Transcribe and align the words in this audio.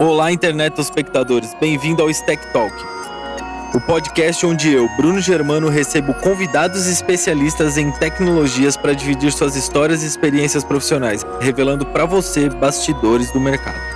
Olá, 0.00 0.30
internet 0.30 0.80
espectadores, 0.80 1.56
bem-vindo 1.60 2.00
ao 2.00 2.08
Stack 2.08 2.52
Talk, 2.52 2.72
o 3.74 3.80
podcast 3.80 4.46
onde 4.46 4.72
eu, 4.72 4.88
Bruno 4.96 5.20
Germano, 5.20 5.68
recebo 5.68 6.14
convidados 6.14 6.86
especialistas 6.86 7.76
em 7.76 7.90
tecnologias 7.90 8.76
para 8.76 8.92
dividir 8.92 9.32
suas 9.32 9.56
histórias 9.56 10.04
e 10.04 10.06
experiências 10.06 10.62
profissionais, 10.62 11.26
revelando 11.40 11.84
para 11.84 12.04
você 12.04 12.48
bastidores 12.48 13.32
do 13.32 13.40
mercado. 13.40 13.87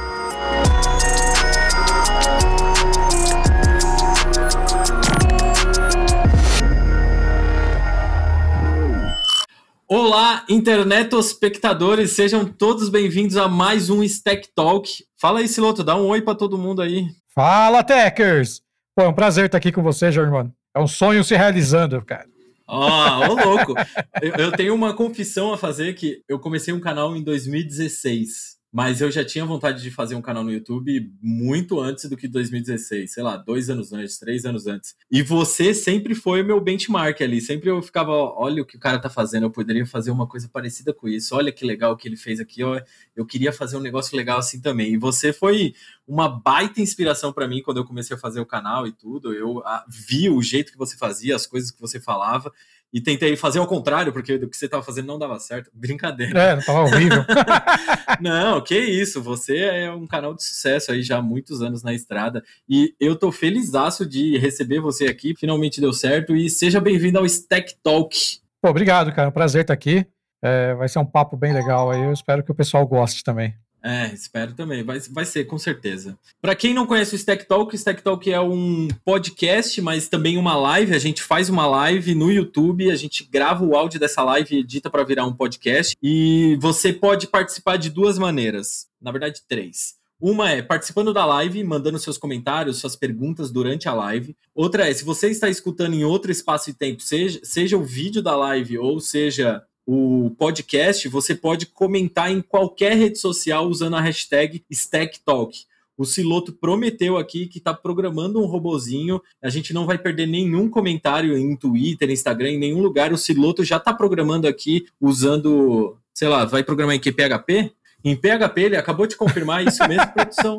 Olá, 10.05 10.45
internet 10.49 11.15
espectadores, 11.15 12.11
sejam 12.11 12.45
todos 12.45 12.89
bem-vindos 12.89 13.37
a 13.37 13.47
mais 13.47 13.89
um 13.89 14.03
Stack 14.03 14.49
Talk. 14.53 14.91
Fala 15.17 15.39
aí, 15.39 15.47
Siloto, 15.47 15.85
dá 15.85 15.95
um 15.95 16.09
oi 16.09 16.21
para 16.21 16.35
todo 16.35 16.59
mundo 16.59 16.83
aí. 16.83 17.07
Fala, 17.33 17.85
Techers! 17.85 18.63
Pô, 18.97 19.05
é 19.05 19.09
um 19.09 19.13
prazer 19.13 19.47
estar 19.47 19.59
aqui 19.59 19.71
com 19.71 19.81
você, 19.81 20.11
Germano. 20.11 20.53
É 20.75 20.81
um 20.81 20.89
sonho 20.89 21.23
se 21.23 21.37
realizando, 21.37 22.05
cara. 22.05 22.27
Ah, 22.67 23.31
ô 23.31 23.35
louco! 23.49 23.75
eu, 24.21 24.47
eu 24.47 24.51
tenho 24.51 24.75
uma 24.75 24.93
confissão 24.93 25.53
a 25.53 25.57
fazer 25.57 25.95
que 25.95 26.21
eu 26.29 26.41
comecei 26.41 26.75
um 26.75 26.81
canal 26.81 27.15
em 27.15 27.23
2016. 27.23 28.57
Mas 28.73 29.03
eu 29.03 29.11
já 29.11 29.23
tinha 29.23 29.45
vontade 29.45 29.83
de 29.83 29.91
fazer 29.91 30.15
um 30.15 30.23
canal 30.23 30.43
no 30.43 30.51
YouTube 30.51 31.13
muito 31.21 31.79
antes 31.79 32.09
do 32.09 32.17
que 32.17 32.27
2016, 32.27 33.13
sei 33.13 33.23
lá, 33.23 33.37
dois 33.37 33.69
anos 33.69 33.93
antes, 33.93 34.19
três 34.19 34.47
anos 34.47 34.67
antes. 34.67 34.97
E 35.11 35.23
você 35.23 35.75
sempre 35.75 36.15
foi 36.15 36.43
o 36.43 36.47
meu 36.47 36.59
benchmark 36.59 37.21
ali. 37.21 37.43
Sempre 37.43 37.69
eu 37.69 37.83
ficava, 37.83 38.11
olha 38.11 38.63
o 38.63 38.67
que 38.67 38.79
o 38.79 38.81
cara 38.81 38.99
tá 38.99 39.11
fazendo, 39.11 39.43
eu 39.43 39.51
poderia 39.51 39.85
fazer 39.85 40.11
uma 40.11 40.27
coisa 40.27 40.49
parecida 40.49 40.95
com 40.95 41.07
isso. 41.07 41.37
Olha 41.37 41.53
que 41.53 41.67
legal 41.67 41.93
o 41.93 41.97
que 41.99 42.09
ele 42.09 42.17
fez 42.17 42.41
aqui, 42.41 42.65
ó, 42.65 42.81
eu 43.15 43.27
queria 43.27 43.53
fazer 43.53 43.77
um 43.77 43.81
negócio 43.81 44.17
legal 44.17 44.39
assim 44.39 44.59
também. 44.59 44.95
E 44.95 44.97
você 44.97 45.35
foi 45.35 45.75
uma 46.09 46.27
baita 46.27 46.81
inspiração 46.81 47.31
para 47.31 47.47
mim 47.47 47.61
quando 47.61 47.77
eu 47.77 47.85
comecei 47.85 48.17
a 48.17 48.19
fazer 48.19 48.41
o 48.41 48.47
canal 48.47 48.87
e 48.87 48.93
tudo. 48.93 49.35
Eu 49.35 49.63
vi 49.87 50.31
o 50.31 50.41
jeito 50.41 50.73
que 50.73 50.79
você 50.79 50.97
fazia, 50.97 51.37
as 51.37 51.47
coisas 51.47 51.71
que 51.71 51.81
você 51.81 52.01
falava 52.01 52.51
e 52.93 53.01
tentei 53.01 53.35
fazer 53.37 53.59
ao 53.59 53.67
contrário, 53.67 54.13
porque 54.13 54.35
o 54.35 54.49
que 54.49 54.57
você 54.57 54.67
estava 54.67 54.83
fazendo 54.83 55.07
não 55.07 55.19
dava 55.19 55.39
certo. 55.39 55.71
Brincadeira. 55.73 56.39
É, 56.39 56.55
não 56.57 56.63
tava 56.63 56.81
horrível. 56.81 57.25
não, 58.21 58.61
que 58.61 58.79
isso, 58.79 59.23
você 59.23 59.59
é 59.59 59.91
um 59.91 60.07
canal 60.07 60.35
de 60.35 60.45
sucesso 60.45 60.93
aí 60.93 61.03
já 61.03 61.17
há 61.17 61.23
muitos 61.23 61.63
anos 61.63 61.83
na 61.83 61.95
estrada. 61.95 62.45
E 62.69 62.95
eu 63.01 63.17
tô 63.17 63.33
felizaço 63.33 64.05
de 64.05 64.37
receber 64.37 64.81
você 64.81 65.07
aqui, 65.07 65.35
finalmente 65.35 65.81
deu 65.81 65.93
certo. 65.93 66.37
E 66.37 66.51
seja 66.51 66.81
bem-vindo 66.81 67.19
ao 67.19 67.25
Stack 67.25 67.77
Talk. 67.83 68.41
Pô, 68.61 68.69
obrigado, 68.69 69.13
cara. 69.13 69.31
Um 69.31 69.33
prazer 69.33 69.63
estar 69.63 69.75
aqui. 69.75 70.07
É, 70.45 70.75
vai 70.75 70.89
ser 70.89 70.99
um 70.99 71.07
papo 71.07 71.37
bem 71.37 71.53
legal 71.53 71.91
aí. 71.91 72.03
Eu 72.03 72.13
espero 72.13 72.45
que 72.45 72.51
o 72.51 72.55
pessoal 72.55 72.87
goste 72.87 73.25
também. 73.25 73.55
É, 73.85 74.13
espero 74.15 74.55
também. 74.55 74.85
Vai, 74.85 75.01
vai 75.11 75.25
ser, 75.25 75.45
com 75.45 75.59
certeza. 75.59 76.17
Para 76.41 76.55
quem 76.55 76.73
não 76.73 76.87
conhece 76.87 77.15
o 77.15 77.17
Stack 77.17 77.47
Talk, 77.47 77.75
o 77.75 77.77
Stack 77.77 78.03
Talk 78.03 78.33
é 78.33 78.41
um 78.41 78.87
podcast, 79.05 79.81
mas 79.83 80.09
também 80.09 80.39
uma 80.39 80.55
live. 80.55 80.95
A 80.95 80.99
gente 80.99 81.23
faz 81.23 81.49
uma 81.49 81.67
live 81.67 82.15
no 82.15 82.31
YouTube, 82.31 82.91
a 82.91 82.97
gente 82.97 83.25
grava 83.25 83.65
o 83.65 83.75
áudio 83.75 83.99
dessa 83.99 84.23
live 84.23 84.55
e 84.55 84.61
edita 84.61 84.89
para 84.89 85.05
virar 85.05 85.27
um 85.27 85.35
podcast. 85.35 85.97
E 86.01 86.57
você 86.61 86.93
pode 86.93 87.27
participar 87.27 87.77
de 87.77 87.91
duas 87.91 88.19
maneiras. 88.19 88.87
Na 89.01 89.11
verdade, 89.11 89.43
três. 89.49 90.01
Uma 90.21 90.51
é 90.51 90.63
participando 90.63 91.13
da 91.13 91.27
live, 91.27 91.65
mandando 91.65 91.99
seus 91.99 92.17
comentários, 92.17 92.79
suas 92.79 92.95
perguntas 92.95 93.51
durante 93.51 93.89
a 93.89 93.93
live. 93.93 94.37
Outra 94.55 94.89
é, 94.89 94.95
se 94.95 95.05
você 95.05 95.29
está 95.29 95.49
escutando 95.49 95.95
em 95.95 96.05
outro 96.05 96.31
espaço 96.31 96.71
e 96.71 96.73
tempo, 96.73 97.03
seja, 97.03 97.41
seja 97.43 97.77
o 97.77 97.83
vídeo 97.83 98.23
da 98.23 98.37
live 98.37 98.79
ou 98.79 99.01
seja 99.01 99.61
o 99.87 100.31
podcast, 100.39 101.09
você 101.09 101.35
pode 101.35 101.67
comentar 101.67 102.31
em 102.31 102.41
qualquer 102.41 102.97
rede 102.97 103.19
social 103.19 103.67
usando 103.67 103.97
a 103.97 104.01
hashtag 104.01 104.65
StackTalk. 104.71 105.65
O 105.97 106.05
Siloto 106.05 106.53
prometeu 106.53 107.17
aqui 107.19 107.47
que 107.47 107.59
está 107.59 107.75
programando 107.75 108.41
um 108.41 108.47
robozinho. 108.47 109.21
A 109.43 109.51
gente 109.51 109.75
não 109.75 109.87
vai 109.87 109.99
perder 109.99 110.27
nenhum 110.27 110.69
comentário 110.69 111.37
em 111.37 111.55
Twitter, 111.55 112.11
Instagram, 112.11 112.53
em 112.53 112.59
nenhum 112.59 112.81
lugar. 112.81 113.13
O 113.13 113.19
Siloto 113.19 113.63
já 113.63 113.77
está 113.77 113.93
programando 113.93 114.49
aqui 114.49 114.87
usando, 115.01 115.97
sei 116.15 116.29
lá, 116.29 116.45
vai 116.45 116.65
programar 116.65 116.97
em 116.97 117.01
que 117.01 117.13
PHP? 117.13 117.73
Em 118.05 118.17
PHP, 118.17 118.61
ele 118.63 118.77
acabou 118.77 119.07
de 119.07 119.17
confirmar 119.17 119.65
isso 119.65 119.87
mesmo, 119.87 120.07
produção. 120.13 120.59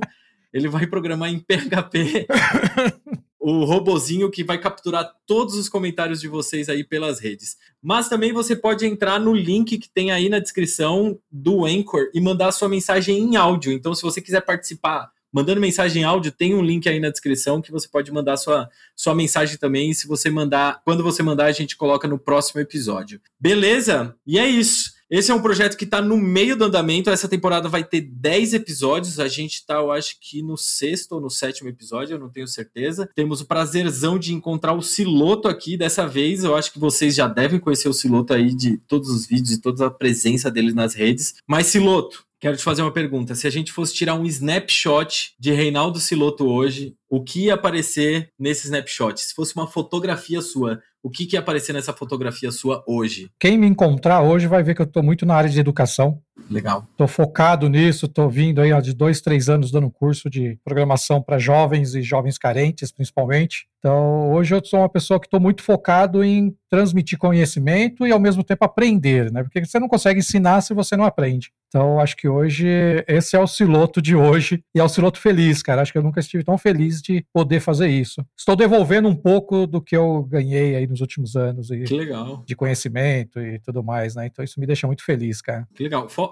Ele 0.54 0.70
vai 0.70 0.86
programar 0.86 1.30
em 1.30 1.40
PHP 1.40 2.28
o 3.44 3.66
robozinho 3.66 4.32
que 4.32 4.42
vai 4.42 4.58
capturar 4.58 5.12
todos 5.28 5.56
os 5.56 5.68
comentários 5.68 6.22
de 6.22 6.30
vocês 6.30 6.70
aí 6.70 6.82
pelas 6.82 7.20
redes. 7.20 7.58
Mas 7.82 8.08
também 8.08 8.32
você 8.32 8.56
pode 8.56 8.86
entrar 8.86 9.20
no 9.20 9.34
link 9.34 9.78
que 9.78 9.90
tem 9.90 10.12
aí 10.12 10.30
na 10.30 10.40
descrição 10.40 11.20
do 11.30 11.66
Anchor 11.66 12.10
e 12.14 12.22
mandar 12.22 12.54
sua 12.54 12.70
mensagem 12.70 13.20
em 13.20 13.36
áudio. 13.36 13.74
Então, 13.74 13.94
se 13.94 14.02
você 14.02 14.22
quiser 14.22 14.40
participar 14.42 15.12
mandando 15.34 15.60
mensagem 15.60 16.04
em 16.04 16.06
áudio, 16.06 16.32
tem 16.32 16.54
um 16.54 16.62
link 16.62 16.88
aí 16.88 17.00
na 17.00 17.10
descrição 17.10 17.60
que 17.60 17.72
você 17.72 17.88
pode 17.88 18.12
mandar 18.12 18.38
sua, 18.38 18.70
sua 18.96 19.16
mensagem 19.16 19.58
também. 19.58 19.90
E 19.90 19.96
se 19.96 20.08
você 20.08 20.30
mandar, 20.30 20.82
quando 20.86 21.04
você 21.04 21.24
mandar, 21.24 21.46
a 21.46 21.52
gente 21.52 21.76
coloca 21.76 22.08
no 22.08 22.20
próximo 22.20 22.62
episódio. 22.62 23.20
Beleza? 23.40 24.16
E 24.28 24.38
é 24.38 24.48
isso. 24.48 24.92
Esse 25.14 25.30
é 25.30 25.36
um 25.36 25.44
projeto 25.44 25.78
que 25.78 25.84
está 25.84 26.02
no 26.02 26.18
meio 26.18 26.58
do 26.58 26.64
andamento. 26.64 27.08
Essa 27.08 27.28
temporada 27.28 27.70
vai 27.70 27.84
ter 27.84 28.02
10 28.02 28.56
episódios. 28.56 29.20
A 29.20 29.28
gente 29.28 29.58
está, 29.58 29.76
eu 29.76 29.92
acho 29.92 30.18
que 30.20 30.42
no 30.42 30.58
sexto 30.58 31.12
ou 31.12 31.22
no 31.22 31.30
sétimo 31.30 31.70
episódio, 31.70 32.16
eu 32.16 32.20
não 32.20 32.32
tenho 32.32 32.48
certeza. 32.48 33.08
Temos 33.14 33.40
o 33.40 33.46
prazerzão 33.46 34.18
de 34.18 34.34
encontrar 34.34 34.74
o 34.74 34.82
Siloto 34.82 35.48
aqui 35.48 35.78
dessa 35.78 36.08
vez. 36.08 36.44
Eu 36.44 36.56
acho 36.56 36.74
que 36.74 36.80
vocês 36.80 37.14
já 37.14 37.28
devem 37.28 37.60
conhecer 37.60 37.88
o 37.88 37.94
Siloto 37.94 38.34
aí 38.34 38.56
de 38.56 38.80
todos 38.88 39.08
os 39.08 39.28
vídeos 39.28 39.52
e 39.52 39.62
toda 39.62 39.86
a 39.86 39.92
presença 39.92 40.50
dele 40.50 40.74
nas 40.74 40.96
redes. 40.96 41.36
Mas, 41.48 41.68
Siloto, 41.68 42.26
Quero 42.44 42.58
te 42.58 42.64
fazer 42.64 42.82
uma 42.82 42.92
pergunta. 42.92 43.36
Se 43.36 43.48
a 43.48 43.50
gente 43.50 43.72
fosse 43.72 43.94
tirar 43.94 44.16
um 44.16 44.26
snapshot 44.26 45.34
de 45.40 45.54
Reinaldo 45.54 45.98
Siloto 45.98 46.46
hoje, 46.46 46.94
o 47.10 47.24
que 47.24 47.46
ia 47.46 47.54
aparecer 47.54 48.32
nesse 48.38 48.66
snapshot? 48.66 49.22
Se 49.22 49.34
fosse 49.34 49.56
uma 49.56 49.66
fotografia 49.66 50.42
sua, 50.42 50.82
o 51.04 51.10
que, 51.10 51.26
que 51.26 51.36
ia 51.36 51.42
aparecer 51.42 51.74
nessa 51.74 51.92
fotografia 51.92 52.50
sua 52.50 52.82
hoje? 52.88 53.30
Quem 53.38 53.58
me 53.58 53.68
encontrar 53.68 54.22
hoje 54.22 54.48
vai 54.48 54.64
ver 54.64 54.74
que 54.74 54.82
eu 54.82 54.86
estou 54.86 55.04
muito 55.04 55.26
na 55.26 55.36
área 55.36 55.50
de 55.50 55.60
educação. 55.60 56.23
Legal. 56.50 56.88
Estou 56.92 57.08
focado 57.08 57.70
nisso, 57.70 58.06
estou 58.06 58.30
vindo 58.30 58.62
aí 58.62 58.74
ó, 58.74 58.80
de 58.80 58.94
dois, 58.94 59.22
três 59.22 59.50
anos 59.50 59.72
dando 59.72 59.90
curso 59.90 60.30
de 60.30 60.58
programação 60.64 61.22
para 61.22 61.38
jovens 61.38 61.96
e 61.96 62.02
jovens 62.02 62.38
carentes, 62.38 62.92
principalmente. 62.92 63.68
Então, 63.80 64.32
hoje 64.32 64.56
eu 64.56 64.64
sou 64.64 64.80
uma 64.80 64.90
pessoa 64.90 65.20
que 65.20 65.28
estou 65.28 65.42
muito 65.42 65.62
focado 65.62 66.24
em 66.24 66.56
transmitir 66.70 67.18
conhecimento 67.18 68.08
e 68.08 68.12
ao 68.14 68.20
mesmo 68.20 68.42
tempo 68.42 68.64
aprender, 68.64 69.30
né? 69.30 69.44
Porque 69.44 69.64
você 69.64 69.78
não 69.78 69.90
consegue 69.90 70.20
ensinar 70.20 70.62
se 70.62 70.74
você 70.74 70.96
não 70.96 71.04
aprende. 71.04 71.52
Então, 71.68 72.00
acho 72.00 72.16
que 72.16 72.28
hoje 72.28 72.68
esse 73.08 73.36
é 73.36 73.40
o 73.40 73.48
siloto 73.48 74.02
de 74.02 74.16
hoje 74.16 74.64
e 74.74 74.80
é 74.80 74.84
o 74.84 74.88
siloto 74.88 75.20
feliz, 75.20 75.62
cara. 75.62 75.82
Acho 75.82 75.92
que 75.92 75.98
eu 75.98 76.04
nunca 76.04 76.20
estive 76.20 76.44
tão 76.44 76.58
feliz 76.58 77.02
de 77.02 77.26
poder 77.34 77.60
fazer 77.60 77.90
isso. 77.90 78.24
Estou 78.38 78.56
devolvendo 78.56 79.10
um 79.10 79.16
pouco 79.16 79.68
do 79.68 79.82
que 79.82 79.98
eu 79.98 80.24
ganhei 80.24 80.76
aí 80.76 80.88
nos 80.88 81.02
últimos 81.02 81.36
anos 81.36 81.70
e 81.70 81.82
que 81.84 81.98
legal. 81.98 82.44
de 82.46 82.56
conhecimento 82.56 83.42
e 83.42 83.60
tudo 83.60 83.84
mais, 83.84 84.16
né? 84.16 84.28
Então 84.28 84.46
isso 84.46 84.60
me 84.60 84.68
deixa 84.68 84.88
muito 84.88 85.04
feliz, 85.04 85.42
cara. 85.42 85.68
Que 85.76 85.84
legal. 85.84 86.08
Fora 86.08 86.23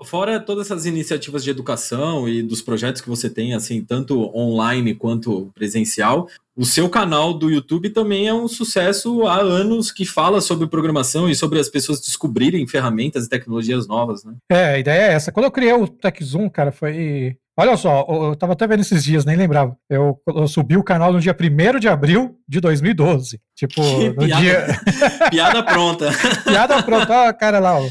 todas 0.45 0.67
essas 0.67 0.85
iniciativas 0.85 1.43
de 1.43 1.49
educação 1.49 2.27
e 2.27 2.41
dos 2.41 2.61
projetos 2.61 3.01
que 3.01 3.09
você 3.09 3.29
tem, 3.29 3.53
assim, 3.53 3.83
tanto 3.83 4.35
online 4.35 4.95
quanto 4.95 5.51
presencial, 5.53 6.27
o 6.55 6.65
seu 6.65 6.89
canal 6.89 7.33
do 7.33 7.49
YouTube 7.49 7.89
também 7.89 8.27
é 8.27 8.33
um 8.33 8.47
sucesso 8.47 9.25
há 9.25 9.39
anos 9.39 9.91
que 9.91 10.05
fala 10.05 10.41
sobre 10.41 10.67
programação 10.67 11.29
e 11.29 11.35
sobre 11.35 11.59
as 11.59 11.69
pessoas 11.69 12.01
descobrirem 12.01 12.67
ferramentas 12.67 13.25
e 13.25 13.29
tecnologias 13.29 13.87
novas, 13.87 14.23
né? 14.23 14.33
É, 14.49 14.75
a 14.75 14.79
ideia 14.79 15.11
é 15.11 15.13
essa. 15.13 15.31
Quando 15.31 15.45
eu 15.45 15.51
criei 15.51 15.73
o 15.73 15.87
TechZoom, 15.87 16.49
cara, 16.49 16.71
foi 16.71 17.37
Olha 17.57 17.75
só, 17.75 18.07
eu 18.09 18.35
tava 18.35 18.53
até 18.53 18.65
vendo 18.65 18.79
esses 18.79 19.03
dias, 19.03 19.25
nem 19.25 19.35
lembrava. 19.35 19.77
Eu, 19.89 20.17
eu 20.27 20.47
subi 20.47 20.77
o 20.77 20.83
canal 20.83 21.11
no 21.11 21.19
dia 21.19 21.35
1 21.37 21.79
de 21.79 21.87
abril 21.89 22.37
de 22.47 22.61
2012. 22.61 23.39
Tipo, 23.55 23.81
no 24.15 24.25
piada, 24.25 24.41
dia. 24.41 24.65
piada 25.29 25.63
pronta. 25.63 26.09
piada 26.43 26.81
pronta, 26.81 27.13
ó, 27.13 27.33
cara 27.33 27.59
lá, 27.59 27.77
ó. 27.77 27.87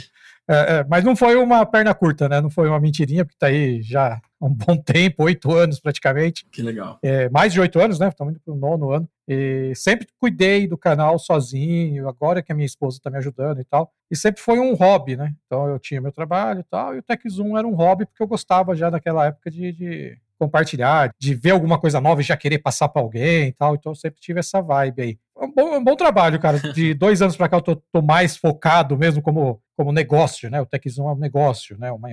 É, 0.48 0.78
é, 0.78 0.84
mas 0.88 1.04
não 1.04 1.14
foi 1.14 1.36
uma 1.36 1.64
perna 1.64 1.94
curta, 1.94 2.28
né? 2.28 2.40
Não 2.40 2.50
foi 2.50 2.68
uma 2.68 2.80
mentirinha, 2.80 3.24
porque 3.24 3.38
tá 3.38 3.46
aí 3.46 3.80
já 3.82 4.20
há 4.40 4.46
um 4.46 4.52
bom 4.52 4.76
tempo, 4.82 5.24
oito 5.24 5.52
anos 5.52 5.78
praticamente. 5.78 6.44
Que 6.50 6.62
legal. 6.62 6.98
É, 7.02 7.28
mais 7.28 7.52
de 7.52 7.60
oito 7.60 7.78
anos, 7.78 7.98
né? 7.98 8.08
Estamos 8.08 8.32
indo 8.32 8.40
para 8.40 8.52
o 8.52 8.56
nono 8.56 8.90
ano. 8.90 9.08
E 9.28 9.72
sempre 9.76 10.08
cuidei 10.18 10.66
do 10.66 10.76
canal 10.76 11.18
sozinho, 11.18 12.08
agora 12.08 12.42
que 12.42 12.50
a 12.50 12.54
minha 12.54 12.66
esposa 12.66 12.96
está 12.96 13.10
me 13.10 13.18
ajudando 13.18 13.60
e 13.60 13.64
tal. 13.64 13.92
E 14.10 14.16
sempre 14.16 14.42
foi 14.42 14.58
um 14.58 14.74
hobby, 14.74 15.16
né? 15.16 15.32
Então 15.46 15.68
eu 15.68 15.78
tinha 15.78 16.00
meu 16.00 16.10
trabalho 16.10 16.60
e 16.60 16.64
tal, 16.64 16.96
e 16.96 16.98
o 16.98 17.02
TechZoom 17.02 17.56
era 17.56 17.66
um 17.66 17.74
hobby 17.74 18.06
porque 18.06 18.22
eu 18.22 18.26
gostava 18.26 18.74
já 18.74 18.90
naquela 18.90 19.26
época 19.26 19.50
de, 19.50 19.72
de 19.72 20.18
compartilhar, 20.36 21.14
de 21.18 21.34
ver 21.34 21.50
alguma 21.50 21.78
coisa 21.78 22.00
nova 22.00 22.22
e 22.22 22.24
já 22.24 22.34
querer 22.34 22.58
passar 22.58 22.88
para 22.88 23.02
alguém 23.02 23.48
e 23.48 23.52
tal. 23.52 23.74
Então 23.74 23.92
eu 23.92 23.96
sempre 23.96 24.20
tive 24.20 24.40
essa 24.40 24.62
vibe 24.62 25.02
aí. 25.02 25.18
É 25.40 25.44
um 25.44 25.52
bom, 25.52 25.74
é 25.74 25.78
um 25.78 25.84
bom 25.84 25.96
trabalho, 25.96 26.38
cara. 26.38 26.58
De 26.58 26.92
dois 26.94 27.22
anos 27.22 27.36
para 27.36 27.48
cá 27.48 27.56
eu 27.56 27.62
tô, 27.62 27.76
tô, 27.76 28.02
mais 28.02 28.36
focado 28.36 28.96
mesmo 28.96 29.22
como, 29.22 29.60
como 29.76 29.92
negócio, 29.92 30.50
né? 30.50 30.60
O 30.60 30.66
TechZone 30.66 31.08
é 31.08 31.12
um 31.12 31.18
negócio, 31.18 31.78
né? 31.78 31.90
Uma, 31.90 32.10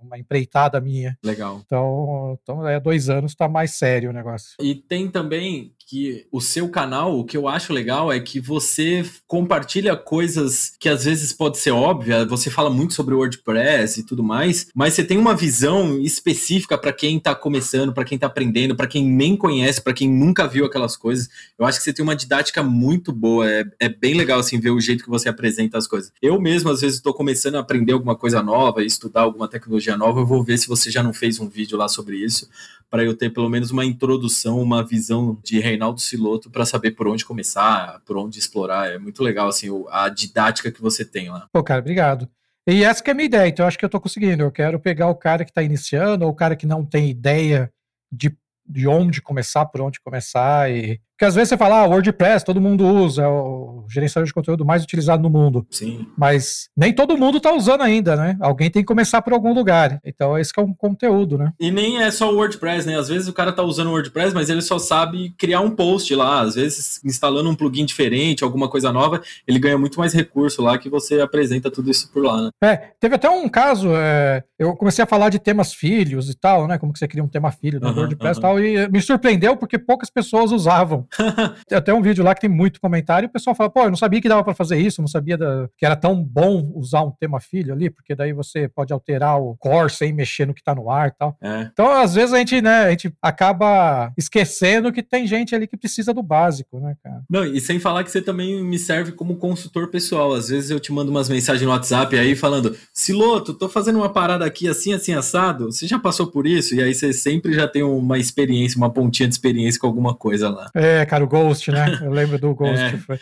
uma 0.00 0.18
empreitada 0.18 0.80
minha. 0.80 1.18
Legal. 1.22 1.60
Então, 1.64 2.38
então 2.42 2.66
é 2.66 2.78
dois 2.78 3.08
anos, 3.10 3.32
está 3.32 3.48
mais 3.48 3.72
sério 3.72 4.10
o 4.10 4.12
negócio. 4.12 4.54
E 4.60 4.74
tem 4.74 5.10
também 5.10 5.74
que 5.86 6.26
o 6.32 6.40
seu 6.40 6.68
canal, 6.68 7.18
o 7.18 7.24
que 7.24 7.36
eu 7.36 7.46
acho 7.46 7.72
legal 7.72 8.12
é 8.12 8.18
que 8.18 8.40
você 8.40 9.04
compartilha 9.26 9.96
coisas 9.96 10.72
que 10.78 10.88
às 10.88 11.04
vezes 11.04 11.32
pode 11.32 11.58
ser 11.58 11.72
óbvia, 11.72 12.24
você 12.24 12.50
fala 12.50 12.70
muito 12.70 12.94
sobre 12.94 13.14
WordPress 13.14 14.00
e 14.00 14.02
tudo 14.02 14.22
mais, 14.22 14.68
mas 14.74 14.94
você 14.94 15.04
tem 15.04 15.18
uma 15.18 15.34
visão 15.34 16.00
específica 16.00 16.78
para 16.78 16.92
quem 16.92 17.18
está 17.18 17.34
começando, 17.34 17.92
para 17.92 18.04
quem 18.04 18.16
está 18.16 18.26
aprendendo, 18.26 18.74
para 18.74 18.86
quem 18.86 19.04
nem 19.04 19.36
conhece, 19.36 19.82
para 19.82 19.92
quem 19.92 20.08
nunca 20.08 20.46
viu 20.46 20.64
aquelas 20.64 20.96
coisas. 20.96 21.28
Eu 21.58 21.66
acho 21.66 21.78
que 21.78 21.84
você 21.84 21.92
tem 21.92 22.02
uma 22.02 22.16
didática 22.16 22.53
muito 22.62 23.12
boa, 23.12 23.48
é, 23.50 23.64
é 23.80 23.88
bem 23.88 24.14
legal 24.14 24.38
assim 24.38 24.60
ver 24.60 24.70
o 24.70 24.80
jeito 24.80 25.04
que 25.04 25.10
você 25.10 25.28
apresenta 25.28 25.78
as 25.78 25.86
coisas. 25.86 26.12
Eu 26.20 26.40
mesmo 26.40 26.70
às 26.70 26.80
vezes 26.80 26.96
estou 26.96 27.12
começando 27.12 27.56
a 27.56 27.60
aprender 27.60 27.92
alguma 27.92 28.16
coisa 28.16 28.42
nova, 28.42 28.82
estudar 28.82 29.22
alguma 29.22 29.48
tecnologia 29.48 29.96
nova, 29.96 30.20
eu 30.20 30.26
vou 30.26 30.42
ver 30.42 30.58
se 30.58 30.68
você 30.68 30.90
já 30.90 31.02
não 31.02 31.12
fez 31.12 31.40
um 31.40 31.48
vídeo 31.48 31.76
lá 31.76 31.88
sobre 31.88 32.16
isso, 32.16 32.48
para 32.90 33.02
eu 33.02 33.16
ter 33.16 33.30
pelo 33.30 33.48
menos 33.48 33.70
uma 33.70 33.84
introdução, 33.84 34.60
uma 34.60 34.84
visão 34.84 35.38
de 35.42 35.58
Reinaldo 35.58 36.00
Siloto 36.00 36.50
para 36.50 36.64
saber 36.64 36.92
por 36.92 37.08
onde 37.08 37.24
começar, 37.24 38.00
por 38.06 38.16
onde 38.16 38.38
explorar. 38.38 38.88
É 38.88 38.98
muito 38.98 39.22
legal 39.22 39.48
assim 39.48 39.68
a 39.90 40.08
didática 40.08 40.70
que 40.70 40.80
você 40.80 41.04
tem 41.04 41.28
lá. 41.28 41.48
Pô, 41.52 41.62
cara, 41.62 41.80
obrigado. 41.80 42.28
E 42.66 42.82
essa 42.82 43.02
que 43.02 43.10
é 43.10 43.12
a 43.12 43.14
minha 43.14 43.26
ideia, 43.26 43.48
então 43.48 43.64
eu 43.64 43.68
acho 43.68 43.78
que 43.78 43.84
eu 43.84 43.88
estou 43.88 44.00
conseguindo. 44.00 44.42
Eu 44.42 44.50
quero 44.50 44.80
pegar 44.80 45.08
o 45.08 45.14
cara 45.14 45.44
que 45.44 45.50
está 45.50 45.62
iniciando 45.62 46.24
ou 46.24 46.30
o 46.30 46.34
cara 46.34 46.56
que 46.56 46.66
não 46.66 46.84
tem 46.84 47.10
ideia 47.10 47.70
de, 48.10 48.34
de 48.66 48.86
onde 48.88 49.20
começar, 49.20 49.66
por 49.66 49.82
onde 49.82 50.00
começar 50.00 50.70
e 50.70 50.98
porque 51.14 51.24
às 51.26 51.34
vezes 51.34 51.50
você 51.50 51.56
fala, 51.56 51.82
ah, 51.82 51.86
WordPress, 51.86 52.44
todo 52.44 52.60
mundo 52.60 52.84
usa, 52.84 53.22
é 53.22 53.28
o 53.28 53.84
gerenciador 53.88 54.26
de 54.26 54.34
conteúdo 54.34 54.64
mais 54.64 54.82
utilizado 54.82 55.22
no 55.22 55.30
mundo. 55.30 55.64
Sim. 55.70 56.06
Mas 56.18 56.68
nem 56.76 56.92
todo 56.92 57.16
mundo 57.16 57.38
está 57.38 57.54
usando 57.54 57.82
ainda, 57.82 58.16
né? 58.16 58.36
Alguém 58.40 58.68
tem 58.68 58.82
que 58.82 58.86
começar 58.86 59.22
por 59.22 59.32
algum 59.32 59.54
lugar. 59.54 60.00
Então 60.04 60.36
esse 60.36 60.52
é 60.56 60.60
um 60.60 60.74
conteúdo, 60.74 61.38
né? 61.38 61.52
E 61.60 61.70
nem 61.70 62.02
é 62.02 62.10
só 62.10 62.32
o 62.32 62.36
WordPress, 62.36 62.86
né? 62.86 62.98
Às 62.98 63.08
vezes 63.08 63.28
o 63.28 63.32
cara 63.32 63.52
tá 63.52 63.62
usando 63.62 63.88
o 63.88 63.90
WordPress, 63.92 64.34
mas 64.34 64.50
ele 64.50 64.60
só 64.60 64.78
sabe 64.78 65.30
criar 65.38 65.60
um 65.60 65.70
post 65.70 66.12
lá. 66.14 66.40
Às 66.40 66.56
vezes, 66.56 67.00
instalando 67.04 67.48
um 67.48 67.54
plugin 67.54 67.84
diferente, 67.84 68.42
alguma 68.42 68.68
coisa 68.68 68.92
nova, 68.92 69.22
ele 69.46 69.60
ganha 69.60 69.78
muito 69.78 70.00
mais 70.00 70.12
recurso 70.12 70.62
lá 70.62 70.76
que 70.78 70.88
você 70.88 71.20
apresenta 71.20 71.70
tudo 71.70 71.90
isso 71.90 72.10
por 72.12 72.24
lá, 72.24 72.42
né? 72.42 72.50
É, 72.64 72.76
teve 72.98 73.14
até 73.14 73.30
um 73.30 73.48
caso, 73.48 73.88
é, 73.94 74.42
eu 74.58 74.74
comecei 74.74 75.04
a 75.04 75.06
falar 75.06 75.28
de 75.28 75.38
temas 75.38 75.72
filhos 75.72 76.28
e 76.28 76.34
tal, 76.34 76.66
né? 76.66 76.76
Como 76.76 76.92
que 76.92 76.98
você 76.98 77.06
cria 77.06 77.22
um 77.22 77.28
tema 77.28 77.52
filho 77.52 77.78
no 77.78 77.94
WordPress 77.94 78.38
e 78.38 78.42
tal, 78.42 78.58
e 78.60 78.88
me 78.88 79.00
surpreendeu 79.00 79.56
porque 79.56 79.78
poucas 79.78 80.10
pessoas 80.10 80.50
usavam. 80.50 81.03
tem 81.68 81.78
até 81.78 81.92
um 81.92 82.02
vídeo 82.02 82.24
lá 82.24 82.34
que 82.34 82.42
tem 82.42 82.50
muito 82.50 82.80
comentário 82.80 83.26
e 83.26 83.28
o 83.28 83.32
pessoal 83.32 83.54
fala, 83.54 83.70
pô, 83.70 83.82
eu 83.82 83.90
não 83.90 83.96
sabia 83.96 84.20
que 84.20 84.28
dava 84.28 84.44
para 84.44 84.54
fazer 84.54 84.78
isso, 84.78 85.00
não 85.00 85.08
sabia 85.08 85.36
da... 85.36 85.68
que 85.76 85.84
era 85.84 85.96
tão 85.96 86.22
bom 86.22 86.72
usar 86.74 87.02
um 87.02 87.10
tema 87.10 87.40
filho 87.40 87.72
ali, 87.72 87.90
porque 87.90 88.14
daí 88.14 88.32
você 88.32 88.68
pode 88.68 88.92
alterar 88.92 89.40
o 89.40 89.56
core 89.56 89.90
sem 89.90 90.12
mexer 90.12 90.46
no 90.46 90.54
que 90.54 90.62
tá 90.62 90.74
no 90.74 90.90
ar 90.90 91.08
e 91.08 91.12
tal. 91.12 91.36
É. 91.42 91.68
Então, 91.72 91.90
às 91.90 92.14
vezes 92.14 92.32
a 92.32 92.38
gente, 92.38 92.60
né, 92.60 92.84
a 92.84 92.90
gente 92.90 93.14
acaba 93.22 94.12
esquecendo 94.16 94.92
que 94.92 95.02
tem 95.02 95.26
gente 95.26 95.54
ali 95.54 95.66
que 95.66 95.76
precisa 95.76 96.12
do 96.12 96.22
básico, 96.22 96.78
né, 96.80 96.96
cara? 97.02 97.22
Não, 97.28 97.44
e 97.44 97.60
sem 97.60 97.78
falar 97.78 98.04
que 98.04 98.10
você 98.10 98.22
também 98.22 98.62
me 98.62 98.78
serve 98.78 99.12
como 99.12 99.36
consultor 99.36 99.90
pessoal. 99.90 100.32
Às 100.32 100.48
vezes 100.48 100.70
eu 100.70 100.80
te 100.80 100.92
mando 100.92 101.10
umas 101.10 101.28
mensagens 101.28 101.62
no 101.62 101.70
WhatsApp 101.70 102.16
aí 102.16 102.34
falando, 102.34 102.76
Siloto, 102.92 103.54
tô 103.54 103.68
fazendo 103.68 103.96
uma 103.96 104.12
parada 104.12 104.44
aqui 104.44 104.68
assim, 104.68 104.92
assim, 104.92 105.12
assado. 105.12 105.66
Você 105.66 105.86
já 105.86 105.98
passou 105.98 106.26
por 106.26 106.46
isso? 106.46 106.74
E 106.74 106.82
aí 106.82 106.94
você 106.94 107.12
sempre 107.12 107.52
já 107.52 107.66
tem 107.66 107.82
uma 107.82 108.18
experiência, 108.18 108.76
uma 108.76 108.90
pontinha 108.90 109.28
de 109.28 109.34
experiência 109.34 109.80
com 109.80 109.86
alguma 109.86 110.14
coisa 110.14 110.48
lá. 110.48 110.70
É, 110.74 110.93
cara, 111.06 111.24
o 111.24 111.26
Ghost, 111.26 111.70
né? 111.70 112.00
Eu 112.02 112.10
lembro 112.10 112.38
do 112.38 112.52
Ghost. 112.54 112.82
É, 112.82 113.18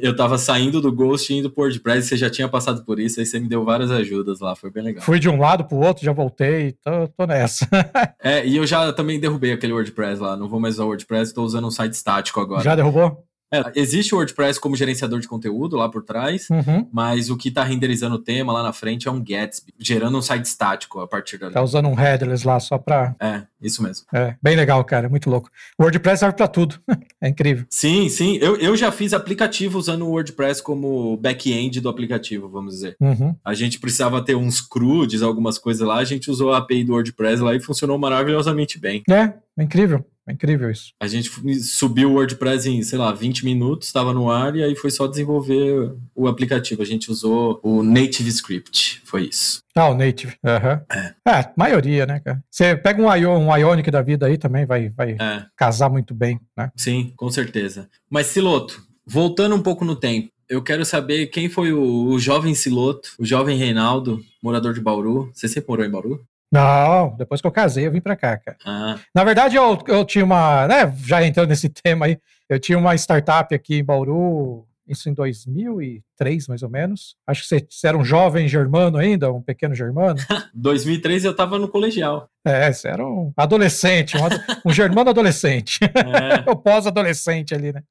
eu 0.00 0.16
tava 0.16 0.38
saindo 0.38 0.80
do 0.80 0.90
Ghost 0.90 1.30
e 1.32 1.36
indo 1.36 1.50
pro 1.50 1.64
WordPress, 1.64 2.08
você 2.08 2.16
já 2.16 2.30
tinha 2.30 2.48
passado 2.48 2.84
por 2.84 2.98
isso, 2.98 3.20
aí 3.20 3.26
você 3.26 3.38
me 3.38 3.48
deu 3.48 3.64
várias 3.64 3.90
ajudas 3.90 4.40
lá, 4.40 4.56
foi 4.56 4.70
bem 4.70 4.82
legal. 4.82 5.02
Fui 5.02 5.18
de 5.18 5.28
um 5.28 5.38
lado 5.38 5.64
pro 5.64 5.76
outro, 5.76 6.04
já 6.04 6.12
voltei, 6.12 6.72
tô, 6.72 7.08
tô 7.08 7.26
nessa. 7.26 7.68
é, 8.22 8.46
e 8.46 8.56
eu 8.56 8.66
já 8.66 8.92
também 8.92 9.20
derrubei 9.20 9.52
aquele 9.52 9.74
WordPress 9.74 10.20
lá, 10.20 10.36
não 10.36 10.48
vou 10.48 10.58
mais 10.58 10.74
usar 10.74 10.84
o 10.84 10.88
WordPress, 10.88 11.34
tô 11.34 11.42
usando 11.44 11.66
um 11.66 11.70
site 11.70 11.92
estático 11.92 12.40
agora. 12.40 12.62
Já 12.62 12.74
derrubou? 12.74 13.24
É, 13.54 13.72
existe 13.74 14.14
o 14.14 14.18
WordPress 14.18 14.60
como 14.60 14.76
gerenciador 14.76 15.20
de 15.20 15.28
conteúdo 15.28 15.76
lá 15.76 15.88
por 15.88 16.02
trás, 16.02 16.48
uhum. 16.50 16.86
mas 16.92 17.30
o 17.30 17.36
que 17.36 17.48
está 17.48 17.62
renderizando 17.62 18.16
o 18.16 18.18
tema 18.18 18.52
lá 18.52 18.62
na 18.62 18.72
frente 18.72 19.08
é 19.08 19.10
um 19.10 19.22
Gatsby, 19.22 19.72
gerando 19.78 20.18
um 20.18 20.22
site 20.22 20.44
estático 20.44 21.00
a 21.00 21.06
partir 21.06 21.38
dali. 21.38 21.52
Tá 21.52 21.62
usando 21.62 21.88
um 21.88 21.94
headless 21.94 22.46
lá 22.46 22.58
só 22.60 22.78
para. 22.78 23.14
É, 23.20 23.42
isso 23.60 23.82
mesmo. 23.82 24.06
É, 24.12 24.36
bem 24.42 24.56
legal, 24.56 24.84
cara, 24.84 25.08
muito 25.08 25.30
louco. 25.30 25.50
O 25.78 25.82
WordPress 25.82 26.20
serve 26.20 26.36
para 26.36 26.48
tudo. 26.48 26.80
é 27.20 27.28
incrível. 27.28 27.64
Sim, 27.70 28.08
sim. 28.08 28.38
Eu, 28.40 28.56
eu 28.56 28.76
já 28.76 28.90
fiz 28.90 29.12
aplicativo 29.12 29.78
usando 29.78 30.02
o 30.02 30.10
WordPress 30.10 30.62
como 30.62 31.16
back-end 31.16 31.80
do 31.80 31.88
aplicativo, 31.88 32.48
vamos 32.48 32.74
dizer. 32.74 32.96
Uhum. 33.00 33.34
A 33.44 33.54
gente 33.54 33.78
precisava 33.78 34.22
ter 34.22 34.34
uns 34.34 34.60
CRUDs, 34.60 35.22
algumas 35.22 35.58
coisas 35.58 35.86
lá, 35.86 35.96
a 35.96 36.04
gente 36.04 36.30
usou 36.30 36.52
a 36.52 36.58
API 36.58 36.84
do 36.84 36.92
WordPress 36.92 37.42
lá 37.42 37.54
e 37.54 37.60
funcionou 37.60 37.98
maravilhosamente 37.98 38.78
bem. 38.78 39.02
É, 39.08 39.32
é 39.56 39.62
incrível. 39.62 40.04
É 40.26 40.32
incrível 40.32 40.70
isso. 40.70 40.92
A 41.00 41.06
gente 41.06 41.30
subiu 41.62 42.10
o 42.10 42.14
WordPress 42.14 42.68
em, 42.68 42.82
sei 42.82 42.98
lá, 42.98 43.12
20 43.12 43.44
minutos, 43.44 43.88
estava 43.88 44.12
no 44.12 44.30
ar 44.30 44.56
e 44.56 44.62
aí 44.62 44.74
foi 44.74 44.90
só 44.90 45.06
desenvolver 45.06 45.94
o 46.14 46.26
aplicativo. 46.26 46.82
A 46.82 46.86
gente 46.86 47.10
usou 47.10 47.60
o 47.62 47.82
Native 47.82 48.30
Script, 48.30 49.02
foi 49.04 49.24
isso. 49.24 49.62
Ah, 49.74 49.88
o 49.88 49.94
Native. 49.94 50.34
Uhum. 50.42 50.80
É. 50.90 51.14
é. 51.28 51.52
maioria, 51.56 52.06
né, 52.06 52.20
cara? 52.20 52.42
Você 52.50 52.74
pega 52.74 53.02
um, 53.02 53.14
Ion, 53.14 53.38
um 53.38 53.56
Ionic 53.56 53.90
da 53.90 54.00
vida 54.00 54.26
aí 54.26 54.38
também, 54.38 54.64
vai, 54.64 54.88
vai 54.88 55.12
é. 55.12 55.46
casar 55.56 55.90
muito 55.90 56.14
bem, 56.14 56.40
né? 56.56 56.70
Sim, 56.74 57.12
com 57.16 57.30
certeza. 57.30 57.88
Mas, 58.08 58.28
Siloto, 58.28 58.82
voltando 59.06 59.54
um 59.54 59.62
pouco 59.62 59.84
no 59.84 59.94
tempo, 59.94 60.30
eu 60.48 60.62
quero 60.62 60.84
saber 60.84 61.26
quem 61.26 61.48
foi 61.48 61.72
o, 61.72 62.06
o 62.06 62.18
jovem 62.18 62.54
Siloto, 62.54 63.10
o 63.18 63.24
jovem 63.24 63.58
Reinaldo, 63.58 64.24
morador 64.42 64.72
de 64.72 64.80
Bauru. 64.80 65.30
Você 65.34 65.48
sempre 65.48 65.68
morou 65.68 65.84
em 65.84 65.90
Bauru? 65.90 66.24
Não, 66.54 67.16
depois 67.16 67.40
que 67.40 67.46
eu 67.48 67.50
casei, 67.50 67.84
eu 67.84 67.90
vim 67.90 68.00
pra 68.00 68.14
cá, 68.14 68.36
cara. 68.36 68.56
Ah. 68.64 68.96
Na 69.12 69.24
verdade, 69.24 69.56
eu, 69.56 69.76
eu 69.88 70.04
tinha 70.04 70.24
uma. 70.24 70.68
Né, 70.68 70.94
já 71.04 71.24
entrando 71.24 71.48
nesse 71.48 71.68
tema 71.82 72.06
aí, 72.06 72.16
eu 72.48 72.60
tinha 72.60 72.78
uma 72.78 72.94
startup 72.94 73.52
aqui 73.52 73.78
em 73.78 73.84
Bauru, 73.84 74.64
isso 74.86 75.08
em 75.08 75.14
2003, 75.14 76.46
mais 76.46 76.62
ou 76.62 76.70
menos. 76.70 77.16
Acho 77.26 77.42
que 77.42 77.48
você, 77.48 77.66
você 77.68 77.88
era 77.88 77.98
um 77.98 78.04
jovem 78.04 78.46
germano 78.46 78.98
ainda, 78.98 79.32
um 79.32 79.42
pequeno 79.42 79.74
germano. 79.74 80.20
2003 80.54 81.24
eu 81.24 81.34
tava 81.34 81.58
no 81.58 81.66
colegial. 81.66 82.28
É, 82.46 82.72
você 82.72 82.86
era 82.86 83.04
um 83.04 83.32
adolescente, 83.36 84.16
um, 84.16 84.70
um 84.70 84.72
germano 84.72 85.10
adolescente. 85.10 85.80
É. 85.94 86.48
o 86.48 86.54
pós-adolescente 86.54 87.54
ali, 87.54 87.72
né? 87.72 87.82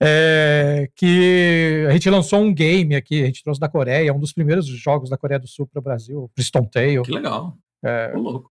É, 0.00 0.90
que 0.94 1.86
a 1.88 1.92
gente 1.92 2.10
lançou 2.10 2.40
um 2.40 2.52
game 2.52 2.94
aqui, 2.94 3.22
a 3.22 3.26
gente 3.26 3.42
trouxe 3.42 3.60
da 3.60 3.68
Coreia, 3.68 4.12
um 4.12 4.20
dos 4.20 4.32
primeiros 4.32 4.66
jogos 4.66 5.08
da 5.08 5.16
Coreia 5.16 5.40
do 5.40 5.48
Sul 5.48 5.66
para 5.66 5.80
o 5.80 5.82
Brasil, 5.82 6.30
Priston 6.34 6.64
Tale. 6.64 7.02
Que 7.02 7.12
legal. 7.12 7.56
É, 7.82 8.12
louco. 8.14 8.50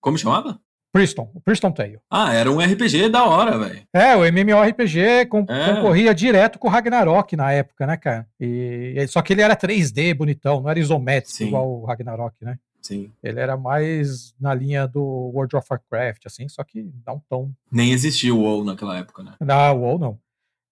Como 0.00 0.18
chamava? 0.18 0.60
Priston, 0.92 1.30
Priston 1.44 1.72
Tale. 1.72 1.98
Ah, 2.10 2.32
era 2.32 2.50
um 2.50 2.58
RPG 2.58 3.10
da 3.10 3.24
hora, 3.24 3.58
velho. 3.58 3.82
É, 3.92 4.16
o 4.16 4.24
MMORPG 4.24 5.26
com, 5.28 5.44
é. 5.48 5.74
concorria 5.74 6.14
direto 6.14 6.58
com 6.58 6.68
o 6.68 6.70
Ragnarok 6.70 7.36
na 7.36 7.52
época, 7.52 7.86
né, 7.86 7.98
cara? 7.98 8.26
E, 8.40 9.06
só 9.08 9.20
que 9.20 9.34
ele 9.34 9.42
era 9.42 9.54
3D, 9.54 10.14
bonitão, 10.14 10.62
não 10.62 10.70
era 10.70 10.78
isométrico 10.78 11.36
Sim. 11.36 11.48
igual 11.48 11.68
o 11.68 11.84
Ragnarok, 11.84 12.42
né? 12.42 12.58
Sim. 12.80 13.10
Ele 13.22 13.40
era 13.40 13.56
mais 13.56 14.32
na 14.40 14.54
linha 14.54 14.86
do 14.86 15.02
World 15.02 15.56
of 15.56 15.66
Warcraft, 15.68 16.24
assim, 16.24 16.48
só 16.48 16.62
que 16.64 16.88
não 17.04 17.20
tão. 17.28 17.52
Nem 17.70 17.90
existia 17.90 18.34
o 18.34 18.40
WoW 18.40 18.64
naquela 18.64 18.96
época, 18.96 19.22
né? 19.22 19.34
Não, 19.40 19.76
o 19.76 19.80
WoW 19.80 19.98
não. 19.98 20.18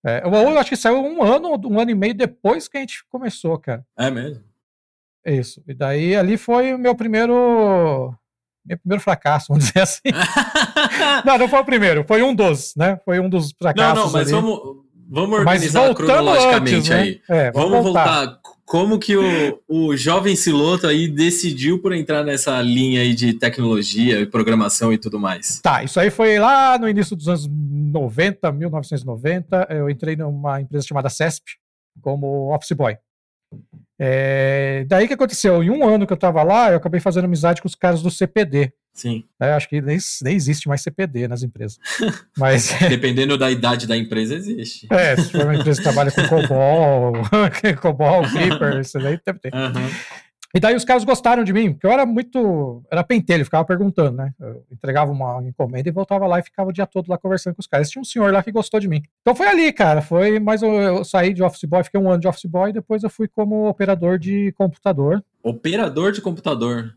É, 0.04 0.22
o 0.26 0.58
acho 0.58 0.68
que 0.68 0.76
saiu 0.76 0.98
um 0.98 1.22
ano, 1.22 1.58
um 1.64 1.80
ano 1.80 1.90
e 1.90 1.94
meio 1.94 2.14
depois 2.14 2.68
que 2.68 2.76
a 2.76 2.80
gente 2.80 3.02
começou, 3.08 3.58
cara. 3.58 3.84
É 3.98 4.10
mesmo? 4.10 4.44
Isso. 5.24 5.62
E 5.66 5.72
daí 5.72 6.14
ali 6.14 6.36
foi 6.36 6.74
o 6.74 6.78
meu 6.78 6.94
primeiro. 6.94 8.14
Meu 8.66 8.78
primeiro 8.78 9.02
fracasso, 9.02 9.46
vamos 9.48 9.64
dizer 9.68 9.80
assim. 9.80 10.02
não, 11.24 11.38
não 11.38 11.48
foi 11.48 11.58
o 11.58 11.64
primeiro, 11.64 12.04
foi 12.06 12.22
um 12.22 12.34
dos, 12.34 12.74
né? 12.76 13.00
Foi 13.04 13.18
um 13.18 13.30
dos 13.30 13.52
fracassos. 13.58 13.96
Não, 13.96 14.04
não, 14.06 14.12
mas 14.12 14.32
ali. 14.32 14.32
vamos, 14.32 14.60
vamos 15.08 15.38
organizar 15.38 15.94
cronologicamente 15.94 16.74
antes, 16.76 16.88
né? 16.90 17.00
aí. 17.00 17.20
É, 17.28 17.50
vamos, 17.50 17.70
vamos 17.70 17.84
voltar. 17.84 18.26
voltar. 18.26 18.40
Como 18.64 18.98
que 18.98 19.14
o, 19.16 19.60
o 19.68 19.96
jovem 19.96 20.34
Siloto 20.34 20.86
aí 20.86 21.06
decidiu 21.06 21.78
por 21.78 21.92
entrar 21.92 22.24
nessa 22.24 22.60
linha 22.62 23.02
aí 23.02 23.14
de 23.14 23.34
tecnologia 23.34 24.20
e 24.20 24.26
programação 24.26 24.92
e 24.92 24.98
tudo 24.98 25.20
mais? 25.20 25.60
Tá, 25.60 25.84
isso 25.84 26.00
aí 26.00 26.10
foi 26.10 26.38
lá 26.38 26.78
no 26.78 26.88
início 26.88 27.14
dos 27.14 27.28
anos 27.28 27.46
90, 27.46 28.50
1990. 28.50 29.66
Eu 29.70 29.90
entrei 29.90 30.16
numa 30.16 30.60
empresa 30.62 30.86
chamada 30.86 31.10
CESP 31.10 31.42
como 32.00 32.54
office 32.54 32.72
boy. 32.72 32.96
É, 33.98 34.84
daí 34.88 35.06
que 35.06 35.14
aconteceu? 35.14 35.62
Em 35.62 35.70
um 35.70 35.86
ano 35.86 36.06
que 36.06 36.12
eu 36.12 36.16
estava 36.16 36.42
lá, 36.42 36.70
eu 36.70 36.78
acabei 36.78 37.00
fazendo 37.00 37.26
amizade 37.26 37.60
com 37.60 37.68
os 37.68 37.74
caras 37.74 38.02
do 38.02 38.10
CPD. 38.10 38.72
Sim. 38.94 39.24
É, 39.40 39.52
acho 39.52 39.68
que 39.68 39.82
nem, 39.82 39.98
nem 40.22 40.36
existe 40.36 40.68
mais 40.68 40.80
CPD 40.80 41.26
nas 41.26 41.42
empresas. 41.42 41.78
Mas, 42.38 42.72
Dependendo 42.88 43.36
da 43.36 43.50
idade 43.50 43.88
da 43.88 43.96
empresa, 43.96 44.36
existe. 44.36 44.86
É, 44.90 45.16
se 45.16 45.32
for 45.32 45.42
uma 45.42 45.56
empresa 45.56 45.78
que 45.78 45.82
trabalha 45.82 46.12
com 46.12 46.28
COBOL, 46.28 47.12
COBOL, 47.82 48.22
Reaper, 48.22 48.80
isso 48.80 48.98
daí 49.00 49.18
deve 49.26 49.40
ter. 49.40 49.52
Uhum. 49.52 49.90
E 50.56 50.60
daí 50.60 50.76
os 50.76 50.84
caras 50.84 51.02
gostaram 51.02 51.42
de 51.42 51.52
mim, 51.52 51.72
porque 51.72 51.84
eu 51.84 51.90
era 51.90 52.06
muito. 52.06 52.84
Era 52.88 53.02
pentelho, 53.02 53.44
ficava 53.44 53.64
perguntando, 53.64 54.18
né? 54.18 54.32
Eu 54.38 54.64
entregava 54.70 55.10
uma 55.10 55.42
encomenda 55.42 55.88
e 55.88 55.92
voltava 55.92 56.28
lá 56.28 56.38
e 56.38 56.44
ficava 56.44 56.70
o 56.70 56.72
dia 56.72 56.86
todo 56.86 57.08
lá 57.08 57.18
conversando 57.18 57.56
com 57.56 57.60
os 57.60 57.66
caras. 57.66 57.90
Tinha 57.90 58.00
um 58.00 58.04
senhor 58.04 58.32
lá 58.32 58.40
que 58.40 58.52
gostou 58.52 58.78
de 58.78 58.86
mim. 58.86 59.02
Então 59.22 59.34
foi 59.34 59.48
ali, 59.48 59.72
cara. 59.72 60.00
Foi, 60.00 60.38
mas 60.38 60.62
eu, 60.62 60.72
eu 60.72 61.04
saí 61.04 61.34
de 61.34 61.42
office 61.42 61.64
boy, 61.64 61.82
fiquei 61.82 61.98
um 61.98 62.08
ano 62.08 62.20
de 62.20 62.28
office 62.28 62.44
boy, 62.44 62.70
e 62.70 62.74
depois 62.74 63.02
eu 63.02 63.10
fui 63.10 63.26
como 63.26 63.68
operador 63.68 64.16
de 64.16 64.52
computador. 64.52 65.24
Operador 65.42 66.12
de 66.12 66.20
computador. 66.20 66.94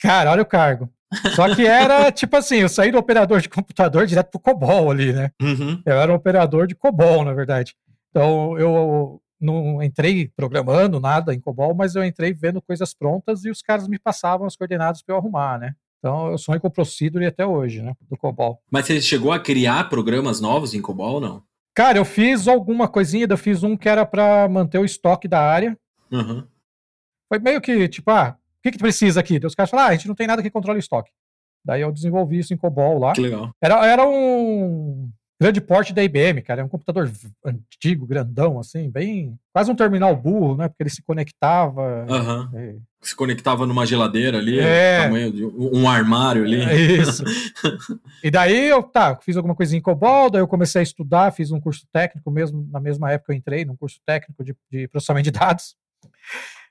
Cara, 0.00 0.32
olha 0.32 0.42
o 0.42 0.46
cargo. 0.46 0.90
Só 1.34 1.54
que 1.54 1.66
era 1.66 2.10
tipo 2.12 2.36
assim, 2.36 2.56
eu 2.56 2.68
saí 2.68 2.90
do 2.90 2.98
operador 2.98 3.40
de 3.40 3.48
computador 3.48 4.06
direto 4.06 4.30
pro 4.30 4.40
COBOL 4.40 4.90
ali, 4.90 5.12
né? 5.12 5.30
Uhum. 5.40 5.80
Eu 5.84 5.94
era 5.94 6.12
um 6.12 6.16
operador 6.16 6.66
de 6.66 6.74
COBOL, 6.74 7.24
na 7.24 7.32
verdade. 7.32 7.74
Então 8.10 8.58
eu 8.58 9.20
não 9.40 9.82
entrei 9.82 10.30
programando 10.34 11.00
nada 11.00 11.32
em 11.32 11.40
COBOL, 11.40 11.74
mas 11.74 11.94
eu 11.94 12.04
entrei 12.04 12.32
vendo 12.32 12.60
coisas 12.60 12.92
prontas 12.92 13.44
e 13.44 13.50
os 13.50 13.62
caras 13.62 13.86
me 13.86 13.98
passavam 13.98 14.46
as 14.46 14.56
coordenadas 14.56 15.02
para 15.02 15.14
eu 15.14 15.18
arrumar, 15.18 15.58
né? 15.58 15.74
Então 15.98 16.30
eu 16.30 16.38
sonho 16.38 16.60
com 16.60 16.68
o 16.68 16.70
Procedure 16.70 17.26
até 17.26 17.44
hoje, 17.44 17.82
né? 17.82 17.94
Do 18.08 18.16
COBOL. 18.16 18.60
Mas 18.70 18.86
você 18.86 19.00
chegou 19.00 19.32
a 19.32 19.40
criar 19.40 19.88
programas 19.88 20.40
novos 20.40 20.74
em 20.74 20.82
COBOL 20.82 21.14
ou 21.14 21.20
não? 21.20 21.42
Cara, 21.74 21.98
eu 21.98 22.04
fiz 22.04 22.48
alguma 22.48 22.88
coisinha, 22.88 23.26
eu 23.28 23.38
fiz 23.38 23.62
um 23.62 23.76
que 23.76 23.88
era 23.88 24.04
para 24.04 24.48
manter 24.48 24.78
o 24.78 24.84
estoque 24.84 25.28
da 25.28 25.40
área. 25.40 25.78
Uhum. 26.10 26.44
Foi 27.28 27.38
meio 27.38 27.60
que, 27.60 27.88
tipo, 27.88 28.10
ah, 28.10 28.36
que, 28.70 28.76
que 28.76 28.82
precisa 28.82 29.20
aqui? 29.20 29.38
Daí 29.38 29.46
os 29.46 29.54
caras 29.54 29.70
falaram, 29.70 29.88
ah, 29.88 29.92
a 29.92 29.94
gente 29.94 30.08
não 30.08 30.14
tem 30.14 30.26
nada 30.26 30.42
que 30.42 30.50
controle 30.50 30.78
o 30.78 30.80
estoque. 30.80 31.10
Daí 31.64 31.82
eu 31.82 31.92
desenvolvi 31.92 32.38
isso 32.38 32.54
em 32.54 32.56
COBOL 32.56 32.98
lá. 32.98 33.12
Que 33.12 33.20
legal. 33.20 33.50
Era, 33.62 33.86
era 33.86 34.06
um 34.08 35.10
grande 35.40 35.60
porte 35.60 35.92
da 35.92 36.02
IBM, 36.02 36.42
cara. 36.42 36.62
É 36.62 36.64
um 36.64 36.68
computador 36.68 37.10
antigo, 37.44 38.06
grandão, 38.06 38.58
assim, 38.58 38.90
bem. 38.90 39.38
Quase 39.52 39.70
um 39.70 39.74
terminal 39.74 40.16
burro, 40.16 40.56
né? 40.56 40.68
Porque 40.68 40.82
ele 40.82 40.90
se 40.90 41.02
conectava. 41.02 42.06
Aham. 42.08 42.50
é, 42.54 42.74
Se 43.02 43.14
conectava 43.14 43.66
numa 43.66 43.84
geladeira 43.86 44.38
ali, 44.38 44.58
É. 44.58 45.04
tamanho 45.04 45.32
de 45.32 45.44
um 45.44 45.88
armário 45.88 46.44
ali. 46.44 46.60
É 46.60 46.74
isso. 46.76 47.22
e 48.24 48.30
daí 48.30 48.68
eu, 48.68 48.82
tá, 48.82 49.16
fiz 49.16 49.36
alguma 49.36 49.54
coisinha 49.54 49.78
em 49.78 49.82
COBOL, 49.82 50.30
daí 50.30 50.40
eu 50.40 50.48
comecei 50.48 50.80
a 50.80 50.82
estudar, 50.82 51.32
fiz 51.32 51.50
um 51.50 51.60
curso 51.60 51.86
técnico 51.92 52.30
mesmo, 52.30 52.66
na 52.72 52.80
mesma 52.80 53.12
época 53.12 53.32
eu 53.32 53.36
entrei 53.36 53.64
num 53.64 53.76
curso 53.76 54.00
técnico 54.06 54.42
de, 54.42 54.56
de 54.70 54.88
processamento 54.88 55.24
de 55.24 55.38
dados. 55.38 55.76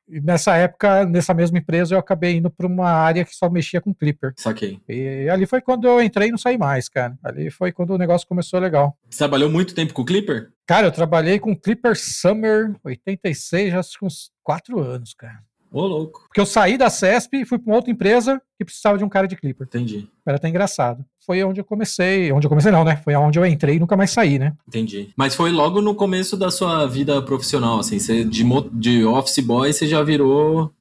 E 0.08 0.22
nessa 0.22 0.56
época, 0.56 1.06
nessa 1.06 1.34
mesma 1.34 1.58
empresa, 1.58 1.96
eu 1.96 2.00
acabei 2.00 2.38
indo 2.38 2.50
para 2.50 2.66
uma 2.66 2.90
área 2.90 3.26
que 3.26 3.36
só 3.36 3.50
mexia 3.50 3.82
com 3.82 3.94
Clipper. 3.94 4.34
Saquei. 4.38 4.80
E 4.88 5.30
ali 5.30 5.46
foi 5.46 5.62
quando 5.62 5.88
eu 5.88 6.02
entrei 6.02 6.30
e 6.30 6.32
não 6.32 6.38
saí 6.38 6.58
mais, 6.58 6.88
cara. 6.88 7.18
Ali 7.24 7.50
foi 7.50 7.72
quando 7.72 7.92
o 7.92 7.98
negócio 7.98 8.28
começou 8.28 8.60
legal. 8.60 8.98
Você 9.10 9.18
trabalhou 9.18 9.50
muito 9.50 9.76
tempo 9.76 9.94
com 9.94 10.02
o 10.02 10.06
Clipper? 10.06 10.52
Cara, 10.66 10.88
eu 10.88 10.92
trabalhei 10.92 11.40
com 11.40 11.56
Clipper 11.56 11.96
Summer 11.96 12.76
86, 12.84 13.72
já 13.72 13.80
acho 13.80 14.00
que 14.00 14.06
uns 14.06 14.32
quatro 14.44 14.80
anos, 14.80 15.14
cara. 15.14 15.40
Ô, 15.72 15.86
louco. 15.86 16.24
Porque 16.28 16.40
eu 16.40 16.46
saí 16.46 16.78
da 16.78 16.90
CESP 16.90 17.42
e 17.42 17.46
fui 17.46 17.60
para 17.60 17.70
uma 17.70 17.76
outra 17.76 17.92
empresa 17.92 18.42
que 18.58 18.64
precisava 18.66 18.98
de 18.98 19.04
um 19.04 19.10
cara 19.10 19.28
de 19.28 19.36
Clipper. 19.36 19.68
Entendi. 19.68 20.08
Era 20.26 20.38
até 20.38 20.48
engraçado. 20.48 21.06
Foi 21.26 21.44
onde 21.44 21.60
eu 21.60 21.66
comecei. 21.66 22.32
Onde 22.32 22.46
eu 22.46 22.50
comecei, 22.50 22.72
não, 22.72 22.84
né? 22.84 22.96
Foi 23.04 23.16
onde 23.16 23.38
eu 23.38 23.46
entrei 23.46 23.76
e 23.76 23.80
nunca 23.80 23.98
mais 23.98 24.12
saí, 24.12 24.40
né? 24.40 24.54
Entendi. 24.68 25.14
Mas 25.16 25.36
foi 25.36 25.52
logo 25.52 25.82
no 25.82 25.94
começo 25.94 26.38
da 26.38 26.50
sua 26.50 26.86
vida 26.86 27.22
profissional, 27.22 27.80
assim. 27.80 28.00
Você, 28.00 28.24
de, 28.24 28.44
de 28.74 29.06
office 29.06 29.40
boy, 29.40 29.72
você 29.72 29.86
já 29.86 30.02
virou 30.02 30.74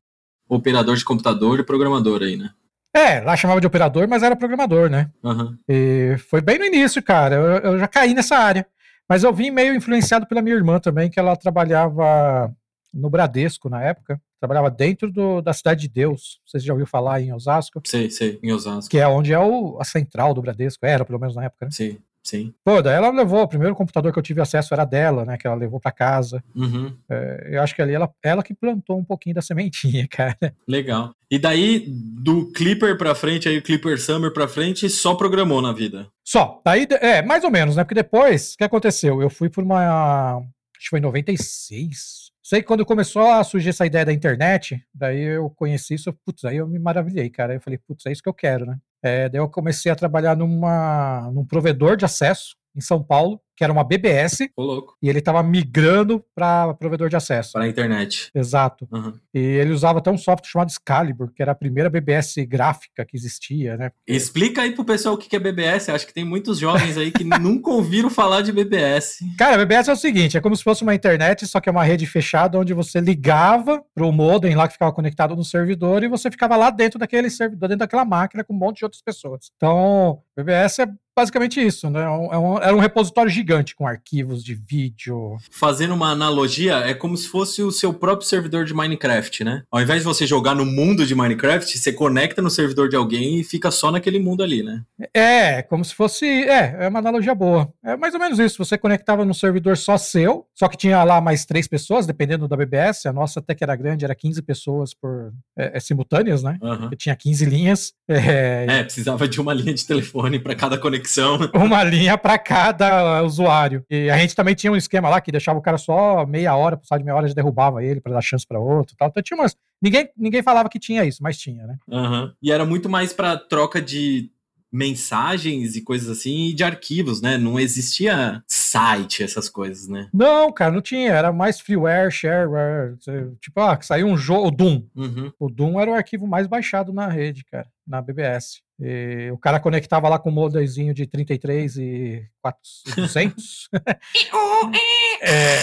operador 0.48 0.96
de 0.96 1.04
computador 1.04 1.58
e 1.58 1.64
programador 1.64 2.22
aí, 2.22 2.36
né? 2.36 2.50
É, 2.94 3.20
lá 3.20 3.36
chamava 3.36 3.60
de 3.60 3.66
operador, 3.66 4.08
mas 4.08 4.22
era 4.22 4.34
programador, 4.34 4.88
né? 4.88 5.10
Aham. 5.22 5.58
E 5.68 6.16
foi 6.30 6.40
bem 6.40 6.58
no 6.58 6.64
início, 6.64 7.02
cara. 7.02 7.34
Eu, 7.34 7.72
eu 7.72 7.78
já 7.78 7.88
caí 7.88 8.14
nessa 8.14 8.36
área. 8.36 8.66
Mas 9.08 9.22
eu 9.22 9.32
vim 9.32 9.50
meio 9.50 9.74
influenciado 9.74 10.26
pela 10.26 10.42
minha 10.42 10.56
irmã 10.56 10.80
também, 10.80 11.10
que 11.10 11.20
ela 11.20 11.36
trabalhava 11.36 12.52
no 12.92 13.10
Bradesco 13.10 13.68
na 13.68 13.82
época. 13.82 14.20
Trabalhava 14.38 14.70
dentro 14.70 15.10
do- 15.10 15.40
da 15.40 15.52
Cidade 15.52 15.82
de 15.82 15.88
Deus. 15.88 16.40
Vocês 16.46 16.62
já 16.62 16.72
ouviu 16.72 16.86
falar 16.86 17.20
em 17.20 17.32
Osasco? 17.32 17.80
Sei, 17.84 18.10
sei, 18.10 18.38
em 18.42 18.52
Osasco. 18.52 18.90
Que 18.90 18.98
é 18.98 19.08
onde 19.08 19.32
é 19.32 19.38
o, 19.38 19.78
a 19.80 19.84
central 19.84 20.34
do 20.34 20.42
Bradesco. 20.42 20.84
Era, 20.84 21.04
pelo 21.04 21.18
menos 21.18 21.34
na 21.34 21.44
época, 21.44 21.64
né? 21.66 21.70
Sim, 21.72 21.98
sim. 22.22 22.52
Pô, 22.62 22.82
daí 22.82 22.96
ela 22.96 23.10
levou. 23.10 23.40
O 23.42 23.48
primeiro 23.48 23.74
computador 23.74 24.12
que 24.12 24.18
eu 24.18 24.22
tive 24.22 24.40
acesso 24.42 24.74
era 24.74 24.84
dela, 24.84 25.24
né? 25.24 25.38
Que 25.38 25.46
ela 25.46 25.56
levou 25.56 25.80
pra 25.80 25.90
casa. 25.90 26.44
Uhum. 26.54 26.94
É, 27.08 27.48
eu 27.52 27.62
acho 27.62 27.74
que 27.74 27.80
ali 27.80 27.94
ela, 27.94 28.12
ela 28.22 28.42
que 28.42 28.52
plantou 28.54 28.98
um 28.98 29.04
pouquinho 29.04 29.34
da 29.34 29.40
sementinha, 29.42 30.06
cara. 30.10 30.36
Legal. 30.68 31.14
E 31.30 31.38
daí, 31.38 31.84
do 31.88 32.52
Clipper 32.52 32.96
pra 32.98 33.14
frente, 33.14 33.48
aí 33.48 33.56
o 33.58 33.62
Clipper 33.62 34.00
Summer 34.00 34.32
pra 34.32 34.46
frente, 34.46 34.88
só 34.90 35.14
programou 35.14 35.60
na 35.62 35.72
vida. 35.72 36.06
Só. 36.22 36.60
Daí, 36.64 36.86
é, 37.00 37.22
mais 37.22 37.42
ou 37.42 37.50
menos, 37.50 37.74
né? 37.74 37.82
Porque 37.84 37.94
depois, 37.94 38.52
o 38.52 38.58
que 38.58 38.64
aconteceu? 38.64 39.20
Eu 39.22 39.30
fui 39.30 39.48
por 39.48 39.64
uma. 39.64 40.36
Acho 40.36 40.84
que 40.84 40.90
foi 40.90 40.98
em 40.98 41.02
96. 41.02 42.30
Sei 42.48 42.60
que 42.60 42.68
quando 42.68 42.86
começou 42.86 43.22
a 43.22 43.42
surgir 43.42 43.70
essa 43.70 43.84
ideia 43.84 44.04
da 44.04 44.12
internet, 44.12 44.80
daí 44.94 45.20
eu 45.20 45.50
conheci 45.50 45.94
isso, 45.94 46.12
putz, 46.24 46.44
aí 46.44 46.58
eu 46.58 46.68
me 46.68 46.78
maravilhei, 46.78 47.28
cara. 47.28 47.54
Eu 47.54 47.60
falei, 47.60 47.76
putz, 47.76 48.06
é 48.06 48.12
isso 48.12 48.22
que 48.22 48.28
eu 48.28 48.34
quero, 48.34 48.64
né? 48.64 48.78
É, 49.02 49.28
daí 49.28 49.40
eu 49.40 49.48
comecei 49.50 49.90
a 49.90 49.96
trabalhar 49.96 50.36
numa, 50.36 51.28
num 51.34 51.44
provedor 51.44 51.96
de 51.96 52.04
acesso 52.04 52.54
em 52.72 52.80
São 52.80 53.02
Paulo, 53.02 53.40
que 53.56 53.64
era 53.64 53.72
uma 53.72 53.82
BBS, 53.84 54.48
Ô, 54.56 54.62
louco. 54.62 54.96
e 55.02 55.08
ele 55.08 55.18
estava 55.20 55.42
migrando 55.42 56.22
para 56.34 56.75
provedor 56.75 57.08
de 57.08 57.16
acesso. 57.16 57.52
Para 57.52 57.64
a 57.64 57.68
internet. 57.68 58.30
Exato. 58.34 58.86
Aham. 58.92 59.14
E 59.34 59.38
ele 59.38 59.72
usava 59.72 59.98
até 59.98 60.10
um 60.10 60.18
software 60.18 60.48
chamado 60.50 60.68
Excalibur, 60.68 61.32
que 61.34 61.42
era 61.42 61.52
a 61.52 61.54
primeira 61.54 61.88
BBS 61.88 62.34
gráfica 62.46 63.04
que 63.04 63.16
existia, 63.16 63.76
né? 63.76 63.90
Explica 64.06 64.62
aí 64.62 64.72
pro 64.72 64.84
pessoal 64.84 65.14
o 65.14 65.18
que 65.18 65.34
é 65.34 65.38
BBS. 65.38 65.88
Acho 65.90 66.06
que 66.06 66.12
tem 66.14 66.25
muitos 66.25 66.58
jovens 66.58 66.96
aí 66.98 67.10
que 67.10 67.25
nunca 67.40 67.70
ouviram 67.70 68.10
falar 68.10 68.42
de 68.42 68.52
BBS. 68.52 69.18
Cara, 69.38 69.56
BBS 69.58 69.88
é 69.88 69.92
o 69.92 69.96
seguinte, 69.96 70.36
é 70.36 70.40
como 70.40 70.54
se 70.56 70.62
fosse 70.62 70.82
uma 70.82 70.94
internet, 70.94 71.46
só 71.46 71.60
que 71.60 71.68
é 71.68 71.72
uma 71.72 71.84
rede 71.84 72.06
fechada 72.06 72.58
onde 72.58 72.75
você 72.75 73.00
ligava 73.00 73.82
pro 73.94 74.12
modem 74.12 74.54
lá 74.54 74.66
que 74.66 74.75
ficava 74.75 74.92
conectado 74.92 75.34
no 75.34 75.44
servidor 75.44 76.02
e 76.02 76.08
você 76.08 76.30
ficava 76.30 76.56
lá 76.56 76.70
dentro 76.70 76.98
daquele 76.98 77.30
servidor, 77.30 77.68
dentro 77.68 77.80
daquela 77.80 78.04
máquina 78.04 78.44
com 78.44 78.52
um 78.52 78.58
monte 78.58 78.78
de 78.78 78.84
outras 78.84 79.02
pessoas. 79.02 79.50
Então, 79.56 80.20
BBS 80.36 80.80
é 80.82 80.86
basicamente 81.16 81.64
isso, 81.64 81.88
né? 81.88 82.02
É 82.02 82.08
um- 82.10 82.32
é 82.34 82.38
um- 82.38 82.58
era 82.58 82.76
um 82.76 82.78
repositório 82.80 83.30
gigante 83.30 83.45
com 83.76 83.86
arquivos 83.86 84.42
de 84.44 84.54
vídeo. 84.54 85.36
Fazendo 85.50 85.94
uma 85.94 86.10
analogia, 86.10 86.76
é 86.78 86.94
como 86.94 87.16
se 87.16 87.28
fosse 87.28 87.62
o 87.62 87.70
seu 87.70 87.92
próprio 87.94 88.28
servidor 88.28 88.64
de 88.64 88.74
Minecraft, 88.74 89.44
né? 89.44 89.62
Ao 89.70 89.80
invés 89.80 90.00
de 90.00 90.04
você 90.04 90.26
jogar 90.26 90.54
no 90.54 90.64
mundo 90.64 91.06
de 91.06 91.14
Minecraft, 91.14 91.78
você 91.78 91.92
conecta 91.92 92.42
no 92.42 92.50
servidor 92.50 92.88
de 92.88 92.96
alguém 92.96 93.40
e 93.40 93.44
fica 93.44 93.70
só 93.70 93.90
naquele 93.90 94.18
mundo 94.18 94.42
ali, 94.42 94.62
né? 94.62 94.82
É, 95.14 95.62
como 95.62 95.84
se 95.84 95.94
fosse. 95.94 96.26
É, 96.26 96.76
é 96.80 96.88
uma 96.88 96.98
analogia 96.98 97.34
boa. 97.34 97.72
É 97.84 97.96
mais 97.96 98.14
ou 98.14 98.20
menos 98.20 98.38
isso. 98.38 98.64
Você 98.64 98.76
conectava 98.76 99.24
num 99.24 99.34
servidor 99.34 99.76
só 99.76 99.96
seu, 99.96 100.46
só 100.54 100.68
que 100.68 100.76
tinha 100.76 101.02
lá 101.04 101.20
mais 101.20 101.44
três 101.44 101.68
pessoas, 101.68 102.06
dependendo 102.06 102.48
da 102.48 102.56
BBS. 102.56 103.06
A 103.06 103.12
nossa 103.12 103.40
até 103.40 103.54
que 103.54 103.62
era 103.62 103.76
grande, 103.76 104.04
era 104.04 104.14
15 104.14 104.42
pessoas 104.42 104.94
por 104.94 105.32
é, 105.56 105.76
é, 105.76 105.80
simultâneas, 105.80 106.42
né? 106.42 106.58
Aham. 106.62 106.88
Eu 106.90 106.96
tinha 106.96 107.14
15 107.14 107.44
linhas. 107.44 107.92
É, 108.16 108.66
É, 108.68 108.82
precisava 108.82 109.28
de 109.28 109.40
uma 109.40 109.52
linha 109.52 109.74
de 109.74 109.84
telefone 109.84 110.38
para 110.38 110.54
cada 110.54 110.78
conexão. 110.78 111.38
uma 111.54 111.84
linha 111.84 112.16
para 112.16 112.38
cada 112.38 113.22
usuário. 113.36 113.84
E 113.90 114.10
a 114.10 114.18
gente 114.18 114.34
também 114.34 114.54
tinha 114.54 114.72
um 114.72 114.76
esquema 114.76 115.08
lá 115.08 115.20
que 115.20 115.32
deixava 115.32 115.58
o 115.58 115.62
cara 115.62 115.78
só 115.78 116.26
meia 116.26 116.54
hora, 116.56 116.76
passar 116.76 116.98
de 116.98 117.04
meia 117.04 117.16
hora 117.16 117.28
já 117.28 117.34
derrubava 117.34 117.84
ele 117.84 118.00
para 118.00 118.12
dar 118.12 118.22
chance 118.22 118.46
para 118.46 118.58
outro, 118.58 118.94
e 118.94 118.96
tal. 118.96 119.08
Então 119.08 119.22
tinha 119.22 119.38
umas 119.38 119.56
ninguém 119.80 120.08
ninguém 120.16 120.42
falava 120.42 120.68
que 120.68 120.78
tinha 120.78 121.04
isso, 121.04 121.22
mas 121.22 121.38
tinha, 121.38 121.66
né? 121.66 121.76
Aham. 121.90 122.32
E 122.42 122.50
era 122.50 122.64
muito 122.64 122.88
mais 122.88 123.12
para 123.12 123.36
troca 123.36 123.80
de 123.80 124.30
mensagens 124.72 125.76
e 125.76 125.80
coisas 125.80 126.08
assim 126.08 126.48
e 126.48 126.54
de 126.54 126.64
arquivos, 126.64 127.22
né? 127.22 127.38
Não 127.38 127.58
existia 127.58 128.42
site, 128.46 129.22
essas 129.22 129.48
coisas, 129.48 129.88
né? 129.88 130.08
Não, 130.12 130.52
cara, 130.52 130.72
não 130.72 130.82
tinha, 130.82 131.12
era 131.12 131.32
mais 131.32 131.60
freeware, 131.60 132.10
shareware, 132.10 132.96
tipo, 133.40 133.60
ah, 133.60 133.76
que 133.76 133.86
saiu 133.86 134.06
um 134.06 134.16
jogo, 134.16 134.48
o 134.48 134.50
Doom. 134.50 134.82
Uhum. 134.94 135.32
O 135.38 135.48
Doom 135.48 135.80
era 135.80 135.90
o 135.90 135.94
arquivo 135.94 136.26
mais 136.26 136.46
baixado 136.46 136.92
na 136.92 137.08
rede, 137.08 137.44
cara, 137.44 137.68
na 137.86 138.02
BBS. 138.02 138.60
E 138.78 139.30
o 139.33 139.38
cara 139.38 139.59
conectava 139.59 140.09
lá 140.09 140.18
com 140.18 140.28
um 140.28 140.35
modemzinho 140.35 140.92
de 140.92 141.06
33 141.06 141.76
e 141.78 142.26
400. 142.42 143.68
é, 145.23 145.59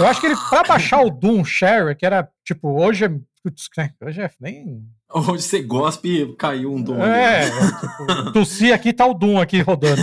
eu 0.00 0.06
acho 0.06 0.20
que 0.20 0.26
ele, 0.26 0.36
pra 0.48 0.62
baixar 0.62 1.02
o 1.02 1.10
Doom 1.10 1.44
Share, 1.44 1.94
que 1.94 2.06
era, 2.06 2.28
tipo, 2.42 2.68
hoje 2.80 3.04
é, 3.04 3.08
putz, 3.42 3.68
né, 3.76 3.90
hoje 4.02 4.22
é 4.22 4.30
nem... 4.40 4.82
Onde 5.16 5.42
você 5.42 5.62
gospe, 5.62 6.34
caiu 6.36 6.72
um 6.72 6.82
dom. 6.82 7.00
ali. 7.00 7.12
É, 7.12 7.44
tipo, 7.44 8.32
tossi 8.32 8.72
aqui, 8.72 8.92
tá 8.92 9.06
o 9.06 9.14
Doom 9.14 9.40
aqui 9.40 9.60
rodando. 9.60 10.02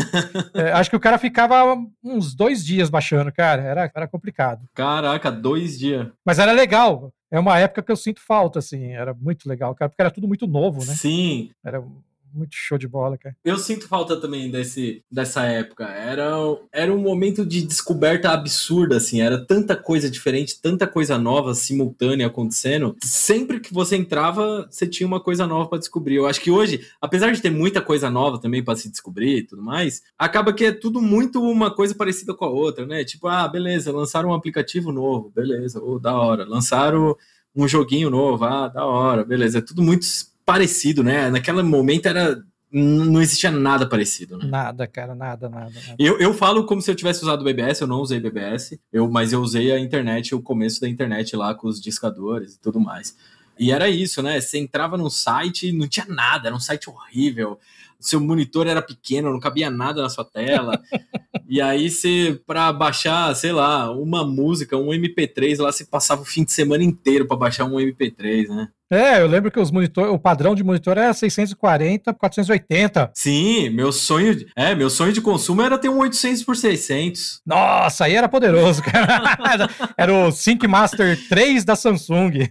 É, 0.54 0.72
acho 0.72 0.90
que 0.90 0.96
o 0.96 1.02
cara 1.02 1.18
ficava 1.18 1.76
uns 2.02 2.34
dois 2.34 2.64
dias 2.64 2.90
baixando, 2.90 3.30
cara, 3.34 3.62
era, 3.62 3.92
era 3.94 4.08
complicado. 4.08 4.62
Caraca, 4.74 5.30
dois 5.30 5.78
dias. 5.78 6.08
Mas 6.24 6.40
era 6.40 6.54
legal. 6.54 7.12
É 7.30 7.38
uma 7.40 7.58
época 7.58 7.82
que 7.82 7.92
eu 7.92 7.98
sinto 7.98 8.22
falta, 8.22 8.60
assim, 8.60 8.92
era 8.92 9.14
muito 9.14 9.50
legal, 9.50 9.74
cara, 9.76 9.90
porque 9.90 10.02
era 10.02 10.12
tudo 10.12 10.28
muito 10.28 10.48
novo, 10.48 10.86
né? 10.86 10.94
Sim, 10.94 11.50
Era 11.66 11.84
muito 12.34 12.56
show 12.56 12.78
de 12.78 12.88
bola, 12.88 13.18
cara. 13.18 13.36
eu 13.44 13.58
sinto 13.58 13.88
falta 13.88 14.16
também 14.18 14.50
desse, 14.50 15.04
dessa 15.12 15.44
época. 15.44 15.86
Era, 15.86 16.32
era 16.72 16.94
um 16.94 17.00
momento 17.00 17.46
de 17.46 17.62
descoberta 17.62 18.30
absurda, 18.30 18.98
assim. 18.98 19.22
Era 19.22 19.46
tanta 19.46 19.76
coisa 19.76 20.10
diferente, 20.10 20.62
tanta 20.62 20.88
coisa 20.88 21.18
nova, 21.18 21.54
simultânea 21.54 22.28
acontecendo. 22.28 22.96
Sempre 23.04 23.60
que 23.60 23.74
você 23.74 23.96
entrava, 23.96 24.68
você 24.70 24.88
tinha 24.88 25.08
uma 25.08 25.20
coisa 25.20 25.46
nova 25.46 25.70
para 25.70 25.80
descobrir. 25.80 26.16
Eu 26.16 26.28
acho 26.28 26.42
que 26.42 26.52
hoje, 26.52 26.88
apesar 27.02 27.32
de 27.32 27.42
ter 27.42 27.50
muita 27.50 27.82
coisa 27.82 28.10
nova 28.10 28.40
também 28.40 28.64
para 28.64 28.78
se 28.78 28.90
descobrir 28.90 29.38
e 29.38 29.44
tudo 29.44 29.62
mais, 29.62 30.02
acaba 30.18 30.54
que 30.54 30.66
é 30.66 30.72
tudo 30.72 31.02
muito 31.02 31.42
uma 31.42 31.74
coisa 31.74 31.94
parecida 31.96 32.34
com 32.34 32.46
a 32.46 32.50
outra, 32.50 32.86
né? 32.86 33.04
Tipo, 33.04 33.28
ah, 33.28 33.48
beleza, 33.48 33.92
lançaram 33.92 34.30
um 34.30 34.34
aplicativo 34.34 34.92
novo, 34.92 35.32
beleza, 35.36 35.82
ô, 35.82 36.00
da 36.00 36.16
hora. 36.16 36.46
Lançaram 36.46 37.16
um 37.56 37.68
joguinho 37.68 38.10
novo, 38.10 38.46
ah, 38.46 38.68
da 38.68 38.86
hora, 38.86 39.24
beleza. 39.24 39.60
É 39.60 39.62
tudo 39.62 39.82
muito 39.82 40.06
parecido, 40.46 41.04
né? 41.04 41.30
Naquele 41.30 41.62
momento 41.64 42.08
era 42.08 42.42
não 42.72 43.22
existia 43.22 43.52
nada 43.52 43.88
parecido, 43.88 44.38
né? 44.38 44.46
Nada, 44.46 44.88
cara, 44.88 45.14
nada, 45.14 45.50
nada. 45.50 45.66
nada. 45.66 45.96
Eu, 46.00 46.18
eu 46.20 46.34
falo 46.34 46.66
como 46.66 46.82
se 46.82 46.90
eu 46.90 46.96
tivesse 46.96 47.22
usado 47.22 47.42
o 47.42 47.44
BBS, 47.44 47.82
eu 47.82 47.88
não 47.88 48.00
usei 48.00 48.20
BBS, 48.20 48.80
eu, 48.94 49.10
mas 49.10 49.34
eu 49.34 49.42
usei 49.42 49.74
a 49.74 49.80
internet, 49.80 50.34
o 50.34 50.42
começo 50.42 50.80
da 50.80 50.88
internet 50.88 51.36
lá 51.36 51.54
com 51.54 51.68
os 51.68 51.82
discadores 51.82 52.56
e 52.56 52.60
tudo 52.62 52.80
mais. 52.80 53.16
E 53.60 53.72
era 53.72 53.90
isso, 53.90 54.24
né? 54.24 54.40
Você 54.40 54.58
entrava 54.58 54.98
num 54.98 55.10
site 55.10 55.68
e 55.68 55.72
não 55.74 55.88
tinha 55.88 56.06
nada, 56.08 56.48
era 56.48 56.56
um 56.56 56.60
site 56.60 56.90
horrível. 56.90 57.60
Seu 58.00 58.20
monitor 58.20 58.66
era 58.66 58.82
pequeno, 58.82 59.32
não 59.32 59.40
cabia 59.40 59.70
nada 59.70 60.02
na 60.02 60.10
sua 60.10 60.24
tela. 60.24 60.82
e 61.48 61.62
aí 61.62 61.90
você, 61.90 62.42
para 62.48 62.72
baixar, 62.72 63.36
sei 63.36 63.52
lá, 63.52 63.92
uma 63.92 64.26
música, 64.26 64.78
um 64.78 64.88
MP3, 64.88 65.62
lá 65.62 65.72
você 65.72 65.86
passava 65.86 66.22
o 66.22 66.26
fim 66.26 66.46
de 66.46 66.54
semana 66.54 66.84
inteiro 66.84 67.28
para 67.28 67.38
baixar 67.38 67.66
um 67.66 67.76
MP3, 67.76 68.48
né? 68.48 68.70
É, 68.92 69.22
eu 69.22 69.28
lembro 69.28 69.50
que 69.50 69.58
os 69.58 69.72
monitor, 69.72 70.10
o 70.10 70.20
padrão 70.20 70.54
de 70.54 70.66
monitor 70.66 70.98
era 70.98 71.14
640 71.14 72.12
por 72.14 72.20
480. 72.20 73.12
Sim, 73.14 73.70
meu 73.70 73.90
sonho, 73.94 74.36
é, 74.54 74.76
meu 74.76 74.90
sonho 74.90 75.14
de 75.14 75.22
consumo 75.22 75.62
era 75.62 75.78
ter 75.78 75.88
um 75.88 76.00
800 76.00 76.44
por 76.44 76.58
600. 76.58 77.42
Nossa, 77.46 78.04
aí 78.04 78.16
era 78.16 78.28
poderoso, 78.28 78.84
cara. 78.84 79.70
era 79.98 80.14
o 80.14 80.30
Sync 80.30 80.68
Master 80.68 81.18
3 81.30 81.64
da 81.64 81.78
Samsung. 81.78 82.48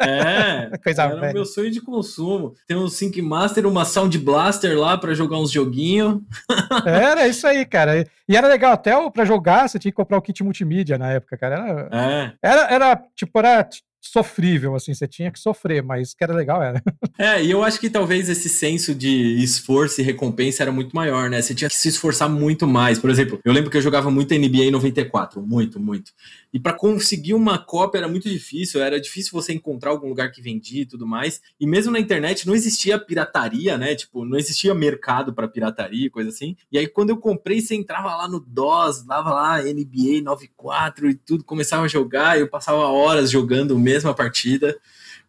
É, 0.00 0.70
Coisa 0.82 1.02
era 1.02 1.30
o 1.30 1.34
meu 1.34 1.44
sonho 1.44 1.70
de 1.70 1.82
consumo. 1.82 2.54
Ter 2.66 2.74
um 2.74 2.88
Sync 2.88 3.20
Master, 3.20 3.66
uma 3.66 3.84
Sound 3.84 4.16
Blaster 4.18 4.78
lá 4.78 4.96
para 4.96 5.12
jogar 5.12 5.36
uns 5.36 5.50
joguinhos. 5.50 6.20
era 6.86 7.28
isso 7.28 7.46
aí, 7.46 7.66
cara. 7.66 8.06
E 8.26 8.34
era 8.34 8.48
legal, 8.48 8.72
até 8.72 8.92
para 9.10 9.26
jogar, 9.26 9.68
você 9.68 9.78
tinha 9.78 9.92
que 9.92 9.96
comprar 9.96 10.16
o 10.16 10.22
kit 10.22 10.42
multimídia 10.42 10.96
na 10.96 11.10
época, 11.10 11.36
cara. 11.36 11.54
Era, 11.54 11.88
é. 11.92 12.32
era, 12.42 12.74
era 12.74 13.02
tipo, 13.14 13.38
era 13.38 13.68
sofrível, 14.08 14.74
assim, 14.74 14.92
você 14.92 15.06
tinha 15.06 15.30
que 15.30 15.38
sofrer, 15.38 15.82
mas 15.82 16.12
que 16.12 16.24
era 16.24 16.34
legal 16.34 16.62
era. 16.62 16.82
É, 17.18 17.44
e 17.44 17.50
eu 17.50 17.62
acho 17.62 17.78
que 17.78 17.90
talvez 17.90 18.28
esse 18.28 18.48
senso 18.48 18.94
de 18.94 19.36
esforço 19.42 20.00
e 20.00 20.04
recompensa 20.04 20.62
era 20.62 20.72
muito 20.72 20.96
maior, 20.96 21.30
né? 21.30 21.40
Você 21.40 21.54
tinha 21.54 21.68
que 21.68 21.76
se 21.76 21.88
esforçar 21.88 22.28
muito 22.28 22.66
mais. 22.66 22.98
Por 22.98 23.10
exemplo, 23.10 23.38
eu 23.44 23.52
lembro 23.52 23.70
que 23.70 23.76
eu 23.76 23.82
jogava 23.82 24.10
muito 24.10 24.34
NBA 24.34 24.64
em 24.64 24.70
94, 24.70 25.40
muito, 25.40 25.78
muito. 25.78 26.10
E 26.52 26.58
para 26.58 26.72
conseguir 26.72 27.34
uma 27.34 27.58
cópia 27.58 27.98
era 27.98 28.08
muito 28.08 28.28
difícil, 28.28 28.82
era 28.82 29.00
difícil 29.00 29.30
você 29.32 29.52
encontrar 29.52 29.90
algum 29.90 30.08
lugar 30.08 30.32
que 30.32 30.42
vendia 30.42 30.82
e 30.82 30.86
tudo 30.86 31.06
mais. 31.06 31.40
E 31.60 31.66
mesmo 31.66 31.92
na 31.92 32.00
internet 32.00 32.46
não 32.46 32.54
existia 32.54 32.98
pirataria, 32.98 33.78
né? 33.78 33.94
Tipo, 33.94 34.24
não 34.24 34.36
existia 34.38 34.74
mercado 34.74 35.32
para 35.32 35.46
pirataria, 35.46 36.10
coisa 36.10 36.30
assim. 36.30 36.56
E 36.72 36.78
aí 36.78 36.88
quando 36.88 37.10
eu 37.10 37.18
comprei, 37.18 37.60
você 37.60 37.74
entrava 37.74 38.16
lá 38.16 38.26
no 38.26 38.40
DOS, 38.40 39.04
dava 39.04 39.30
lá 39.30 39.62
NBA 39.62 40.22
94 40.22 41.10
e 41.10 41.14
tudo, 41.14 41.44
começava 41.44 41.84
a 41.84 41.88
jogar, 41.88 42.38
eu 42.38 42.48
passava 42.48 42.78
horas 42.78 43.30
jogando 43.30 43.74
a 43.74 43.78
mesma 43.92 44.14
partida 44.14 44.76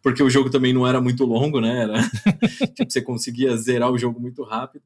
porque 0.02 0.22
o 0.22 0.28
jogo 0.28 0.50
também 0.50 0.74
não 0.74 0.86
era 0.86 1.00
muito 1.00 1.24
longo, 1.24 1.62
né? 1.62 1.84
Era, 1.84 2.02
tipo, 2.76 2.92
você 2.92 3.00
conseguia 3.00 3.56
zerar 3.56 3.90
o 3.90 3.96
jogo 3.96 4.20
muito 4.20 4.42
rápido 4.42 4.82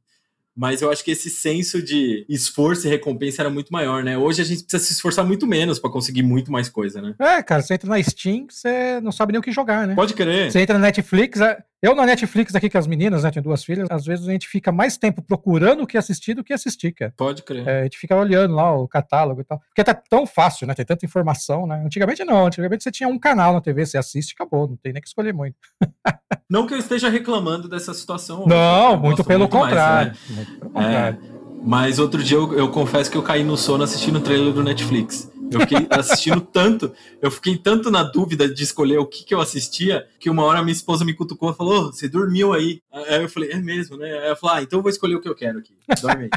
mas 0.58 0.82
eu 0.82 0.90
acho 0.90 1.04
que 1.04 1.12
esse 1.12 1.30
senso 1.30 1.80
de 1.80 2.26
esforço 2.28 2.84
e 2.88 2.90
recompensa 2.90 3.42
era 3.42 3.48
muito 3.48 3.72
maior, 3.72 4.02
né? 4.02 4.18
Hoje 4.18 4.42
a 4.42 4.44
gente 4.44 4.64
precisa 4.64 4.82
se 4.82 4.92
esforçar 4.92 5.24
muito 5.24 5.46
menos 5.46 5.78
para 5.78 5.88
conseguir 5.88 6.24
muito 6.24 6.50
mais 6.50 6.68
coisa, 6.68 7.00
né? 7.00 7.14
É, 7.16 7.40
cara, 7.44 7.62
você 7.62 7.74
entra 7.74 7.88
na 7.88 8.02
Steam, 8.02 8.48
você 8.50 9.00
não 9.00 9.12
sabe 9.12 9.30
nem 9.30 9.38
o 9.38 9.42
que 9.42 9.52
jogar, 9.52 9.86
né? 9.86 9.94
Pode 9.94 10.14
crer. 10.14 10.50
Você 10.50 10.58
entra 10.58 10.76
na 10.76 10.86
Netflix, 10.86 11.40
eu 11.80 11.94
na 11.94 12.04
Netflix 12.04 12.54
aqui 12.54 12.68
com 12.68 12.78
as 12.78 12.86
meninas, 12.86 13.22
né, 13.22 13.30
tenho 13.30 13.42
duas 13.42 13.62
filhas, 13.62 13.88
às 13.90 14.04
vezes 14.04 14.26
a 14.26 14.32
gente 14.32 14.48
fica 14.48 14.72
mais 14.72 14.96
tempo 14.96 15.22
procurando 15.22 15.82
o 15.82 15.86
que 15.86 15.96
assistir 15.96 16.34
do 16.34 16.42
que 16.42 16.52
assistir, 16.52 16.92
cara. 16.92 17.12
Pode 17.16 17.42
crer. 17.42 17.66
É, 17.66 17.80
a 17.80 17.82
gente 17.84 17.98
fica 17.98 18.16
olhando 18.16 18.54
lá 18.54 18.76
o 18.76 18.88
catálogo 18.88 19.40
e 19.40 19.44
tal. 19.44 19.60
Porque 19.60 19.84
tá 19.84 19.94
tão 19.94 20.26
fácil, 20.26 20.66
né? 20.66 20.74
Tem 20.74 20.84
tanta 20.84 21.06
informação, 21.06 21.66
né? 21.66 21.82
Antigamente 21.84 22.24
não, 22.24 22.46
antigamente 22.46 22.82
você 22.82 22.90
tinha 22.90 23.08
um 23.08 23.18
canal 23.18 23.52
na 23.52 23.60
TV, 23.60 23.86
você 23.86 23.96
assiste 23.96 24.32
e 24.32 24.34
acabou, 24.34 24.68
não 24.68 24.76
tem 24.76 24.92
nem 24.92 25.00
que 25.00 25.08
escolher 25.08 25.32
muito. 25.32 25.56
não 26.50 26.66
que 26.66 26.74
eu 26.74 26.78
esteja 26.78 27.08
reclamando 27.08 27.68
dessa 27.68 27.94
situação. 27.94 28.44
Não, 28.46 28.96
muito 28.96 29.22
pelo, 29.22 29.40
muito 29.40 29.52
contrário, 29.52 30.12
mais, 30.12 30.30
né? 30.30 30.36
muito 30.36 30.58
pelo 30.58 30.72
contrário. 30.72 31.18
É, 31.24 31.38
mas 31.64 31.98
outro 31.98 32.22
dia 32.22 32.36
eu, 32.36 32.52
eu 32.54 32.70
confesso 32.70 33.10
que 33.10 33.16
eu 33.16 33.22
caí 33.22 33.44
no 33.44 33.56
sono 33.56 33.84
assistindo 33.84 34.16
o 34.16 34.20
trailer 34.20 34.52
do 34.52 34.62
Netflix. 34.62 35.30
Eu 35.50 35.60
fiquei 35.60 35.86
assistindo 35.90 36.40
tanto, 36.40 36.92
eu 37.20 37.30
fiquei 37.30 37.56
tanto 37.56 37.90
na 37.90 38.02
dúvida 38.02 38.52
de 38.52 38.62
escolher 38.62 38.98
o 38.98 39.06
que, 39.06 39.24
que 39.24 39.34
eu 39.34 39.40
assistia, 39.40 40.06
que 40.18 40.30
uma 40.30 40.44
hora 40.44 40.62
minha 40.62 40.72
esposa 40.72 41.04
me 41.04 41.14
cutucou 41.14 41.50
e 41.50 41.54
falou: 41.54 41.86
oh, 41.86 41.92
você 41.92 42.08
dormiu 42.08 42.52
aí. 42.52 42.80
Aí 42.92 43.22
eu 43.22 43.28
falei: 43.28 43.52
é 43.52 43.56
mesmo, 43.56 43.96
né? 43.96 44.06
Aí 44.06 44.28
eu 44.28 44.36
falei: 44.36 44.58
ah, 44.58 44.62
então 44.62 44.78
eu 44.78 44.82
vou 44.82 44.90
escolher 44.90 45.14
o 45.14 45.20
que 45.20 45.28
eu 45.28 45.34
quero 45.34 45.58
aqui. 45.58 45.74
Dorme 46.00 46.24
aí. 46.24 46.30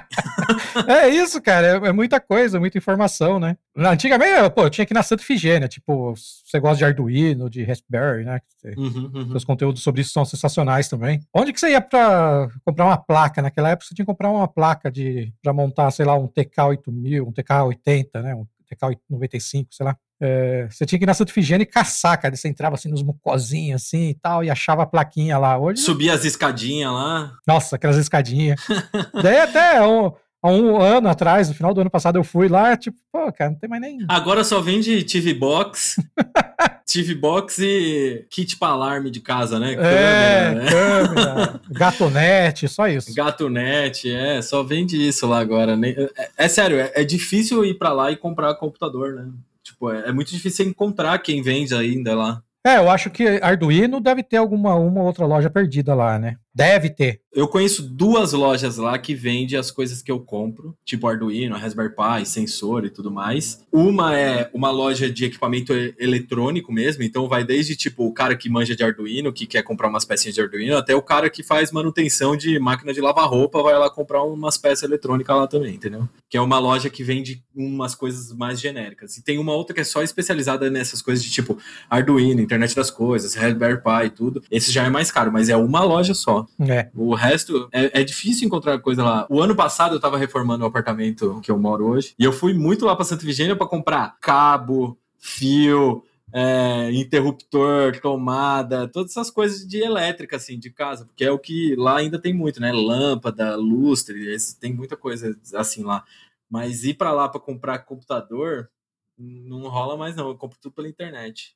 é 0.87 1.09
isso, 1.09 1.41
cara, 1.41 1.67
é, 1.67 1.89
é, 1.89 1.91
muita 1.91 2.19
coisa, 2.19 2.59
muita 2.59 2.77
informação, 2.77 3.39
né? 3.39 3.57
Antigamente, 3.75 4.49
pô, 4.51 4.63
eu 4.63 4.69
tinha 4.69 4.85
que 4.85 4.93
ir 4.93 4.95
na 4.95 5.03
Santa 5.03 5.23
Figênia, 5.23 5.67
tipo, 5.67 6.13
você 6.13 6.59
gosta 6.59 6.77
de 6.77 6.85
Arduino, 6.85 7.49
de 7.49 7.63
Raspberry, 7.63 8.25
né? 8.25 8.39
Uhum, 8.77 9.11
uhum. 9.13 9.35
Os 9.35 9.45
conteúdos 9.45 9.81
sobre 9.81 10.01
isso 10.01 10.11
são 10.11 10.25
sensacionais 10.25 10.87
também. 10.87 11.21
Onde 11.33 11.53
que 11.53 11.59
você 11.59 11.71
ia 11.71 11.81
para 11.81 12.49
comprar 12.65 12.85
uma 12.85 12.97
placa? 12.97 13.41
Naquela 13.41 13.69
época 13.69 13.87
você 13.87 13.95
tinha 13.95 14.05
que 14.05 14.11
comprar 14.11 14.29
uma 14.29 14.47
placa 14.47 14.91
de 14.91 15.33
para 15.41 15.53
montar, 15.53 15.89
sei 15.91 16.05
lá, 16.05 16.15
um 16.15 16.27
TK8000, 16.27 17.21
um 17.21 17.31
TK80, 17.31 18.21
né? 18.21 18.35
Um 18.35 18.45
TK95, 18.75 19.67
sei 19.71 19.85
lá. 19.85 19.97
É, 20.21 20.67
você 20.69 20.85
tinha 20.85 20.99
que 20.99 21.05
ir 21.05 21.07
na 21.07 21.13
Santa 21.13 21.33
Figênia 21.33 21.63
e 21.63 21.67
caçar, 21.67 22.19
cara. 22.21 22.35
Você 22.35 22.47
entrava 22.47 22.75
assim 22.75 22.89
nos 22.89 23.03
mucozinhos 23.03 23.81
assim 23.81 24.09
e 24.09 24.13
tal, 24.15 24.43
e 24.43 24.49
achava 24.49 24.83
a 24.83 24.85
plaquinha 24.85 25.37
lá. 25.37 25.57
Hoje. 25.57 25.81
Subia 25.81 26.13
as 26.13 26.25
escadinhas 26.25 26.91
lá. 26.91 27.33
Nossa, 27.47 27.75
aquelas 27.75 27.97
escadinhas. 27.97 28.59
Daí 29.21 29.39
até 29.39 29.85
um, 29.85 30.11
há 30.41 30.49
um 30.49 30.81
ano 30.81 31.07
atrás, 31.07 31.47
no 31.47 31.55
final 31.55 31.73
do 31.73 31.81
ano 31.81 31.89
passado, 31.89 32.17
eu 32.17 32.23
fui 32.23 32.47
lá, 32.47 32.75
tipo, 32.75 32.97
pô, 33.11 33.31
cara, 33.31 33.51
não 33.51 33.57
tem 33.57 33.69
mais 33.69 33.81
nem. 33.81 33.99
Agora 34.07 34.43
só 34.43 34.59
vende 34.59 35.03
TV 35.03 35.33
Box. 35.33 36.01
TV 36.91 37.15
Box 37.15 37.59
e 37.59 38.25
kit 38.29 38.57
para 38.57 38.73
alarme 38.73 39.09
de 39.09 39.21
casa, 39.21 39.57
né? 39.57 39.73
É, 39.73 39.75
câmera, 39.75 40.53
né? 40.53 40.69
câmera 40.69 41.61
gatonete, 41.69 42.67
só 42.67 42.87
isso. 42.87 43.13
Gatonete, 43.13 44.11
é, 44.11 44.41
só 44.41 44.61
vende 44.61 44.97
isso 45.07 45.25
lá 45.25 45.39
agora. 45.39 45.79
É, 45.85 46.29
é 46.37 46.47
sério, 46.47 46.77
é, 46.79 46.91
é, 46.95 47.03
difícil 47.03 47.63
ir 47.63 47.75
para 47.75 47.93
lá 47.93 48.11
e 48.11 48.17
comprar 48.17 48.53
computador, 48.55 49.13
né? 49.13 49.29
Tipo, 49.63 49.91
é, 49.91 50.09
é 50.09 50.11
muito 50.11 50.31
difícil 50.31 50.65
encontrar 50.65 51.17
quem 51.19 51.41
vende 51.41 51.73
ainda 51.73 52.13
lá. 52.13 52.43
É, 52.65 52.77
eu 52.77 52.91
acho 52.91 53.09
que 53.09 53.39
Arduino 53.41 53.99
deve 53.99 54.21
ter 54.21 54.37
alguma 54.37 54.75
uma 54.75 55.01
outra 55.01 55.25
loja 55.25 55.49
perdida 55.49 55.95
lá, 55.95 56.19
né? 56.19 56.35
Deve 56.53 56.89
ter. 56.89 57.21
Eu 57.33 57.47
conheço 57.47 57.81
duas 57.81 58.33
lojas 58.33 58.75
lá 58.75 58.97
que 58.99 59.15
vendem 59.15 59.57
as 59.57 59.71
coisas 59.71 60.01
que 60.01 60.11
eu 60.11 60.19
compro, 60.19 60.75
tipo 60.83 61.07
Arduino, 61.07 61.55
Raspberry 61.55 61.95
Pi, 61.95 62.25
sensor 62.25 62.83
e 62.83 62.89
tudo 62.89 63.09
mais. 63.09 63.65
Uma 63.71 64.17
é 64.17 64.49
uma 64.53 64.69
loja 64.69 65.09
de 65.09 65.23
equipamento 65.23 65.71
eletrônico 65.97 66.73
mesmo, 66.73 67.03
então 67.03 67.29
vai 67.29 67.45
desde 67.45 67.73
tipo 67.77 68.05
o 68.05 68.13
cara 68.13 68.35
que 68.35 68.49
manja 68.49 68.75
de 68.75 68.83
Arduino, 68.83 69.31
que 69.31 69.47
quer 69.47 69.63
comprar 69.63 69.87
umas 69.87 70.03
pecinhas 70.03 70.35
de 70.35 70.41
Arduino, 70.41 70.75
até 70.75 70.93
o 70.93 71.01
cara 71.01 71.29
que 71.29 71.41
faz 71.41 71.71
manutenção 71.71 72.35
de 72.35 72.59
máquina 72.59 72.93
de 72.93 72.99
lavar 72.99 73.29
roupa, 73.29 73.63
vai 73.63 73.77
lá 73.79 73.89
comprar 73.89 74.23
umas 74.23 74.57
peças 74.57 74.83
eletrônicas 74.83 75.33
lá 75.33 75.47
também, 75.47 75.75
entendeu? 75.75 76.09
Que 76.29 76.35
é 76.35 76.41
uma 76.41 76.59
loja 76.59 76.89
que 76.89 77.01
vende 77.01 77.41
umas 77.55 77.95
coisas 77.95 78.33
mais 78.33 78.59
genéricas. 78.59 79.15
E 79.15 79.23
tem 79.23 79.39
uma 79.39 79.53
outra 79.53 79.73
que 79.73 79.79
é 79.79 79.85
só 79.85 80.03
especializada 80.03 80.69
nessas 80.69 81.01
coisas 81.01 81.23
de 81.23 81.31
tipo 81.31 81.57
Arduino, 81.89 82.41
internet 82.41 82.75
das 82.75 82.91
coisas, 82.91 83.35
Raspberry 83.35 83.81
Pi 83.81 84.07
e 84.07 84.09
tudo. 84.09 84.43
Esse 84.51 84.69
já 84.69 84.83
é 84.83 84.89
mais 84.89 85.09
caro, 85.09 85.31
mas 85.31 85.47
é 85.47 85.55
uma 85.55 85.81
loja 85.81 86.13
só. 86.13 86.40
É. 86.59 86.89
O 86.95 87.13
resto 87.13 87.69
é, 87.71 88.01
é, 88.01 88.03
difícil 88.03 88.47
encontrar 88.47 88.79
coisa 88.79 89.03
lá. 89.03 89.27
O 89.29 89.41
ano 89.41 89.55
passado 89.55 89.95
eu 89.95 89.99
tava 89.99 90.17
reformando 90.17 90.63
o 90.63 90.67
apartamento 90.67 91.39
que 91.41 91.51
eu 91.51 91.57
moro 91.57 91.85
hoje 91.87 92.13
e 92.17 92.23
eu 92.23 92.31
fui 92.31 92.53
muito 92.53 92.85
lá 92.85 92.95
para 92.95 93.05
Santa 93.05 93.25
Vigênia 93.25 93.55
para 93.55 93.67
comprar 93.67 94.17
cabo, 94.19 94.97
fio, 95.17 96.03
é, 96.33 96.91
interruptor, 96.91 97.99
tomada, 97.99 98.87
todas 98.87 99.11
essas 99.11 99.29
coisas 99.29 99.67
de 99.67 99.79
elétrica, 99.79 100.37
assim, 100.37 100.57
de 100.57 100.69
casa, 100.69 101.05
porque 101.05 101.25
é 101.25 101.31
o 101.31 101.39
que 101.39 101.75
lá 101.75 101.97
ainda 101.97 102.19
tem 102.19 102.33
muito, 102.33 102.61
né? 102.61 102.71
Lâmpada, 102.71 103.55
lustre, 103.55 104.35
tem 104.59 104.73
muita 104.73 104.95
coisa 104.95 105.37
assim 105.55 105.83
lá. 105.83 106.03
Mas 106.49 106.83
ir 106.83 106.95
para 106.95 107.11
lá 107.11 107.29
para 107.29 107.39
comprar 107.39 107.79
computador 107.79 108.69
não 109.17 109.67
rola 109.69 109.95
mais, 109.95 110.15
não. 110.15 110.29
Eu 110.29 110.37
compro 110.37 110.57
tudo 110.59 110.73
pela 110.73 110.87
internet. 110.87 111.55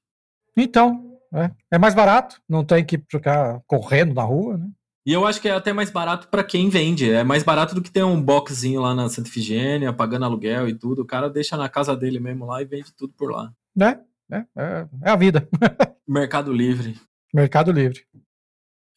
Então, 0.56 1.15
é, 1.36 1.52
é 1.72 1.78
mais 1.78 1.94
barato, 1.94 2.42
não 2.48 2.64
tem 2.64 2.86
que 2.86 3.02
ficar 3.10 3.62
correndo 3.68 4.14
na 4.14 4.24
rua, 4.24 4.58
né? 4.58 4.70
E 5.06 5.14
eu 5.14 5.26
acho 5.26 5.40
que 5.40 5.48
é 5.48 5.52
até 5.52 5.72
mais 5.72 5.92
barato 5.92 6.28
para 6.30 6.44
quem 6.44 6.68
vende. 6.68 7.12
É 7.12 7.24
mais 7.24 7.44
barato 7.44 7.76
do 7.76 7.82
que 7.82 7.92
ter 7.92 8.04
um 8.04 8.20
boxzinho 8.20 8.82
lá 8.82 8.96
na 8.96 9.08
Santa 9.08 9.30
Efigênia, 9.30 9.94
pagando 9.94 10.26
aluguel 10.26 10.68
e 10.68 10.74
tudo. 10.74 11.04
O 11.04 11.06
cara 11.06 11.30
deixa 11.30 11.56
na 11.56 11.70
casa 11.70 11.96
dele 11.96 12.20
mesmo 12.20 12.46
lá 12.48 12.60
e 12.60 12.66
vende 12.66 12.92
tudo 12.92 13.14
por 13.14 13.32
lá. 13.32 13.54
É, 13.80 14.00
é, 14.36 14.46
é, 14.58 14.88
é 15.04 15.10
a 15.12 15.16
vida. 15.16 15.48
Mercado 16.08 16.52
Livre. 16.52 17.00
Mercado 17.32 17.72
Livre. 17.72 18.04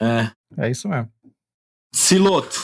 É. 0.00 0.30
É 0.56 0.70
isso 0.70 0.88
mesmo. 0.88 1.12
Siloto. 1.92 2.58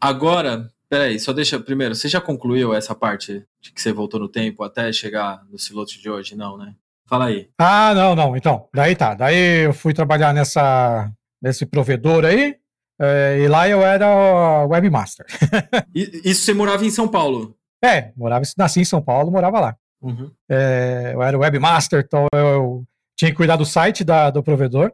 Agora, 0.00 0.70
peraí, 0.88 1.18
só 1.18 1.32
deixa. 1.32 1.58
Primeiro, 1.58 1.94
você 1.94 2.08
já 2.08 2.20
concluiu 2.20 2.72
essa 2.72 2.94
parte 2.94 3.44
de 3.60 3.72
que 3.72 3.80
você 3.80 3.92
voltou 3.92 4.20
no 4.20 4.28
tempo 4.28 4.62
até 4.62 4.92
chegar 4.92 5.44
no 5.46 5.58
Siloto 5.58 5.98
de 5.98 6.08
hoje? 6.08 6.36
Não, 6.36 6.56
né? 6.56 6.76
Fala 7.06 7.26
aí. 7.26 7.48
Ah, 7.58 7.94
não, 7.94 8.14
não. 8.14 8.36
Então, 8.36 8.68
daí 8.74 8.96
tá. 8.96 9.14
Daí 9.14 9.66
eu 9.66 9.72
fui 9.72 9.94
trabalhar 9.94 10.34
nessa, 10.34 11.10
nesse 11.40 11.64
provedor 11.64 12.24
aí. 12.24 12.56
É, 12.98 13.38
e 13.40 13.48
lá 13.48 13.68
eu 13.68 13.82
era 13.82 14.64
webmaster. 14.66 15.26
Isso 15.94 16.44
você 16.44 16.54
morava 16.54 16.84
em 16.84 16.90
São 16.90 17.06
Paulo? 17.06 17.54
É, 17.84 18.12
morava, 18.16 18.44
nasci 18.56 18.80
em 18.80 18.84
São 18.84 19.02
Paulo, 19.02 19.30
morava 19.30 19.60
lá. 19.60 19.76
Uhum. 20.00 20.30
É, 20.48 21.12
eu 21.14 21.22
era 21.22 21.38
webmaster, 21.38 22.04
então 22.06 22.26
eu, 22.34 22.84
tinha 23.16 23.30
que 23.30 23.36
cuidar 23.36 23.56
do 23.56 23.66
site 23.66 24.02
da, 24.02 24.30
do 24.30 24.42
provedor. 24.42 24.92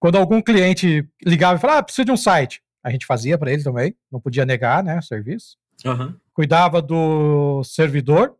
Quando 0.00 0.18
algum 0.18 0.42
cliente 0.42 1.08
ligava 1.24 1.56
e 1.56 1.60
falava, 1.60 1.78
ah, 1.78 1.82
precisa 1.82 2.04
de 2.04 2.12
um 2.12 2.16
site, 2.16 2.62
a 2.82 2.90
gente 2.90 3.06
fazia 3.06 3.38
para 3.38 3.50
ele 3.50 3.62
também, 3.62 3.96
não 4.10 4.20
podia 4.20 4.44
negar, 4.44 4.82
né, 4.82 4.98
o 4.98 5.02
serviço. 5.02 5.56
Uhum. 5.84 6.14
Cuidava 6.32 6.82
do 6.82 7.62
servidor, 7.64 8.36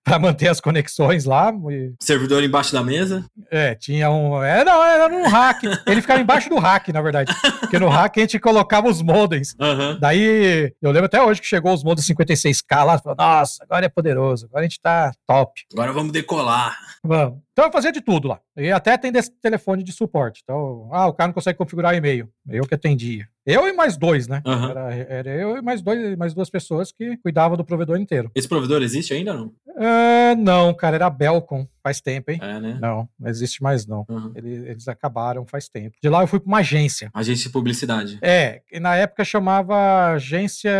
para 0.04 0.18
manter 0.18 0.48
as 0.48 0.60
conexões 0.60 1.24
lá. 1.24 1.52
Servidor 2.00 2.42
embaixo 2.42 2.72
da 2.72 2.82
mesa? 2.82 3.24
É, 3.50 3.74
tinha 3.74 4.10
um. 4.10 4.42
É, 4.42 4.64
não, 4.64 4.82
era 4.82 5.12
um 5.12 5.28
hack. 5.28 5.62
Ele 5.86 6.00
ficava 6.00 6.20
embaixo 6.20 6.48
do 6.48 6.58
hack, 6.58 6.88
na 6.88 7.02
verdade. 7.02 7.34
Porque 7.60 7.78
no 7.78 7.88
hack 7.88 8.16
a 8.16 8.20
gente 8.20 8.38
colocava 8.38 8.88
os 8.88 9.02
modems. 9.02 9.54
Uhum. 9.60 9.98
Daí, 10.00 10.72
eu 10.80 10.90
lembro 10.90 11.06
até 11.06 11.22
hoje 11.22 11.40
que 11.40 11.46
chegou 11.46 11.72
os 11.72 11.84
modems 11.84 12.06
56K 12.06 12.84
lá. 12.84 12.98
Falou, 12.98 13.16
Nossa, 13.16 13.62
agora 13.62 13.86
é 13.86 13.88
poderoso, 13.88 14.46
agora 14.46 14.60
a 14.60 14.68
gente 14.68 14.80
tá 14.80 15.12
top. 15.26 15.62
Agora 15.72 15.92
vamos 15.92 16.12
decolar. 16.12 16.76
Vamos. 17.04 17.38
Então 17.52 17.68
eu 17.68 17.72
fazia 17.72 17.92
de 17.92 18.00
tudo 18.00 18.28
lá. 18.28 18.40
E 18.56 18.70
até 18.70 18.92
atender 18.92 19.18
esse 19.18 19.30
telefone 19.30 19.82
de 19.82 19.92
suporte. 19.92 20.40
Então, 20.42 20.88
ah, 20.92 21.06
o 21.06 21.12
cara 21.12 21.28
não 21.28 21.34
consegue 21.34 21.58
configurar 21.58 21.94
e-mail. 21.94 22.28
Eu 22.48 22.66
que 22.66 22.74
atendia. 22.74 23.26
Eu 23.44 23.66
e 23.68 23.72
mais 23.72 23.96
dois, 23.96 24.28
né? 24.28 24.42
Uhum. 24.46 24.70
Era, 24.70 24.94
era, 24.94 25.30
eu 25.30 25.56
e 25.56 25.62
mais, 25.62 25.82
dois, 25.82 26.16
mais 26.16 26.32
duas 26.32 26.48
pessoas 26.48 26.92
que 26.92 27.16
cuidavam 27.18 27.56
do 27.56 27.64
provedor 27.64 27.98
inteiro. 27.98 28.30
Esse 28.34 28.48
provedor 28.48 28.82
existe 28.82 29.12
ainda 29.12 29.32
ou 29.32 29.38
não? 29.38 29.52
Uh, 29.80 30.36
não, 30.36 30.74
cara, 30.74 30.96
era 30.96 31.08
Belcom. 31.08 31.66
Faz 31.82 32.00
tempo, 32.00 32.30
hein? 32.30 32.38
É, 32.42 32.60
né? 32.60 32.78
Não, 32.80 33.08
não 33.18 33.28
existe 33.28 33.62
mais, 33.62 33.86
não. 33.86 34.04
Uhum. 34.08 34.32
Eles, 34.34 34.66
eles, 34.66 34.88
acabaram 34.88 35.46
faz 35.46 35.68
tempo. 35.68 35.96
De 36.02 36.08
lá 36.08 36.22
eu 36.22 36.26
fui 36.26 36.38
para 36.38 36.48
uma 36.48 36.58
agência. 36.58 37.10
Agência 37.14 37.44
de 37.44 37.52
publicidade. 37.52 38.18
É, 38.22 38.62
e 38.70 38.78
na 38.78 38.96
época 38.96 39.24
chamava 39.24 40.12
agência. 40.12 40.70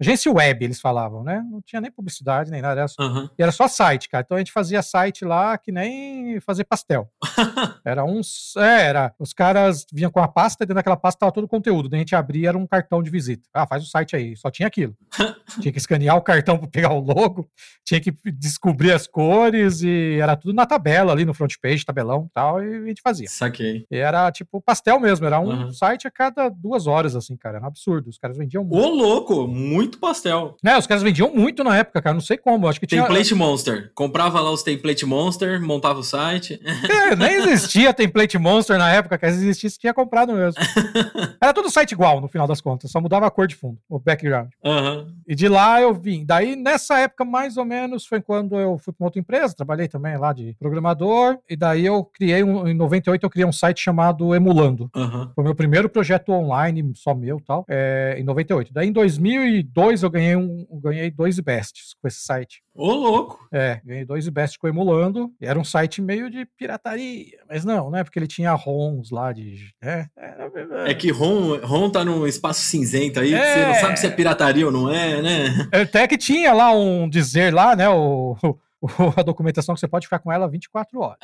Agência 0.00 0.30
web, 0.32 0.64
eles 0.64 0.80
falavam, 0.80 1.24
né? 1.24 1.44
Não 1.50 1.60
tinha 1.60 1.80
nem 1.80 1.90
publicidade, 1.90 2.50
nem 2.50 2.62
nada. 2.62 2.80
Era 2.80 2.88
só, 2.88 3.02
uhum. 3.02 3.28
E 3.38 3.42
era 3.42 3.52
só 3.52 3.66
site, 3.66 4.08
cara. 4.08 4.22
Então 4.24 4.36
a 4.36 4.40
gente 4.40 4.52
fazia 4.52 4.82
site 4.82 5.24
lá 5.24 5.56
que 5.58 5.72
nem 5.72 6.38
fazer 6.40 6.64
pastel. 6.64 7.10
era 7.84 8.04
uns. 8.04 8.54
É, 8.56 8.86
era. 8.86 9.14
Os 9.18 9.32
caras 9.32 9.86
vinham 9.92 10.10
com 10.10 10.20
a 10.20 10.28
pasta 10.28 10.62
e 10.62 10.66
dentro 10.66 10.76
daquela 10.76 10.96
pasta 10.96 11.20
tava 11.20 11.32
todo 11.32 11.44
o 11.44 11.48
conteúdo. 11.48 11.88
Daí 11.88 11.98
a 11.98 12.00
gente 12.00 12.14
abria, 12.14 12.50
era 12.50 12.58
um 12.58 12.66
cartão 12.66 13.02
de 13.02 13.10
visita. 13.10 13.48
Ah, 13.52 13.66
faz 13.66 13.82
o 13.82 13.86
site 13.86 14.14
aí. 14.14 14.36
Só 14.36 14.50
tinha 14.50 14.68
aquilo. 14.68 14.94
tinha 15.60 15.72
que 15.72 15.78
escanear 15.78 16.16
o 16.16 16.22
cartão 16.22 16.58
para 16.58 16.68
pegar 16.68 16.92
o 16.92 17.00
logo, 17.00 17.48
tinha 17.84 18.00
que 18.00 18.14
descobrir 18.32 18.92
as 18.92 19.06
cores 19.06 19.82
e 19.82 19.95
era 20.20 20.36
tudo 20.36 20.54
na 20.54 20.66
tabela 20.66 21.12
ali 21.12 21.24
no 21.24 21.34
front 21.34 21.54
page, 21.60 21.84
tabelão 21.84 22.26
e 22.30 22.32
tal, 22.32 22.62
e 22.62 22.76
a 22.76 22.86
gente 22.86 23.02
fazia. 23.02 23.28
Saquei. 23.28 23.84
E 23.90 23.96
era 23.96 24.30
tipo 24.30 24.60
pastel 24.60 24.98
mesmo, 25.00 25.26
era 25.26 25.40
um 25.40 25.48
uhum. 25.48 25.72
site 25.72 26.06
a 26.06 26.10
cada 26.10 26.48
duas 26.48 26.86
horas, 26.86 27.14
assim, 27.14 27.36
cara. 27.36 27.56
Era 27.56 27.64
um 27.64 27.68
absurdo. 27.68 28.10
Os 28.10 28.18
caras 28.18 28.36
vendiam 28.36 28.64
muito. 28.64 28.84
Ô, 28.84 28.88
louco, 28.88 29.46
muito 29.46 29.98
pastel. 29.98 30.56
É, 30.64 30.76
os 30.76 30.86
caras 30.86 31.02
vendiam 31.02 31.32
muito 31.34 31.62
na 31.62 31.76
época, 31.76 32.02
cara. 32.02 32.14
Não 32.14 32.20
sei 32.20 32.36
como. 32.36 32.68
Acho 32.68 32.80
que 32.80 32.86
tinha. 32.86 33.02
Template 33.02 33.34
Monster. 33.34 33.90
Comprava 33.94 34.40
lá 34.40 34.50
os 34.50 34.62
Template 34.62 35.06
Monster, 35.06 35.60
montava 35.60 36.00
o 36.00 36.04
site. 36.04 36.60
É, 36.88 37.16
nem 37.16 37.36
existia 37.36 37.92
Template 37.92 38.38
Monster 38.38 38.78
na 38.78 38.90
época, 38.90 39.18
cara. 39.18 39.32
Se 39.32 39.40
existisse, 39.40 39.78
tinha 39.78 39.94
comprado 39.94 40.32
mesmo. 40.32 40.60
Era 41.40 41.52
tudo 41.52 41.70
site 41.70 41.92
igual, 41.92 42.20
no 42.20 42.28
final 42.28 42.46
das 42.46 42.60
contas. 42.60 42.90
Só 42.90 43.00
mudava 43.00 43.26
a 43.26 43.30
cor 43.30 43.46
de 43.46 43.54
fundo, 43.54 43.78
o 43.88 43.98
background. 43.98 44.48
Uhum. 44.64 45.06
E 45.26 45.34
de 45.34 45.48
lá 45.48 45.80
eu 45.80 45.94
vim. 45.94 46.24
Daí, 46.24 46.56
nessa 46.56 46.98
época, 46.98 47.24
mais 47.24 47.56
ou 47.56 47.64
menos, 47.64 48.06
foi 48.06 48.20
quando 48.20 48.58
eu 48.58 48.78
fui 48.78 48.92
para 48.92 49.06
outra 49.06 49.20
empresa, 49.20 49.54
trabalhei 49.54 49.85
também 49.88 50.16
lá 50.16 50.32
de 50.32 50.54
programador, 50.58 51.38
e 51.48 51.56
daí 51.56 51.84
eu 51.86 52.04
criei, 52.04 52.42
um, 52.42 52.66
em 52.66 52.74
98 52.74 53.22
eu 53.22 53.30
criei 53.30 53.46
um 53.46 53.52
site 53.52 53.80
chamado 53.80 54.34
Emulando. 54.34 54.90
Uhum. 54.94 55.30
Foi 55.34 55.44
meu 55.44 55.54
primeiro 55.54 55.88
projeto 55.88 56.30
online, 56.32 56.92
só 56.94 57.14
meu 57.14 57.40
tal, 57.40 57.64
é, 57.68 58.16
em 58.18 58.24
98. 58.24 58.72
Daí 58.72 58.88
em 58.88 58.92
2002 58.92 60.02
eu 60.02 60.10
ganhei, 60.10 60.36
um, 60.36 60.66
ganhei 60.82 61.10
dois 61.10 61.38
bests 61.40 61.94
com 62.00 62.08
esse 62.08 62.20
site. 62.20 62.62
Ô, 62.74 62.92
louco! 62.92 63.48
É, 63.52 63.80
ganhei 63.84 64.04
dois 64.04 64.28
bests 64.28 64.58
com 64.58 64.68
Emulando, 64.68 65.32
e 65.40 65.46
era 65.46 65.58
um 65.58 65.64
site 65.64 66.02
meio 66.02 66.30
de 66.30 66.46
pirataria, 66.58 67.38
mas 67.48 67.64
não, 67.64 67.90
né, 67.90 68.04
porque 68.04 68.18
ele 68.18 68.26
tinha 68.26 68.52
ROMs 68.52 69.10
lá 69.10 69.32
de... 69.32 69.70
É, 69.82 70.06
é, 70.18 70.90
é 70.90 70.94
que 70.94 71.10
ROM, 71.10 71.58
ROM 71.62 71.90
tá 71.90 72.04
num 72.04 72.26
espaço 72.26 72.60
cinzento 72.62 73.20
aí, 73.20 73.34
é... 73.34 73.54
você 73.54 73.66
não 73.66 73.74
sabe 73.74 73.98
se 73.98 74.06
é 74.06 74.10
pirataria 74.10 74.66
ou 74.66 74.72
não 74.72 74.92
é, 74.92 75.22
né? 75.22 75.68
Até 75.72 76.06
que 76.06 76.18
tinha 76.18 76.52
lá 76.52 76.72
um 76.72 77.08
dizer 77.08 77.52
lá, 77.52 77.74
né, 77.74 77.88
o 77.88 78.36
a 79.16 79.22
documentação 79.22 79.74
que 79.74 79.80
você 79.80 79.88
pode 79.88 80.06
ficar 80.06 80.18
com 80.18 80.32
ela 80.32 80.48
24 80.48 81.00
horas. 81.00 81.18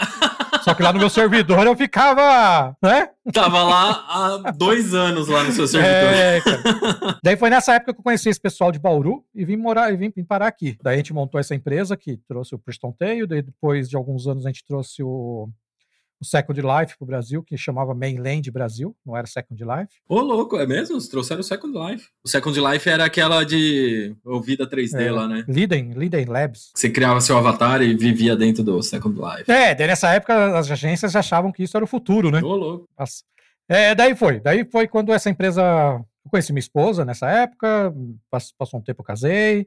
Só 0.62 0.74
que 0.74 0.82
lá 0.82 0.92
no 0.92 0.98
meu 0.98 1.10
servidor 1.10 1.66
eu 1.66 1.76
ficava, 1.76 2.76
né? 2.80 3.10
Tava 3.32 3.64
lá 3.64 4.38
há 4.44 4.50
dois 4.52 4.94
anos 4.94 5.26
lá 5.26 5.42
no 5.42 5.50
seu 5.50 5.66
servidor. 5.66 6.14
É, 6.14 6.40
cara. 6.40 7.18
Daí 7.22 7.36
foi 7.36 7.50
nessa 7.50 7.74
época 7.74 7.92
que 7.92 7.98
eu 7.98 8.04
conheci 8.04 8.28
esse 8.28 8.40
pessoal 8.40 8.70
de 8.70 8.78
Bauru 8.78 9.24
e 9.34 9.44
vim 9.44 9.56
morar 9.56 9.92
e 9.92 9.96
vim, 9.96 10.12
vim 10.14 10.24
parar 10.24 10.46
aqui. 10.46 10.76
Daí 10.80 10.94
a 10.94 10.96
gente 10.98 11.12
montou 11.12 11.40
essa 11.40 11.54
empresa 11.54 11.96
que 11.96 12.16
trouxe 12.28 12.54
o 12.54 12.58
Preston 12.58 12.92
Tail, 12.92 13.26
daí 13.26 13.42
depois 13.42 13.88
de 13.88 13.96
alguns 13.96 14.28
anos 14.28 14.46
a 14.46 14.50
gente 14.50 14.64
trouxe 14.64 15.02
o 15.02 15.48
o 16.22 16.24
Second 16.24 16.61
Life 16.61 16.96
pro 16.96 17.04
Brasil, 17.06 17.42
que 17.42 17.58
chamava 17.58 17.92
Mainland 17.94 18.48
Brasil, 18.52 18.96
não 19.04 19.16
era 19.16 19.26
Second 19.26 19.61
Life. 19.61 19.92
Ô, 20.08 20.20
louco, 20.20 20.56
é 20.56 20.64
mesmo? 20.64 20.94
Eles 20.94 21.08
trouxeram 21.08 21.40
o 21.40 21.44
Second 21.44 21.76
Life. 21.76 22.06
O 22.24 22.28
Second 22.28 22.58
Life 22.61 22.88
era 22.88 23.04
aquela 23.04 23.42
de 23.42 24.14
ouvida 24.24 24.64
3D 24.64 25.00
é, 25.00 25.11
lá, 25.11 25.26
né? 25.26 25.44
Liden, 25.48 25.92
Liden 25.94 26.24
Labs. 26.26 26.70
Você 26.74 26.88
criava 26.88 27.20
seu 27.20 27.37
avatar 27.37 27.82
e 27.82 27.94
vivia 27.94 28.37
dentro 28.37 28.62
do 28.62 28.80
Second 28.82 29.18
Life. 29.20 29.50
É, 29.50 29.74
daí 29.74 29.88
nessa 29.88 30.11
época 30.11 30.56
as 30.56 30.70
agências 30.70 31.16
achavam 31.16 31.50
que 31.50 31.64
isso 31.64 31.76
era 31.76 31.85
o 31.85 31.88
futuro, 31.88 32.30
né? 32.30 32.40
Ô, 32.40 32.54
louco. 32.54 32.88
Nossa. 32.96 33.24
É, 33.68 33.92
daí 33.94 34.14
foi. 34.14 34.38
Daí 34.38 34.64
foi 34.70 34.87
quando 34.87 35.12
essa 35.12 35.28
empresa. 35.28 35.61
Eu 36.24 36.30
conheci 36.30 36.52
minha 36.52 36.61
esposa 36.61 37.04
nessa 37.04 37.28
época, 37.28 37.92
passou 38.30 38.78
um 38.78 38.82
tempo 38.82 39.00
eu 39.00 39.04
casei. 39.04 39.66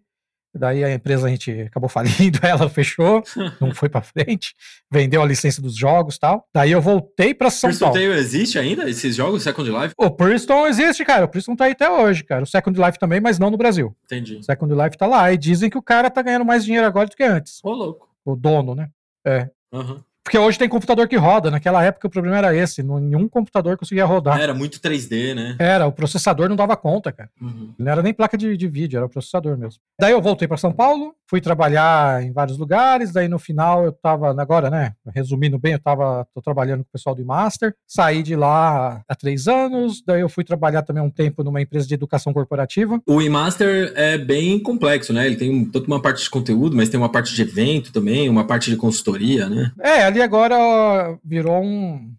Daí 0.57 0.83
a 0.83 0.93
empresa 0.93 1.27
a 1.27 1.29
gente 1.29 1.51
acabou 1.61 1.89
falindo, 1.89 2.39
ela 2.41 2.69
fechou, 2.69 3.23
não 3.59 3.73
foi 3.73 3.89
para 3.89 4.01
frente, 4.01 4.55
vendeu 4.89 5.21
a 5.21 5.25
licença 5.25 5.61
dos 5.61 5.75
jogos 5.75 6.17
tal. 6.17 6.47
Daí 6.53 6.71
eu 6.71 6.81
voltei 6.81 7.33
para 7.33 7.49
São 7.49 7.69
Priston 7.69 7.85
Paulo. 7.85 7.99
Priston 7.99 8.15
existe 8.15 8.59
ainda 8.59 8.89
esses 8.89 9.15
jogos 9.15 9.43
Second 9.43 9.69
Life? 9.69 9.93
O 9.97 10.09
Priston 10.09 10.67
existe, 10.67 11.03
cara. 11.03 11.25
O 11.25 11.27
Priston 11.27 11.55
tá 11.55 11.65
aí 11.65 11.73
até 11.73 11.89
hoje, 11.89 12.23
cara. 12.23 12.43
O 12.43 12.47
Second 12.47 12.79
Life 12.79 12.97
também, 12.97 13.19
mas 13.19 13.37
não 13.37 13.49
no 13.49 13.57
Brasil. 13.57 13.95
Entendi. 14.05 14.37
O 14.37 14.43
Second 14.43 14.73
Life 14.73 14.97
tá 14.97 15.05
lá 15.05 15.31
e 15.31 15.37
dizem 15.37 15.69
que 15.69 15.77
o 15.77 15.81
cara 15.81 16.09
tá 16.09 16.21
ganhando 16.21 16.45
mais 16.45 16.63
dinheiro 16.63 16.87
agora 16.87 17.07
do 17.07 17.15
que 17.15 17.23
antes. 17.23 17.59
Ô, 17.63 17.71
louco. 17.71 18.09
O 18.23 18.35
dono, 18.35 18.73
né? 18.73 18.89
É. 19.25 19.49
Uhum. 19.71 19.99
Porque 20.25 20.39
hoje 20.39 20.57
tem 20.57 20.67
computador 20.67 21.07
que 21.07 21.15
roda. 21.15 21.51
Naquela 21.51 21.83
época 21.83 22.07
o 22.07 22.09
problema 22.09 22.35
era 22.35 22.55
esse. 22.55 22.81
Nenhum 22.81 23.29
computador 23.29 23.77
conseguia 23.77 24.05
rodar. 24.05 24.41
Era 24.41 24.55
muito 24.55 24.79
3D, 24.79 25.35
né? 25.35 25.55
Era, 25.59 25.85
o 25.85 25.91
processador 25.91 26.49
não 26.49 26.55
dava 26.55 26.75
conta, 26.75 27.11
cara. 27.11 27.29
Uhum. 27.39 27.75
Não 27.77 27.91
era 27.91 28.01
nem 28.01 28.11
placa 28.11 28.35
de, 28.35 28.57
de 28.57 28.67
vídeo, 28.67 28.97
era 28.97 29.05
o 29.05 29.09
processador 29.09 29.55
mesmo. 29.55 29.79
Daí 29.99 30.13
eu 30.13 30.21
voltei 30.21 30.47
para 30.47 30.57
São 30.57 30.73
Paulo, 30.73 31.13
fui 31.29 31.39
trabalhar 31.39 32.23
em 32.23 32.33
vários 32.33 32.57
lugares. 32.57 33.13
Daí 33.13 33.27
no 33.27 33.37
final 33.37 33.85
eu 33.85 33.91
tava, 33.91 34.29
agora, 34.41 34.71
né? 34.71 34.93
Resumindo 35.13 35.59
bem, 35.59 35.73
eu 35.73 35.79
tava 35.79 36.27
tô 36.33 36.41
trabalhando 36.41 36.79
com 36.79 36.89
o 36.89 36.93
pessoal 36.93 37.13
do 37.13 37.23
Master. 37.23 37.75
Saí 37.87 38.23
de 38.23 38.35
lá 38.35 39.03
há 39.07 39.15
três 39.15 39.47
anos. 39.47 40.01
Daí 40.03 40.21
eu 40.21 40.29
fui 40.29 40.43
trabalhar 40.43 40.81
também 40.81 41.03
um 41.03 41.11
tempo 41.11 41.43
numa 41.43 41.61
empresa 41.61 41.87
de 41.87 41.93
educação 41.93 42.33
corporativa. 42.33 42.99
O 43.05 43.21
Master 43.29 43.93
é 43.95 44.17
bem 44.17 44.57
complexo, 44.57 45.13
né? 45.13 45.27
Ele 45.27 45.35
tem 45.35 45.65
toda 45.65 45.85
uma 45.85 46.01
parte 46.01 46.23
de 46.23 46.29
conteúdo, 46.31 46.75
mas 46.75 46.89
tem 46.89 46.99
uma 46.99 47.09
parte 47.09 47.35
de 47.35 47.43
evento 47.43 47.93
também, 47.93 48.27
uma 48.27 48.47
parte 48.47 48.71
de 48.71 48.75
consultoria, 48.75 49.47
né? 49.47 49.71
É, 49.79 50.14
ali 50.15 50.21
agora 50.21 51.19
virou 51.23 51.61
um 51.61 52.15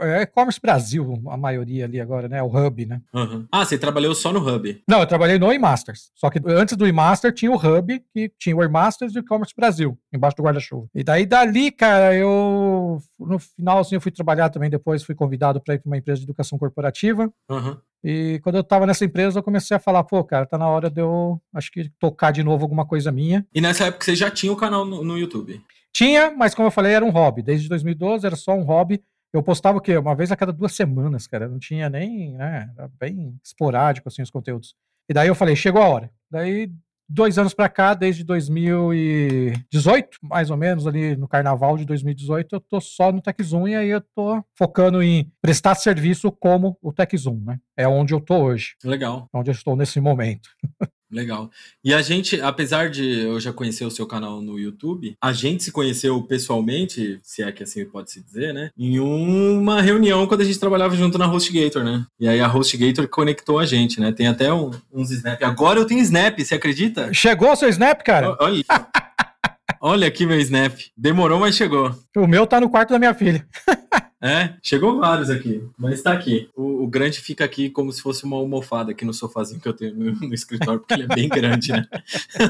é 0.00 0.22
e-commerce 0.22 0.60
Brasil, 0.60 1.22
a 1.28 1.36
maioria 1.36 1.84
ali 1.84 2.00
agora, 2.00 2.28
né? 2.28 2.42
O 2.42 2.46
Hub, 2.46 2.86
né? 2.86 3.02
Uhum. 3.12 3.46
Ah, 3.52 3.64
você 3.64 3.76
trabalhou 3.76 4.14
só 4.14 4.32
no 4.32 4.40
Hub? 4.40 4.82
Não, 4.88 5.00
eu 5.00 5.06
trabalhei 5.06 5.38
no 5.38 5.52
e-masters. 5.52 6.10
Só 6.14 6.30
que 6.30 6.40
antes 6.46 6.76
do 6.76 6.86
e-master 6.86 7.32
tinha 7.32 7.52
o 7.52 7.56
Hub, 7.56 8.02
que 8.12 8.32
tinha 8.38 8.56
o 8.56 8.62
e-masters 8.62 9.14
e 9.14 9.18
o 9.18 9.20
e-commerce 9.20 9.54
Brasil, 9.54 9.98
embaixo 10.12 10.36
do 10.36 10.42
guarda-chuva. 10.42 10.88
E 10.94 11.04
daí 11.04 11.26
dali, 11.26 11.70
cara, 11.70 12.14
eu 12.14 12.98
no 13.18 13.38
final 13.38 13.78
assim 13.78 13.94
eu 13.94 14.00
fui 14.00 14.10
trabalhar 14.10 14.48
também 14.48 14.70
depois, 14.70 15.04
fui 15.04 15.14
convidado 15.14 15.60
para 15.60 15.74
ir 15.74 15.78
para 15.78 15.88
uma 15.88 15.98
empresa 15.98 16.20
de 16.20 16.24
educação 16.24 16.58
corporativa. 16.58 17.30
Uhum. 17.50 17.76
E 18.02 18.38
quando 18.42 18.56
eu 18.56 18.64
tava 18.64 18.86
nessa 18.86 19.04
empresa, 19.04 19.38
eu 19.38 19.42
comecei 19.42 19.74
a 19.74 19.80
falar, 19.80 20.04
pô, 20.04 20.22
cara, 20.22 20.44
tá 20.44 20.58
na 20.58 20.68
hora 20.68 20.90
de 20.90 21.00
eu, 21.00 21.40
acho 21.54 21.70
que, 21.70 21.90
tocar 21.98 22.32
de 22.32 22.42
novo 22.42 22.62
alguma 22.62 22.84
coisa 22.84 23.10
minha. 23.10 23.46
E 23.54 23.62
nessa 23.62 23.84
época 23.84 24.04
você 24.04 24.14
já 24.14 24.30
tinha 24.30 24.52
o 24.52 24.56
canal 24.56 24.84
no, 24.84 25.02
no 25.02 25.16
YouTube? 25.16 25.62
Tinha, 25.94 26.32
mas 26.32 26.54
como 26.54 26.66
eu 26.66 26.72
falei, 26.72 26.92
era 26.92 27.04
um 27.04 27.10
hobby. 27.10 27.40
Desde 27.40 27.68
2012 27.68 28.26
era 28.26 28.34
só 28.34 28.52
um 28.52 28.64
hobby. 28.64 29.00
Eu 29.32 29.42
postava 29.42 29.78
o 29.78 29.80
quê? 29.80 29.96
Uma 29.96 30.14
vez 30.14 30.32
a 30.32 30.36
cada 30.36 30.52
duas 30.52 30.72
semanas, 30.74 31.26
cara. 31.26 31.48
Não 31.48 31.58
tinha 31.58 31.88
nem, 31.88 32.32
né? 32.34 32.68
Era 32.76 32.90
bem 32.98 33.38
esporádico, 33.44 34.08
assim, 34.08 34.22
os 34.22 34.30
conteúdos. 34.30 34.74
E 35.08 35.14
daí 35.14 35.28
eu 35.28 35.34
falei, 35.34 35.54
chegou 35.54 35.80
a 35.80 35.88
hora. 35.88 36.10
Daí, 36.30 36.70
dois 37.08 37.38
anos 37.38 37.54
para 37.54 37.68
cá, 37.68 37.94
desde 37.94 38.24
2018, 38.24 40.18
mais 40.22 40.50
ou 40.50 40.56
menos, 40.56 40.86
ali 40.86 41.16
no 41.16 41.28
carnaval 41.28 41.76
de 41.76 41.84
2018, 41.84 42.56
eu 42.56 42.60
tô 42.60 42.80
só 42.80 43.12
no 43.12 43.20
TechZoom 43.20 43.68
e 43.68 43.76
aí 43.76 43.88
eu 43.90 44.00
tô 44.00 44.42
focando 44.56 45.02
em 45.02 45.30
prestar 45.40 45.74
serviço 45.74 46.32
como 46.32 46.76
o 46.82 46.92
TechZoom, 46.92 47.40
né? 47.44 47.60
É 47.76 47.86
onde 47.86 48.14
eu 48.14 48.20
tô 48.20 48.36
hoje. 48.36 48.76
Legal. 48.84 49.28
Onde 49.32 49.50
eu 49.50 49.54
estou 49.54 49.76
nesse 49.76 50.00
momento. 50.00 50.48
Legal. 51.14 51.48
E 51.84 51.94
a 51.94 52.02
gente, 52.02 52.40
apesar 52.40 52.90
de 52.90 53.20
eu 53.20 53.38
já 53.38 53.52
conhecer 53.52 53.84
o 53.84 53.90
seu 53.90 54.04
canal 54.04 54.42
no 54.42 54.58
YouTube, 54.58 55.16
a 55.22 55.32
gente 55.32 55.62
se 55.62 55.70
conheceu 55.70 56.20
pessoalmente, 56.22 57.20
se 57.22 57.40
é 57.40 57.52
que 57.52 57.62
assim 57.62 57.84
pode 57.84 58.10
se 58.10 58.20
dizer, 58.20 58.52
né? 58.52 58.70
Em 58.76 58.98
uma 58.98 59.80
reunião 59.80 60.26
quando 60.26 60.40
a 60.40 60.44
gente 60.44 60.58
trabalhava 60.58 60.96
junto 60.96 61.16
na 61.16 61.30
HostGator, 61.30 61.84
né? 61.84 62.04
E 62.18 62.26
aí 62.26 62.40
a 62.40 62.52
HostGator 62.52 63.06
conectou 63.08 63.60
a 63.60 63.64
gente, 63.64 64.00
né? 64.00 64.10
Tem 64.10 64.26
até 64.26 64.52
um, 64.52 64.72
uns 64.92 65.12
Snap. 65.12 65.40
Agora 65.44 65.78
eu 65.78 65.86
tenho 65.86 66.00
Snap, 66.00 66.36
você 66.40 66.56
acredita? 66.56 67.14
Chegou 67.14 67.52
o 67.52 67.56
seu 67.56 67.68
Snap, 67.68 68.02
cara? 68.02 68.36
Olha 68.40 68.54
isso. 68.54 68.66
Olha 69.80 70.08
aqui 70.08 70.26
meu 70.26 70.40
Snap. 70.40 70.72
Demorou, 70.96 71.38
mas 71.38 71.54
chegou. 71.54 71.94
O 72.16 72.26
meu 72.26 72.46
tá 72.46 72.58
no 72.58 72.70
quarto 72.70 72.90
da 72.90 72.98
minha 72.98 73.14
filha. 73.14 73.46
É, 74.24 74.54
chegou 74.62 74.98
vários 74.98 75.28
aqui, 75.28 75.62
mas 75.76 76.00
tá 76.00 76.10
aqui. 76.10 76.48
O, 76.56 76.84
o, 76.84 76.86
grande 76.86 77.20
fica 77.20 77.44
aqui 77.44 77.68
como 77.68 77.92
se 77.92 78.00
fosse 78.00 78.24
uma 78.24 78.38
almofada 78.38 78.90
aqui 78.90 79.04
no 79.04 79.12
sofazinho 79.12 79.60
que 79.60 79.68
eu 79.68 79.74
tenho 79.74 79.94
no, 79.94 80.12
no 80.12 80.32
escritório, 80.32 80.80
porque 80.80 80.94
ele 80.94 81.02
é 81.02 81.14
bem 81.14 81.28
grande, 81.28 81.72
né? 81.72 81.86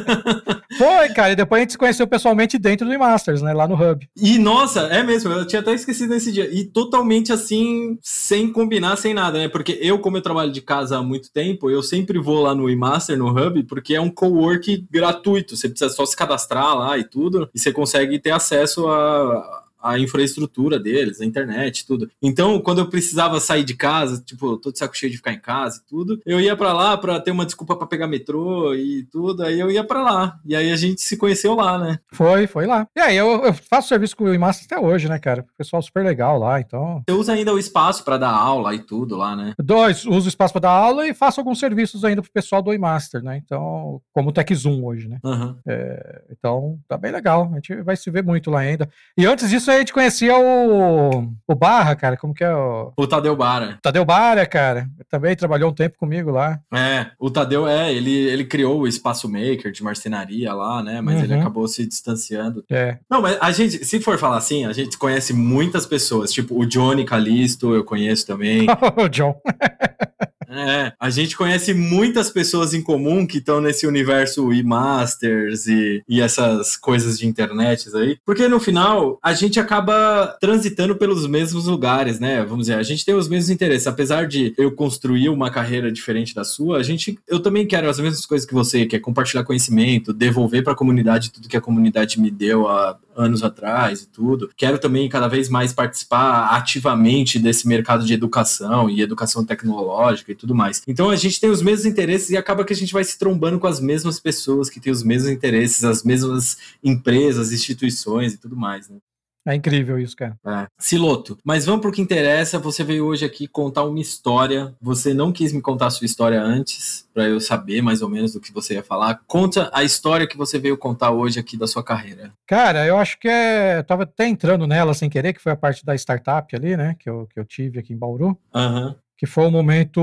Foi, 0.79 1.09
cara, 1.09 1.33
e 1.33 1.37
depois 1.37 1.59
a 1.59 1.63
gente 1.63 1.73
se 1.73 1.79
conheceu 1.79 2.07
pessoalmente 2.07 2.59
dentro 2.59 2.89
do 2.89 2.97
Masters, 2.97 3.43
né, 3.43 3.53
lá 3.53 3.67
no 3.67 3.75
Hub. 3.75 4.09
E, 4.17 4.39
nossa, 4.39 4.83
é 4.83 5.03
mesmo, 5.03 5.33
eu 5.33 5.45
tinha 5.49 5.61
até 5.61 5.73
esquecido 5.73 6.15
esse 6.15 6.31
dia. 6.31 6.49
E 6.49 6.65
totalmente 6.65 7.33
assim, 7.33 7.99
sem 8.01 8.53
combinar, 8.53 8.95
sem 8.95 9.13
nada, 9.13 9.39
né? 9.39 9.49
Porque 9.49 9.77
eu, 9.83 9.99
como 9.99 10.17
eu 10.17 10.23
trabalho 10.23 10.53
de 10.53 10.61
casa 10.61 10.99
há 10.99 11.03
muito 11.03 11.33
tempo, 11.33 11.69
eu 11.69 11.83
sempre 11.83 12.21
vou 12.21 12.41
lá 12.41 12.55
no 12.55 12.71
eMaster, 12.71 13.19
no 13.19 13.31
Hub, 13.31 13.65
porque 13.65 13.97
é 13.97 14.01
um 14.01 14.11
co-work 14.11 14.87
gratuito. 14.89 15.57
Você 15.57 15.69
precisa 15.69 15.93
só 15.93 16.07
se 16.07 16.17
cadastrar 16.17 16.77
lá 16.77 16.97
e 16.97 17.03
tudo, 17.03 17.51
e 17.53 17.59
você 17.59 17.73
consegue 17.73 18.17
ter 18.21 18.31
acesso 18.31 18.87
a 18.87 19.63
a 19.85 19.99
infraestrutura 19.99 20.79
deles, 20.79 21.20
a 21.20 21.25
internet, 21.27 21.87
tudo. 21.87 22.11
Então, 22.23 22.59
quando 22.61 22.79
eu 22.79 22.88
precisava 22.88 23.38
sair 23.38 23.64
de 23.64 23.75
casa, 23.75 24.23
tipo, 24.25 24.57
todo 24.57 24.77
saco 24.77 24.97
cheio 24.97 25.12
de 25.12 25.18
ficar 25.18 25.33
em 25.33 25.40
casa 25.40 25.81
e 25.85 25.88
tudo, 25.88 26.20
eu 26.25 26.40
ia 26.40 26.57
para 26.57 26.73
lá 26.73 26.97
para 26.97 27.20
ter 27.20 27.31
uma 27.31 27.44
desculpa 27.44 27.77
para 27.77 27.87
pegar 27.87 28.07
metrô 28.07 28.75
e 28.75 29.05
tudo, 29.12 29.42
aí 29.42 29.61
eu 29.61 29.70
ia 29.70 29.85
para 29.85 30.03
lá. 30.03 30.38
E 30.44 30.57
aí 30.57 30.73
a 30.73 30.77
gente 30.77 31.03
se 31.03 31.16
conheceu 31.16 31.55
lá, 31.55 31.79
né? 31.79 31.99
Foi, 32.12 32.47
foi 32.47 32.66
lá. 32.66 32.87
E 32.97 33.01
aí 33.01 33.16
eu, 33.16 33.44
eu 33.44 33.53
faço 33.53 33.88
serviço 33.88 34.16
com 34.16 34.25
o 34.25 34.35
IMAS 34.35 34.64
até 34.64 34.81
hoje, 34.81 35.09
né, 35.09 35.18
cara? 35.18 35.42
O 35.42 35.57
pessoal 35.59 35.83
super 35.83 36.05
legal 36.05 36.38
lá, 36.38 36.59
então. 36.61 37.03
Você 37.07 37.14
usa 37.14 37.33
ainda 37.35 37.53
o 37.53 37.59
espaço 37.59 38.05
para 38.05 38.16
dar 38.16 38.31
aula 38.31 38.75
e 38.75 38.79
tudo 38.79 39.16
lá, 39.16 39.37
né? 39.37 39.53
Dois, 39.59 40.07
uso 40.07 40.27
o 40.27 40.29
espaço 40.29 40.55
para 40.55 40.62
dar 40.62 40.70
aula 40.70 41.07
e 41.07 41.12
faço 41.12 41.40
alguns 41.40 41.59
serviços 41.59 42.05
ainda 42.05 42.23
pro 42.23 42.31
pessoal 42.31 42.62
do 42.62 42.73
iMaster, 42.73 43.23
né? 43.23 43.40
Então, 43.44 44.01
como 44.12 44.31
o 44.31 44.33
TechZoom 44.33 44.85
hoje, 44.85 45.09
né? 45.09 45.18
Uhum. 45.23 45.57
É, 45.66 46.23
então, 46.31 46.79
tá 46.88 46.97
bem 46.97 47.12
legal. 47.12 47.51
A 47.53 47.57
gente 47.57 47.75
vai 47.83 47.97
se 47.97 48.11
ver 48.11 48.25
muito 48.25 48.51
lá 48.51 48.61
ainda. 48.61 48.88
E 49.16 49.27
antes 49.27 49.51
disso, 49.51 49.70
a 49.75 49.79
gente 49.79 49.93
conhecia 49.93 50.37
o, 50.37 51.33
o 51.47 51.55
Barra, 51.55 51.95
cara. 51.95 52.17
Como 52.17 52.35
que 52.35 52.45
é 52.45 52.55
o. 52.55 52.93
O 52.97 53.07
Tadeu 53.07 53.37
Barra. 53.37 53.79
Tadeu 53.83 54.05
Barra, 54.05 54.47
cara. 54.47 54.89
Também 55.09 55.37
trabalhou 55.37 55.71
um 55.71 55.75
tempo 55.75 55.99
comigo 55.99 56.31
lá. 56.31 56.61
É, 56.73 57.07
o 57.19 57.31
Tadeu 57.31 57.69
é, 57.69 57.93
ele, 57.93 58.13
ele 58.13 58.45
criou 58.45 58.81
o 58.81 58.89
Espaço 58.89 59.29
Maker 59.29 59.73
de 59.73 59.83
marcenaria 59.83 60.53
lá, 60.53 60.83
né? 60.83 61.01
Mas 61.01 61.17
uhum. 61.17 61.25
ele 61.25 61.35
acabou 61.35 61.69
se 61.69 61.87
distanciando. 61.87 62.65
É. 62.71 62.99
Não, 63.11 63.23
mas 63.23 63.39
a 63.41 63.51
gente, 63.51 63.85
se 63.85 64.01
for 64.01 64.19
falar 64.19 64.37
assim, 64.37 64.65
a 64.67 64.73
gente 64.73 64.99
conhece 64.99 65.33
muitas 65.33 65.87
pessoas. 65.87 66.33
Tipo, 66.33 66.59
o 66.59 66.67
Johnny 66.67 67.05
Calisto, 67.05 67.75
eu 67.75 67.85
conheço 67.85 68.27
também. 68.27 68.67
o 68.97 69.09
John. 69.09 69.41
É, 70.55 70.93
a 70.99 71.11
gente 71.11 71.37
conhece 71.37 71.75
muitas 71.75 72.31
pessoas 72.31 72.73
em 72.75 72.83
comum 72.83 73.27
que 73.27 73.38
estão 73.38 73.61
nesse 73.61 73.87
universo 73.87 74.53
e-masters 74.53 75.67
e, 75.67 76.03
e 76.09 76.21
essas 76.21 76.77
coisas 76.77 77.19
de 77.19 77.27
internet 77.27 77.88
aí, 77.95 78.19
porque 78.25 78.47
no 78.49 78.61
final 78.61 79.19
a 79.23 79.33
gente 79.33 79.59
acaba 79.59 80.37
transitando 80.40 80.97
pelos 80.97 81.27
mesmos 81.27 81.67
lugares, 81.67 82.21
né? 82.21 82.45
Vamos 82.45 82.67
dizer, 82.67 82.79
a 82.79 82.83
gente 82.83 83.05
tem 83.05 83.14
os 83.14 83.29
mesmos 83.29 83.51
interesses, 83.51 83.87
apesar 83.87 84.27
de 84.27 84.55
eu 84.57 84.73
construir 84.73 85.29
uma 85.29 85.51
carreira 85.51 85.90
diferente 85.90 86.35
da 86.35 86.45
sua, 86.45 86.79
a 86.79 86.83
gente, 86.83 87.19
eu 87.27 87.40
também 87.40 87.67
quero 87.67 87.88
as 87.88 87.99
mesmas 87.99 88.25
coisas 88.25 88.47
que 88.47 88.55
você, 88.55 88.87
que 88.87 88.97
é 88.97 89.01
compartilhar 89.01 89.45
conhecimento, 89.45 90.12
devolver 90.12 90.62
para 90.62 90.73
a 90.73 90.77
comunidade 90.77 91.31
tudo 91.31 91.49
que 91.49 91.57
a 91.57 91.61
comunidade 91.61 92.21
me 92.21 92.31
deu 92.31 92.69
há 92.69 92.99
anos 93.17 93.43
atrás 93.43 94.03
e 94.03 94.09
tudo. 94.09 94.51
Quero 94.57 94.79
também 94.79 95.09
cada 95.09 95.29
vez 95.29 95.49
mais 95.49 95.73
participar 95.73 96.49
ativamente 96.55 97.38
desse 97.38 97.67
mercado 97.67 98.05
de 98.05 98.12
educação 98.12 98.90
e 98.90 99.01
educação 99.01 99.45
tecnológica 99.45 100.33
e 100.33 100.35
tudo 100.35 100.44
tudo 100.45 100.55
mais. 100.55 100.83
Então 100.87 101.09
a 101.09 101.17
gente 101.17 101.41
tem 101.41 101.49
os 101.49 101.63
mesmos 101.63 101.87
interesses 101.87 102.31
e 102.31 102.37
acaba 102.37 102.65
que 102.65 102.73
a 102.73 102.77
gente 102.77 102.93
vai 102.93 103.03
se 103.03 103.19
trombando 103.19 103.59
com 103.59 103.67
as 103.67 103.81
mesmas 103.81 104.21
pessoas 104.21 104.69
que 104.69 104.79
têm 104.79 104.93
os 104.93 105.03
mesmos 105.03 105.31
interesses, 105.31 105.83
as 105.85 106.05
mesmas 106.05 106.59
empresas, 106.83 107.51
instituições 107.51 108.35
e 108.35 108.39
tudo 108.39 108.55
mais, 108.57 108.89
né? 108.89 108.99
É 109.47 109.55
incrível 109.55 109.99
isso, 109.99 110.17
cara. 110.17 110.39
É. 110.47 110.67
Siloto, 110.79 111.39
mas 111.45 111.67
vamos 111.67 111.83
pro 111.83 111.93
que 111.93 112.01
interessa. 112.01 112.59
Você 112.59 112.83
veio 112.83 113.05
hoje 113.05 113.27
aqui 113.27 113.47
contar 113.47 113.85
uma 113.85 114.01
história. 114.01 114.75
Você 114.81 115.13
não 115.13 115.31
quis 115.33 115.53
me 115.53 115.61
contar 115.61 115.89
a 115.89 115.91
sua 115.91 116.07
história 116.07 116.41
antes, 116.41 117.07
para 117.13 117.29
eu 117.29 117.39
saber 117.39 117.83
mais 117.83 118.01
ou 118.01 118.09
menos 118.09 118.33
do 118.33 118.41
que 118.41 118.51
você 118.51 118.73
ia 118.75 118.83
falar. 118.83 119.21
Conta 119.27 119.71
a 119.75 119.85
história 119.85 120.27
que 120.27 120.37
você 120.37 120.59
veio 120.59 120.79
contar 120.79 121.11
hoje 121.11 121.39
aqui 121.39 121.59
da 121.59 121.67
sua 121.67 121.85
carreira. 121.85 122.33
Cara, 122.47 122.87
eu 122.87 122.97
acho 122.97 123.19
que 123.19 123.29
é. 123.29 123.81
Eu 123.81 123.85
tava 123.85 124.05
até 124.05 124.27
entrando 124.27 124.67
nela 124.67 124.95
sem 124.95 125.11
querer, 125.11 125.35
que 125.35 125.43
foi 125.43 125.53
a 125.53 125.57
parte 125.57 125.85
da 125.85 125.95
startup 125.95 126.57
ali, 126.57 126.75
né? 126.75 126.97
Que 126.99 127.11
eu, 127.11 127.29
que 127.31 127.39
eu 127.39 127.45
tive 127.45 127.79
aqui 127.79 127.93
em 127.93 127.99
Bauru. 127.99 128.39
Uhum 128.55 128.95
que 129.16 129.27
foi 129.27 129.46
um 129.46 129.50
momento, 129.50 130.00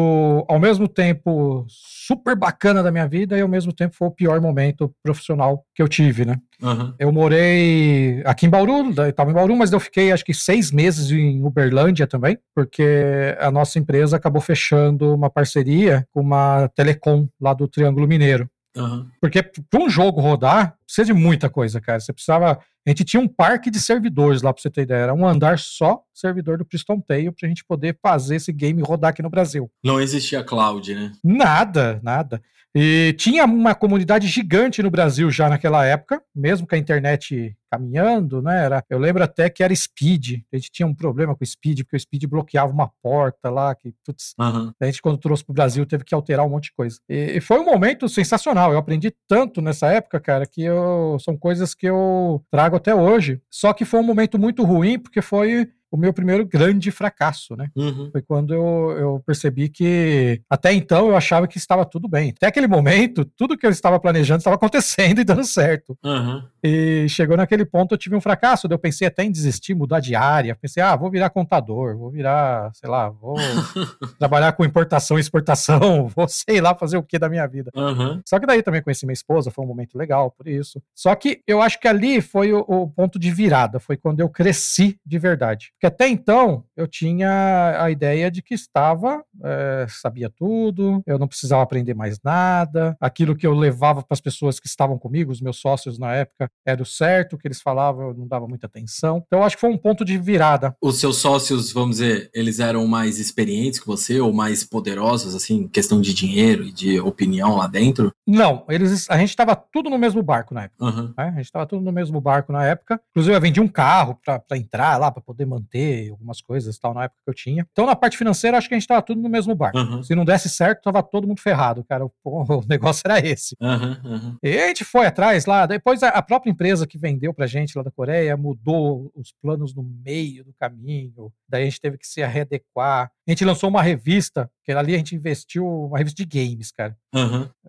ao 0.47 0.59
mesmo 0.59 0.87
tempo, 0.87 1.65
super 1.67 2.35
bacana 2.35 2.81
da 2.81 2.91
minha 2.91 3.07
vida 3.07 3.37
e 3.37 3.41
ao 3.41 3.47
mesmo 3.47 3.73
tempo 3.73 3.95
foi 3.95 4.07
o 4.07 4.11
pior 4.11 4.39
momento 4.39 4.93
profissional 5.03 5.65
que 5.75 5.81
eu 5.81 5.87
tive, 5.87 6.25
né? 6.25 6.37
Uhum. 6.61 6.93
Eu 6.97 7.11
morei 7.11 8.21
aqui 8.25 8.45
em 8.45 8.49
Bauru, 8.49 8.89
estava 9.07 9.31
em 9.31 9.33
Bauru, 9.33 9.55
mas 9.55 9.71
eu 9.71 9.79
fiquei 9.79 10.11
acho 10.11 10.23
que 10.23 10.33
seis 10.33 10.71
meses 10.71 11.11
em 11.11 11.43
Uberlândia 11.43 12.07
também, 12.07 12.37
porque 12.55 13.35
a 13.39 13.51
nossa 13.51 13.79
empresa 13.79 14.15
acabou 14.15 14.41
fechando 14.41 15.13
uma 15.13 15.29
parceria 15.29 16.07
com 16.11 16.21
uma 16.21 16.69
telecom 16.69 17.27
lá 17.39 17.53
do 17.53 17.67
Triângulo 17.67 18.07
Mineiro. 18.07 18.49
Uhum. 18.77 19.05
Porque 19.19 19.43
para 19.43 19.83
um 19.83 19.89
jogo 19.89 20.21
rodar, 20.21 20.75
precisa 20.91 21.05
de 21.05 21.13
muita 21.13 21.49
coisa, 21.49 21.79
cara. 21.79 21.99
Você 21.99 22.11
precisava. 22.11 22.59
A 22.85 22.89
gente 22.89 23.03
tinha 23.03 23.21
um 23.21 23.27
parque 23.27 23.69
de 23.69 23.79
servidores 23.79 24.41
lá, 24.41 24.51
para 24.51 24.61
você 24.61 24.69
ter 24.69 24.81
ideia. 24.81 25.03
Era 25.03 25.13
um 25.13 25.25
andar 25.25 25.57
só 25.59 26.01
servidor 26.13 26.57
do 26.57 26.65
Priston 26.65 26.99
Tail 26.99 27.31
para 27.31 27.47
a 27.47 27.49
gente 27.49 27.63
poder 27.63 27.97
fazer 28.01 28.35
esse 28.35 28.51
game 28.51 28.81
rodar 28.81 29.11
aqui 29.11 29.21
no 29.21 29.29
Brasil. 29.29 29.71
Não 29.83 30.01
existia 30.01 30.43
cloud, 30.43 30.93
né? 30.93 31.11
Nada, 31.23 31.99
nada. 32.03 32.41
E 32.73 33.13
tinha 33.17 33.43
uma 33.43 33.75
comunidade 33.75 34.27
gigante 34.27 34.81
no 34.81 34.89
Brasil 34.89 35.29
já 35.29 35.49
naquela 35.49 35.85
época, 35.85 36.21
mesmo 36.33 36.65
com 36.65 36.73
a 36.73 36.77
internet 36.77 37.53
caminhando, 37.69 38.41
né? 38.41 38.65
Era, 38.65 38.83
eu 38.89 38.97
lembro 38.97 39.23
até 39.23 39.49
que 39.49 39.61
era 39.61 39.75
Speed. 39.75 40.41
A 40.51 40.55
gente 40.55 40.71
tinha 40.71 40.87
um 40.87 40.95
problema 40.95 41.35
com 41.35 41.43
o 41.43 41.47
Speed, 41.47 41.79
porque 41.79 41.97
o 41.97 41.99
Speed 41.99 42.25
bloqueava 42.25 42.71
uma 42.71 42.89
porta 43.01 43.49
lá, 43.49 43.75
que, 43.75 43.93
putz, 44.05 44.33
uhum. 44.39 44.71
a 44.79 44.85
gente 44.85 45.01
quando 45.01 45.17
trouxe 45.17 45.43
para 45.43 45.51
o 45.51 45.55
Brasil 45.55 45.85
teve 45.85 46.05
que 46.05 46.15
alterar 46.15 46.45
um 46.45 46.49
monte 46.49 46.65
de 46.65 46.73
coisa. 46.73 46.97
E, 47.09 47.37
e, 47.37 47.41
foi 47.41 47.59
um 47.59 47.65
momento 47.65 48.07
sensacional. 48.07 48.71
Eu 48.71 48.77
aprendi 48.77 49.13
tanto 49.27 49.61
nessa 49.61 49.87
época, 49.87 50.19
cara, 50.19 50.45
que 50.45 50.61
eu, 50.61 50.75
são 51.19 51.37
coisas 51.37 51.73
que 51.73 51.85
eu 51.87 52.43
trago 52.49 52.75
até 52.75 52.93
hoje. 52.93 53.41
Só 53.49 53.73
que 53.73 53.85
foi 53.85 53.99
um 53.99 54.05
momento 54.05 54.39
muito 54.39 54.63
ruim, 54.63 54.99
porque 54.99 55.21
foi 55.21 55.69
o 55.91 55.97
meu 55.97 56.13
primeiro 56.13 56.45
grande 56.45 56.89
fracasso, 56.89 57.55
né? 57.55 57.69
Uhum. 57.75 58.09
Foi 58.11 58.21
quando 58.21 58.53
eu, 58.53 58.95
eu 58.97 59.23
percebi 59.25 59.67
que 59.67 60.41
até 60.49 60.71
então 60.71 61.09
eu 61.09 61.17
achava 61.17 61.47
que 61.47 61.57
estava 61.57 61.85
tudo 61.85 62.07
bem. 62.07 62.33
Até 62.35 62.47
aquele 62.47 62.67
momento, 62.67 63.25
tudo 63.25 63.57
que 63.57 63.65
eu 63.65 63.69
estava 63.69 63.99
planejando 63.99 64.37
estava 64.37 64.55
acontecendo 64.55 65.19
e 65.19 65.25
dando 65.25 65.43
certo. 65.43 65.97
Uhum. 66.03 66.41
E 66.63 67.07
chegou 67.09 67.35
naquele 67.35 67.65
ponto, 67.65 67.93
eu 67.93 67.97
tive 67.97 68.15
um 68.15 68.21
fracasso. 68.21 68.67
Eu 68.69 68.79
pensei 68.79 69.07
até 69.07 69.23
em 69.23 69.31
desistir, 69.31 69.73
mudar 69.73 69.99
de 69.99 70.15
área. 70.15 70.55
Pensei, 70.55 70.81
ah, 70.81 70.95
vou 70.95 71.11
virar 71.11 71.29
contador, 71.29 71.97
vou 71.97 72.09
virar, 72.09 72.71
sei 72.73 72.89
lá, 72.89 73.09
vou 73.09 73.35
trabalhar 74.17 74.53
com 74.53 74.63
importação 74.63 75.17
e 75.17 75.21
exportação, 75.21 76.07
vou 76.15 76.27
sei 76.27 76.61
lá 76.61 76.73
fazer 76.73 76.95
o 76.95 77.03
que 77.03 77.19
da 77.19 77.27
minha 77.27 77.45
vida. 77.47 77.69
Uhum. 77.75 78.21
Só 78.25 78.39
que 78.39 78.45
daí 78.45 78.63
também 78.63 78.81
conheci 78.81 79.05
minha 79.05 79.13
esposa, 79.13 79.51
foi 79.51 79.65
um 79.65 79.67
momento 79.67 79.97
legal 79.97 80.31
por 80.31 80.47
isso. 80.47 80.81
Só 80.95 81.13
que 81.15 81.41
eu 81.45 81.61
acho 81.61 81.79
que 81.79 81.87
ali 81.87 82.21
foi 82.21 82.53
o, 82.53 82.59
o 82.59 82.87
ponto 82.87 83.19
de 83.19 83.29
virada, 83.31 83.79
foi 83.79 83.97
quando 83.97 84.21
eu 84.21 84.29
cresci 84.29 84.97
de 85.05 85.19
verdade. 85.19 85.73
Porque 85.81 85.87
até 85.87 86.07
então 86.07 86.63
eu 86.77 86.87
tinha 86.87 87.75
a 87.83 87.89
ideia 87.89 88.29
de 88.29 88.43
que 88.43 88.53
estava, 88.53 89.23
é, 89.43 89.87
sabia 89.89 90.29
tudo, 90.29 91.01
eu 91.07 91.17
não 91.17 91.27
precisava 91.27 91.63
aprender 91.63 91.95
mais 91.95 92.19
nada, 92.23 92.95
aquilo 93.01 93.35
que 93.35 93.47
eu 93.47 93.55
levava 93.55 94.03
para 94.03 94.13
as 94.13 94.21
pessoas 94.21 94.59
que 94.59 94.67
estavam 94.67 94.99
comigo, 94.99 95.31
os 95.31 95.41
meus 95.41 95.57
sócios 95.57 95.97
na 95.97 96.13
época, 96.13 96.51
era 96.63 96.83
o 96.83 96.85
certo, 96.85 97.33
o 97.33 97.37
que 97.39 97.47
eles 97.47 97.59
falavam 97.59 98.09
eu 98.09 98.13
não 98.13 98.27
dava 98.27 98.47
muita 98.47 98.67
atenção. 98.67 99.23
Então 99.25 99.39
eu 99.39 99.43
acho 99.43 99.55
que 99.55 99.61
foi 99.61 99.71
um 99.71 99.77
ponto 99.77 100.05
de 100.05 100.19
virada. 100.19 100.75
Os 100.79 100.99
seus 100.99 101.17
sócios, 101.17 101.71
vamos 101.71 101.97
dizer, 101.97 102.29
eles 102.31 102.59
eram 102.59 102.85
mais 102.85 103.17
experientes 103.17 103.79
que 103.79 103.87
você 103.87 104.19
ou 104.19 104.31
mais 104.31 104.63
poderosos, 104.63 105.33
assim, 105.33 105.67
questão 105.67 105.99
de 105.99 106.13
dinheiro 106.13 106.63
e 106.63 106.71
de 106.71 106.99
opinião 106.99 107.55
lá 107.55 107.65
dentro? 107.65 108.13
Não, 108.27 108.65
eles, 108.69 109.09
a 109.09 109.17
gente 109.17 109.29
estava 109.29 109.55
tudo 109.55 109.89
no 109.89 109.97
mesmo 109.97 110.21
barco 110.21 110.53
na 110.53 110.65
época. 110.65 110.85
Uhum. 110.85 111.13
Né? 111.17 111.25
A 111.25 111.31
gente 111.31 111.45
estava 111.45 111.65
tudo 111.65 111.81
no 111.81 111.91
mesmo 111.91 112.21
barco 112.21 112.51
na 112.53 112.67
época. 112.67 113.01
Inclusive 113.09 113.35
eu 113.35 113.41
vendi 113.41 113.59
um 113.59 113.67
carro 113.67 114.19
para 114.23 114.57
entrar 114.57 114.99
lá, 114.99 115.11
para 115.11 115.23
poder 115.23 115.47
manter 115.47 115.70
algumas 116.11 116.41
coisas 116.41 116.77
tal, 116.77 116.93
na 116.93 117.05
época 117.05 117.19
que 117.23 117.29
eu 117.29 117.33
tinha. 117.33 117.67
Então, 117.71 117.85
na 117.85 117.95
parte 117.95 118.17
financeira, 118.17 118.57
acho 118.57 118.67
que 118.67 118.75
a 118.75 118.79
gente 118.79 118.87
tava 118.87 119.01
tudo 119.01 119.21
no 119.21 119.29
mesmo 119.29 119.55
barco. 119.55 119.77
Uhum. 119.77 120.03
Se 120.03 120.15
não 120.15 120.25
desse 120.25 120.49
certo, 120.49 120.83
tava 120.83 121.01
todo 121.03 121.27
mundo 121.27 121.39
ferrado, 121.39 121.83
cara. 121.83 122.05
O, 122.05 122.11
o 122.23 122.65
negócio 122.67 123.01
era 123.05 123.19
esse. 123.25 123.55
Uhum, 123.59 123.97
uhum. 124.03 124.37
E 124.43 124.57
a 124.57 124.67
gente 124.67 124.83
foi 124.83 125.05
atrás 125.05 125.45
lá, 125.45 125.65
depois 125.65 126.03
a, 126.03 126.09
a, 126.09 126.21
própria 126.21 126.51
empresa 126.51 126.87
que 126.87 126.97
vendeu 126.97 127.33
pra 127.33 127.47
gente 127.47 127.77
lá 127.77 127.83
da 127.83 127.91
Coreia 127.91 128.35
mudou 128.35 129.11
os 129.15 129.33
planos 129.41 129.73
no 129.73 129.83
meio 129.83 130.43
do 130.43 130.53
caminho, 130.53 131.31
daí 131.47 131.63
a 131.63 131.65
gente 131.65 131.81
teve 131.81 131.97
que 131.97 132.07
se 132.07 132.25
readequar. 132.25 133.11
A 133.27 133.31
gente 133.31 133.45
lançou 133.45 133.69
uma 133.69 133.81
revista, 133.81 134.49
que 134.63 134.71
ali 134.71 134.93
a 134.93 134.97
gente 134.97 135.15
investiu, 135.15 135.65
uma 135.65 135.97
revista 135.97 136.23
de 136.23 136.25
games, 136.25 136.71
cara. 136.71 136.97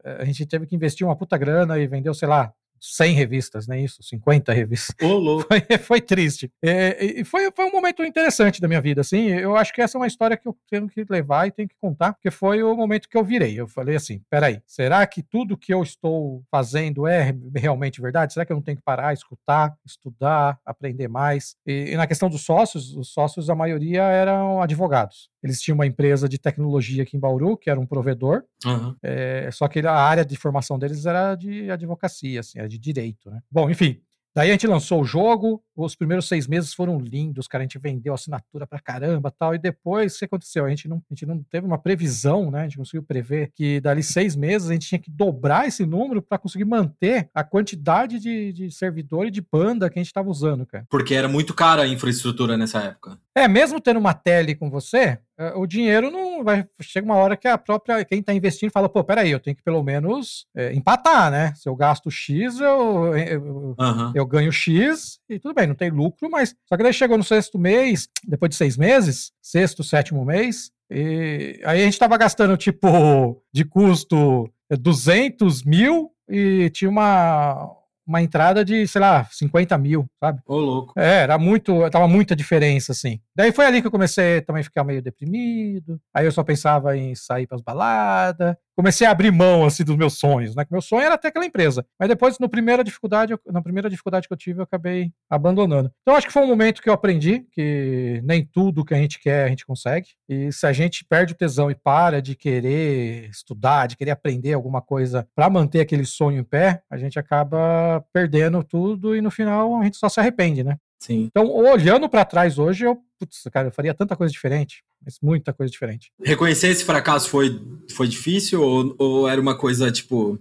A 0.04 0.24
gente 0.24 0.46
teve 0.46 0.66
que 0.66 0.74
investir 0.74 1.06
uma 1.06 1.16
puta 1.16 1.36
grana 1.36 1.78
e 1.78 1.86
vendeu, 1.86 2.14
sei 2.14 2.28
lá, 2.28 2.52
100 2.82 3.14
revistas, 3.14 3.68
nem 3.68 3.84
isso, 3.84 4.02
50 4.02 4.52
revistas. 4.52 4.94
Louco. 5.00 5.46
Foi, 5.52 5.78
foi 5.78 6.00
triste. 6.00 6.50
É, 6.62 7.20
e 7.20 7.24
foi, 7.24 7.50
foi 7.52 7.66
um 7.66 7.70
momento 7.72 8.02
interessante 8.04 8.60
da 8.60 8.66
minha 8.66 8.80
vida, 8.80 9.00
assim. 9.00 9.28
Eu 9.28 9.56
acho 9.56 9.72
que 9.72 9.80
essa 9.80 9.96
é 9.96 10.00
uma 10.00 10.06
história 10.06 10.36
que 10.36 10.48
eu 10.48 10.56
tenho 10.68 10.88
que 10.88 11.04
levar 11.08 11.46
e 11.46 11.50
tenho 11.52 11.68
que 11.68 11.76
contar, 11.80 12.12
porque 12.12 12.30
foi 12.30 12.62
o 12.62 12.74
momento 12.74 13.08
que 13.08 13.16
eu 13.16 13.22
virei. 13.24 13.58
Eu 13.58 13.68
falei 13.68 13.96
assim: 13.96 14.20
peraí, 14.28 14.60
será 14.66 15.06
que 15.06 15.22
tudo 15.22 15.56
que 15.56 15.72
eu 15.72 15.82
estou 15.82 16.42
fazendo 16.50 17.06
é 17.06 17.34
realmente 17.54 18.00
verdade? 18.00 18.32
Será 18.32 18.44
que 18.44 18.52
eu 18.52 18.56
não 18.56 18.62
tenho 18.62 18.78
que 18.78 18.82
parar, 18.84 19.12
escutar, 19.12 19.74
estudar, 19.84 20.58
aprender 20.64 21.08
mais? 21.08 21.54
E, 21.66 21.90
e 21.92 21.96
na 21.96 22.06
questão 22.06 22.28
dos 22.28 22.42
sócios, 22.42 22.96
os 22.96 23.12
sócios, 23.12 23.48
a 23.50 23.54
maioria 23.54 24.02
eram 24.02 24.60
advogados. 24.62 25.30
Eles 25.42 25.60
tinham 25.60 25.74
uma 25.74 25.86
empresa 25.86 26.28
de 26.28 26.38
tecnologia 26.38 27.02
aqui 27.02 27.16
em 27.16 27.20
Bauru, 27.20 27.56
que 27.56 27.68
era 27.68 27.78
um 27.78 27.86
provedor, 27.86 28.44
Uhum. 28.64 28.94
é, 29.02 29.48
só 29.52 29.66
que 29.66 29.80
a 29.80 29.92
área 29.92 30.24
de 30.24 30.36
formação 30.36 30.78
deles 30.78 31.04
era 31.04 31.34
de 31.34 31.68
advocacia, 31.68 32.38
assim, 32.40 32.60
era 32.60 32.68
de 32.72 32.78
direito, 32.78 33.30
né? 33.30 33.40
Bom, 33.50 33.70
enfim. 33.70 34.00
Daí 34.34 34.48
a 34.48 34.52
gente 34.52 34.66
lançou 34.66 35.02
o 35.02 35.04
jogo, 35.04 35.62
os 35.76 35.94
primeiros 35.94 36.28
seis 36.28 36.46
meses 36.46 36.74
foram 36.74 36.98
lindos, 36.98 37.48
cara. 37.48 37.62
A 37.62 37.66
gente 37.66 37.78
vendeu 37.78 38.14
assinatura 38.14 38.66
pra 38.66 38.80
caramba 38.80 39.30
tal. 39.30 39.54
E 39.54 39.58
depois, 39.58 40.14
o 40.14 40.18
que 40.18 40.24
aconteceu? 40.24 40.64
A 40.64 40.70
gente 40.70 40.88
não, 40.88 40.98
a 40.98 41.14
gente 41.14 41.26
não 41.26 41.42
teve 41.42 41.66
uma 41.66 41.78
previsão, 41.78 42.50
né? 42.50 42.60
A 42.60 42.64
gente 42.64 42.78
conseguiu 42.78 43.02
prever 43.02 43.50
que 43.54 43.80
dali 43.80 44.02
seis 44.02 44.36
meses 44.36 44.68
a 44.68 44.72
gente 44.72 44.88
tinha 44.88 44.98
que 44.98 45.10
dobrar 45.10 45.66
esse 45.66 45.84
número 45.86 46.20
para 46.22 46.38
conseguir 46.38 46.64
manter 46.64 47.28
a 47.34 47.42
quantidade 47.42 48.18
de, 48.18 48.52
de 48.52 48.70
servidor 48.70 49.26
e 49.26 49.30
de 49.30 49.40
banda 49.40 49.88
que 49.88 49.98
a 49.98 50.02
gente 50.02 50.08
estava 50.08 50.28
usando, 50.28 50.66
cara. 50.66 50.86
Porque 50.90 51.14
era 51.14 51.28
muito 51.28 51.54
cara 51.54 51.82
a 51.82 51.88
infraestrutura 51.88 52.56
nessa 52.56 52.80
época. 52.80 53.18
É, 53.34 53.48
mesmo 53.48 53.80
tendo 53.80 53.98
uma 53.98 54.12
tele 54.12 54.54
com 54.54 54.68
você, 54.68 55.18
é, 55.38 55.54
o 55.56 55.66
dinheiro 55.66 56.10
não 56.10 56.44
vai. 56.44 56.66
Chega 56.80 57.04
uma 57.04 57.16
hora 57.16 57.36
que 57.36 57.48
a 57.48 57.56
própria. 57.56 58.04
Quem 58.04 58.22
tá 58.22 58.34
investindo 58.34 58.70
fala, 58.70 58.88
pô, 58.88 59.02
peraí, 59.02 59.30
eu 59.30 59.40
tenho 59.40 59.56
que 59.56 59.62
pelo 59.62 59.82
menos 59.82 60.46
é, 60.54 60.72
empatar, 60.74 61.30
né? 61.30 61.52
Se 61.56 61.68
eu 61.68 61.74
gasto 61.74 62.10
X, 62.10 62.60
eu, 62.60 63.16
eu, 63.16 63.74
Aham. 63.78 64.12
eu 64.14 64.26
ganho 64.26 64.52
X 64.52 65.18
e 65.28 65.38
tudo 65.38 65.54
bem, 65.54 65.61
não 65.66 65.74
tem 65.74 65.90
lucro, 65.90 66.30
mas. 66.30 66.54
Só 66.66 66.76
que 66.76 66.82
daí 66.82 66.92
chegou 66.92 67.18
no 67.18 67.24
sexto 67.24 67.58
mês, 67.58 68.08
depois 68.26 68.50
de 68.50 68.56
seis 68.56 68.76
meses, 68.76 69.32
sexto, 69.42 69.82
sétimo 69.82 70.24
mês, 70.24 70.70
e 70.94 71.58
aí 71.64 71.80
a 71.80 71.84
gente 71.84 71.98
tava 71.98 72.18
gastando, 72.18 72.54
tipo, 72.56 73.42
de 73.52 73.64
custo 73.64 74.50
é, 74.70 74.76
200 74.76 75.64
mil 75.64 76.10
e 76.28 76.68
tinha 76.70 76.90
uma, 76.90 77.74
uma 78.06 78.20
entrada 78.20 78.62
de, 78.62 78.86
sei 78.86 79.00
lá, 79.00 79.24
50 79.30 79.76
mil, 79.78 80.06
sabe? 80.20 80.40
Ô, 80.46 80.58
louco. 80.58 80.92
É, 80.94 81.22
era 81.22 81.38
muito, 81.38 81.88
tava 81.88 82.06
muita 82.06 82.36
diferença, 82.36 82.92
assim. 82.92 83.18
Daí 83.34 83.52
foi 83.52 83.64
ali 83.64 83.80
que 83.80 83.86
eu 83.86 83.90
comecei 83.90 84.42
também 84.42 84.60
a 84.60 84.64
ficar 84.64 84.84
meio 84.84 85.02
deprimido. 85.02 85.98
Aí 86.12 86.26
eu 86.26 86.32
só 86.32 86.44
pensava 86.44 86.94
em 86.96 87.14
sair 87.14 87.46
pras 87.46 87.62
baladas. 87.62 88.54
Comecei 88.76 89.06
a 89.06 89.10
abrir 89.10 89.30
mão, 89.30 89.64
assim, 89.64 89.84
dos 89.84 89.96
meus 89.96 90.18
sonhos, 90.18 90.54
né? 90.54 90.64
Meu 90.70 90.80
sonho 90.80 91.02
era 91.02 91.18
ter 91.18 91.28
aquela 91.28 91.44
empresa. 91.44 91.84
Mas 91.98 92.08
depois, 92.08 92.38
no 92.38 92.48
primeira 92.48 92.82
dificuldade, 92.82 93.34
na 93.46 93.62
primeira 93.62 93.90
dificuldade 93.90 94.26
que 94.26 94.32
eu 94.32 94.38
tive, 94.38 94.60
eu 94.60 94.64
acabei 94.64 95.12
abandonando. 95.28 95.92
Então, 96.02 96.16
acho 96.16 96.26
que 96.26 96.32
foi 96.32 96.42
um 96.42 96.48
momento 96.48 96.80
que 96.80 96.88
eu 96.88 96.94
aprendi 96.94 97.46
que 97.52 98.20
nem 98.24 98.44
tudo 98.44 98.84
que 98.84 98.94
a 98.94 98.96
gente 98.98 99.20
quer, 99.20 99.44
a 99.44 99.48
gente 99.48 99.66
consegue. 99.66 100.08
E 100.28 100.50
se 100.52 100.66
a 100.66 100.72
gente 100.72 101.04
perde 101.04 101.34
o 101.34 101.36
tesão 101.36 101.70
e 101.70 101.74
para 101.74 102.22
de 102.22 102.34
querer 102.34 103.28
estudar, 103.28 103.86
de 103.86 103.96
querer 103.96 104.12
aprender 104.12 104.52
alguma 104.54 104.80
coisa 104.80 105.26
para 105.34 105.50
manter 105.50 105.80
aquele 105.80 106.04
sonho 106.04 106.40
em 106.40 106.44
pé, 106.44 106.82
a 106.90 106.96
gente 106.96 107.18
acaba 107.18 108.04
perdendo 108.12 108.62
tudo 108.64 109.14
e 109.14 109.20
no 109.20 109.30
final 109.30 109.80
a 109.80 109.84
gente 109.84 109.96
só 109.96 110.08
se 110.08 110.20
arrepende, 110.20 110.64
né? 110.64 110.76
Sim. 111.02 111.24
Então, 111.24 111.50
olhando 111.50 112.08
para 112.08 112.24
trás 112.24 112.60
hoje, 112.60 112.84
eu, 112.84 112.96
putz, 113.18 113.42
cara, 113.52 113.66
eu 113.66 113.72
faria 113.72 113.92
tanta 113.92 114.14
coisa 114.14 114.32
diferente, 114.32 114.84
mas 115.04 115.18
muita 115.20 115.52
coisa 115.52 115.68
diferente. 115.68 116.12
Reconhecer 116.22 116.68
esse 116.68 116.84
fracasso 116.84 117.28
foi, 117.28 117.60
foi 117.90 118.06
difícil 118.06 118.62
ou, 118.62 118.94
ou 118.96 119.28
era 119.28 119.40
uma 119.40 119.58
coisa, 119.58 119.90
tipo, 119.90 120.38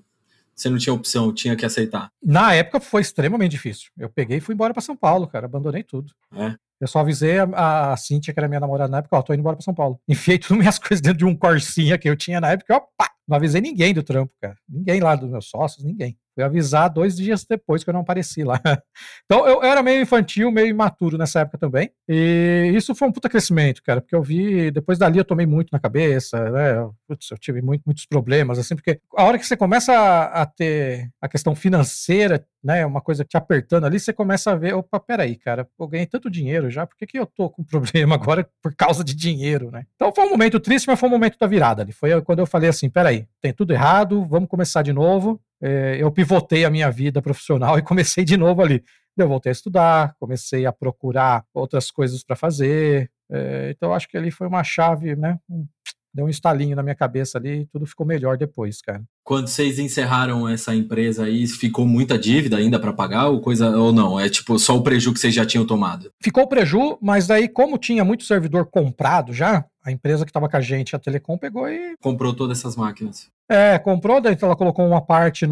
você 0.56 0.70
não 0.70 0.78
tinha 0.78 0.94
opção, 0.94 1.34
tinha 1.34 1.56
que 1.56 1.66
aceitar? 1.66 2.12
Na 2.24 2.54
época 2.54 2.80
foi 2.80 3.02
extremamente 3.02 3.54
difícil. 3.54 3.90
Eu 3.98 4.08
peguei 4.08 4.38
e 4.38 4.40
fui 4.40 4.54
embora 4.54 4.72
para 4.72 4.84
São 4.84 4.96
Paulo, 4.96 5.26
cara, 5.26 5.48
abandonei 5.48 5.82
tudo. 5.82 6.14
É. 6.36 6.54
Eu 6.80 6.88
só 6.88 7.00
avisei 7.00 7.40
a, 7.40 7.94
a 7.94 7.98
Cíntia, 7.98 8.32
que 8.32 8.40
era 8.40 8.48
minha 8.48 8.60
namorada 8.60 8.92
na 8.92 9.00
época, 9.00 9.18
ó, 9.18 9.22
tô 9.24 9.34
indo 9.34 9.40
embora 9.40 9.56
pra 9.56 9.66
São 9.66 9.74
Paulo. 9.74 10.00
Enfiei 10.08 10.38
tudo 10.38 10.58
minhas 10.62 10.78
coisas 10.78 11.02
dentro 11.02 11.18
de 11.18 11.26
um 11.26 11.36
Corsinha 11.36 11.98
que 11.98 12.08
eu 12.08 12.16
tinha 12.16 12.40
na 12.40 12.52
época, 12.52 12.72
e, 12.72 12.78
ó, 12.78 12.82
pá, 12.96 13.10
não 13.28 13.38
avisei 13.38 13.62
ninguém 13.62 13.96
do 13.96 14.04
trampo, 14.04 14.32
cara. 14.40 14.56
Ninguém 14.70 15.00
lá 15.00 15.16
dos 15.16 15.32
meus 15.32 15.50
sócios, 15.50 15.84
ninguém. 15.84 16.16
Fui 16.34 16.44
avisar 16.44 16.90
dois 16.90 17.16
dias 17.16 17.46
depois 17.46 17.84
que 17.84 17.90
eu 17.90 17.94
não 17.94 18.02
apareci 18.02 18.44
lá. 18.44 18.60
Então 19.26 19.48
eu, 19.48 19.64
era 19.64 19.82
meio 19.82 20.02
infantil, 20.02 20.52
meio 20.52 20.68
imaturo 20.68 21.18
nessa 21.18 21.40
época 21.42 21.58
também. 21.58 21.90
E 22.08 22.72
isso 22.76 22.94
foi 22.94 23.08
um 23.08 23.12
puta 23.12 23.30
crescimento, 23.30 23.82
cara, 23.82 24.02
porque 24.02 24.14
eu 24.16 24.22
vi, 24.22 24.70
depois 24.72 24.98
dali 25.00 25.18
eu 25.18 25.24
tomei 25.24 25.46
muito 25.46 25.70
na 25.72 25.80
cabeça, 25.80 26.50
né? 26.50 26.90
Putz, 27.08 27.32
eu 27.32 27.38
tive 27.38 27.62
muito- 27.62 27.84
muitos 27.86 28.06
problemas, 28.06 28.60
assim, 28.60 28.76
porque 28.76 29.00
a 29.16 29.24
hora 29.24 29.38
que 29.40 29.46
você 29.48 29.56
começa 29.56 29.94
a, 29.94 30.42
a 30.42 30.46
ter 30.46 31.10
a 31.22 31.30
questão 31.30 31.56
financeira, 31.56 32.46
né, 32.64 32.86
uma 32.86 33.02
coisa 33.02 33.24
te 33.24 33.38
apertando 33.38 33.86
ali, 33.86 34.00
você 34.00 34.12
começa 34.14 34.52
a 34.52 34.56
ver, 34.56 34.74
opa, 34.76 35.00
peraí, 35.00 35.36
cara, 35.36 35.68
eu 35.80 35.88
ganhei 35.88 36.06
tanto 36.06 36.30
dinheiro 36.30 36.70
já, 36.70 36.86
por 36.86 36.96
que, 36.98 37.08
que 37.08 37.18
eu 37.20 37.26
tô 37.26 37.50
com 37.50 37.64
problema 37.64 38.16
agora 38.16 38.48
por 38.62 38.76
causa 38.76 39.04
de 39.04 39.16
dinheiro, 39.16 39.72
né? 39.72 39.86
Então 39.96 40.14
foi 40.14 40.26
um 40.26 40.30
momento 40.30 40.60
triste, 40.60 40.88
mas 40.88 41.00
foi 41.00 41.08
um 41.08 41.12
momento 41.12 41.38
da 41.40 41.48
virada 41.48 41.82
ali. 41.82 41.92
Foi 41.94 42.22
quando 42.22 42.40
eu 42.40 42.46
falei 42.46 42.70
assim, 42.70 42.90
peraí, 42.90 43.26
tem 43.42 43.54
tudo 43.54 43.72
errado, 43.72 44.26
vamos 44.28 44.50
começar 44.50 44.82
de 44.82 44.92
novo. 44.92 45.40
É, 45.62 45.98
eu 46.00 46.12
pivotei 46.12 46.66
a 46.66 46.70
minha 46.70 46.90
vida 46.90 47.22
profissional 47.22 47.78
e 47.80 47.82
comecei 47.82 48.24
de 48.26 48.38
novo 48.38 48.62
ali. 48.62 48.84
Eu 49.18 49.28
voltei 49.28 49.50
a 49.50 49.54
estudar, 49.54 50.16
comecei 50.20 50.66
a 50.66 50.72
procurar 50.72 51.44
outras 51.54 51.92
coisas 51.92 52.24
para 52.24 52.36
fazer. 52.36 53.10
É, 53.30 53.72
então 53.76 53.90
eu 53.90 53.94
acho 53.94 54.08
que 54.08 54.18
ali 54.18 54.32
foi 54.32 54.48
uma 54.48 54.64
chave, 54.64 55.16
né? 55.16 55.38
um- 55.50 55.66
deu 56.14 56.26
um 56.26 56.30
estalinho 56.30 56.76
na 56.76 56.84
minha 56.84 56.94
cabeça 56.96 57.38
ali 57.38 57.62
e 57.62 57.66
tudo 57.68 57.86
ficou 57.86 58.06
melhor 58.06 58.38
depois, 58.38 58.82
cara. 58.82 59.02
Quando 59.24 59.48
vocês 59.48 59.80
encerraram 59.80 60.46
essa 60.48 60.76
empresa 60.76 61.24
aí, 61.24 61.48
ficou 61.48 61.86
muita 61.86 62.18
dívida 62.20 62.58
ainda 62.58 62.78
para 62.78 62.92
pagar 62.92 63.28
ou 63.30 63.40
coisa 63.40 63.70
ou 63.78 63.94
não? 63.94 64.20
É 64.20 64.28
tipo 64.28 64.60
só 64.60 64.76
o 64.76 64.84
prejuízo 64.84 65.14
que 65.14 65.20
vocês 65.22 65.34
já 65.34 65.46
tinham 65.46 65.66
tomado? 65.66 66.12
Ficou 66.22 66.44
o 66.44 66.48
preju, 66.48 66.98
mas 67.02 67.28
daí, 67.28 67.48
como 67.48 67.78
tinha 67.78 68.04
muito 68.04 68.26
servidor 68.26 68.66
comprado 68.66 69.32
já, 69.32 69.64
a 69.84 69.92
empresa 69.92 70.26
que 70.26 70.30
estava 70.30 70.48
com 70.50 70.58
a 70.58 70.62
gente, 70.62 70.96
a 70.96 71.00
Telecom, 71.00 71.38
pegou 71.38 71.70
e 71.70 71.96
Comprou 72.02 72.34
todas 72.34 72.60
essas 72.60 72.76
máquinas. 72.76 73.30
é, 73.50 73.78
comprou, 73.80 74.22
daí 74.22 74.38
ela 74.42 74.56
colocou 74.56 74.88
uma 74.88 75.02
parte 75.02 75.46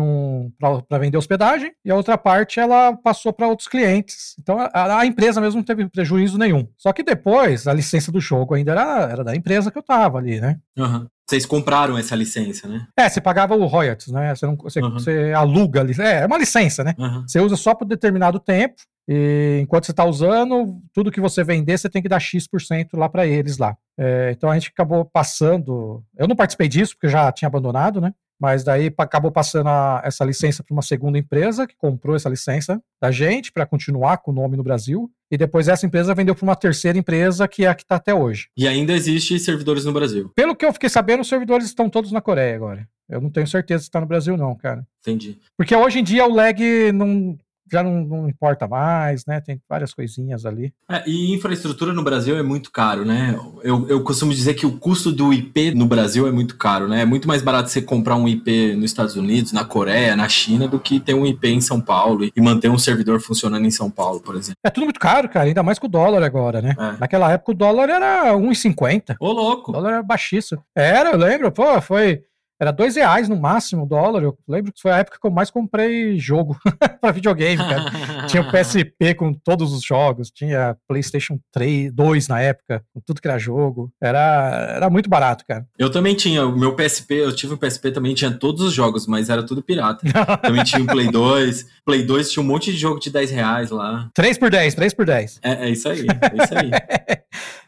para 0.87 0.97
vender 0.99 1.17
hospedagem 1.17 1.71
e 1.83 1.91
a 1.91 1.95
outra 1.95 2.17
parte 2.17 2.59
ela 2.59 2.95
passou 2.95 3.33
para 3.33 3.47
outros 3.47 3.67
clientes. 3.67 4.35
Então 4.39 4.57
a, 4.59 4.99
a 4.99 5.05
empresa 5.05 5.41
mesmo 5.41 5.57
não 5.57 5.65
teve 5.65 5.87
prejuízo 5.89 6.37
nenhum. 6.37 6.67
Só 6.77 6.93
que 6.93 7.03
depois 7.03 7.67
a 7.67 7.73
licença 7.73 8.11
do 8.11 8.21
jogo 8.21 8.53
ainda 8.53 8.71
era, 8.71 9.09
era 9.11 9.23
da 9.23 9.35
empresa 9.35 9.71
que 9.71 9.77
eu 9.77 9.83
tava 9.83 10.17
ali, 10.17 10.39
né? 10.39 10.59
Aham. 10.77 11.07
Vocês 11.29 11.45
compraram 11.45 11.95
essa 11.95 12.15
licença, 12.15 12.67
né? 12.67 12.87
É, 12.97 13.07
você 13.07 13.21
pagava 13.21 13.55
o 13.55 13.67
royalties, 13.67 14.07
né? 14.11 14.33
Você, 14.33 14.47
não, 14.47 14.55
você, 14.55 14.81
Uhum. 14.81 14.93
você 14.93 15.31
aluga. 15.35 15.85
É, 15.99 16.23
é 16.23 16.25
uma 16.25 16.39
licença, 16.39 16.83
né? 16.83 16.95
Aham. 16.97 17.23
Você 17.27 17.39
usa 17.39 17.55
só 17.55 17.75
por 17.75 17.85
determinado 17.85 18.39
tempo. 18.39 18.73
E 19.07 19.59
enquanto 19.61 19.85
você 19.85 19.91
está 19.91 20.03
usando, 20.05 20.79
tudo 20.91 21.11
que 21.11 21.21
você 21.21 21.43
vender, 21.43 21.77
você 21.77 21.87
tem 21.87 22.01
que 22.01 22.09
dar 22.09 22.19
X% 22.19 22.95
lá 22.97 23.07
para 23.07 23.27
eles 23.27 23.59
lá. 23.59 23.77
É, 23.95 24.31
então 24.35 24.49
a 24.49 24.55
gente 24.55 24.69
acabou 24.69 25.05
passando. 25.05 26.03
Eu 26.17 26.27
não 26.27 26.35
participei 26.35 26.67
disso, 26.67 26.93
porque 26.95 27.05
eu 27.05 27.11
já 27.11 27.31
tinha 27.31 27.47
abandonado, 27.47 28.01
né? 28.01 28.11
Mas 28.39 28.63
daí 28.63 28.93
acabou 28.97 29.31
passando 29.31 29.67
a- 29.67 30.01
essa 30.03 30.23
licença 30.23 30.63
para 30.63 30.73
uma 30.73 30.81
segunda 30.81 31.17
empresa 31.17 31.67
que 31.67 31.75
comprou 31.75 32.15
essa 32.15 32.29
licença 32.29 32.81
da 33.01 33.11
gente 33.11 33.51
para 33.51 33.65
continuar 33.65 34.17
com 34.19 34.31
o 34.31 34.33
nome 34.33 34.55
no 34.55 34.63
Brasil. 34.63 35.11
E 35.29 35.37
depois 35.37 35.67
essa 35.67 35.85
empresa 35.85 36.15
vendeu 36.15 36.33
para 36.33 36.43
uma 36.45 36.55
terceira 36.55 36.97
empresa 36.97 37.47
que 37.47 37.65
é 37.65 37.67
a 37.67 37.75
que 37.75 37.83
está 37.83 37.97
até 37.97 38.13
hoje. 38.13 38.47
E 38.57 38.67
ainda 38.67 38.93
existe 38.93 39.37
servidores 39.39 39.83
no 39.85 39.91
Brasil. 39.93 40.31
Pelo 40.35 40.55
que 40.55 40.65
eu 40.65 40.71
fiquei 40.73 40.89
sabendo, 40.89 41.21
os 41.21 41.27
servidores 41.27 41.65
estão 41.65 41.89
todos 41.89 42.11
na 42.11 42.21
Coreia 42.21 42.55
agora. 42.55 42.87
Eu 43.09 43.19
não 43.19 43.29
tenho 43.29 43.47
certeza 43.47 43.79
se 43.83 43.89
está 43.89 43.99
no 43.99 44.05
Brasil, 44.07 44.37
não, 44.37 44.55
cara. 44.55 44.85
Entendi. 45.01 45.37
Porque 45.57 45.75
hoje 45.75 45.99
em 45.99 46.03
dia 46.03 46.25
o 46.25 46.33
lag 46.33 46.91
não, 46.93 47.37
já 47.71 47.83
não, 47.83 48.03
não 48.03 48.29
importa 48.29 48.67
mais, 48.67 49.25
né? 49.25 49.39
Tem 49.41 49.61
várias 49.69 49.93
coisinhas 49.93 50.45
ali. 50.45 50.73
É, 50.89 51.03
e 51.07 51.33
infraestrutura 51.33 51.93
no 51.93 52.03
Brasil 52.03 52.37
é 52.37 52.43
muito 52.43 52.71
caro, 52.71 53.05
né? 53.05 53.37
Eu, 53.63 53.87
eu 53.89 54.03
costumo 54.03 54.33
dizer 54.33 54.53
que 54.53 54.65
o 54.65 54.77
custo 54.77 55.11
do 55.11 55.33
IP 55.33 55.73
no 55.73 55.85
Brasil 55.85 56.27
é 56.27 56.31
muito 56.31 56.57
caro, 56.57 56.87
né? 56.87 57.01
É 57.01 57.05
muito 57.05 57.27
mais 57.27 57.41
barato 57.41 57.69
você 57.69 57.81
comprar 57.81 58.15
um 58.15 58.27
IP 58.27 58.73
nos 58.75 58.85
Estados 58.85 59.15
Unidos, 59.15 59.51
na 59.51 59.63
Coreia, 59.65 60.15
na 60.15 60.27
China, 60.29 60.67
do 60.67 60.79
que 60.79 60.99
ter 60.99 61.13
um 61.13 61.25
IP 61.25 61.47
em 61.47 61.61
São 61.61 61.79
Paulo 61.81 62.23
e 62.25 62.41
manter 62.41 62.69
um 62.69 62.77
servidor 62.77 63.19
funcionando 63.19 63.65
em 63.65 63.71
São 63.71 63.89
Paulo, 63.89 64.19
por 64.19 64.35
exemplo. 64.35 64.57
É 64.63 64.69
tudo 64.69 64.83
muito 64.85 64.99
caro, 64.99 65.29
cara, 65.29 65.47
ainda 65.47 65.63
mais 65.63 65.77
com 65.79 65.87
o 65.87 65.89
dólar 65.89 66.23
agora, 66.23 66.61
né? 66.61 66.75
É. 66.77 66.97
Naquela 66.99 67.31
época 67.31 67.51
o 67.51 67.55
dólar 67.55 67.89
era 67.89 68.33
1,50. 68.33 69.15
Ô, 69.19 69.29
O 69.29 69.31
louco! 69.31 69.71
dólar 69.71 69.91
era 69.93 70.03
baixíssimo. 70.03 70.63
Era, 70.75 71.11
eu 71.11 71.17
lembro, 71.17 71.51
pô, 71.51 71.79
foi. 71.81 72.23
Era 72.59 72.71
dois 72.73 72.95
reais 72.95 73.29
no 73.29 73.39
máximo 73.39 73.83
o 73.83 73.85
dólar. 73.85 74.21
Eu 74.21 74.37
lembro 74.47 74.73
que 74.73 74.81
foi 74.81 74.91
a 74.91 74.97
época 74.97 75.17
que 75.19 75.25
eu 75.25 75.31
mais 75.31 75.49
comprei 75.49 76.19
jogo 76.19 76.57
pra 76.99 77.11
videogame, 77.11 77.57
cara. 77.57 77.85
tinha 78.29 78.43
o 78.43 78.51
PSP 78.51 79.15
com 79.15 79.33
todos 79.33 79.73
os 79.73 79.83
jogos, 79.83 80.29
tinha 80.29 80.75
PlayStation 80.87 81.39
3, 81.51 81.91
2 81.91 82.27
na 82.27 82.41
época, 82.41 82.83
com 82.93 83.01
tudo 83.01 83.21
que 83.21 83.27
era 83.27 83.37
jogo. 83.37 83.91
Era, 84.01 84.73
era 84.75 84.89
muito 84.89 85.09
barato, 85.09 85.43
cara. 85.47 85.65
Eu 85.77 85.89
também 85.89 86.15
tinha, 86.15 86.45
o 86.45 86.57
meu 86.57 86.75
PSP, 86.75 87.15
eu 87.15 87.35
tive 87.35 87.53
um 87.53 87.57
PSP 87.57 87.91
também, 87.91 88.13
tinha 88.13 88.31
todos 88.31 88.61
os 88.61 88.73
jogos, 88.73 89.07
mas 89.07 89.29
era 89.29 89.43
tudo 89.43 89.61
pirata. 89.61 90.05
também 90.41 90.63
tinha 90.63 90.81
o 90.81 90.87
Play 90.87 91.09
2. 91.09 91.65
Play 91.85 92.03
2 92.03 92.31
tinha 92.31 92.43
um 92.43 92.47
monte 92.47 92.71
de 92.71 92.77
jogo 92.77 92.99
de 92.99 93.09
10 93.09 93.31
reais 93.31 93.69
lá. 93.71 94.09
3 94.13 94.37
por 94.37 94.49
10, 94.49 94.75
3 94.75 94.93
por 94.93 95.05
10. 95.05 95.39
É, 95.41 95.67
é 95.67 95.69
isso 95.69 95.89
aí, 95.89 96.01
é 96.01 96.43
isso 96.43 96.53
aí. 96.57 96.71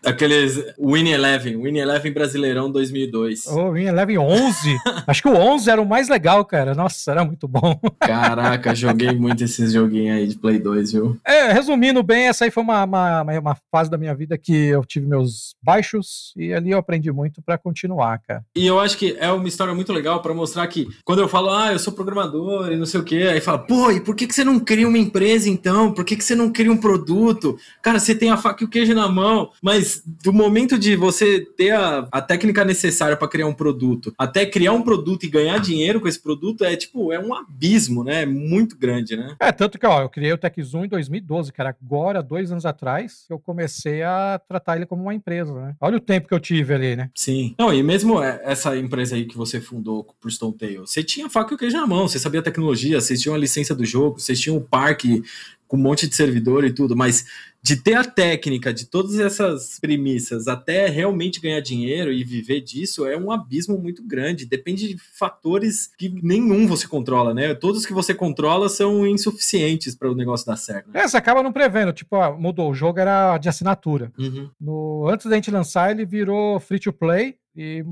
Aqueles 0.03 0.57
Win 0.79 1.09
Eleven, 1.09 1.61
Win 1.61 1.77
Eleven 1.77 2.11
Brasileirão 2.11 2.71
2002. 2.71 3.45
O 3.45 3.59
oh, 3.59 3.71
Win 3.73 3.85
Eleven 3.85 4.17
11. 4.17 4.77
Acho 5.05 5.21
que 5.21 5.29
o 5.29 5.35
11 5.35 5.69
era 5.69 5.81
o 5.81 5.85
mais 5.85 6.09
legal, 6.09 6.43
cara. 6.43 6.73
Nossa, 6.73 7.11
era 7.11 7.23
muito 7.23 7.47
bom. 7.47 7.79
Caraca, 7.99 8.73
joguei 8.73 9.11
muito 9.11 9.43
esses 9.43 9.73
joguinhos 9.73 10.17
aí 10.17 10.27
de 10.27 10.37
Play 10.37 10.50
2, 10.59 10.91
viu? 10.93 11.17
É, 11.25 11.51
resumindo 11.51 12.03
bem, 12.03 12.27
essa 12.27 12.45
aí 12.45 12.51
foi 12.51 12.63
uma, 12.63 12.83
uma, 12.83 13.21
uma 13.21 13.57
fase 13.71 13.89
da 13.89 13.97
minha 13.97 14.15
vida 14.15 14.37
que 14.37 14.53
eu 14.53 14.83
tive 14.85 15.07
meus 15.07 15.55
baixos 15.61 16.33
e 16.35 16.53
ali 16.53 16.71
eu 16.71 16.77
aprendi 16.77 17.11
muito 17.11 17.41
para 17.41 17.57
continuar, 17.57 18.19
cara. 18.19 18.43
E 18.55 18.65
eu 18.65 18.79
acho 18.79 18.97
que 18.97 19.15
é 19.19 19.31
uma 19.31 19.47
história 19.47 19.73
muito 19.73 19.93
legal 19.93 20.21
para 20.21 20.33
mostrar 20.33 20.67
que 20.67 20.87
quando 21.03 21.19
eu 21.19 21.27
falo, 21.27 21.51
ah, 21.51 21.71
eu 21.71 21.79
sou 21.79 21.93
programador 21.93 22.71
e 22.71 22.77
não 22.77 22.85
sei 22.85 22.99
o 22.99 23.03
quê, 23.03 23.29
aí 23.31 23.41
fala, 23.41 23.59
pô, 23.59 23.91
e 23.91 23.99
por 23.99 24.15
que, 24.15 24.27
que 24.27 24.33
você 24.33 24.43
não 24.43 24.59
cria 24.59 24.87
uma 24.87 24.97
empresa 24.97 25.49
então? 25.49 25.93
Por 25.93 26.05
que, 26.05 26.15
que 26.15 26.23
você 26.23 26.35
não 26.35 26.51
cria 26.51 26.71
um 26.71 26.77
produto? 26.77 27.57
Cara, 27.81 27.99
você 27.99 28.15
tem 28.15 28.29
a 28.29 28.37
faca 28.37 28.63
e 28.63 28.67
o 28.67 28.69
queijo 28.69 28.93
na 28.93 29.07
mão, 29.07 29.51
mas 29.61 30.01
do 30.05 30.33
momento 30.33 30.77
de 30.77 30.95
você 30.95 31.41
ter 31.57 31.71
a, 31.71 32.07
a 32.11 32.21
técnica 32.21 32.65
necessária 32.65 33.17
para 33.17 33.27
criar 33.27 33.47
um 33.47 33.53
produto, 33.53 34.13
até 34.17 34.45
criar 34.45 34.73
um 34.73 34.81
produto 34.81 35.25
e 35.25 35.29
ganhar 35.29 35.59
dinheiro 35.59 35.99
com 35.99 36.07
esse 36.07 36.21
produto, 36.21 36.63
é 36.63 36.75
tipo, 36.75 37.11
é 37.11 37.19
um 37.19 37.33
abismo, 37.33 38.03
né? 38.03 38.23
É 38.23 38.25
muito 38.25 38.77
grande, 38.77 39.15
né? 39.15 39.35
É, 39.39 39.51
tanto 39.51 39.77
que, 39.77 39.85
ó, 39.85 40.01
eu 40.01 40.09
criei 40.09 40.31
TechZoom 40.41 40.85
em 40.85 40.89
2012, 40.89 41.53
cara. 41.53 41.75
Agora, 41.81 42.21
dois 42.21 42.51
anos 42.51 42.65
atrás, 42.65 43.25
eu 43.29 43.39
comecei 43.39 44.03
a 44.03 44.39
tratar 44.47 44.75
ele 44.75 44.85
como 44.85 45.03
uma 45.03 45.13
empresa, 45.13 45.53
né? 45.53 45.75
Olha 45.79 45.97
o 45.97 46.01
tempo 46.01 46.27
que 46.27 46.33
eu 46.33 46.39
tive 46.39 46.73
ali, 46.73 46.95
né? 46.95 47.09
Sim. 47.15 47.55
Não, 47.57 47.73
e 47.73 47.81
mesmo 47.81 48.21
essa 48.21 48.75
empresa 48.77 49.15
aí 49.15 49.25
que 49.25 49.37
você 49.37 49.61
fundou 49.61 50.03
por 50.19 50.31
Stone 50.31 50.57
Tail, 50.57 50.85
você 50.87 51.03
tinha 51.03 51.29
faca 51.29 51.53
e 51.53 51.57
queijo 51.57 51.77
na 51.77 51.87
mão, 51.87 52.07
você 52.07 52.19
sabia 52.19 52.39
a 52.39 52.43
tecnologia, 52.43 52.99
vocês 52.99 53.21
tinham 53.21 53.35
a 53.35 53.37
licença 53.37 53.73
do 53.73 53.85
jogo, 53.85 54.19
vocês 54.19 54.39
tinham 54.39 54.57
o 54.57 54.61
parque 54.61 55.23
com 55.71 55.77
um 55.77 55.81
monte 55.81 56.05
de 56.05 56.13
servidor 56.13 56.65
e 56.65 56.73
tudo, 56.73 56.97
mas 56.97 57.25
de 57.63 57.77
ter 57.77 57.93
a 57.93 58.03
técnica 58.03 58.73
de 58.73 58.87
todas 58.87 59.17
essas 59.17 59.79
premissas 59.79 60.45
até 60.49 60.87
realmente 60.87 61.39
ganhar 61.39 61.61
dinheiro 61.61 62.11
e 62.11 62.25
viver 62.25 62.59
disso 62.59 63.05
é 63.07 63.15
um 63.15 63.31
abismo 63.31 63.77
muito 63.77 64.05
grande. 64.05 64.45
Depende 64.45 64.89
de 64.89 64.97
fatores 64.97 65.89
que 65.97 66.09
nenhum 66.09 66.67
você 66.67 66.85
controla, 66.85 67.33
né? 67.33 67.53
Todos 67.53 67.85
que 67.85 67.93
você 67.93 68.13
controla 68.13 68.67
são 68.67 69.07
insuficientes 69.07 69.95
para 69.95 70.11
o 70.11 70.15
negócio 70.15 70.45
dar 70.45 70.57
certo. 70.57 70.91
Né? 70.91 70.99
É, 70.99 71.07
você 71.07 71.15
acaba 71.15 71.41
não 71.41 71.53
prevendo. 71.53 71.93
Tipo, 71.93 72.17
ó, 72.17 72.37
mudou. 72.37 72.69
O 72.69 72.75
jogo 72.75 72.99
era 72.99 73.37
de 73.37 73.47
assinatura. 73.47 74.11
Uhum. 74.19 74.49
No, 74.59 75.07
antes 75.07 75.25
da 75.27 75.35
gente 75.35 75.49
lançar, 75.49 75.91
ele 75.91 76.05
virou 76.05 76.59
free 76.59 76.79
to 76.79 76.91
play 76.91 77.37
e 77.55 77.83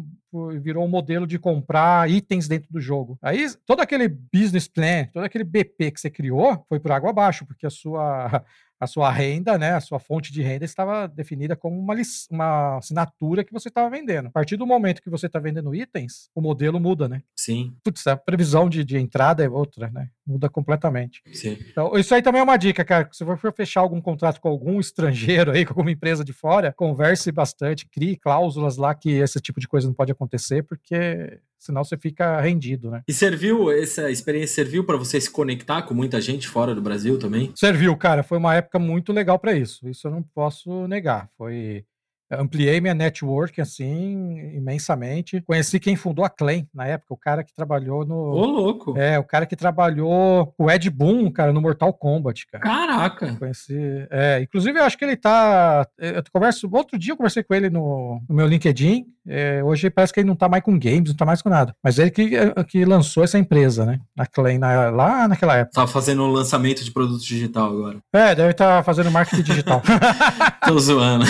virou 0.62 0.86
um 0.86 0.90
modelo 0.90 1.28
de 1.28 1.38
comprar 1.38 2.10
itens 2.10 2.48
dentro 2.48 2.72
do 2.72 2.80
jogo. 2.80 3.18
Aí 3.22 3.46
todo 3.66 3.82
aquele 3.82 4.08
business 4.08 4.68
plan, 4.68 5.06
todo 5.14 5.24
aquele 5.24 5.44
BP 5.44 5.92
que 5.92 6.00
você 6.00 6.10
criou 6.10 6.66
foi 6.70 6.80
por 6.80 6.92
água 6.92 7.10
abaixo, 7.10 7.46
porque 7.46 7.66
a 7.66 7.70
sua 7.70 8.44
a 8.80 8.88
sua 8.88 9.12
renda, 9.12 9.58
né, 9.58 9.74
a 9.74 9.82
sua 9.82 10.00
fonte 10.00 10.32
de 10.32 10.42
renda 10.42 10.64
estava 10.64 11.08
definida 11.08 11.56
como 11.56 11.78
uma, 11.78 11.96
uma 12.32 12.78
assinatura 12.78 13.44
que 13.44 13.52
você 13.52 13.68
estava 13.68 13.90
vendendo. 13.90 14.28
A 14.28 14.32
partir 14.32 14.56
do 14.56 14.66
momento 14.66 15.02
que 15.02 15.10
você 15.10 15.26
está 15.26 15.38
vendendo 15.40 15.76
itens, 15.76 16.30
o 16.34 16.42
modelo 16.42 16.80
muda, 16.80 17.08
né? 17.08 17.22
Sim. 17.36 17.76
Putz, 17.84 18.08
a 18.08 18.16
previsão 18.16 18.70
de, 18.70 18.86
de 18.86 18.98
entrada 18.98 19.44
é 19.44 19.50
outra, 19.50 19.90
né? 19.90 20.10
Muda 20.26 20.50
completamente. 20.50 21.22
Sim. 21.34 21.58
Então, 21.70 21.98
isso 21.98 22.14
aí 22.16 22.22
também 22.22 22.40
é 22.40 22.44
uma 22.44 22.58
dica, 22.58 22.86
cara. 22.86 23.10
Se 23.12 23.24
você 23.24 23.42
for 23.42 23.54
fechar 23.54 23.82
algum 23.82 24.00
contrato 24.00 24.40
com 24.40 24.48
algum 24.48 24.80
estrangeiro 24.80 25.52
aí, 25.52 25.66
com 25.66 25.72
alguma 25.72 25.92
empresa 25.92 26.24
de 26.24 26.32
fora, 26.32 26.72
converse 26.72 27.32
bastante, 27.32 27.88
crie 27.90 28.16
cláusulas 28.16 28.78
lá 28.78 28.96
que 28.96 29.10
esse 29.10 29.42
tipo 29.42 29.60
de 29.60 29.68
coisa 29.68 29.88
não 29.88 29.94
pode 29.94 30.12
acontecer, 30.12 30.64
porque 30.64 31.40
senão 31.60 31.84
você 31.84 31.98
fica 31.98 32.40
rendido, 32.40 32.90
né? 32.90 33.04
E 33.08 33.14
serviu, 33.14 33.70
essa 33.70 34.10
experiência 34.10 34.56
serviu 34.56 34.84
para 34.84 34.98
você 34.98 35.20
se 35.20 35.30
conectar 35.30 35.82
com 35.84 35.94
muita 35.94 36.20
gente 36.22 36.48
fora 36.48 36.74
do 36.74 36.82
Brasil 36.82 37.20
também? 37.20 37.52
Serviu, 37.56 37.96
cara. 37.98 38.24
Foi 38.24 38.38
uma 38.38 38.56
época 38.56 38.80
muito 38.80 39.12
legal 39.12 39.38
para 39.38 39.54
isso. 39.54 39.88
Isso 39.88 40.08
eu 40.08 40.12
não 40.12 40.24
posso 40.24 40.88
negar. 40.88 41.30
Foi 41.38 41.84
ampliei 42.32 42.80
minha 42.80 42.94
network 42.94 43.60
assim 43.62 44.56
imensamente. 44.56 45.42
Conheci 45.42 45.80
quem 45.80 45.96
fundou 45.96 46.24
a 46.24 46.30
Clan 46.30 46.64
na 46.74 46.86
época, 46.86 47.14
o 47.14 47.18
cara 47.18 47.44
que 47.44 47.54
trabalhou 47.54 48.06
no. 48.06 48.16
Ô, 48.16 48.46
louco! 48.46 48.98
É, 48.98 49.18
o 49.18 49.24
cara 49.24 49.46
que 49.46 49.56
trabalhou 49.56 50.54
o 50.58 50.72
Ed 50.72 50.90
Boon, 50.90 51.32
cara, 51.32 51.54
no 51.54 51.62
Mortal 51.62 51.94
Kombat, 51.94 52.48
cara. 52.48 52.64
Caraca! 52.64 53.36
Conheci. 53.38 54.08
É, 54.10 54.42
inclusive 54.42 54.80
eu 54.80 54.84
acho 54.84 54.98
que 54.98 55.06
ele 55.06 55.16
tá. 55.16 55.88
Eu 55.98 56.24
converso. 56.32 56.70
Outro 56.72 56.98
dia 56.98 57.14
eu 57.14 57.18
conversei 57.18 57.44
com 57.44 57.54
ele 57.54 57.70
no, 57.70 58.22
no 58.28 58.36
meu 58.36 58.48
LinkedIn. 58.48 59.06
É, 59.32 59.64
hoje 59.64 59.92
parece 59.92 60.12
que 60.12 60.20
ele 60.20 60.28
não 60.28 60.36
tá 60.36 60.50
mais 60.50 60.64
com 60.64 60.78
games, 60.80 61.10
não 61.10 61.16
tá 61.16 61.26
mais 61.26 61.42
com 61.42 61.50
nada. 61.50 61.76
Mas 61.84 62.00
ele 62.00 62.10
que, 62.10 62.32
que 62.68 62.84
lançou 62.84 63.24
essa 63.24 63.38
empresa, 63.38 63.86
né? 63.86 64.00
A 64.18 64.26
Clan, 64.26 64.58
na, 64.58 64.90
lá 64.90 65.28
naquela 65.28 65.56
época. 65.56 65.76
Tá 65.76 65.86
fazendo 65.86 66.24
um 66.24 66.32
lançamento 66.32 66.84
de 66.84 66.92
produto 66.92 67.22
digital 67.22 67.72
agora. 67.72 67.98
É, 68.12 68.34
deve 68.34 68.52
estar 68.52 68.78
tá 68.78 68.84
fazendo 68.84 69.12
marketing 69.12 69.44
digital. 69.44 69.84
Tô 70.70 70.80
zoando. 70.80 71.26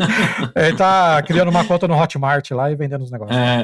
Ele 0.54 0.76
tá 0.76 1.22
criando 1.22 1.48
uma 1.48 1.64
conta 1.64 1.88
no 1.88 1.98
Hotmart 1.98 2.50
lá 2.50 2.70
e 2.70 2.76
vendendo 2.76 3.02
os 3.02 3.10
negócios. 3.10 3.36
É, 3.36 3.62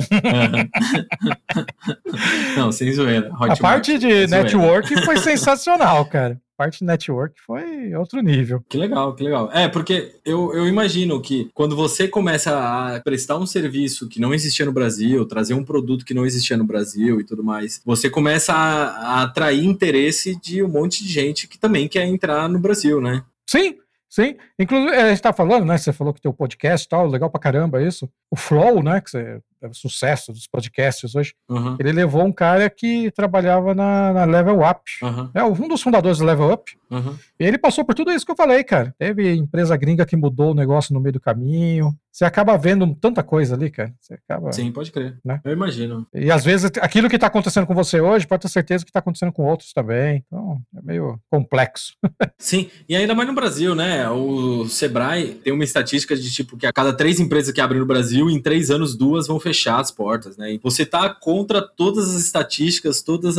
Não, 2.57 2.73
sem 2.73 2.93
zoeira. 2.93 3.29
Hotmart, 3.29 3.53
a 3.53 3.63
parte 3.63 3.99
de 3.99 4.27
network 4.27 5.05
foi 5.05 5.19
sensacional, 5.19 6.05
cara 6.07 6.41
parte 6.61 6.81
de 6.81 6.85
network 6.85 7.41
foi 7.47 7.95
outro 7.95 8.21
nível. 8.21 8.63
Que 8.69 8.77
legal, 8.77 9.15
que 9.15 9.25
legal. 9.25 9.51
É, 9.51 9.67
porque 9.67 10.13
eu, 10.27 10.53
eu 10.53 10.69
imagino 10.69 11.19
que 11.19 11.49
quando 11.55 11.75
você 11.75 12.07
começa 12.07 12.51
a 12.55 13.01
prestar 13.01 13.39
um 13.39 13.47
serviço 13.47 14.07
que 14.11 14.21
não 14.21 14.35
existia 14.35 14.67
no 14.67 14.73
Brasil, 14.73 15.25
trazer 15.25 15.55
um 15.55 15.65
produto 15.65 16.05
que 16.05 16.13
não 16.13 16.27
existia 16.27 16.59
no 16.59 16.65
Brasil 16.65 17.19
e 17.19 17.25
tudo 17.25 17.43
mais, 17.43 17.81
você 17.83 18.11
começa 18.11 18.53
a, 18.53 18.91
a 18.91 19.23
atrair 19.23 19.65
interesse 19.65 20.39
de 20.39 20.63
um 20.63 20.69
monte 20.69 21.03
de 21.03 21.11
gente 21.11 21.49
que 21.49 21.59
também 21.59 21.89
quer 21.89 22.05
entrar 22.05 22.47
no 22.47 22.59
Brasil, 22.59 23.01
né? 23.01 23.23
Sim, 23.47 23.77
Sim, 24.11 24.37
inclusive, 24.59 24.93
a 24.97 25.09
gente 25.09 25.23
tá 25.23 25.33
falando, 25.33 25.65
né? 25.65 25.79
Você 25.79 25.93
falou 25.93 26.13
que 26.13 26.21
tem 26.21 26.29
o 26.29 26.35
podcast 26.35 26.85
e 26.85 26.89
tal, 26.89 27.07
legal 27.07 27.31
pra 27.31 27.41
caramba 27.41 27.81
isso. 27.81 28.11
O 28.29 28.37
Flow, 28.37 28.83
né? 28.83 29.01
Que 29.01 29.09
você, 29.09 29.19
é 29.21 29.41
sucesso 29.73 30.33
dos 30.33 30.47
podcasts 30.47 31.15
hoje. 31.15 31.35
Uhum. 31.49 31.77
Ele 31.79 31.93
levou 31.93 32.25
um 32.25 32.33
cara 32.33 32.69
que 32.71 33.11
trabalhava 33.13 33.75
na, 33.75 34.13
na 34.13 34.25
Level 34.25 34.61
Up. 34.61 34.81
Uhum. 35.03 35.31
É 35.35 35.45
um 35.45 35.69
dos 35.69 35.83
fundadores 35.83 36.19
da 36.19 36.25
Level 36.25 36.53
Up. 36.53 36.73
Uhum. 36.91 37.17
E 37.39 37.45
ele 37.45 37.57
passou 37.57 37.85
por 37.85 37.95
tudo 37.95 38.11
isso 38.11 38.27
que 38.27 38.33
eu 38.33 38.37
falei, 38.37 38.65
cara. 38.65 38.95
Teve 38.99 39.35
empresa 39.35 39.77
gringa 39.77 40.05
que 40.05 40.17
mudou 40.17 40.51
o 40.51 40.55
negócio 40.55 40.93
no 40.93 41.01
meio 41.01 41.13
do 41.13 41.21
caminho. 41.21 41.97
Você 42.13 42.25
acaba 42.25 42.59
vendo 42.59 42.93
tanta 42.97 43.23
coisa 43.23 43.55
ali, 43.55 43.71
cara. 43.71 43.95
Você 44.01 44.15
acaba. 44.15 44.53
Sim, 44.53 44.73
pode 44.73 44.91
crer. 44.91 45.17
Né? 45.25 45.41
Eu 45.45 45.53
imagino. 45.53 46.07
E 46.13 46.31
às 46.31 46.45
vezes 46.45 46.71
aquilo 46.81 47.09
que 47.09 47.15
está 47.15 47.29
acontecendo 47.29 47.67
com 47.67 47.75
você 47.75 48.01
hoje 48.01 48.27
pode 48.27 48.43
ter 48.43 48.49
certeza 48.49 48.85
que 48.85 48.91
está 48.91 48.99
acontecendo 48.99 49.33
com 49.33 49.45
outros 49.45 49.73
também. 49.73 50.25
Então 50.27 50.61
é 50.77 50.83
meio 50.83 51.21
complexo. 51.31 51.95
Sim, 52.37 52.69
e 52.89 52.97
ainda 52.97 53.15
mais 53.15 53.29
no 53.29 53.35
Brasil, 53.35 53.77
né? 53.77 54.11
O 54.11 54.69
Sebrae 54.69 55.35
tem 55.35 55.53
uma 55.53 55.63
estatística 55.63 56.17
de 56.17 56.31
tipo 56.33 56.57
que 56.57 56.67
a 56.67 56.73
cada 56.73 56.93
três 56.93 57.21
empresas 57.21 57.53
que 57.53 57.61
abrem 57.61 57.79
no 57.81 57.87
Brasil, 57.87 58.29
em 58.29 58.43
três 58.43 58.71
anos, 58.71 58.97
duas 58.97 59.29
vão 59.29 59.39
fechar 59.39 59.50
as 59.79 59.91
portas, 59.91 60.37
né? 60.37 60.55
E 60.55 60.59
você 60.59 60.85
tá 60.85 61.09
contra 61.09 61.63
todas 61.63 62.15
as 62.15 62.23
estatísticas, 62.23 63.03
todos 63.03 63.37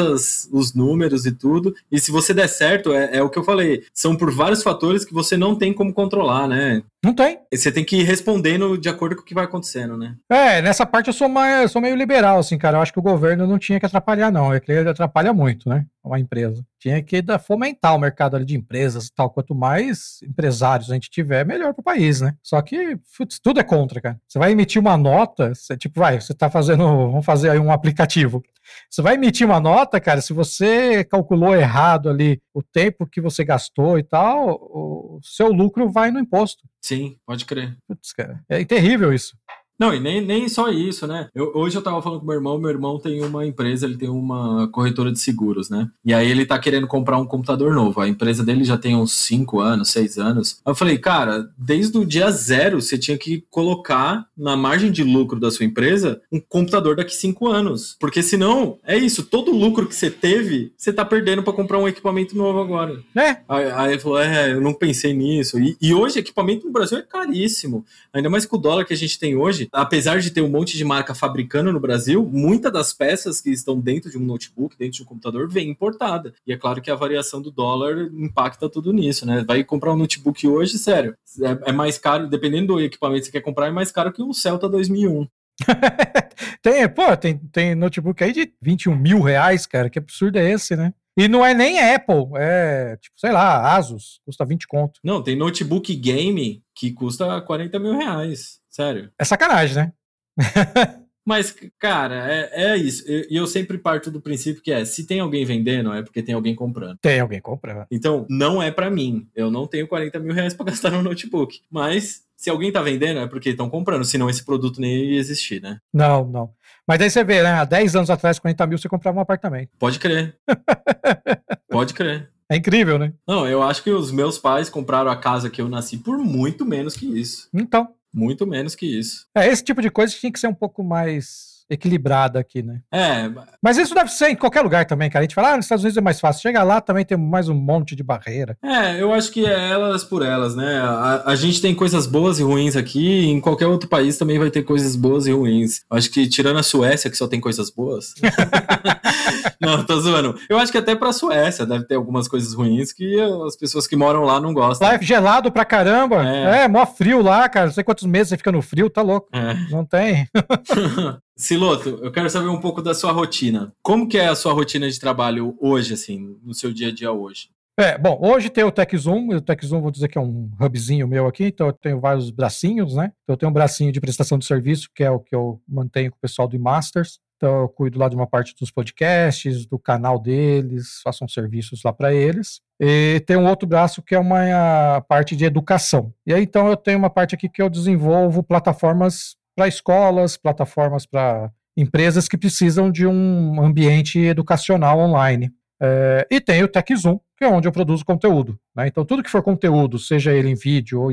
os 0.51 0.73
números 0.73 1.25
e 1.25 1.31
tudo. 1.31 1.75
E 1.91 1.99
se 1.99 2.11
você 2.11 2.33
der 2.33 2.47
certo, 2.47 2.93
é, 2.93 3.17
é 3.17 3.23
o 3.23 3.29
que 3.29 3.37
eu 3.37 3.43
falei. 3.43 3.83
São 3.93 4.15
por 4.15 4.31
vários 4.31 4.63
fatores 4.63 5.05
que 5.05 5.13
você 5.13 5.37
não 5.37 5.55
tem 5.55 5.73
como 5.73 5.93
controlar, 5.93 6.47
né? 6.47 6.83
Não 7.03 7.15
tem. 7.15 7.39
E 7.51 7.57
você 7.57 7.71
tem 7.71 7.83
que 7.83 7.97
ir 7.97 8.03
respondendo 8.03 8.77
de 8.77 8.87
acordo 8.87 9.15
com 9.15 9.23
o 9.23 9.25
que 9.25 9.33
vai 9.33 9.45
acontecendo, 9.45 9.97
né? 9.97 10.15
É, 10.29 10.61
nessa 10.61 10.85
parte 10.85 11.07
eu 11.07 11.13
sou, 11.13 11.27
mais, 11.27 11.63
eu 11.63 11.69
sou 11.69 11.81
meio 11.81 11.95
liberal, 11.95 12.37
assim, 12.37 12.59
cara. 12.59 12.77
Eu 12.77 12.81
acho 12.81 12.93
que 12.93 12.99
o 12.99 13.03
governo 13.03 13.47
não 13.47 13.57
tinha 13.57 13.79
que 13.79 13.85
atrapalhar, 13.87 14.31
não. 14.31 14.53
É 14.53 14.59
que 14.59 14.71
ele 14.71 14.87
atrapalha 14.87 15.33
muito, 15.33 15.67
né? 15.67 15.87
Uma 16.03 16.19
empresa. 16.19 16.63
Tinha 16.79 17.01
que 17.01 17.23
fomentar 17.43 17.95
o 17.95 17.99
mercado 17.99 18.35
ali 18.35 18.45
de 18.45 18.55
empresas 18.55 19.07
e 19.07 19.13
tal. 19.15 19.31
Quanto 19.31 19.55
mais 19.55 20.19
empresários 20.21 20.91
a 20.91 20.93
gente 20.93 21.09
tiver, 21.09 21.43
melhor 21.43 21.73
para 21.73 21.81
o 21.81 21.83
país, 21.83 22.21
né? 22.21 22.35
Só 22.43 22.61
que 22.61 22.95
putz, 23.17 23.39
tudo 23.39 23.59
é 23.59 23.63
contra, 23.63 23.99
cara. 23.99 24.21
Você 24.27 24.37
vai 24.37 24.51
emitir 24.51 24.79
uma 24.79 24.95
nota, 24.95 25.55
você, 25.55 25.75
tipo, 25.75 25.99
vai, 25.99 26.21
você 26.21 26.35
tá 26.35 26.51
fazendo, 26.51 26.85
vamos 26.85 27.25
fazer 27.25 27.49
aí 27.49 27.57
um 27.57 27.71
aplicativo. 27.71 28.43
Você 28.89 29.01
vai 29.01 29.15
emitir 29.15 29.45
uma 29.45 29.59
nota, 29.59 29.99
cara, 29.99 30.21
se 30.21 30.33
você 30.33 31.03
calculou 31.03 31.55
errado 31.55 32.09
ali 32.09 32.39
o 32.53 32.61
tempo 32.61 33.07
que 33.07 33.19
você 33.19 33.43
gastou 33.43 33.97
e 33.97 34.03
tal, 34.03 34.49
o 34.49 35.19
seu 35.23 35.51
lucro 35.51 35.89
vai 35.89 36.11
no 36.11 36.19
imposto. 36.19 36.63
Sim, 36.81 37.17
pode 37.25 37.45
crer. 37.45 37.77
Putz, 37.87 38.11
cara, 38.11 38.43
é 38.49 38.65
terrível 38.65 39.13
isso. 39.13 39.37
Não, 39.81 39.91
e 39.91 39.99
nem, 39.99 40.21
nem 40.21 40.47
só 40.47 40.69
isso, 40.69 41.07
né? 41.07 41.27
Eu, 41.33 41.53
hoje 41.55 41.75
eu 41.75 41.81
tava 41.81 41.99
falando 42.03 42.19
com 42.19 42.27
meu 42.27 42.35
irmão, 42.35 42.59
meu 42.59 42.69
irmão 42.69 42.99
tem 42.99 43.19
uma 43.23 43.43
empresa, 43.47 43.87
ele 43.87 43.97
tem 43.97 44.09
uma 44.09 44.67
corretora 44.67 45.11
de 45.11 45.17
seguros, 45.17 45.71
né? 45.71 45.89
E 46.05 46.13
aí 46.13 46.29
ele 46.29 46.45
tá 46.45 46.59
querendo 46.59 46.85
comprar 46.85 47.17
um 47.17 47.25
computador 47.25 47.73
novo. 47.73 47.99
A 47.99 48.07
empresa 48.07 48.43
dele 48.43 48.63
já 48.63 48.77
tem 48.77 48.95
uns 48.95 49.11
5 49.13 49.59
anos, 49.59 49.89
6 49.89 50.19
anos. 50.19 50.61
Eu 50.63 50.75
falei, 50.75 50.99
cara, 50.99 51.49
desde 51.57 51.97
o 51.97 52.05
dia 52.05 52.29
zero 52.29 52.79
você 52.79 52.95
tinha 52.95 53.17
que 53.17 53.43
colocar 53.49 54.27
na 54.37 54.55
margem 54.55 54.91
de 54.91 55.03
lucro 55.03 55.39
da 55.39 55.49
sua 55.49 55.65
empresa 55.65 56.21
um 56.31 56.39
computador 56.39 56.95
daqui 56.95 57.15
5 57.15 57.47
anos. 57.47 57.97
Porque 57.99 58.21
senão, 58.21 58.77
é 58.85 58.95
isso, 58.95 59.23
todo 59.23 59.51
o 59.51 59.57
lucro 59.57 59.87
que 59.87 59.95
você 59.95 60.11
teve, 60.11 60.71
você 60.77 60.93
tá 60.93 61.03
perdendo 61.03 61.41
para 61.41 61.53
comprar 61.53 61.79
um 61.79 61.87
equipamento 61.87 62.37
novo 62.37 62.61
agora. 62.61 62.99
É. 63.15 63.37
Aí, 63.49 63.71
aí 63.71 63.91
ele 63.93 63.99
falou, 63.99 64.19
é, 64.19 64.53
eu 64.53 64.61
não 64.61 64.75
pensei 64.75 65.11
nisso. 65.11 65.57
E, 65.57 65.75
e 65.81 65.91
hoje 65.91 66.19
equipamento 66.19 66.67
no 66.67 66.71
Brasil 66.71 66.99
é 66.99 67.01
caríssimo. 67.01 67.83
Ainda 68.13 68.29
mais 68.29 68.45
com 68.45 68.57
o 68.57 68.61
dólar 68.61 68.85
que 68.85 68.93
a 68.93 68.97
gente 68.97 69.17
tem 69.17 69.35
hoje, 69.35 69.70
apesar 69.71 70.19
de 70.19 70.31
ter 70.31 70.41
um 70.41 70.49
monte 70.49 70.75
de 70.75 70.83
marca 70.83 71.15
fabricando 71.15 71.71
no 71.71 71.79
Brasil, 71.79 72.27
muitas 72.31 72.71
das 72.71 72.93
peças 72.93 73.39
que 73.39 73.49
estão 73.49 73.79
dentro 73.79 74.09
de 74.09 74.17
um 74.17 74.25
notebook, 74.25 74.77
dentro 74.77 74.97
de 74.97 75.03
um 75.03 75.05
computador, 75.05 75.49
vem 75.49 75.69
importada. 75.69 76.33
E 76.45 76.51
é 76.51 76.57
claro 76.57 76.81
que 76.81 76.91
a 76.91 76.95
variação 76.95 77.41
do 77.41 77.51
dólar 77.51 78.09
impacta 78.13 78.69
tudo 78.69 78.91
nisso, 78.91 79.25
né? 79.25 79.43
Vai 79.47 79.63
comprar 79.63 79.93
um 79.93 79.97
notebook 79.97 80.47
hoje, 80.47 80.77
sério, 80.77 81.15
é, 81.41 81.69
é 81.69 81.71
mais 81.71 81.97
caro, 81.97 82.27
dependendo 82.27 82.73
do 82.73 82.81
equipamento 82.81 83.21
que 83.21 83.25
você 83.27 83.31
quer 83.31 83.41
comprar, 83.41 83.67
é 83.67 83.71
mais 83.71 83.91
caro 83.91 84.11
que 84.11 84.21
um 84.21 84.33
Celta 84.33 84.67
2001. 84.67 85.27
tem, 86.61 86.89
pô, 86.89 87.15
tem, 87.15 87.37
tem 87.37 87.75
notebook 87.75 88.23
aí 88.23 88.33
de 88.33 88.51
21 88.61 88.95
mil 88.95 89.21
reais, 89.21 89.65
cara. 89.65 89.89
Que 89.89 89.99
absurdo 89.99 90.37
é 90.37 90.51
esse, 90.51 90.75
né? 90.75 90.93
E 91.17 91.27
não 91.27 91.45
é 91.45 91.53
nem 91.53 91.77
Apple, 91.77 92.29
é 92.37 92.95
tipo, 92.95 93.19
sei 93.19 93.33
lá, 93.33 93.75
Asus, 93.75 94.21
custa 94.25 94.45
20 94.45 94.65
conto. 94.65 94.99
Não, 95.03 95.21
tem 95.21 95.35
notebook 95.35 95.93
game 95.93 96.63
que 96.73 96.91
custa 96.93 97.41
40 97.41 97.77
mil 97.79 97.97
reais. 97.97 98.60
Sério. 98.71 99.11
É 99.19 99.25
sacanagem, 99.25 99.75
né? 99.75 99.93
Mas, 101.23 101.55
cara, 101.77 102.33
é, 102.33 102.71
é 102.71 102.77
isso. 102.77 103.03
E 103.07 103.27
eu, 103.29 103.43
eu, 103.43 103.47
sempre 103.47 103.77
parto 103.77 104.09
do 104.09 104.21
princípio 104.21 104.63
que 104.63 104.71
é: 104.71 104.83
se 104.85 105.05
tem 105.05 105.19
alguém 105.19 105.45
vendendo, 105.45 105.93
é 105.93 106.01
porque 106.01 106.23
tem 106.23 106.33
alguém 106.33 106.55
comprando. 106.55 106.97
Tem 106.99 107.19
alguém 107.19 107.39
comprando. 107.39 107.85
Então, 107.91 108.25
não 108.27 108.61
é 108.61 108.71
para 108.71 108.89
mim. 108.89 109.27
Eu 109.35 109.51
não 109.51 109.67
tenho 109.67 109.87
40 109.87 110.19
mil 110.19 110.33
reais 110.33 110.53
pra 110.53 110.65
gastar 110.65 110.89
no 110.89 111.03
notebook. 111.03 111.61
Mas, 111.69 112.23
se 112.35 112.49
alguém 112.49 112.71
tá 112.71 112.81
vendendo, 112.81 113.19
é 113.19 113.27
porque 113.27 113.49
estão 113.49 113.69
comprando. 113.69 114.03
Senão, 114.03 114.29
esse 114.29 114.43
produto 114.43 114.81
nem 114.81 115.11
ia 115.11 115.19
existir, 115.19 115.61
né? 115.61 115.77
Não, 115.93 116.25
não. 116.25 116.49
Mas 116.87 116.97
daí 116.97 117.09
você 117.09 117.23
vê, 117.23 117.43
né? 117.43 117.51
Há 117.51 117.65
10 117.65 117.95
anos 117.95 118.09
atrás, 118.09 118.39
40 118.39 118.65
mil, 118.65 118.77
você 118.79 118.89
comprava 118.89 119.19
um 119.19 119.21
apartamento. 119.21 119.69
Pode 119.77 119.99
crer. 119.99 120.35
Pode 121.69 121.93
crer. 121.93 122.31
É 122.49 122.57
incrível, 122.57 122.97
né? 122.97 123.13
Não, 123.25 123.47
eu 123.47 123.61
acho 123.61 123.81
que 123.83 123.91
os 123.91 124.11
meus 124.11 124.37
pais 124.37 124.69
compraram 124.69 125.09
a 125.09 125.15
casa 125.15 125.49
que 125.49 125.61
eu 125.61 125.69
nasci 125.69 125.97
por 125.97 126.17
muito 126.17 126.65
menos 126.65 126.97
que 126.97 127.05
isso. 127.05 127.47
Então. 127.53 127.93
Muito 128.13 128.45
menos 128.45 128.75
que 128.75 128.85
isso. 128.85 129.27
É, 129.35 129.47
esse 129.47 129.63
tipo 129.63 129.81
de 129.81 129.89
coisa 129.89 130.13
tinha 130.13 130.31
que 130.31 130.39
ser 130.39 130.47
um 130.47 130.53
pouco 130.53 130.83
mais 130.83 131.50
equilibrada 131.69 132.39
aqui, 132.39 132.61
né? 132.61 132.81
É. 132.91 133.29
Mas 133.61 133.77
isso 133.77 133.93
deve 133.93 134.09
ser 134.09 134.29
em 134.29 134.35
qualquer 134.35 134.61
lugar 134.61 134.85
também, 134.85 135.09
cara. 135.09 135.23
A 135.23 135.27
gente 135.27 135.35
fala, 135.35 135.53
ah, 135.53 135.57
nos 135.57 135.65
Estados 135.65 135.83
Unidos 135.83 135.97
é 135.97 136.01
mais 136.01 136.19
fácil. 136.19 136.41
Chega 136.41 136.63
lá 136.63 136.81
também 136.81 137.05
tem 137.05 137.17
mais 137.17 137.49
um 137.49 137.55
monte 137.55 137.95
de 137.95 138.03
barreira. 138.03 138.57
É, 138.63 139.01
eu 139.01 139.13
acho 139.13 139.31
que 139.31 139.45
é 139.45 139.69
elas 139.71 140.03
por 140.03 140.21
elas, 140.21 140.55
né? 140.55 140.79
A, 140.79 141.23
a 141.27 141.35
gente 141.35 141.61
tem 141.61 141.73
coisas 141.75 142.05
boas 142.05 142.39
e 142.39 142.43
ruins 142.43 142.75
aqui, 142.75 143.25
em 143.25 143.39
qualquer 143.39 143.67
outro 143.67 143.89
país 143.89 144.17
também 144.17 144.39
vai 144.39 144.49
ter 144.49 144.63
coisas 144.63 144.95
boas 144.95 145.27
e 145.27 145.31
ruins. 145.31 145.81
Eu 145.89 145.97
acho 145.97 146.09
que 146.09 146.27
tirando 146.27 146.59
a 146.59 146.63
Suécia, 146.63 147.09
que 147.09 147.17
só 147.17 147.27
tem 147.27 147.39
coisas 147.39 147.69
boas. 147.69 148.13
não, 149.59 149.85
tô 149.85 149.99
zoando. 149.99 150.35
Eu 150.49 150.57
acho 150.57 150.71
que 150.71 150.77
até 150.77 150.95
pra 150.95 151.13
Suécia 151.13 151.65
deve 151.65 151.85
ter 151.85 151.95
algumas 151.95 152.27
coisas 152.27 152.53
ruins 152.53 152.91
que 152.91 153.19
as 153.45 153.55
pessoas 153.55 153.87
que 153.87 153.95
moram 153.95 154.23
lá 154.23 154.39
não 154.39 154.53
gostam. 154.53 154.87
Lá 154.87 154.95
é 154.95 155.01
gelado 155.01 155.51
pra 155.51 155.65
caramba. 155.65 156.25
É, 156.27 156.63
é 156.63 156.67
mó 156.67 156.85
frio 156.85 157.21
lá, 157.21 157.47
cara. 157.49 157.67
Não 157.67 157.73
sei 157.73 157.83
quantos 157.83 158.05
meses 158.05 158.29
você 158.29 158.37
fica 158.37 158.51
no 158.51 158.61
frio, 158.61 158.89
tá 158.89 159.01
louco. 159.01 159.29
É. 159.33 159.53
Não 159.69 159.85
tem. 159.85 160.27
Siloto, 161.37 161.99
eu 162.03 162.11
quero 162.11 162.29
saber 162.29 162.49
um 162.49 162.59
pouco 162.59 162.81
da 162.81 162.93
sua 162.93 163.11
rotina. 163.11 163.73
Como 163.81 164.07
que 164.07 164.17
é 164.17 164.27
a 164.27 164.35
sua 164.35 164.53
rotina 164.53 164.89
de 164.89 164.99
trabalho 164.99 165.57
hoje, 165.59 165.93
assim, 165.93 166.37
no 166.43 166.53
seu 166.53 166.71
dia 166.71 166.89
a 166.89 166.91
dia 166.91 167.11
hoje? 167.11 167.49
É, 167.79 167.97
bom, 167.97 168.19
hoje 168.21 168.49
tem 168.49 168.63
o 168.63 168.71
TechZoom, 168.71 169.29
o 169.29 169.41
TechZoom 169.41 169.81
vou 169.81 169.91
dizer 169.91 170.07
que 170.09 170.17
é 170.17 170.21
um 170.21 170.51
hubzinho 170.59 171.07
meu 171.07 171.25
aqui, 171.25 171.45
então 171.45 171.67
eu 171.67 171.73
tenho 171.73 171.99
vários 171.99 172.29
bracinhos, 172.29 172.95
né? 172.95 173.11
Então 173.23 173.33
eu 173.33 173.37
tenho 173.37 173.49
um 173.49 173.53
bracinho 173.53 173.91
de 173.91 174.01
prestação 174.01 174.37
de 174.37 174.45
serviço, 174.45 174.89
que 174.93 175.03
é 175.03 175.09
o 175.09 175.19
que 175.19 175.33
eu 175.33 175.61
mantenho 175.67 176.11
com 176.11 176.17
o 176.17 176.21
pessoal 176.21 176.47
do 176.47 176.59
Masters. 176.59 177.19
Então 177.37 177.61
eu 177.61 177.69
cuido 177.69 177.97
lá 177.97 178.07
de 178.07 178.15
uma 178.15 178.27
parte 178.27 178.53
dos 178.59 178.69
podcasts, 178.69 179.65
do 179.65 179.79
canal 179.79 180.19
deles, 180.19 181.01
faço 181.03 181.25
uns 181.25 181.33
serviços 181.33 181.81
lá 181.83 181.91
para 181.91 182.13
eles. 182.13 182.61
E 182.79 183.19
tem 183.25 183.35
um 183.35 183.47
outro 183.47 183.67
braço 183.67 184.03
que 184.03 184.13
é 184.13 184.19
uma 184.19 185.01
parte 185.07 185.35
de 185.35 185.45
educação. 185.45 186.13
E 186.23 186.33
aí 186.35 186.43
então 186.43 186.67
eu 186.67 186.77
tenho 186.77 186.99
uma 186.99 187.09
parte 187.09 187.33
aqui 187.33 187.49
que 187.49 187.61
eu 187.61 187.69
desenvolvo 187.69 188.43
plataformas 188.43 189.35
para 189.55 189.67
escolas, 189.67 190.37
plataformas 190.37 191.05
para 191.05 191.51
empresas 191.75 192.27
que 192.27 192.37
precisam 192.37 192.91
de 192.91 193.07
um 193.07 193.63
ambiente 193.63 194.19
educacional 194.19 194.99
online. 194.99 195.51
É, 195.83 196.27
e 196.29 196.39
tem 196.39 196.61
o 196.63 196.67
TechZoom, 196.67 197.19
que 197.35 197.43
é 197.43 197.47
onde 197.47 197.67
eu 197.67 197.71
produzo 197.71 198.05
conteúdo. 198.05 198.59
Né? 198.75 198.87
Então, 198.87 199.03
tudo 199.03 199.23
que 199.23 199.31
for 199.31 199.41
conteúdo, 199.41 199.97
seja 199.97 200.31
ele 200.31 200.49
em 200.49 200.55
vídeo 200.55 201.01
ou, 201.01 201.11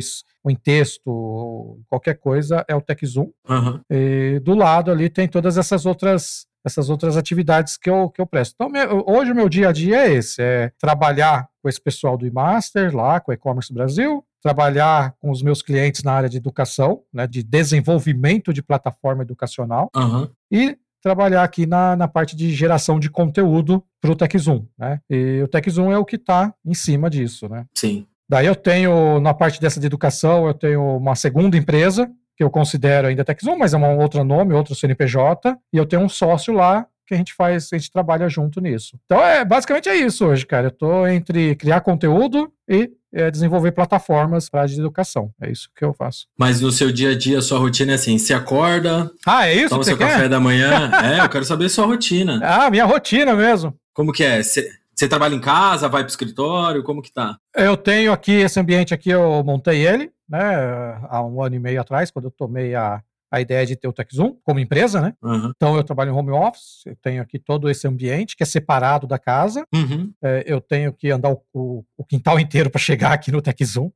em 0.50 0.54
texto, 0.54 1.08
ou 1.08 1.80
qualquer 1.88 2.18
coisa, 2.18 2.64
é 2.68 2.74
o 2.74 2.80
TechZoom. 2.82 3.30
Uhum. 3.48 3.80
E 3.90 4.40
do 4.40 4.54
lado 4.54 4.90
ali 4.90 5.08
tem 5.08 5.26
todas 5.26 5.56
essas 5.56 5.86
outras 5.86 6.47
essas 6.64 6.90
outras 6.90 7.16
atividades 7.16 7.76
que 7.76 7.88
eu, 7.88 8.10
que 8.10 8.20
eu 8.20 8.26
presto. 8.26 8.54
Então, 8.54 8.68
meu, 8.68 9.04
hoje 9.06 9.32
o 9.32 9.34
meu 9.34 9.48
dia 9.48 9.68
a 9.68 9.72
dia 9.72 10.06
é 10.06 10.12
esse, 10.12 10.42
é 10.42 10.72
trabalhar 10.78 11.48
com 11.62 11.68
esse 11.68 11.80
pessoal 11.80 12.16
do 12.16 12.26
e-master 12.26 12.94
lá, 12.94 13.20
com 13.20 13.30
o 13.30 13.34
e-commerce 13.34 13.72
Brasil, 13.72 14.24
trabalhar 14.42 15.14
com 15.18 15.30
os 15.30 15.42
meus 15.42 15.62
clientes 15.62 16.02
na 16.02 16.12
área 16.12 16.28
de 16.28 16.36
educação, 16.36 17.02
né, 17.12 17.26
de 17.26 17.42
desenvolvimento 17.42 18.52
de 18.52 18.62
plataforma 18.62 19.22
educacional, 19.22 19.90
uhum. 19.94 20.28
e 20.50 20.76
trabalhar 21.02 21.44
aqui 21.44 21.66
na, 21.66 21.96
na 21.96 22.08
parte 22.08 22.34
de 22.36 22.50
geração 22.52 22.98
de 22.98 23.10
conteúdo 23.10 23.84
para 24.00 24.10
o 24.10 24.16
TechZoom. 24.16 24.66
Né? 24.76 25.00
E 25.08 25.40
o 25.42 25.48
TechZoom 25.48 25.92
é 25.92 25.98
o 25.98 26.04
que 26.04 26.16
está 26.16 26.52
em 26.64 26.74
cima 26.74 27.08
disso. 27.08 27.48
Né? 27.48 27.64
Sim. 27.76 28.06
Daí 28.28 28.46
eu 28.46 28.54
tenho, 28.54 29.20
na 29.20 29.32
parte 29.32 29.60
dessa 29.60 29.80
de 29.80 29.86
educação, 29.86 30.46
eu 30.46 30.54
tenho 30.54 30.96
uma 30.96 31.14
segunda 31.14 31.56
empresa, 31.56 32.10
que 32.38 32.44
eu 32.44 32.50
considero 32.50 33.08
ainda 33.08 33.24
TechZoom, 33.24 33.58
mas 33.58 33.74
é 33.74 33.76
um 33.76 33.98
outro 33.98 34.22
nome, 34.22 34.54
outro 34.54 34.72
CNPJ, 34.72 35.58
e 35.72 35.76
eu 35.76 35.84
tenho 35.84 36.02
um 36.02 36.08
sócio 36.08 36.54
lá 36.54 36.86
que 37.04 37.12
a 37.12 37.16
gente 37.16 37.34
faz, 37.34 37.68
a 37.72 37.76
gente 37.76 37.90
trabalha 37.90 38.28
junto 38.28 38.60
nisso. 38.60 38.96
Então, 39.06 39.20
é 39.20 39.44
basicamente 39.44 39.88
é 39.88 39.96
isso 39.96 40.24
hoje, 40.24 40.46
cara. 40.46 40.66
Eu 40.66 40.70
estou 40.70 41.08
entre 41.08 41.56
criar 41.56 41.80
conteúdo 41.80 42.52
e 42.68 42.92
é, 43.12 43.28
desenvolver 43.28 43.72
plataformas 43.72 44.48
para 44.48 44.62
a 44.62 44.66
de 44.66 44.78
educação. 44.78 45.32
É 45.40 45.50
isso 45.50 45.68
que 45.74 45.84
eu 45.84 45.92
faço. 45.92 46.26
Mas 46.38 46.60
no 46.60 46.70
seu 46.70 46.92
dia 46.92 47.10
a 47.10 47.18
dia, 47.18 47.40
sua 47.40 47.58
rotina 47.58 47.92
é 47.92 47.94
assim: 47.96 48.18
se 48.18 48.32
acorda. 48.32 49.10
Ah, 49.26 49.48
é 49.48 49.54
isso? 49.54 49.70
Toma 49.70 49.82
seu 49.82 49.96
quer? 49.96 50.12
café 50.12 50.28
da 50.28 50.38
manhã. 50.38 50.92
é, 51.02 51.24
eu 51.24 51.28
quero 51.28 51.44
saber 51.44 51.68
sua 51.70 51.86
rotina. 51.86 52.38
Ah, 52.44 52.70
minha 52.70 52.84
rotina 52.84 53.34
mesmo. 53.34 53.74
Como 53.92 54.12
que 54.12 54.22
é? 54.22 54.42
Você 54.42 55.08
trabalha 55.08 55.34
em 55.34 55.40
casa, 55.40 55.88
vai 55.88 56.02
para 56.02 56.08
o 56.08 56.10
escritório? 56.10 56.84
Como 56.84 57.02
que 57.02 57.12
tá? 57.12 57.38
Eu 57.56 57.76
tenho 57.76 58.12
aqui 58.12 58.32
esse 58.32 58.60
ambiente 58.60 58.92
aqui, 58.92 59.10
eu 59.10 59.42
montei 59.42 59.86
ele, 59.86 60.10
né, 60.28 60.98
há 61.08 61.22
um 61.24 61.42
ano 61.42 61.56
e 61.56 61.58
meio 61.58 61.80
atrás, 61.80 62.10
quando 62.10 62.26
eu 62.26 62.30
tomei 62.30 62.74
a, 62.74 63.02
a 63.30 63.40
ideia 63.40 63.64
de 63.66 63.76
ter 63.76 63.88
o 63.88 63.92
TechZoom 63.92 64.36
como 64.42 64.58
empresa, 64.58 65.00
né? 65.00 65.14
Uhum. 65.22 65.52
Então 65.54 65.76
eu 65.76 65.84
trabalho 65.84 66.10
em 66.10 66.14
home 66.14 66.30
office, 66.30 66.82
eu 66.86 66.96
tenho 67.02 67.22
aqui 67.22 67.38
todo 67.38 67.68
esse 67.68 67.86
ambiente 67.86 68.36
que 68.36 68.42
é 68.42 68.46
separado 68.46 69.06
da 69.06 69.18
casa. 69.18 69.64
Uhum. 69.72 70.12
É, 70.22 70.44
eu 70.46 70.60
tenho 70.60 70.92
que 70.92 71.10
andar 71.10 71.30
o, 71.30 71.42
o, 71.52 71.84
o 71.96 72.04
quintal 72.04 72.38
inteiro 72.40 72.70
para 72.70 72.80
chegar 72.80 73.12
aqui 73.12 73.30
no 73.30 73.42
TechZoom. 73.42 73.90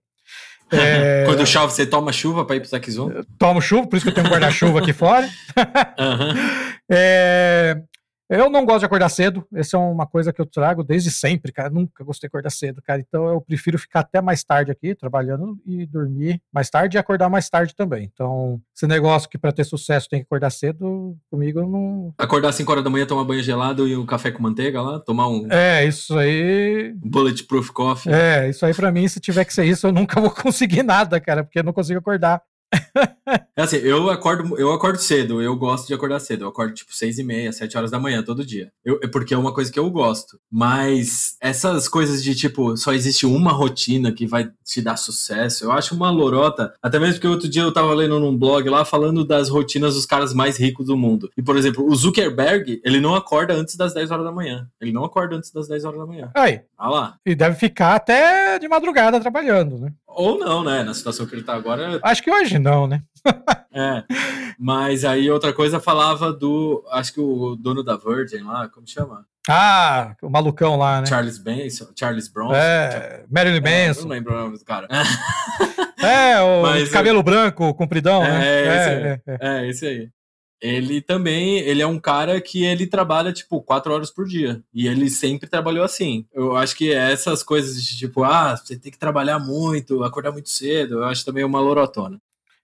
É... 0.71 1.25
Quando 1.27 1.47
chove, 1.47 1.73
você 1.73 1.87
toma 1.87 2.13
chuva 2.13 2.45
para 2.45 2.57
ir 2.57 2.61
para 2.61 2.69
o 2.69 2.71
TechZoom? 2.71 3.23
Tomo 3.39 3.61
chuva, 3.61 3.87
por 3.87 3.97
isso 3.97 4.05
que 4.05 4.11
eu 4.11 4.15
tenho 4.15 4.27
um 4.27 4.31
guarda-chuva 4.31 4.81
aqui 4.81 4.93
fora. 4.93 5.27
uhum. 5.27 6.35
é... 6.91 7.83
Eu 8.33 8.49
não 8.49 8.65
gosto 8.65 8.81
de 8.81 8.87
acordar 8.87 9.11
cedo, 9.11 9.47
essa 9.53 9.77
é 9.77 9.79
uma 9.79 10.07
coisa 10.07 10.33
que 10.33 10.41
eu 10.41 10.47
trago 10.47 10.83
desde 10.83 11.11
sempre, 11.11 11.53
cara. 11.53 11.69
Nunca 11.69 12.03
gostei 12.03 12.27
de 12.27 12.31
acordar 12.31 12.49
cedo, 12.49 12.81
cara. 12.81 12.99
Então 12.99 13.29
eu 13.29 13.43
prefiro 13.43 13.79
ficar 13.79 14.01
até 14.01 14.23
mais 14.23 14.43
tarde 14.43 14.71
aqui, 14.71 14.95
trabalhando 14.95 15.59
e 15.67 15.85
dormir 15.85 16.41
mais 16.51 16.71
tarde 16.71 16.97
e 16.97 16.99
acordar 16.99 17.29
mais 17.29 17.51
tarde 17.51 17.75
também. 17.77 18.11
Então, 18.11 18.59
esse 18.75 18.87
negócio 18.87 19.29
que 19.29 19.37
para 19.37 19.53
ter 19.53 19.65
sucesso 19.65 20.09
tem 20.09 20.21
que 20.21 20.25
acordar 20.25 20.49
cedo, 20.49 21.15
comigo 21.31 21.61
não. 21.61 22.15
Acordar 22.17 22.49
às 22.49 22.55
5 22.55 22.73
horas 22.73 22.83
da 22.83 22.89
manhã, 22.89 23.05
tomar 23.05 23.25
banho 23.25 23.43
gelado 23.43 23.87
e 23.87 23.95
um 23.95 24.07
café 24.07 24.31
com 24.31 24.43
manteiga 24.43 24.81
lá, 24.81 24.99
tomar 24.99 25.29
um. 25.29 25.47
É, 25.53 25.85
isso 25.85 26.17
aí. 26.17 26.95
Bulletproof 27.05 27.71
coffee. 27.71 28.11
É, 28.11 28.49
isso 28.49 28.65
aí 28.65 28.73
para 28.73 28.91
mim, 28.91 29.07
se 29.09 29.21
tiver 29.21 29.45
que 29.45 29.53
ser 29.53 29.67
isso, 29.67 29.89
eu 29.89 29.93
nunca 29.93 30.19
vou 30.19 30.31
conseguir 30.33 30.83
nada, 30.83 31.21
cara, 31.21 31.45
porque 31.45 31.59
eu 31.59 31.65
não 31.65 31.73
consigo 31.75 31.99
acordar. 31.99 32.41
É 33.55 33.63
assim, 33.63 33.77
eu 33.77 34.11
acordo, 34.11 34.59
eu 34.59 34.73
acordo 34.73 34.99
cedo, 34.99 35.41
eu 35.43 35.55
gosto 35.57 35.87
de 35.87 35.95
acordar 35.95 36.21
cedo. 36.21 36.45
Eu 36.45 36.49
acordo 36.49 36.75
tipo 36.75 36.95
seis 36.95 37.19
e 37.19 37.23
meia, 37.23 37.53
sete 37.53 37.77
horas 37.77 37.91
da 37.91 37.99
manhã 37.99 38.23
todo 38.23 38.45
dia. 38.45 38.73
Eu, 38.85 38.99
é 39.03 39.07
porque 39.07 39.35
é 39.35 39.39
uma 39.39 39.53
coisa 39.53 39.71
que 39.71 39.79
eu 39.79 39.91
gosto. 39.91 40.39
Mas 40.51 41.37
essas 41.41 41.89
coisas 41.89 42.23
de 42.23 42.35
tipo, 42.35 42.77
só 42.77 42.93
existe 42.93 43.27
uma 43.27 43.53
rotina 43.53 44.13
que 44.13 44.27
vai 44.27 44.51
te 44.65 44.81
dar 44.81 44.97
sucesso, 44.97 45.65
eu 45.65 45.73
acho 45.73 45.95
uma 45.95 46.11
lorota. 46.11 46.73
Até 46.83 46.99
mesmo 46.99 47.15
porque 47.15 47.29
outro 47.29 47.49
dia 47.49 47.63
eu 47.63 47.73
tava 47.73 47.93
lendo 47.95 48.19
num 48.19 48.37
blog 48.37 48.69
lá 48.69 48.85
falando 48.85 49.25
das 49.25 49.49
rotinas 49.49 49.95
dos 49.95 50.07
caras 50.07 50.33
mais 50.33 50.59
ricos 50.59 50.87
do 50.87 50.97
mundo. 50.97 51.31
E, 51.37 51.43
por 51.43 51.57
exemplo, 51.57 51.87
o 51.87 51.95
Zuckerberg, 51.95 52.81
ele 52.85 53.01
não 53.01 53.15
acorda 53.15 53.55
antes 53.55 53.77
das 53.77 53.95
10 53.95 54.11
horas 54.11 54.25
da 54.25 54.33
manhã. 54.33 54.67
Ele 54.81 54.93
não 54.93 55.05
acorda 55.05 55.37
antes 55.37 55.53
das 55.53 55.69
10 55.69 55.85
horas 55.85 55.99
da 55.99 56.07
manhã. 56.07 56.31
Aí. 56.35 56.61
Ah 56.77 56.91
lá. 56.91 57.17
E 57.25 57.35
deve 57.35 57.55
ficar 57.55 57.95
até 57.95 58.59
de 58.59 58.67
madrugada 58.67 59.21
trabalhando, 59.21 59.79
né? 59.79 59.93
Ou 60.15 60.39
não, 60.39 60.65
né? 60.65 60.83
Na 60.83 60.95
situação 60.95 61.27
que 61.27 61.35
ele 61.35 61.43
tá 61.43 61.55
agora. 61.55 62.01
Acho 62.03 62.23
que 62.23 62.31
hoje 62.31 62.59
não, 62.59 62.87
né? 62.87 63.03
é. 63.73 64.05
Mas 64.59 65.05
aí 65.05 65.31
outra 65.31 65.53
coisa 65.53 65.81
falava 65.81 66.33
do. 66.33 66.85
Acho 66.91 67.15
que 67.15 67.21
o 67.21 67.57
dono 67.57 67.83
da 67.83 67.97
Virgin 67.97 68.43
lá, 68.43 68.69
como 68.69 68.87
chama? 68.87 69.27
Ah, 69.49 70.15
o 70.23 70.31
malucão 70.31 70.77
lá, 70.77 71.01
né? 71.01 71.07
Charles 71.07 71.39
Benson, 71.39 71.89
Charles 71.99 72.29
Bronson. 72.29 72.55
É, 72.55 73.25
Marilyn 73.29 73.61
é, 73.65 73.89
Manson. 73.89 74.03
não 74.03 74.09
lembro 74.09 74.33
o 74.33 74.39
nome 74.39 74.59
do 74.59 74.65
cara. 74.65 74.87
é, 76.01 76.41
o 76.41 76.63
Mas, 76.63 76.91
cabelo 76.91 77.19
eu... 77.19 77.23
branco, 77.25 77.75
compridão, 77.75 78.23
é, 78.25 78.31
né? 78.31 78.47
É, 78.47 78.63
esse 78.63 78.91
é. 78.91 79.21
É, 79.27 79.39
é, 79.41 79.69
esse 79.69 79.87
aí 79.87 80.09
ele 80.63 81.03
também 81.03 81.59
ele 81.59 81.83
é 81.83 81.87
um 81.87 81.99
cara 81.99 82.41
que 82.41 82.65
ele 82.65 82.87
trabalha 82.87 83.33
tipo 83.33 83.61
quatro 83.61 83.93
horas 83.93 84.11
por 84.11 84.27
dia. 84.27 84.63
E 84.73 84.87
ele 84.87 85.11
sempre 85.11 85.49
trabalhou 85.49 85.85
assim. 85.85 86.25
Eu 86.33 86.57
acho 86.57 86.77
que 86.77 86.93
essas 86.93 87.43
coisas 87.43 87.83
de 87.83 87.99
tipo 87.99 88.23
ah 88.23 88.57
você 88.57 88.77
tem 88.77 88.93
que 88.93 88.99
trabalhar 88.99 89.41
muito 89.41 90.05
acordar 90.05 90.31
muito 90.31 90.49
cedo 90.49 91.01
eu 91.01 91.05
acho 91.05 91.25
também 91.25 91.45
uma 91.45 91.61
lorotona. 91.61 92.21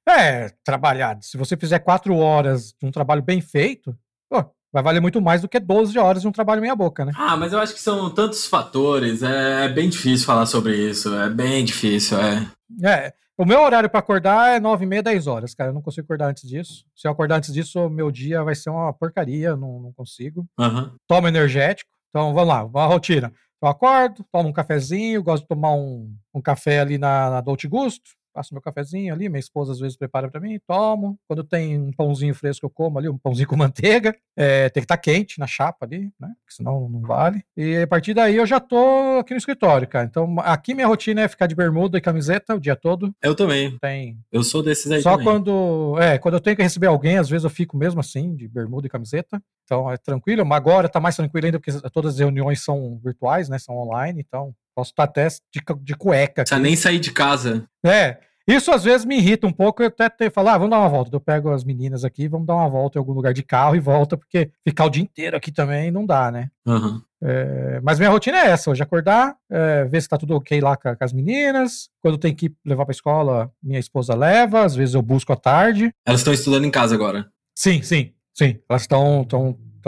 É 0.09 0.49
trabalhar. 0.65 1.19
Se 1.21 1.37
você 1.37 1.57
fizer 1.57 1.81
quatro 1.81 2.17
horas 2.17 2.73
de 2.81 2.87
um 2.87 2.93
trabalho 2.93 3.21
bem 3.21 3.41
feito 3.41 3.95
pô, 4.31 4.45
vai 4.73 4.83
valer 4.83 5.01
muito 5.01 5.21
mais 5.21 5.43
do 5.43 5.49
que 5.49 5.59
12 5.59 5.99
horas 5.99 6.23
de 6.23 6.29
um 6.29 6.33
trabalho 6.33 6.63
meia 6.63 6.77
boca 6.77 7.05
né? 7.05 7.13
Ah 7.17 7.37
mas 7.37 7.53
eu 7.53 7.59
acho 7.59 7.75
que 7.75 7.81
são 7.81 8.09
tantos 8.11 8.47
fatores 8.47 9.25
é, 9.25 9.65
é 9.65 9.69
bem 9.69 9.89
difícil 9.89 10.25
falar 10.25 10.47
sobre 10.47 10.77
isso 10.77 11.13
é 11.15 11.29
bem 11.29 11.65
difícil 11.65 12.17
é. 12.21 12.47
É 12.85 13.13
o 13.39 13.45
meu 13.45 13.61
horário 13.61 13.89
para 13.89 14.01
acordar 14.01 14.57
é 14.57 14.61
9 14.61 14.85
e 14.85 14.89
meia, 14.89 15.03
10 15.03 15.27
horas, 15.27 15.55
cara. 15.55 15.71
Eu 15.71 15.75
não 15.75 15.81
consigo 15.81 16.05
acordar 16.05 16.29
antes 16.29 16.49
disso. 16.49 16.85
Se 16.95 17.07
eu 17.07 17.13
acordar 17.13 17.37
antes 17.37 17.53
disso, 17.53 17.89
meu 17.89 18.11
dia 18.11 18.43
vai 18.43 18.55
ser 18.55 18.71
uma 18.71 18.93
porcaria, 18.93 19.57
não, 19.57 19.81
não 19.81 19.93
consigo. 19.93 20.47
Uhum. 20.59 20.91
Tomo 21.07 21.29
energético. 21.29 21.91
Então, 22.11 22.35
vamos 22.35 22.49
lá, 22.49 22.65
uma 22.65 22.87
rotina. 22.87 23.33
Eu 23.63 23.69
acordo, 23.69 24.25
tomo 24.33 24.49
um 24.49 24.53
cafezinho, 24.53 25.23
gosto 25.23 25.43
de 25.43 25.49
tomar 25.49 25.73
um, 25.73 26.13
um 26.35 26.43
café 26.43 26.81
ali 26.81 26.99
na, 26.99 27.31
na 27.31 27.41
Dolce 27.41 27.69
Gusto 27.69 28.18
faço 28.39 28.55
meu 28.55 28.63
cafezinho 28.63 29.13
ali, 29.13 29.29
minha 29.29 29.41
esposa 29.41 29.73
às 29.73 29.81
vezes 29.81 29.97
prepara 29.97 30.31
para 30.31 30.41
mim, 30.41 30.61
tomo. 30.67 31.19
Quando 31.27 31.43
tem 31.43 31.77
um 31.77 31.91
pãozinho 31.91 32.35
fresco, 32.35 32.67
eu 32.67 32.71
como 32.71 32.99
ali, 32.99 33.09
um 33.09 33.19
pãozinho 33.19 33.49
com 33.49 33.57
manteiga. 33.57 34.15
É, 34.37 34.69
tem 34.69 34.81
que 34.81 34.85
estar 34.85 34.97
tá 34.97 35.03
quente 35.03 35.41
na 35.41 35.47
chapa 35.47 35.85
ali, 35.85 36.11
né? 36.19 36.29
Porque 36.41 36.55
senão 36.55 36.89
não 36.89 37.01
vale. 37.01 37.43
E 37.57 37.83
a 37.83 37.87
partir 37.87 38.15
daí 38.15 38.37
eu 38.37 38.47
já 38.47 38.61
tô 38.61 39.19
aqui 39.21 39.35
no 39.35 39.39
escritório, 39.39 39.89
cara. 39.89 40.07
Então 40.07 40.37
aqui 40.41 40.75
minha 40.75 40.87
rotina 40.87 41.23
é 41.23 41.29
ficar 41.29 41.47
de 41.47 41.55
bermuda 41.55 41.99
e 41.99 42.01
camiseta 42.01 42.55
o 42.55 42.61
dia 42.61 42.77
todo. 42.77 43.13
Eu 43.21 43.35
também. 43.35 43.77
Tem. 43.81 44.19
Eu 44.31 44.45
sou 44.45 44.63
desses 44.63 44.91
aí 44.91 45.03
Só 45.03 45.13
também. 45.13 45.27
quando. 45.27 45.97
É, 45.99 46.19
quando 46.19 46.35
eu 46.35 46.41
tenho 46.41 46.57
que 46.57 46.63
receber 46.63 46.87
alguém, 46.87 47.19
às 47.19 47.29
vezes 47.29 47.45
eu 47.45 47.51
fico 47.51 47.77
mesmo 47.77 48.01
assim, 48.01 48.37
de 48.37 48.47
bermuda 48.47 48.87
e 48.87 48.91
camiseta. 48.91 49.43
Então 49.65 49.91
é 49.91 49.97
tranquilo. 49.97 50.47
Mas 50.47 50.57
agora 50.57 50.89
tá 50.89 51.01
mais 51.01 51.17
tranquilo 51.17 51.47
ainda, 51.47 51.59
porque 51.59 51.73
todas 51.91 52.15
as 52.15 52.21
reuniões 52.21 52.63
são 52.63 53.01
virtuais, 53.03 53.49
né? 53.49 53.59
São 53.59 53.77
online, 53.77 54.25
então 54.27 54.55
posso 54.75 54.91
estar 54.91 55.05
até 55.05 55.27
de, 55.27 55.61
de 55.81 55.97
cueca. 55.97 56.43
Precisa 56.43 56.61
nem 56.61 56.77
sair 56.77 57.01
de 57.01 57.11
casa. 57.11 57.67
É. 57.85 58.28
Isso 58.49 58.73
às 58.73 58.83
vezes 58.83 59.05
me 59.05 59.19
irrita 59.19 59.47
um 59.47 59.53
pouco, 59.53 59.83
eu 59.83 59.89
até 59.89 60.09
te 60.09 60.31
falar, 60.31 60.55
ah, 60.55 60.59
vamos 60.59 60.71
dar 60.71 60.79
uma 60.79 60.89
volta. 60.89 61.15
Eu 61.15 61.21
pego 61.21 61.51
as 61.51 61.65
meninas 61.65 62.03
aqui, 62.03 62.27
vamos 62.27 62.47
dar 62.47 62.55
uma 62.55 62.69
volta 62.69 62.99
em 62.99 63.01
algum 63.01 63.13
lugar 63.13 63.35
de 63.35 63.43
carro 63.43 63.77
e 63.77 63.79
volta, 63.79 64.17
porque 64.17 64.51
ficar 64.67 64.87
o 64.87 64.91
dia 64.91 65.03
inteiro 65.03 65.37
aqui 65.37 65.53
também 65.53 65.91
não 65.91 66.07
dá, 66.07 66.33
né? 66.33 66.49
Uhum. 66.67 67.03
É, 67.23 67.79
mas 67.83 67.99
minha 67.99 68.11
rotina 68.11 68.39
é 68.39 68.47
essa: 68.47 68.71
hoje 68.71 68.83
acordar, 68.83 69.37
é, 69.51 69.85
ver 69.85 70.01
se 70.01 70.09
tá 70.09 70.17
tudo 70.17 70.35
ok 70.35 70.59
lá 70.63 70.79
com, 70.79 70.97
com 70.97 71.05
as 71.05 71.13
meninas. 71.13 71.91
Quando 72.01 72.17
tem 72.17 72.35
que 72.35 72.51
levar 72.65 72.87
pra 72.87 72.93
escola, 72.93 73.53
minha 73.63 73.79
esposa 73.79 74.15
leva, 74.15 74.65
às 74.65 74.75
vezes 74.75 74.95
eu 74.95 75.03
busco 75.03 75.31
à 75.31 75.37
tarde. 75.37 75.93
Elas 76.07 76.21
estão 76.21 76.33
estudando 76.33 76.65
em 76.65 76.71
casa 76.71 76.95
agora? 76.95 77.27
Sim, 77.55 77.83
sim, 77.83 78.15
sim. 78.33 78.59
Elas 78.67 78.83
estão 78.83 79.27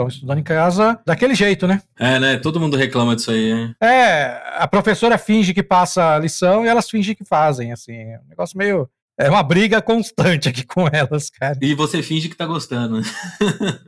estão 0.01 0.07
estudando 0.07 0.39
em 0.39 0.43
casa 0.43 0.99
daquele 1.05 1.35
jeito, 1.35 1.67
né? 1.67 1.81
É, 1.99 2.19
né? 2.19 2.37
Todo 2.37 2.59
mundo 2.59 2.77
reclama 2.77 3.15
disso 3.15 3.31
aí, 3.31 3.51
hein? 3.51 3.75
É, 3.81 4.41
a 4.57 4.67
professora 4.67 5.17
finge 5.17 5.53
que 5.53 5.63
passa 5.63 6.15
a 6.15 6.19
lição 6.19 6.65
e 6.65 6.67
elas 6.67 6.89
fingem 6.89 7.15
que 7.15 7.25
fazem, 7.25 7.71
assim. 7.71 7.93
É 7.93 8.19
um 8.25 8.29
negócio 8.29 8.57
meio. 8.57 8.89
É 9.17 9.29
uma 9.29 9.43
briga 9.43 9.81
constante 9.81 10.49
aqui 10.49 10.65
com 10.65 10.87
elas, 10.91 11.29
cara. 11.29 11.57
E 11.61 11.75
você 11.75 12.01
finge 12.01 12.29
que 12.29 12.35
tá 12.35 12.45
gostando. 12.45 13.03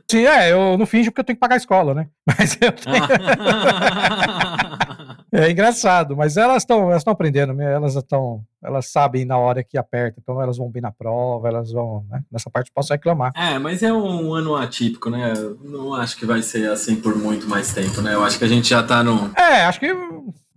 Sim, 0.08 0.26
é, 0.26 0.52
eu 0.52 0.78
não 0.78 0.86
finge 0.86 1.10
porque 1.10 1.20
eu 1.22 1.24
tenho 1.24 1.36
que 1.36 1.40
pagar 1.40 1.54
a 1.54 1.58
escola, 1.58 1.94
né? 1.94 2.06
Mas 2.26 2.56
eu 2.60 2.72
tenho... 2.72 2.94
É 5.36 5.50
engraçado, 5.50 6.16
mas 6.16 6.36
elas 6.36 6.58
estão 6.58 6.84
elas 6.84 6.98
estão 6.98 7.12
aprendendo, 7.12 7.60
elas 7.60 7.96
estão 7.96 8.44
elas 8.62 8.86
sabem 8.86 9.24
na 9.24 9.36
hora 9.36 9.64
que 9.64 9.76
aperta, 9.76 10.20
então 10.22 10.40
elas 10.40 10.56
vão 10.56 10.70
bem 10.70 10.80
na 10.80 10.92
prova, 10.92 11.48
elas 11.48 11.72
vão, 11.72 12.06
né? 12.08 12.22
Nessa 12.30 12.48
parte 12.48 12.70
posso 12.72 12.92
reclamar. 12.92 13.32
É, 13.34 13.58
mas 13.58 13.82
é 13.82 13.92
um 13.92 14.32
ano 14.32 14.54
atípico, 14.54 15.10
né? 15.10 15.32
Não 15.60 15.92
acho 15.92 16.16
que 16.16 16.24
vai 16.24 16.40
ser 16.40 16.70
assim 16.70 16.94
por 16.94 17.16
muito 17.16 17.48
mais 17.48 17.74
tempo, 17.74 18.00
né? 18.00 18.14
Eu 18.14 18.22
acho 18.22 18.38
que 18.38 18.44
a 18.44 18.48
gente 18.48 18.68
já 18.68 18.80
tá 18.80 19.02
no. 19.02 19.32
É, 19.36 19.64
acho 19.64 19.80
que 19.80 19.92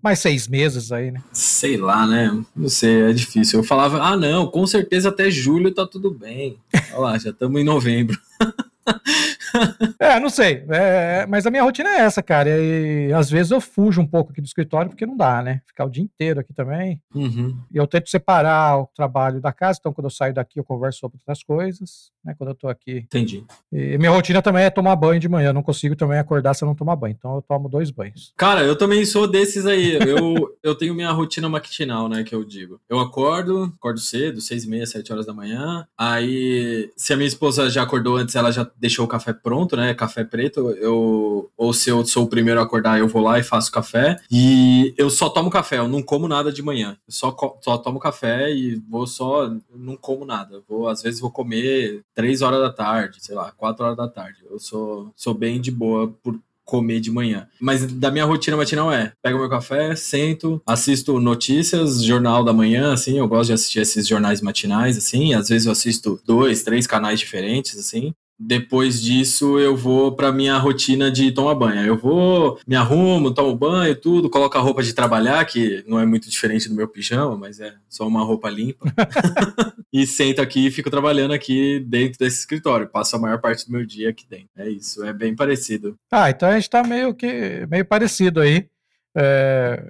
mais 0.02 0.20
seis 0.20 0.48
meses 0.48 0.92
aí, 0.92 1.10
né? 1.10 1.24
Sei 1.34 1.76
lá, 1.76 2.06
né? 2.06 2.40
Não 2.56 2.70
sei, 2.70 3.02
é 3.10 3.14
difícil. 3.14 3.60
Eu 3.60 3.64
falava, 3.64 4.00
ah, 4.00 4.16
não, 4.16 4.46
com 4.46 4.66
certeza 4.68 5.10
até 5.10 5.32
julho 5.32 5.74
tá 5.74 5.88
tudo 5.88 6.12
bem. 6.12 6.60
Olha 6.92 7.00
lá, 7.00 7.18
já 7.18 7.32
estamos 7.32 7.60
em 7.60 7.64
novembro. 7.64 8.16
é, 10.00 10.20
não 10.20 10.30
sei. 10.30 10.64
É, 10.70 11.26
mas 11.28 11.46
a 11.46 11.52
minha 11.52 11.64
rotina 11.64 11.90
é 11.90 12.00
essa, 12.00 12.22
cara. 12.22 12.50
E 12.50 13.12
às 13.14 13.30
vezes 13.30 13.52
eu 13.52 13.60
fujo 13.60 14.02
um 14.02 14.08
pouco 14.08 14.32
aqui 14.32 14.42
do 14.42 14.46
escritório 14.46 14.90
porque 14.90 15.06
não 15.06 15.18
dá, 15.18 15.42
né? 15.42 15.62
Ficar 15.66 15.86
o 15.86 15.90
dia 15.90 16.04
inteiro 16.04 16.40
aqui 16.40 16.54
também. 16.54 17.02
Uhum. 17.14 17.58
E 17.72 17.78
eu 17.78 17.88
tento 17.88 18.10
separar 18.10 18.80
o 18.80 18.90
trabalho 18.96 19.42
da 19.42 19.52
casa. 19.52 19.78
Então, 19.80 19.94
quando 19.94 20.06
eu 20.06 20.12
saio 20.12 20.34
daqui, 20.34 20.60
eu 20.60 20.64
converso 20.64 21.00
sobre 21.00 21.18
outras 21.18 21.44
coisas, 21.44 22.12
né? 22.24 22.36
Quando 22.38 22.50
eu 22.50 22.56
tô 22.56 22.68
aqui. 22.68 22.98
Entendi. 22.98 23.46
E 23.72 23.98
minha 23.98 24.12
rotina 24.12 24.42
também 24.42 24.64
é 24.64 24.70
tomar 24.70 24.96
banho 24.96 25.20
de 25.20 25.30
manhã. 25.30 25.50
Eu 25.50 25.54
não 25.54 25.64
consigo 25.64 25.96
também 25.96 26.20
acordar 26.20 26.54
se 26.54 26.64
eu 26.64 26.68
não 26.68 26.76
tomar 26.76 26.96
banho. 26.96 27.16
Então, 27.18 27.36
eu 27.36 27.42
tomo 27.42 27.70
dois 27.70 27.92
banhos. 27.92 28.34
Cara, 28.38 28.64
eu 28.64 28.76
também 28.76 29.06
sou 29.06 29.28
desses 29.28 29.66
aí. 29.66 29.96
Eu, 29.96 30.56
eu 30.64 30.76
tenho 30.76 30.94
minha 30.94 31.12
rotina 31.12 31.50
matinal, 31.50 32.08
né? 32.08 32.24
Que 32.24 32.36
eu 32.36 32.44
digo. 32.44 32.80
Eu 32.90 33.00
acordo, 33.00 33.74
acordo 33.78 34.00
cedo, 34.00 34.42
seis 34.42 34.64
e 34.64 34.70
meia, 34.70 34.86
sete 34.86 35.12
horas 35.12 35.26
da 35.26 35.34
manhã. 35.34 35.88
Aí, 35.98 36.92
se 36.96 37.14
a 37.14 37.18
minha 37.18 37.28
esposa 37.28 37.70
já 37.70 37.84
acordou 37.84 38.18
antes, 38.18 38.36
ela 38.36 38.52
já 38.52 38.70
deixou 38.80 39.06
o 39.06 39.08
café 39.08 39.34
pronto, 39.34 39.76
né? 39.76 39.94
Café 39.94 40.24
preto. 40.24 40.72
Eu, 40.72 41.50
ou 41.58 41.74
se 41.74 41.90
eu 41.90 42.06
sou 42.06 42.26
o 42.26 42.28
primeiro 42.28 42.60
a 42.60 42.64
acordar, 42.64 43.00
eu 43.00 43.08
vou 43.08 43.22
lá 43.22 43.40
e 43.40 43.44
faço 43.44 43.72
café. 43.72 44.18
E 44.32 44.94
eu 44.98 45.10
só 45.10 45.30
tomo 45.30 45.50
café, 45.50 45.78
eu 45.78 45.88
não 45.88 46.02
como 46.02 46.28
nada 46.28 46.52
de 46.52 46.62
manhã. 46.62 46.98
Eu 47.08 47.14
só, 47.14 47.36
só 47.62 47.78
tomo 47.78 48.00
café 48.00 48.54
e 48.54 48.76
vou 48.90 49.08
só. 49.08 49.52
Não 49.76 49.96
como 49.96 50.26
nada. 50.26 50.62
Vou, 50.68 50.88
às 50.88 51.02
vezes 51.02 51.20
vou 51.20 51.32
comer 51.32 52.02
três 52.14 52.42
horas 52.42 52.60
da 52.60 52.72
tarde, 52.72 53.18
sei 53.22 53.36
lá, 53.36 53.52
quatro 53.52 53.86
horas 53.86 53.98
da 53.98 54.08
tarde. 54.08 54.40
Eu 54.50 54.60
sou, 54.60 55.12
sou 55.16 55.34
bem 55.34 55.60
de 55.60 55.72
boa 55.72 56.08
por 56.22 56.40
comer 56.68 57.00
de 57.00 57.10
manhã. 57.10 57.48
Mas 57.60 57.86
da 57.94 58.12
minha 58.12 58.26
rotina 58.26 58.58
matinal 58.58 58.92
é: 58.92 59.14
pego 59.24 59.40
meu 59.40 59.50
café, 59.50 59.96
sento, 59.96 60.62
assisto 60.68 61.20
notícias, 61.20 62.04
jornal 62.04 62.44
da 62.44 62.54
manhã, 62.54 62.94
assim. 62.94 63.18
Eu 63.18 63.28
gosto 63.28 63.48
de 63.48 63.54
assistir 63.54 63.80
esses 63.80 64.06
jornais 64.06 64.42
matinais, 64.42 64.98
assim. 64.98 65.34
Às 65.34 65.50
vezes 65.50 65.66
eu 65.66 65.72
assisto 65.72 66.20
dois, 66.26 66.62
três 66.62 66.86
canais 66.86 67.20
diferentes, 67.20 67.80
assim. 67.80 68.14
Depois 68.40 69.02
disso, 69.02 69.58
eu 69.58 69.76
vou 69.76 70.16
para 70.16 70.32
minha 70.32 70.58
rotina 70.58 71.10
de 71.10 71.32
tomar 71.32 71.56
banho. 71.56 71.84
Eu 71.84 71.98
vou, 71.98 72.60
me 72.68 72.76
arrumo, 72.76 73.34
tomo 73.34 73.56
banho, 73.56 73.96
tudo, 73.96 74.30
coloco 74.30 74.56
a 74.56 74.62
roupa 74.62 74.84
de 74.84 74.94
trabalhar, 74.94 75.44
que 75.46 75.84
não 75.88 76.00
é 76.00 76.06
muito 76.06 76.30
diferente 76.30 76.70
do 76.70 76.76
meu 76.76 76.88
pijama, 76.88 77.36
mas 77.36 77.60
é 77.60 77.74
só 77.90 78.08
uma 78.08 78.24
roupa 78.24 78.48
limpa. 78.48 78.86
e 79.92 80.06
sento 80.06 80.40
aqui 80.40 80.68
e 80.68 80.72
fico 80.72 80.92
trabalhando 80.92 81.34
aqui 81.34 81.80
dentro 81.80 82.20
desse 82.20 82.40
escritório. 82.40 82.88
Passo 82.88 83.16
a 83.16 83.20
maior 83.20 83.42
parte 83.42 83.66
do 83.66 83.72
meu 83.72 83.84
dia 83.84 84.12
aqui 84.12 84.26
dentro. 84.30 84.50
É 84.56 84.70
isso, 84.70 85.04
é 85.04 85.12
bem 85.12 85.36
parecido. 85.36 85.98
Ah, 86.12 86.30
então 86.30 86.48
a 86.48 86.54
gente 86.54 86.70
tá 86.70 86.84
meio 86.84 87.16
que 87.16 87.66
meio 87.68 87.86
parecido 87.86 88.40
aí. 88.40 88.68
É, 89.16 89.84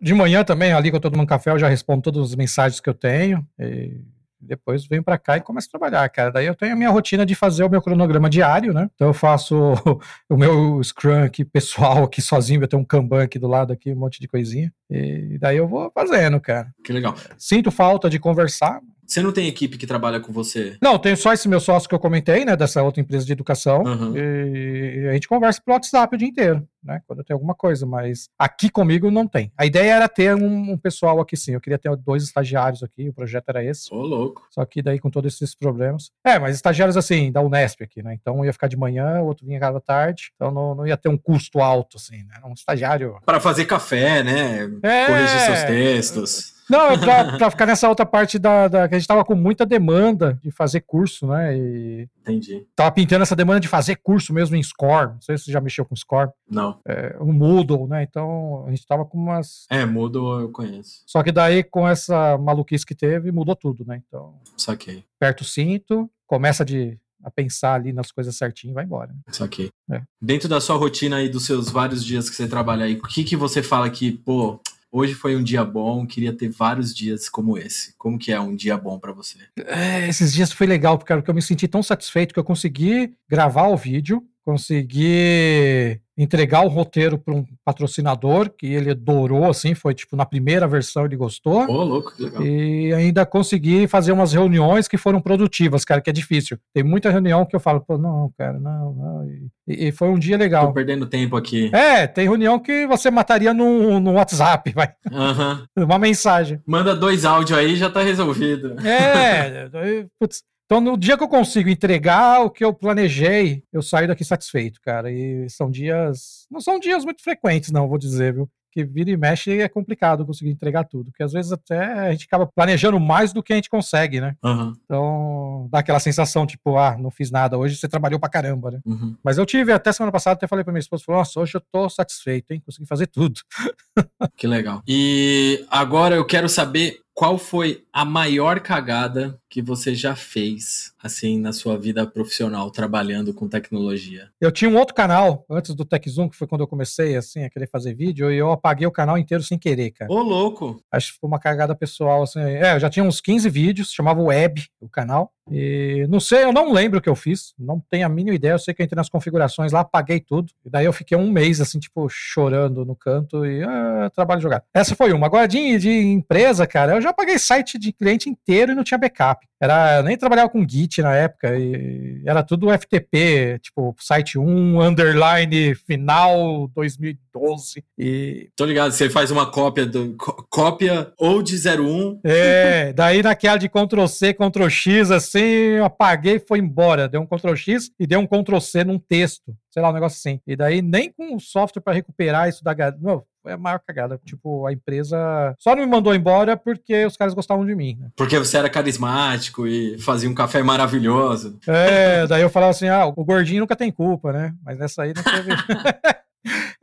de 0.00 0.14
manhã 0.14 0.44
também, 0.44 0.72
ali 0.72 0.90
que 0.90 0.96
eu 0.96 1.00
tô 1.00 1.10
tomando 1.10 1.26
café, 1.26 1.50
eu 1.50 1.58
já 1.58 1.68
respondo 1.68 2.02
todas 2.02 2.30
as 2.30 2.34
mensagens 2.36 2.80
que 2.80 2.88
eu 2.88 2.94
tenho. 2.94 3.44
E 3.58 4.00
depois 4.44 4.86
venho 4.86 5.02
para 5.02 5.18
cá 5.18 5.36
e 5.36 5.40
começo 5.40 5.68
a 5.68 5.78
trabalhar, 5.78 6.08
cara. 6.08 6.30
Daí 6.30 6.46
eu 6.46 6.54
tenho 6.54 6.72
a 6.72 6.76
minha 6.76 6.90
rotina 6.90 7.24
de 7.24 7.34
fazer 7.34 7.64
o 7.64 7.70
meu 7.70 7.82
cronograma 7.82 8.30
diário, 8.30 8.72
né? 8.72 8.88
Então 8.94 9.08
eu 9.08 9.14
faço 9.14 9.54
o 10.28 10.36
meu 10.36 10.82
Scrum 10.82 11.24
aqui 11.24 11.44
pessoal, 11.44 12.04
aqui 12.04 12.22
sozinho, 12.22 12.62
eu 12.62 12.68
tenho 12.68 12.82
um 12.82 12.84
Kanban 12.84 13.24
aqui 13.24 13.38
do 13.38 13.48
lado, 13.48 13.72
aqui, 13.72 13.92
um 13.92 13.96
monte 13.96 14.20
de 14.20 14.28
coisinha. 14.28 14.72
E 14.90 15.38
daí 15.38 15.56
eu 15.56 15.66
vou 15.66 15.90
fazendo, 15.92 16.40
cara. 16.40 16.68
Que 16.84 16.92
legal. 16.92 17.14
Sinto 17.36 17.70
falta 17.70 18.08
de 18.08 18.18
conversar, 18.18 18.80
você 19.06 19.22
não 19.22 19.32
tem 19.32 19.46
equipe 19.46 19.76
que 19.76 19.86
trabalha 19.86 20.18
com 20.18 20.32
você? 20.32 20.76
Não, 20.82 20.98
tenho 20.98 21.16
só 21.16 21.32
esse 21.32 21.48
meu 21.48 21.60
sócio 21.60 21.88
que 21.88 21.94
eu 21.94 21.98
comentei, 21.98 22.44
né, 22.44 22.56
dessa 22.56 22.82
outra 22.82 23.00
empresa 23.00 23.24
de 23.24 23.32
educação. 23.32 23.82
Uhum. 23.82 24.16
E 24.16 25.06
a 25.08 25.12
gente 25.12 25.28
conversa 25.28 25.60
pelo 25.64 25.74
WhatsApp 25.74 26.14
o 26.14 26.18
dia 26.18 26.28
inteiro, 26.28 26.66
né, 26.84 27.00
quando 27.06 27.24
tem 27.24 27.34
alguma 27.34 27.54
coisa, 27.54 27.86
mas 27.86 28.28
aqui 28.38 28.68
comigo 28.68 29.10
não 29.10 29.26
tem. 29.26 29.50
A 29.56 29.64
ideia 29.64 29.94
era 29.94 30.08
ter 30.08 30.34
um, 30.34 30.72
um 30.72 30.78
pessoal 30.78 31.20
aqui 31.20 31.36
sim, 31.36 31.52
eu 31.52 31.60
queria 31.60 31.78
ter 31.78 31.94
dois 31.96 32.22
estagiários 32.22 32.82
aqui, 32.82 33.08
o 33.08 33.14
projeto 33.14 33.48
era 33.48 33.64
esse. 33.64 33.92
Ô, 33.92 34.02
louco. 34.02 34.46
Só 34.50 34.64
que 34.64 34.82
daí 34.82 34.98
com 34.98 35.10
todos 35.10 35.34
esses 35.34 35.54
problemas. 35.54 36.10
É, 36.24 36.38
mas 36.38 36.54
estagiários 36.54 36.96
assim, 36.96 37.32
da 37.32 37.40
Unesp 37.40 37.82
aqui, 37.82 38.02
né, 38.02 38.14
então 38.14 38.38
um 38.38 38.44
ia 38.44 38.52
ficar 38.52 38.68
de 38.68 38.76
manhã, 38.76 39.20
o 39.20 39.26
outro 39.26 39.46
vinha 39.46 39.58
cada 39.58 39.80
tarde, 39.80 40.32
então 40.34 40.50
não, 40.50 40.74
não 40.74 40.86
ia 40.86 40.96
ter 40.96 41.08
um 41.08 41.16
custo 41.16 41.60
alto, 41.60 41.96
assim, 41.96 42.24
né, 42.24 42.40
um 42.44 42.52
estagiário. 42.52 43.16
Para 43.24 43.40
fazer 43.40 43.64
café, 43.64 44.22
né, 44.22 44.70
é... 44.82 45.06
corrigir 45.06 45.40
seus 45.40 45.64
textos. 45.64 46.54
Não, 46.68 46.90
é 46.90 46.98
pra, 46.98 47.24
pra 47.36 47.50
ficar 47.50 47.66
nessa 47.66 47.88
outra 47.88 48.06
parte 48.06 48.38
da, 48.38 48.68
da, 48.68 48.88
que 48.88 48.94
a 48.94 48.98
gente 48.98 49.08
tava 49.08 49.24
com 49.24 49.34
muita 49.34 49.66
demanda 49.66 50.38
de 50.42 50.50
fazer 50.50 50.80
curso, 50.80 51.26
né? 51.26 51.56
E 51.56 52.08
Entendi. 52.20 52.66
tava 52.74 52.90
pintando 52.90 53.22
essa 53.22 53.36
demanda 53.36 53.60
de 53.60 53.68
fazer 53.68 53.96
curso 53.96 54.32
mesmo 54.32 54.56
em 54.56 54.62
Score. 54.62 55.12
Não 55.12 55.20
sei 55.20 55.36
se 55.36 55.44
você 55.44 55.52
já 55.52 55.60
mexeu 55.60 55.84
com 55.84 55.94
Score. 55.94 56.30
Não. 56.48 56.73
É, 56.86 57.16
um 57.20 57.32
Moodle, 57.32 57.86
né? 57.88 58.02
Então 58.02 58.64
a 58.66 58.70
gente 58.70 58.86
tava 58.86 59.04
com 59.04 59.18
umas. 59.18 59.66
É, 59.70 59.84
Moodle 59.84 60.40
eu 60.40 60.48
conheço. 60.50 61.02
Só 61.06 61.22
que 61.22 61.32
daí, 61.32 61.62
com 61.62 61.86
essa 61.88 62.36
maluquice 62.38 62.84
que 62.86 62.94
teve, 62.94 63.30
mudou 63.32 63.56
tudo, 63.56 63.84
né? 63.84 64.02
Então, 64.06 64.34
Saquei. 64.56 65.04
aperta 65.16 65.42
o 65.42 65.46
cinto, 65.46 66.10
começa 66.26 66.64
de, 66.64 66.98
a 67.22 67.30
pensar 67.30 67.74
ali 67.74 67.92
nas 67.92 68.10
coisas 68.10 68.36
certinho 68.36 68.72
e 68.72 68.74
vai 68.74 68.84
embora. 68.84 69.12
né? 69.12 69.18
Saquei. 69.30 69.70
É. 69.90 70.02
Dentro 70.20 70.48
da 70.48 70.60
sua 70.60 70.76
rotina 70.76 71.16
aí, 71.16 71.28
dos 71.28 71.44
seus 71.46 71.70
vários 71.70 72.04
dias 72.04 72.28
que 72.28 72.36
você 72.36 72.46
trabalha 72.46 72.84
aí, 72.84 72.94
o 72.94 73.02
que 73.02 73.24
que 73.24 73.36
você 73.36 73.62
fala 73.62 73.88
que, 73.90 74.12
pô, 74.12 74.60
hoje 74.92 75.14
foi 75.14 75.34
um 75.36 75.42
dia 75.42 75.64
bom, 75.64 76.06
queria 76.06 76.32
ter 76.32 76.48
vários 76.48 76.94
dias 76.94 77.28
como 77.28 77.58
esse? 77.58 77.94
Como 77.98 78.18
que 78.18 78.30
é 78.30 78.38
um 78.38 78.54
dia 78.54 78.76
bom 78.76 78.98
pra 78.98 79.12
você? 79.12 79.38
É, 79.66 80.08
esses 80.08 80.32
dias 80.32 80.52
foi 80.52 80.66
legal, 80.66 80.96
porque 80.98 81.12
porque 81.14 81.30
eu 81.30 81.34
me 81.34 81.42
senti 81.42 81.66
tão 81.66 81.82
satisfeito 81.82 82.32
que 82.32 82.38
eu 82.38 82.44
consegui 82.44 83.14
gravar 83.28 83.68
o 83.68 83.76
vídeo, 83.76 84.22
consegui 84.44 86.00
entregar 86.16 86.64
o 86.64 86.68
roteiro 86.68 87.18
para 87.18 87.34
um 87.34 87.44
patrocinador, 87.64 88.48
que 88.50 88.66
ele 88.66 88.90
adorou, 88.90 89.50
assim, 89.50 89.74
foi 89.74 89.94
tipo 89.94 90.14
na 90.14 90.24
primeira 90.24 90.66
versão 90.66 91.04
ele 91.04 91.16
gostou. 91.16 91.68
Ô, 91.68 91.82
louco, 91.82 92.14
que 92.14 92.22
legal. 92.22 92.42
E 92.44 92.92
ainda 92.94 93.26
consegui 93.26 93.88
fazer 93.88 94.12
umas 94.12 94.32
reuniões 94.32 94.86
que 94.86 94.96
foram 94.96 95.20
produtivas, 95.20 95.84
cara, 95.84 96.00
que 96.00 96.08
é 96.08 96.12
difícil. 96.12 96.56
Tem 96.72 96.84
muita 96.84 97.10
reunião 97.10 97.44
que 97.44 97.56
eu 97.56 97.60
falo, 97.60 97.80
pô, 97.80 97.98
não, 97.98 98.32
cara, 98.38 98.60
não, 98.60 98.92
não. 98.94 99.28
E, 99.66 99.88
e 99.88 99.92
foi 99.92 100.08
um 100.08 100.18
dia 100.18 100.38
Tô 100.38 100.44
legal. 100.44 100.72
perdendo 100.72 101.06
tempo 101.06 101.36
aqui. 101.36 101.74
É, 101.74 102.06
tem 102.06 102.28
reunião 102.28 102.60
que 102.60 102.86
você 102.86 103.10
mataria 103.10 103.52
no, 103.52 103.98
no 103.98 104.12
WhatsApp, 104.12 104.72
vai. 104.72 104.92
Aham. 105.10 105.66
Uma 105.76 105.98
mensagem. 105.98 106.60
Manda 106.64 106.94
dois 106.94 107.24
áudios 107.24 107.58
aí 107.58 107.74
já 107.74 107.90
tá 107.90 108.02
resolvido. 108.02 108.76
É, 108.86 109.68
putz. 110.20 110.42
Então, 110.66 110.80
no 110.80 110.96
dia 110.96 111.16
que 111.16 111.22
eu 111.22 111.28
consigo 111.28 111.68
entregar 111.68 112.40
o 112.40 112.50
que 112.50 112.64
eu 112.64 112.72
planejei, 112.72 113.62
eu 113.72 113.82
saio 113.82 114.08
daqui 114.08 114.24
satisfeito, 114.24 114.80
cara. 114.80 115.10
E 115.12 115.48
são 115.50 115.70
dias. 115.70 116.46
Não 116.50 116.60
são 116.60 116.78
dias 116.80 117.04
muito 117.04 117.22
frequentes, 117.22 117.70
não, 117.70 117.88
vou 117.88 117.98
dizer, 117.98 118.32
viu? 118.32 118.48
Que 118.72 118.82
vira 118.82 119.10
e 119.10 119.16
mexe 119.16 119.60
é 119.60 119.68
complicado 119.68 120.26
conseguir 120.26 120.50
entregar 120.50 120.84
tudo. 120.84 121.12
Porque 121.12 121.22
às 121.22 121.32
vezes 121.32 121.52
até 121.52 121.84
a 121.84 122.10
gente 122.12 122.24
acaba 122.24 122.46
planejando 122.46 122.98
mais 122.98 123.32
do 123.32 123.42
que 123.42 123.52
a 123.52 123.56
gente 123.56 123.70
consegue, 123.70 124.20
né? 124.20 124.34
Aham. 124.42 124.72
Então, 124.84 125.68
dá 125.70 125.78
aquela 125.78 126.00
sensação, 126.00 126.46
tipo, 126.46 126.76
ah, 126.76 126.96
não 126.98 127.10
fiz 127.10 127.30
nada. 127.30 127.58
Hoje 127.58 127.76
você 127.76 127.86
trabalhou 127.86 128.18
pra 128.18 128.28
caramba, 128.28 128.72
né? 128.72 128.80
Uhum. 128.84 129.16
Mas 129.22 129.38
eu 129.38 129.46
tive, 129.46 129.70
até 129.70 129.92
semana 129.92 130.10
passada, 130.10 130.34
até 130.34 130.48
falei 130.48 130.64
pra 130.64 130.72
minha 130.72 130.80
esposa, 130.80 131.04
falou, 131.04 131.20
nossa, 131.20 131.38
hoje 131.38 131.54
eu 131.54 131.62
tô 131.70 131.88
satisfeito, 131.88 132.52
hein? 132.52 132.62
Consegui 132.64 132.86
fazer 132.86 133.06
tudo. 133.06 133.40
Que 134.36 134.46
legal. 134.48 134.82
E 134.88 135.64
agora 135.70 136.16
eu 136.16 136.26
quero 136.26 136.48
saber 136.48 137.03
qual 137.14 137.38
foi 137.38 137.84
a 137.92 138.04
maior 138.04 138.58
cagada 138.58 139.38
que 139.48 139.62
você 139.62 139.94
já 139.94 140.16
fez, 140.16 140.92
assim, 141.00 141.38
na 141.38 141.52
sua 141.52 141.78
vida 141.78 142.04
profissional, 142.04 142.72
trabalhando 142.72 143.32
com 143.32 143.48
tecnologia. 143.48 144.28
Eu 144.40 144.50
tinha 144.50 144.68
um 144.68 144.76
outro 144.76 144.94
canal, 144.94 145.46
antes 145.48 145.76
do 145.76 145.84
TechZoom, 145.84 146.28
que 146.28 146.36
foi 146.36 146.48
quando 146.48 146.62
eu 146.62 146.66
comecei, 146.66 147.16
assim, 147.16 147.44
a 147.44 147.50
querer 147.50 147.68
fazer 147.68 147.94
vídeo, 147.94 148.32
e 148.32 148.36
eu 148.36 148.50
apaguei 148.50 148.84
o 148.84 148.90
canal 148.90 149.16
inteiro 149.16 149.44
sem 149.44 149.56
querer, 149.56 149.92
cara. 149.92 150.12
Ô, 150.12 150.20
louco! 150.22 150.82
Acho 150.90 151.12
que 151.12 151.20
foi 151.20 151.28
uma 151.28 151.38
cagada 151.38 151.74
pessoal, 151.76 152.24
assim. 152.24 152.40
É, 152.40 152.74
eu 152.74 152.80
já 152.80 152.90
tinha 152.90 153.04
uns 153.04 153.20
15 153.20 153.48
vídeos, 153.48 153.92
chamava 153.92 154.20
Web, 154.20 154.66
o 154.80 154.88
canal. 154.88 155.32
E 155.50 156.06
não 156.08 156.20
sei, 156.20 156.44
eu 156.44 156.52
não 156.52 156.72
lembro 156.72 156.98
o 156.98 157.02
que 157.02 157.08
eu 157.08 157.14
fiz, 157.14 157.52
não 157.58 157.82
tenho 157.90 158.06
a 158.06 158.08
mínima 158.08 158.34
ideia. 158.34 158.52
Eu 158.52 158.58
sei 158.58 158.72
que 158.72 158.80
eu 158.80 158.84
entrei 158.84 158.96
nas 158.96 159.08
configurações 159.08 159.72
lá, 159.72 159.80
apaguei 159.80 160.20
tudo. 160.20 160.50
E 160.64 160.70
daí 160.70 160.86
eu 160.86 160.92
fiquei 160.92 161.16
um 161.16 161.30
mês, 161.30 161.60
assim, 161.60 161.78
tipo, 161.78 162.08
chorando 162.08 162.84
no 162.84 162.96
canto 162.96 163.44
e 163.44 163.62
ah, 163.62 164.10
trabalho 164.14 164.40
jogado. 164.40 164.62
Essa 164.72 164.94
foi 164.96 165.12
uma. 165.12 165.26
Agora, 165.26 165.46
de, 165.46 165.78
de 165.78 165.90
empresa, 165.90 166.66
cara, 166.66 166.94
eu 166.96 167.00
já 167.00 167.12
paguei 167.12 167.38
site 167.38 167.78
de 167.78 167.92
cliente 167.92 168.28
inteiro 168.28 168.72
e 168.72 168.74
não 168.74 168.84
tinha 168.84 168.98
backup. 168.98 169.46
Era, 169.60 169.98
eu 169.98 170.02
nem 170.02 170.16
trabalhava 170.16 170.50
com 170.50 170.66
Git 170.68 171.00
na 171.00 171.14
época, 171.14 171.56
e 171.56 172.20
era 172.26 172.42
tudo 172.42 172.70
FTP, 172.70 173.58
tipo, 173.62 173.94
site 173.98 174.38
1, 174.38 174.80
underline, 174.82 175.74
final 175.74 176.68
2012. 176.74 177.82
E 177.98 178.50
Tô 178.56 178.64
ligado, 178.66 178.92
você 178.92 179.08
faz 179.08 179.30
uma 179.30 179.50
cópia 179.50 179.86
do 179.86 180.14
có- 180.16 180.44
cópia 180.50 181.12
ou 181.18 181.42
de 181.42 181.56
01. 181.56 182.20
É, 182.24 182.92
daí 182.92 183.22
naquela 183.22 183.56
de 183.56 183.68
Ctrl 183.68 184.06
C, 184.06 184.34
Ctrl 184.34 184.68
X, 184.68 185.10
assim, 185.10 185.33
eu 185.38 185.84
apaguei 185.84 186.36
e 186.36 186.40
foi 186.40 186.58
embora. 186.58 187.08
Deu 187.08 187.20
um 187.20 187.26
Ctrl 187.26 187.54
X 187.56 187.90
e 187.98 188.06
deu 188.06 188.20
um 188.20 188.26
Ctrl 188.26 188.58
C 188.60 188.84
num 188.84 188.98
texto. 188.98 189.54
Sei 189.70 189.82
lá, 189.82 189.90
um 189.90 189.92
negócio 189.92 190.16
assim. 190.16 190.40
E 190.46 190.54
daí 190.54 190.80
nem 190.82 191.10
com 191.12 191.34
o 191.34 191.40
software 191.40 191.82
para 191.82 191.92
recuperar 191.94 192.48
isso 192.48 192.62
da. 192.62 192.72
ga- 192.74 192.94
Não, 193.00 193.22
foi 193.42 193.52
a 193.52 193.56
maior 193.58 193.80
cagada. 193.80 194.20
Tipo, 194.24 194.66
a 194.66 194.72
empresa 194.72 195.16
só 195.58 195.74
não 195.74 195.82
me 195.84 195.90
mandou 195.90 196.14
embora 196.14 196.56
porque 196.56 197.04
os 197.04 197.16
caras 197.16 197.34
gostavam 197.34 197.66
de 197.66 197.74
mim, 197.74 197.96
né? 198.00 198.08
Porque 198.16 198.38
você 198.38 198.56
era 198.58 198.70
carismático 198.70 199.66
e 199.66 199.98
fazia 199.98 200.28
um 200.30 200.34
café 200.34 200.62
maravilhoso. 200.62 201.58
É, 201.66 202.26
daí 202.26 202.42
eu 202.42 202.50
falava 202.50 202.70
assim: 202.70 202.88
ah, 202.88 203.06
o 203.06 203.24
gordinho 203.24 203.60
nunca 203.60 203.76
tem 203.76 203.90
culpa, 203.90 204.32
né? 204.32 204.54
Mas 204.64 204.78
nessa 204.78 205.02
aí 205.02 205.12
não 205.14 205.22
teve. 205.22 205.50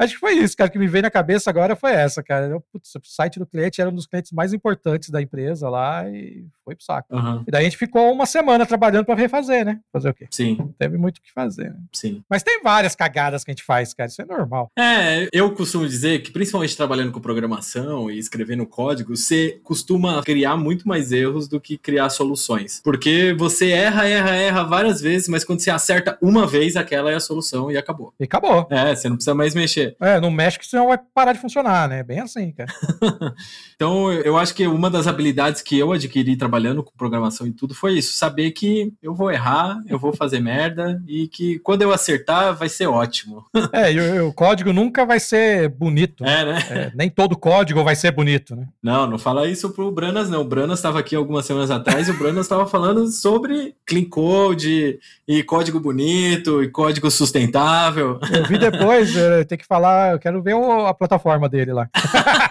Acho 0.02 0.16
que 0.16 0.20
foi 0.20 0.34
isso, 0.34 0.58
cara, 0.58 0.68
que 0.68 0.80
me 0.80 0.88
veio 0.88 1.04
na 1.04 1.12
cabeça 1.12 1.48
agora 1.48 1.76
foi 1.76 1.92
essa, 1.92 2.24
cara. 2.24 2.48
Eu, 2.48 2.60
putz, 2.60 2.96
o 2.96 3.00
site 3.04 3.38
do 3.38 3.46
cliente 3.46 3.80
era 3.80 3.90
um 3.90 3.94
dos 3.94 4.08
clientes 4.08 4.32
mais 4.32 4.52
importantes 4.52 5.12
da 5.12 5.22
empresa 5.22 5.70
lá 5.70 6.10
e 6.10 6.44
foi 6.66 6.76
pro 6.76 6.84
saco. 6.84 7.16
Aham. 7.16 7.44
E 7.48 7.52
daí 7.52 7.62
a 7.62 7.64
gente 7.66 7.78
ficou 7.78 8.12
uma 8.12 8.26
semana 8.26 8.66
trabalhando 8.66 9.06
para 9.06 9.14
refazer, 9.14 9.64
né? 9.64 9.80
Fazer 9.94 10.10
o 10.10 10.14
quê? 10.14 10.26
Sim, 10.32 10.56
Não 10.58 10.70
teve 10.70 10.98
muito 10.98 11.20
o 11.20 11.22
que 11.22 11.32
fazer, 11.32 11.70
né? 11.70 11.78
sim. 11.94 12.24
Mas 12.28 12.42
tem 12.42 12.64
várias 12.64 12.96
cagadas 12.96 13.44
que 13.44 13.52
a 13.52 13.54
gente 13.54 13.64
faz, 13.64 13.94
cara. 13.94 14.10
Isso 14.10 14.24
é 14.24 14.26
normal. 14.26 14.72
É, 14.76 15.30
eu 15.32 15.54
costumo 15.54 15.88
dizer 15.88 16.24
que, 16.24 16.32
principalmente 16.32 16.76
trabalhando 16.76 17.12
com 17.12 17.20
programação 17.20 18.10
e 18.10 18.18
escrevendo 18.18 18.66
código, 18.66 19.16
você 19.16 19.60
costuma 19.64 20.24
criar 20.24 20.58
muito 20.58 20.88
mais 20.88 21.12
erros 21.12 21.48
do 21.48 21.62
que 21.62 21.78
criar 21.78 22.10
soluções. 22.10 22.82
Porque 22.84 23.36
você 23.38 23.70
erra, 23.70 24.08
erra, 24.08 24.32
erra 24.32 24.64
várias 24.64 25.00
vezes, 25.00 25.28
mas 25.28 25.44
quando 25.44 25.60
você 25.60 25.70
acerta 25.70 26.18
uma 26.20 26.48
vez, 26.48 26.76
aquela 26.76 27.12
é 27.12 27.16
a 27.16 27.20
solução 27.20 27.72
e 27.72 27.78
acabou. 27.78 28.12
E 28.20 28.24
acabou. 28.24 28.68
É, 28.72 28.96
você 28.96 29.08
não 29.08 29.16
precisa 29.16 29.36
mais 29.36 29.54
mexer. 29.54 29.91
É, 30.00 30.20
não 30.20 30.32
mexe 30.32 30.60
que 30.60 30.66
senão 30.66 30.88
vai 30.88 31.00
parar 31.14 31.34
de 31.34 31.40
funcionar, 31.40 31.88
né? 31.90 32.04
Bem 32.04 32.20
assim, 32.20 32.52
cara. 32.52 32.72
Então, 33.76 34.12
eu 34.12 34.38
acho 34.38 34.54
que 34.54 34.68
uma 34.68 34.92
das 34.92 35.08
habilidades 35.08 35.64
que 35.64 35.76
eu 35.76 35.92
adquiri 35.92 36.36
trabalhando 36.36 36.84
com 36.84 36.92
programação 36.96 37.48
e 37.48 37.52
tudo 37.52 37.74
foi 37.74 37.94
isso: 37.94 38.14
saber 38.14 38.52
que 38.52 38.94
eu 39.02 39.16
vou 39.16 39.32
errar, 39.32 39.82
eu 39.88 39.98
vou 39.98 40.14
fazer 40.14 40.40
merda 40.40 41.02
e 41.08 41.28
que 41.28 41.58
quando 41.60 41.82
eu 41.82 41.92
acertar 41.92 42.56
vai 42.56 42.70
ser 42.70 42.88
ótimo. 42.88 43.44
É, 43.74 43.92
e 43.92 44.20
o, 44.20 44.34
código 44.34 44.74
nunca 44.74 45.06
vai 45.06 45.20
ser 45.20 45.70
bonito. 45.70 46.26
É, 46.26 46.46
né? 46.46 46.60
É, 46.70 46.92
nem 46.94 47.10
todo 47.10 47.38
código 47.38 47.84
vai 47.84 47.96
ser 47.96 48.12
bonito, 48.12 48.56
né? 48.56 48.68
Não, 48.84 49.08
não 49.08 49.18
fala 49.18 49.48
isso 49.48 49.70
pro 49.70 49.92
Branas, 49.92 50.30
não. 50.30 50.42
O 50.42 50.46
Branas 50.46 50.80
estava 50.80 51.00
aqui 51.00 51.16
algumas 51.16 51.46
semanas 51.46 51.72
atrás 51.72 52.08
e 52.08 52.12
o 52.12 52.18
Branas 52.18 52.46
estava 52.46 52.68
falando 52.68 53.08
sobre 53.08 53.74
clean 53.86 54.06
code 54.06 55.00
e 55.28 55.44
código 55.44 55.80
bonito 55.80 56.62
e 56.62 56.70
código 56.70 57.10
sustentável. 57.10 58.20
Eu 58.32 58.46
vi 58.46 58.58
depois, 58.58 59.14
tenho 59.48 59.60
que 59.60 59.66
falar, 59.72 60.12
eu 60.12 60.20
quero 60.20 60.42
ver 60.44 60.54
o- 60.54 60.86
a 60.86 60.94
plataforma 60.94 61.48
dele 61.48 61.72
lá. 61.72 61.88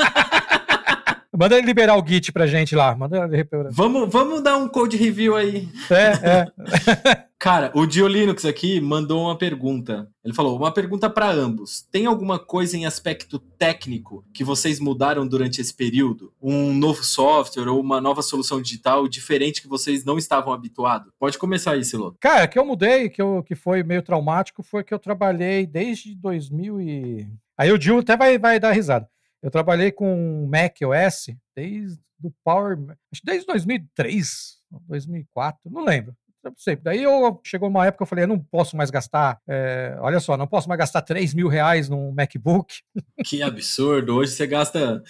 Manda 1.41 1.57
ele 1.57 1.67
liberar 1.67 1.97
o 1.97 2.07
Git 2.07 2.33
pra 2.33 2.47
gente 2.47 2.77
lá. 2.77 2.95
Manda. 2.95 3.27
Vamos, 3.71 4.13
vamos 4.13 4.43
dar 4.43 4.59
um 4.59 4.69
code 4.69 4.99
review 4.99 5.35
aí. 5.35 5.67
É, 5.91 6.43
é. 6.43 7.25
Cara, 7.41 7.73
o 7.75 7.87
Dio 7.87 8.07
Linux 8.07 8.45
aqui 8.45 8.79
mandou 8.79 9.23
uma 9.23 9.39
pergunta. 9.39 10.07
Ele 10.23 10.35
falou: 10.35 10.55
uma 10.59 10.71
pergunta 10.71 11.09
para 11.09 11.31
ambos. 11.31 11.81
Tem 11.91 12.05
alguma 12.05 12.39
coisa 12.39 12.77
em 12.77 12.85
aspecto 12.85 13.39
técnico 13.39 14.23
que 14.35 14.45
vocês 14.45 14.79
mudaram 14.79 15.27
durante 15.27 15.63
esse 15.63 15.73
período? 15.73 16.31
Um 16.43 16.75
novo 16.75 17.03
software 17.03 17.69
ou 17.69 17.81
uma 17.81 18.03
nova 18.03 18.21
solução 18.21 18.61
digital 18.61 19.09
diferente 19.09 19.63
que 19.63 19.69
vocês 19.69 20.05
não 20.05 20.19
estavam 20.19 20.53
habituados? 20.53 21.11
Pode 21.19 21.39
começar 21.39 21.71
aí, 21.71 21.83
Siloto. 21.83 22.19
Cara, 22.21 22.47
que 22.47 22.59
eu 22.59 22.67
mudei, 22.67 23.09
que, 23.09 23.23
eu, 23.23 23.43
que 23.43 23.55
foi 23.55 23.83
meio 23.83 24.03
traumático, 24.03 24.63
foi 24.63 24.85
que 24.85 24.93
eu 24.93 24.99
trabalhei 24.99 25.67
desde 25.67 26.15
2000 26.15 26.83
e... 26.83 27.27
Aí 27.57 27.73
o 27.73 27.81
Gil 27.81 28.01
até 28.01 28.15
vai, 28.15 28.39
vai 28.39 28.61
dar 28.61 28.73
risada. 28.73 29.09
Eu 29.43 29.51
trabalhei 29.51 29.91
com 29.91 30.47
Mac 30.47 30.77
OS 30.83 31.35
desde 31.55 32.01
o 32.23 32.31
Power... 32.45 32.79
Acho 33.11 33.23
desde 33.25 33.47
2003, 33.47 34.59
2004, 34.71 35.71
não 35.71 35.85
lembro. 35.85 36.15
Sei. 36.57 36.77
Daí 36.77 37.03
eu, 37.03 37.41
chegou 37.45 37.69
uma 37.69 37.87
época 37.87 37.99
que 37.99 38.03
eu 38.03 38.07
falei, 38.07 38.25
eu 38.25 38.29
não 38.29 38.39
posso 38.39 38.77
mais 38.77 38.91
gastar, 38.91 39.39
é, 39.49 39.97
olha 40.01 40.19
só, 40.21 40.37
não 40.37 40.47
posso 40.47 40.69
mais 40.69 40.79
gastar 40.79 41.03
3 41.03 41.35
mil 41.35 41.49
reais 41.49 41.89
num 41.89 42.13
MacBook. 42.13 42.77
Que 43.25 43.43
absurdo. 43.43 44.17
Hoje 44.17 44.33
você 44.33 44.47
gasta 44.47 45.03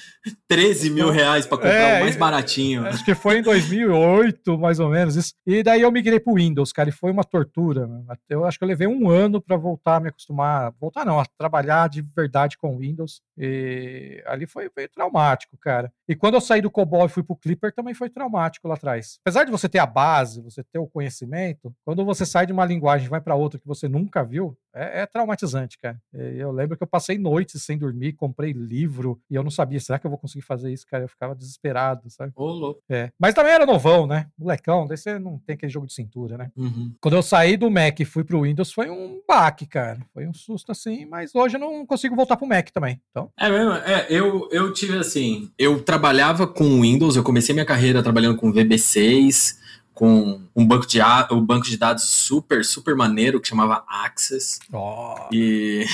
13 0.49 0.91
mil 0.91 1.11
reais 1.11 1.47
para 1.47 1.59
comprar 1.59 1.72
É, 1.72 1.99
o 1.99 2.05
mais 2.05 2.16
baratinho. 2.16 2.87
Acho 2.87 3.05
que 3.05 3.14
foi 3.14 3.39
em 3.39 3.43
2008, 3.43 4.59
mais 4.59 4.81
ou 4.81 4.89
menos 4.89 5.14
isso. 5.14 5.33
E 5.47 5.62
daí 5.62 5.83
eu 5.83 5.93
migrei 5.93 6.18
pro 6.18 6.35
Windows, 6.35 6.72
cara, 6.72 6.89
e 6.89 6.93
foi 6.93 7.12
uma 7.12 7.22
tortura. 7.22 7.89
Eu 8.28 8.45
acho 8.45 8.59
que 8.59 8.64
eu 8.64 8.68
levei 8.68 8.89
um 8.89 9.09
ano 9.09 9.41
para 9.41 9.57
voltar 9.57 9.97
a 9.97 10.01
me 10.01 10.09
acostumar, 10.09 10.72
voltar 10.81 11.05
não, 11.05 11.20
a 11.20 11.26
trabalhar 11.39 11.89
de 11.89 12.03
verdade 12.03 12.59
com 12.59 12.76
Windows. 12.78 13.22
E 13.39 14.22
ali 14.26 14.47
foi 14.47 14.68
meio 14.76 14.89
traumático, 14.89 15.57
cara. 15.59 15.93
E 16.09 16.16
quando 16.16 16.35
eu 16.35 16.41
saí 16.41 16.61
do 16.61 16.70
COBOL 16.70 17.07
e 17.07 17.09
fui 17.09 17.22
pro 17.22 17.37
Clipper, 17.37 17.72
também 17.72 17.95
foi 17.95 18.11
traumático 18.11 18.66
lá 18.66 18.74
atrás. 18.74 19.18
Apesar 19.24 19.45
de 19.45 19.53
você 19.53 19.68
ter 19.68 19.78
a 19.78 19.87
base, 19.87 20.43
você 20.43 20.64
ter 20.64 20.78
o 20.78 20.87
conhecimento 20.89 21.20
conhecimento, 21.21 21.75
quando 21.85 22.05
você 22.05 22.25
sai 22.25 22.47
de 22.47 22.53
uma 22.53 22.64
linguagem 22.64 23.07
e 23.07 23.11
vai 23.11 23.21
para 23.21 23.35
outra 23.35 23.59
que 23.59 23.66
você 23.66 23.89
nunca 23.89 24.25
viu, 24.25 24.57
é, 24.75 25.03
é, 25.03 25.07
traumatizante, 25.07 25.77
cara. 25.79 26.01
Eu 26.12 26.53
lembro 26.53 26.77
que 26.77 26.83
eu 26.83 26.87
passei 26.87 27.18
noites 27.18 27.62
sem 27.62 27.77
dormir, 27.77 28.12
comprei 28.12 28.53
livro 28.53 29.21
e 29.29 29.35
eu 29.35 29.43
não 29.43 29.51
sabia, 29.51 29.81
será 29.81 29.99
que 29.99 30.07
eu 30.07 30.11
vou 30.11 30.18
conseguir 30.18 30.45
fazer 30.45 30.73
isso, 30.73 30.87
cara? 30.87 31.05
Eu 31.05 31.09
ficava 31.09 31.35
desesperado, 31.35 32.09
sabe? 32.09 32.33
Ô, 32.37 32.47
louco. 32.47 32.81
É. 32.89 33.11
Mas 33.18 33.35
também 33.35 33.53
era 33.53 33.66
novão, 33.66 34.07
né? 34.07 34.27
Molecão, 34.39 34.87
daí 34.87 34.97
você 34.97 35.18
não 35.18 35.39
tem 35.39 35.55
aquele 35.55 35.73
jogo 35.73 35.87
de 35.87 35.93
cintura, 35.93 36.39
né? 36.39 36.51
Uhum. 36.57 36.93
Quando 37.01 37.14
eu 37.14 37.23
saí 37.23 37.57
do 37.57 37.71
Mac 37.71 37.99
e 38.01 38.05
fui 38.05 38.23
pro 38.23 38.43
Windows, 38.43 38.73
foi 38.73 38.89
um 38.89 39.21
baque, 39.27 39.66
cara. 39.66 40.01
Foi 40.14 40.27
um 40.27 40.35
susto 40.35 40.73
assim, 40.73 41.05
mas 41.05 41.35
hoje 41.35 41.57
eu 41.57 41.61
não 41.61 41.85
consigo 41.85 42.14
voltar 42.14 42.37
pro 42.37 42.47
Mac 42.47 42.71
também. 42.71 43.01
Então... 43.11 43.31
É 43.39 43.49
mesmo? 43.49 43.73
É, 43.73 44.07
eu, 44.09 44.49
eu 44.53 44.73
tive 44.73 44.99
assim, 44.99 45.51
eu 45.59 45.83
trabalhava 45.83 46.47
com 46.47 46.81
Windows, 46.81 47.16
eu 47.16 47.25
comecei 47.25 47.53
minha 47.53 47.66
carreira 47.66 48.03
trabalhando 48.03 48.37
com 48.37 48.53
VB6, 48.53 49.60
com 50.01 50.40
um 50.57 50.66
banco 50.66 50.86
de, 50.86 50.98
um 51.30 51.44
banco 51.44 51.66
de 51.66 51.76
dados 51.76 52.05
super, 52.05 52.64
super 52.64 52.96
maneiro 52.96 53.38
que 53.38 53.46
chamava 53.46 53.84
Access. 53.86 54.59
Oh. 54.72 55.14
E 55.30 55.84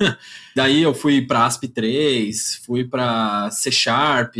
daí 0.54 0.82
eu 0.82 0.92
fui 0.92 1.22
para 1.22 1.48
ASP3, 1.48 2.60
fui 2.62 2.84
para 2.84 3.50
C 3.50 3.70
Sharp, 3.70 4.34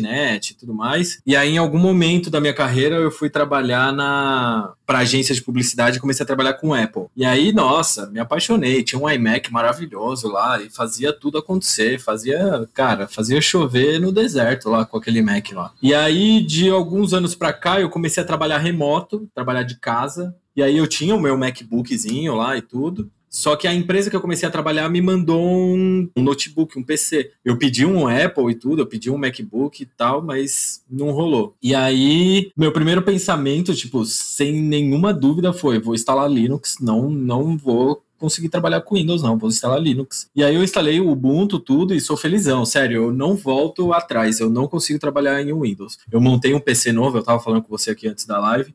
.NET 0.00 0.50
e 0.50 0.54
tudo 0.54 0.74
mais. 0.74 1.20
E 1.24 1.36
aí 1.36 1.54
em 1.54 1.58
algum 1.58 1.78
momento 1.78 2.30
da 2.30 2.40
minha 2.40 2.52
carreira 2.52 2.96
eu 2.96 3.12
fui 3.12 3.30
trabalhar 3.30 3.92
na 3.92 4.72
para 4.88 5.00
agência 5.00 5.34
de 5.34 5.42
publicidade 5.42 5.98
e 5.98 6.00
comecei 6.00 6.24
a 6.24 6.26
trabalhar 6.26 6.54
com 6.54 6.72
Apple. 6.72 7.04
E 7.14 7.22
aí, 7.22 7.52
nossa, 7.52 8.06
me 8.06 8.18
apaixonei. 8.18 8.82
Tinha 8.82 8.98
um 8.98 9.08
iMac 9.08 9.52
maravilhoso 9.52 10.28
lá 10.28 10.58
e 10.62 10.70
fazia 10.70 11.12
tudo 11.12 11.36
acontecer. 11.36 12.00
Fazia, 12.00 12.66
cara, 12.72 13.06
fazia 13.06 13.38
chover 13.38 14.00
no 14.00 14.10
deserto 14.10 14.70
lá 14.70 14.86
com 14.86 14.96
aquele 14.96 15.20
Mac 15.20 15.52
lá. 15.52 15.72
E 15.82 15.92
aí, 15.92 16.40
de 16.40 16.70
alguns 16.70 17.12
anos 17.12 17.34
para 17.34 17.52
cá, 17.52 17.78
eu 17.78 17.90
comecei 17.90 18.22
a 18.22 18.26
trabalhar 18.26 18.47
remoto, 18.56 19.28
trabalhar 19.34 19.64
de 19.64 19.78
casa. 19.78 20.34
E 20.56 20.62
aí 20.62 20.76
eu 20.76 20.86
tinha 20.86 21.14
o 21.14 21.20
meu 21.20 21.36
MacBookzinho 21.36 22.34
lá 22.34 22.56
e 22.56 22.62
tudo. 22.62 23.10
Só 23.28 23.56
que 23.56 23.68
a 23.68 23.74
empresa 23.74 24.08
que 24.08 24.16
eu 24.16 24.20
comecei 24.20 24.48
a 24.48 24.50
trabalhar 24.50 24.88
me 24.88 25.02
mandou 25.02 25.44
um, 25.44 26.08
notebook, 26.16 26.78
um 26.78 26.82
PC. 26.82 27.32
Eu 27.44 27.58
pedi 27.58 27.84
um 27.84 28.08
Apple 28.08 28.50
e 28.50 28.54
tudo, 28.54 28.82
eu 28.82 28.86
pedi 28.86 29.10
um 29.10 29.18
MacBook 29.18 29.82
e 29.82 29.86
tal, 29.86 30.22
mas 30.22 30.82
não 30.90 31.10
rolou. 31.10 31.54
E 31.62 31.74
aí, 31.74 32.50
meu 32.56 32.72
primeiro 32.72 33.02
pensamento, 33.02 33.74
tipo, 33.74 34.04
sem 34.04 34.52
nenhuma 34.62 35.12
dúvida, 35.12 35.52
foi: 35.52 35.78
vou 35.78 35.94
instalar 35.94 36.30
Linux, 36.30 36.76
não, 36.80 37.10
não 37.10 37.56
vou 37.56 38.02
conseguir 38.18 38.48
trabalhar 38.48 38.80
com 38.80 38.96
Windows, 38.96 39.22
não, 39.22 39.38
vou 39.38 39.48
instalar 39.48 39.80
Linux. 39.80 40.28
E 40.34 40.42
aí 40.42 40.54
eu 40.54 40.62
instalei 40.62 41.00
o 41.00 41.10
Ubuntu, 41.10 41.58
tudo, 41.58 41.94
e 41.94 42.00
sou 42.00 42.16
felizão, 42.16 42.64
sério, 42.64 43.04
eu 43.04 43.12
não 43.12 43.34
volto 43.34 43.92
atrás, 43.92 44.40
eu 44.40 44.50
não 44.50 44.66
consigo 44.66 44.98
trabalhar 44.98 45.40
em 45.40 45.52
Windows. 45.52 45.98
Eu 46.10 46.20
montei 46.20 46.52
um 46.54 46.60
PC 46.60 46.92
novo, 46.92 47.18
eu 47.18 47.22
tava 47.22 47.40
falando 47.40 47.62
com 47.62 47.68
você 47.68 47.92
aqui 47.92 48.08
antes 48.08 48.26
da 48.26 48.38
live, 48.38 48.74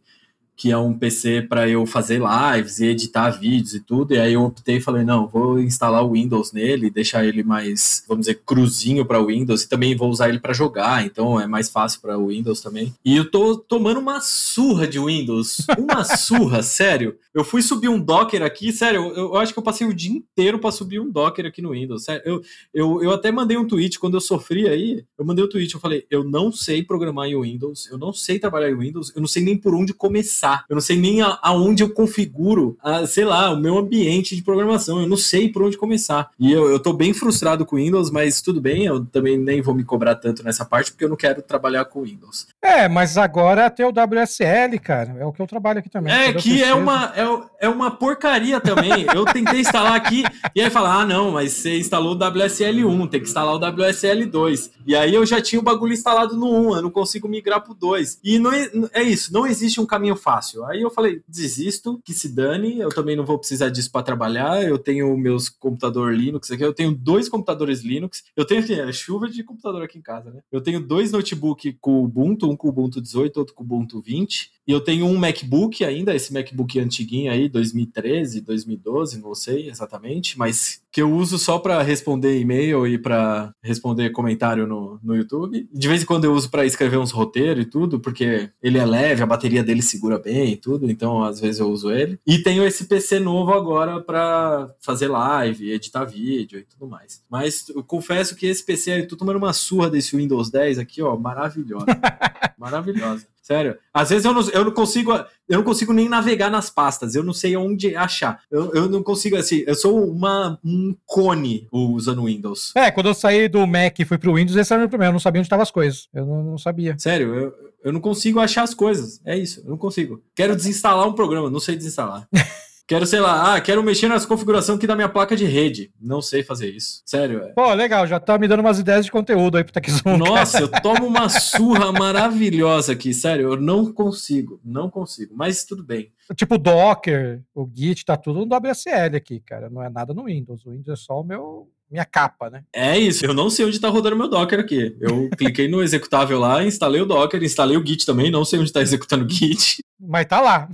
que 0.56 0.72
é 0.72 0.78
um 0.78 0.94
PC 0.94 1.42
para 1.42 1.68
eu 1.68 1.86
fazer 1.86 2.22
lives 2.22 2.80
e 2.80 2.86
editar 2.86 3.32
vídeos 3.32 3.74
e 3.74 3.80
tudo. 3.80 4.14
E 4.14 4.20
aí 4.20 4.34
eu 4.34 4.44
optei 4.44 4.78
e 4.78 4.82
falei, 4.82 5.04
não, 5.04 5.28
vou 5.28 5.60
instalar 5.60 6.06
o 6.06 6.14
Windows 6.14 6.52
nele, 6.52 6.90
deixar 6.90 7.26
ele 7.26 7.44
mais, 7.44 8.04
vamos 8.08 8.28
dizer, 8.28 8.42
cruzinho 8.46 9.06
para 9.06 9.24
Windows 9.24 9.64
e 9.64 9.70
também 9.70 9.96
vou 9.96 10.10
usar 10.10 10.30
ele 10.30 10.40
para 10.40 10.54
jogar, 10.54 11.06
então 11.06 11.40
é 11.40 11.48
mais 11.48 11.70
fácil 11.70 12.02
para 12.02 12.18
o 12.18 12.28
Windows 12.28 12.62
também. 12.62 12.94
E 13.04 13.16
eu 13.16 13.30
tô 13.30 13.58
tomando 13.58 14.00
uma 14.00 14.22
surra 14.22 14.88
de 14.88 15.00
Windows, 15.00 15.66
uma 15.78 16.04
surra, 16.16 16.62
sério. 16.62 17.18
Eu 17.34 17.44
fui 17.44 17.64
subir 17.64 17.90
um 17.90 18.00
Docker 18.00 18.44
aqui, 18.44 18.72
sério, 18.72 19.06
eu, 19.08 19.16
eu 19.16 19.38
acho 19.38 19.54
que 19.54 19.60
eu 19.60 19.64
passei 19.64 19.88
o 19.88 19.94
dia 19.94 20.12
inteiro 20.12 20.60
para 20.60 20.72
subir 20.72 21.00
um 21.00 21.10
Docker 21.10 21.48
aqui 21.48 21.62
no 21.62 21.72
Windows. 21.72 22.04
Sério, 22.04 22.22
eu, 22.26 22.42
eu, 22.74 23.04
eu 23.04 23.12
até 23.12 23.32
mandei 23.32 23.58
um 23.58 23.68
tweet 23.68 23.98
quando 23.98 24.16
eu 24.16 24.22
sofri 24.22 24.68
aí, 24.68 25.04
eu 25.18 25.26
mandei 25.26 25.44
um 25.44 25.50
tweet, 25.50 25.74
eu 25.74 25.80
falei, 25.80 26.06
eu 26.12 26.24
não 26.24 26.52
sei 26.52 26.84
programar 26.84 27.28
em 27.28 27.42
Windows, 27.42 27.90
eu 27.92 27.98
não 27.98 28.14
sei 28.14 28.38
trabalhar 28.38 28.70
em 28.70 28.78
Windows, 28.78 29.12
eu 29.16 29.20
não 29.20 29.28
sei 29.28 29.44
nem 29.44 29.58
por 29.58 29.74
onde 29.74 29.94
começar 29.94 30.43
Eu 30.70 30.76
não 30.76 30.82
sei 30.82 30.98
nem 30.98 31.22
a, 31.22 31.38
aonde 31.42 31.84
eu 31.84 31.90
configuro, 31.90 32.78
a, 32.84 33.06
sei 33.06 33.26
lá, 33.26 33.52
o 33.52 33.58
meu 33.58 33.78
ambiente 33.78 34.36
de 34.36 34.44
programação. 34.44 35.02
Eu 35.02 35.08
não 35.08 35.18
sei 35.18 35.50
por 35.50 35.64
onde 35.64 35.78
começar. 35.78 36.30
E 36.40 36.52
eu, 36.52 36.70
eu 36.70 36.80
tô 36.80 36.94
bem 36.94 37.14
frustrado 37.14 37.66
com 37.66 37.78
Windows, 37.78 38.12
mas 38.12 38.42
tudo 38.42 38.62
bem, 38.62 38.86
eu 38.86 39.06
também 39.06 39.38
nem 39.38 39.62
vou 39.62 39.74
me 39.74 39.84
cobrar 39.84 40.16
tanto 40.16 40.44
nessa 40.44 40.66
parte, 40.66 40.92
porque 40.92 41.06
eu 41.06 41.10
não 41.10 41.16
quero 41.16 41.42
trabalhar 41.42 41.86
com 41.86 42.04
Windows. 42.04 42.48
É, 42.62 42.88
mas 42.88 43.18
agora 43.18 43.70
tem 43.70 43.86
o 43.86 43.90
WSL, 43.90 44.80
cara. 44.80 45.16
É 45.20 45.26
o 45.26 45.32
que 45.32 45.42
eu 45.42 45.48
trabalho 45.48 45.80
aqui 45.80 45.90
também. 45.90 46.14
É, 46.14 46.34
que 46.34 46.64
é 46.64 46.74
uma, 46.74 47.14
é, 47.16 47.66
é 47.66 47.70
uma 47.70 47.92
porcaria 47.92 48.60
também. 48.60 49.06
eu 49.16 49.26
tentei 49.26 49.62
instalar 49.62 49.96
aqui 49.96 50.24
e 50.54 50.62
aí 50.62 50.70
falar: 50.70 51.02
ah, 51.02 51.06
não, 51.06 51.32
mas 51.32 51.54
você 51.54 51.78
instalou 51.78 52.14
o 52.14 52.20
WSL1, 52.20 53.10
tem 53.10 53.22
que 53.22 53.28
instalar 53.28 53.56
o 53.56 53.60
WSL2. 53.60 54.72
E 54.86 54.96
aí 54.96 55.14
eu 55.14 55.26
já 55.26 55.42
tinha 55.42 55.60
o 55.60 55.64
bagulho 55.64 55.94
instalado 55.94 56.36
no 56.36 56.72
1, 56.72 56.76
eu 56.76 56.82
não 56.82 56.92
consigo 56.92 57.28
migrar 57.28 57.62
pro 57.62 57.74
2. 57.74 58.20
E 58.24 58.40
não 58.40 58.52
é, 58.52 58.70
é 58.94 59.04
isso, 59.04 59.34
não 59.34 59.48
existe 59.48 59.80
um 59.80 59.86
caminho 59.86 60.16
fácil 60.16 60.33
fácil. 60.34 60.66
Aí 60.66 60.82
eu 60.82 60.90
falei, 60.90 61.22
desisto, 61.28 62.02
que 62.04 62.14
se 62.14 62.30
dane, 62.30 62.80
eu 62.80 62.90
também 62.90 63.16
não 63.16 63.26
vou 63.26 63.38
precisar 63.38 63.70
disso 63.70 63.92
para 63.92 64.04
trabalhar. 64.04 64.64
Eu 64.64 64.78
tenho 64.78 65.16
meus 65.18 65.50
computador 65.50 66.14
Linux 66.14 66.50
aqui, 66.50 66.64
eu 66.64 66.74
tenho 66.74 66.92
dois 66.94 67.30
computadores 67.30 67.82
Linux. 67.82 68.24
Eu 68.36 68.46
tenho 68.46 68.62
aqui, 68.62 68.74
é 68.74 68.92
chuva 68.92 69.30
de 69.30 69.44
computador 69.44 69.84
aqui 69.84 69.98
em 69.98 70.02
casa, 70.02 70.32
né? 70.32 70.42
Eu 70.52 70.62
tenho 70.62 70.80
dois 70.80 71.12
notebook 71.12 71.78
com 71.80 72.04
Ubuntu, 72.04 72.50
um 72.50 72.56
com 72.56 72.70
Ubuntu 72.70 73.02
18, 73.02 73.38
outro 73.38 73.54
com 73.54 73.64
Ubuntu 73.64 74.02
20. 74.02 74.52
E 74.66 74.72
eu 74.72 74.80
tenho 74.80 75.06
um 75.06 75.18
MacBook 75.18 75.84
ainda, 75.84 76.16
esse 76.16 76.32
MacBook 76.32 76.80
antiguinho 76.80 77.32
aí, 77.32 77.50
2013, 77.50 78.40
2012, 78.42 79.22
não 79.22 79.36
sei 79.36 79.70
exatamente, 79.70 80.40
mas 80.40 80.82
que 80.90 81.02
eu 81.02 81.12
uso 81.12 81.38
só 81.38 81.60
para 81.60 81.82
responder 81.82 82.40
e-mail 82.40 82.88
e 82.88 82.98
para 82.98 83.54
responder 83.62 84.12
comentário 84.12 84.66
no, 84.66 85.00
no 85.04 85.16
YouTube. 85.16 85.68
De 85.74 85.88
vez 85.88 86.04
em 86.04 86.06
quando 86.06 86.26
eu 86.26 86.34
uso 86.34 86.50
para 86.50 86.66
escrever 86.66 86.98
uns 86.98 87.12
roteiros 87.12 87.66
e 87.66 87.68
tudo, 87.68 88.00
porque 88.00 88.52
ele 88.62 88.78
é 88.78 88.86
leve, 88.86 89.22
a 89.22 89.26
bateria 89.26 89.64
dele 89.64 89.82
segura 89.82 90.20
bem 90.24 90.54
e 90.54 90.58
tudo, 90.58 90.90
então 90.90 91.24
às 91.24 91.40
vezes 91.40 91.60
eu 91.60 91.70
uso 91.70 91.92
ele. 91.92 92.20
E 92.26 92.40
tenho 92.40 92.66
esse 92.66 92.86
PC 92.86 93.20
novo 93.20 93.54
agora 93.54 94.02
para 94.02 94.74
fazer 94.80 95.08
live, 95.08 95.72
editar 95.72 96.06
vídeo 96.06 96.60
e 96.60 96.64
tudo 96.64 96.88
mais. 96.88 97.22
Mas 97.30 97.68
eu 97.70 97.84
confesso 97.84 98.36
que 98.36 98.46
esse 98.46 98.66
PC, 98.66 99.02
eu 99.02 99.08
tô 99.08 99.16
tomando 99.16 99.38
uma 99.38 99.54
surra 99.54 99.90
desse 99.90 100.16
Windows 100.16 100.50
10 100.50 100.80
aqui, 100.80 101.02
ó, 101.02 101.16
maravilhosa. 101.18 101.86
maravilhosa. 102.64 103.28
Sério. 103.42 103.78
Às 103.94 104.10
vezes 104.10 104.24
eu 104.24 104.34
não, 104.34 104.50
eu 104.52 104.64
não 104.64 104.72
consigo, 104.72 105.12
eu 105.12 105.58
não 105.58 105.64
consigo 105.64 105.92
nem 105.92 106.08
navegar 106.08 106.50
nas 106.50 106.70
pastas. 106.70 107.14
Eu 107.14 107.22
não 107.22 107.34
sei 107.34 107.58
onde 107.58 107.94
achar. 107.94 108.42
Eu, 108.50 108.74
eu 108.74 108.88
não 108.88 109.04
consigo 109.04 109.36
assim. 109.36 109.66
Eu 109.68 109.76
sou 109.76 110.10
uma, 110.10 110.58
um 110.64 110.96
cone 111.06 111.68
usando 111.70 112.24
Windows. 112.24 112.72
É, 112.74 112.90
quando 112.90 113.08
eu 113.08 113.14
saí 113.14 113.50
do 113.50 113.68
Mac 113.68 114.00
e 114.00 114.06
fui 114.06 114.18
pro 114.18 114.36
Windows, 114.36 114.56
esse 114.56 114.72
era 114.72 114.80
o 114.80 114.84
meu 114.84 114.90
problema. 114.90 115.10
Eu 115.10 115.14
não 115.14 115.20
sabia 115.20 115.42
onde 115.42 115.48
estavam 115.48 115.64
as 115.64 115.72
coisas. 115.72 116.08
Eu 116.14 116.26
não, 116.26 116.42
não 116.42 116.58
sabia. 116.58 116.96
Sério, 116.98 117.36
eu, 117.36 117.54
eu 117.84 117.92
não 117.92 118.00
consigo 118.00 118.40
achar 118.40 118.64
as 118.64 118.74
coisas. 118.74 119.20
É 119.26 119.38
isso. 119.38 119.60
Eu 119.60 119.72
não 119.72 119.78
consigo. 119.78 120.24
Quero 120.34 120.56
desinstalar 120.56 121.06
um 121.06 121.14
programa. 121.14 121.50
Não 121.50 121.60
sei 121.60 121.76
desinstalar. 121.76 122.26
Quero, 122.86 123.06
sei 123.06 123.22
lá, 123.22 123.56
ah, 123.56 123.62
quero 123.62 123.82
mexer 123.82 124.10
nas 124.10 124.26
configurações 124.26 124.78
aqui 124.78 124.86
da 124.86 124.96
minha 124.96 125.08
placa 125.08 125.36
de 125.36 125.46
rede. 125.46 125.92
Não 126.02 126.22
sei 126.22 126.44
fazer 126.44 126.70
isso. 126.70 127.02
Sério, 127.06 127.42
é. 127.42 127.54
Pô, 127.54 127.74
legal, 127.74 128.06
já 128.06 128.20
tá 128.20 128.38
me 128.38 128.48
dando 128.48 128.60
umas 128.60 128.78
ideias 128.78 129.06
de 129.06 129.12
conteúdo 129.12 129.58
aí 129.58 129.64
pro 129.64 129.72
TechZoom. 129.72 130.18
Nossa, 130.18 130.60
eu 130.60 130.68
tomo 130.68 131.08
uma 131.08 131.30
surra 131.30 131.92
maravilhosa 131.94 132.92
aqui, 132.92 133.14
sério, 133.14 133.54
eu 133.54 133.58
não 133.58 133.92
consigo, 133.94 134.60
não 134.64 134.90
consigo, 134.90 135.34
mas 135.36 135.64
tudo 135.64 135.82
bem. 135.82 136.12
Tipo, 136.36 136.58
Docker, 136.58 137.42
o 137.56 137.70
Git, 137.74 138.04
tá 138.04 138.18
tudo 138.18 138.46
no 138.46 138.56
WSL 138.56 139.16
aqui, 139.16 139.40
cara, 139.40 139.70
não 139.70 139.82
é 139.82 139.90
nada 139.90 140.14
no 140.14 140.26
Windows. 140.26 140.66
O 140.66 140.72
Windows 140.72 141.00
é 141.00 141.02
só 141.02 141.22
o 141.22 141.24
meu 141.24 141.70
minha 141.94 142.06
capa, 142.06 142.50
né? 142.50 142.64
É 142.74 142.98
isso, 142.98 143.24
eu 143.24 143.36
não 143.36 143.52
sei 143.52 143.66
onde 143.66 143.80
tá 143.80 143.88
rodando 143.88 144.16
meu 144.16 144.28
Docker 144.28 144.60
aqui. 144.60 144.98
Eu 145.00 145.30
cliquei 145.38 145.68
no 145.68 145.84
executável 145.84 146.40
lá, 146.40 146.66
instalei 146.66 147.00
o 147.00 147.06
Docker, 147.06 147.42
instalei 147.44 147.78
o 147.78 147.86
Git 147.86 148.04
também, 148.04 148.32
não 148.32 148.44
sei 148.44 148.60
onde 148.60 148.74
tá 148.74 148.82
executando 148.82 149.26
o 149.26 149.30
Git. 149.30 149.84
Mas 150.06 150.26
tá 150.26 150.42
lá. 150.42 150.70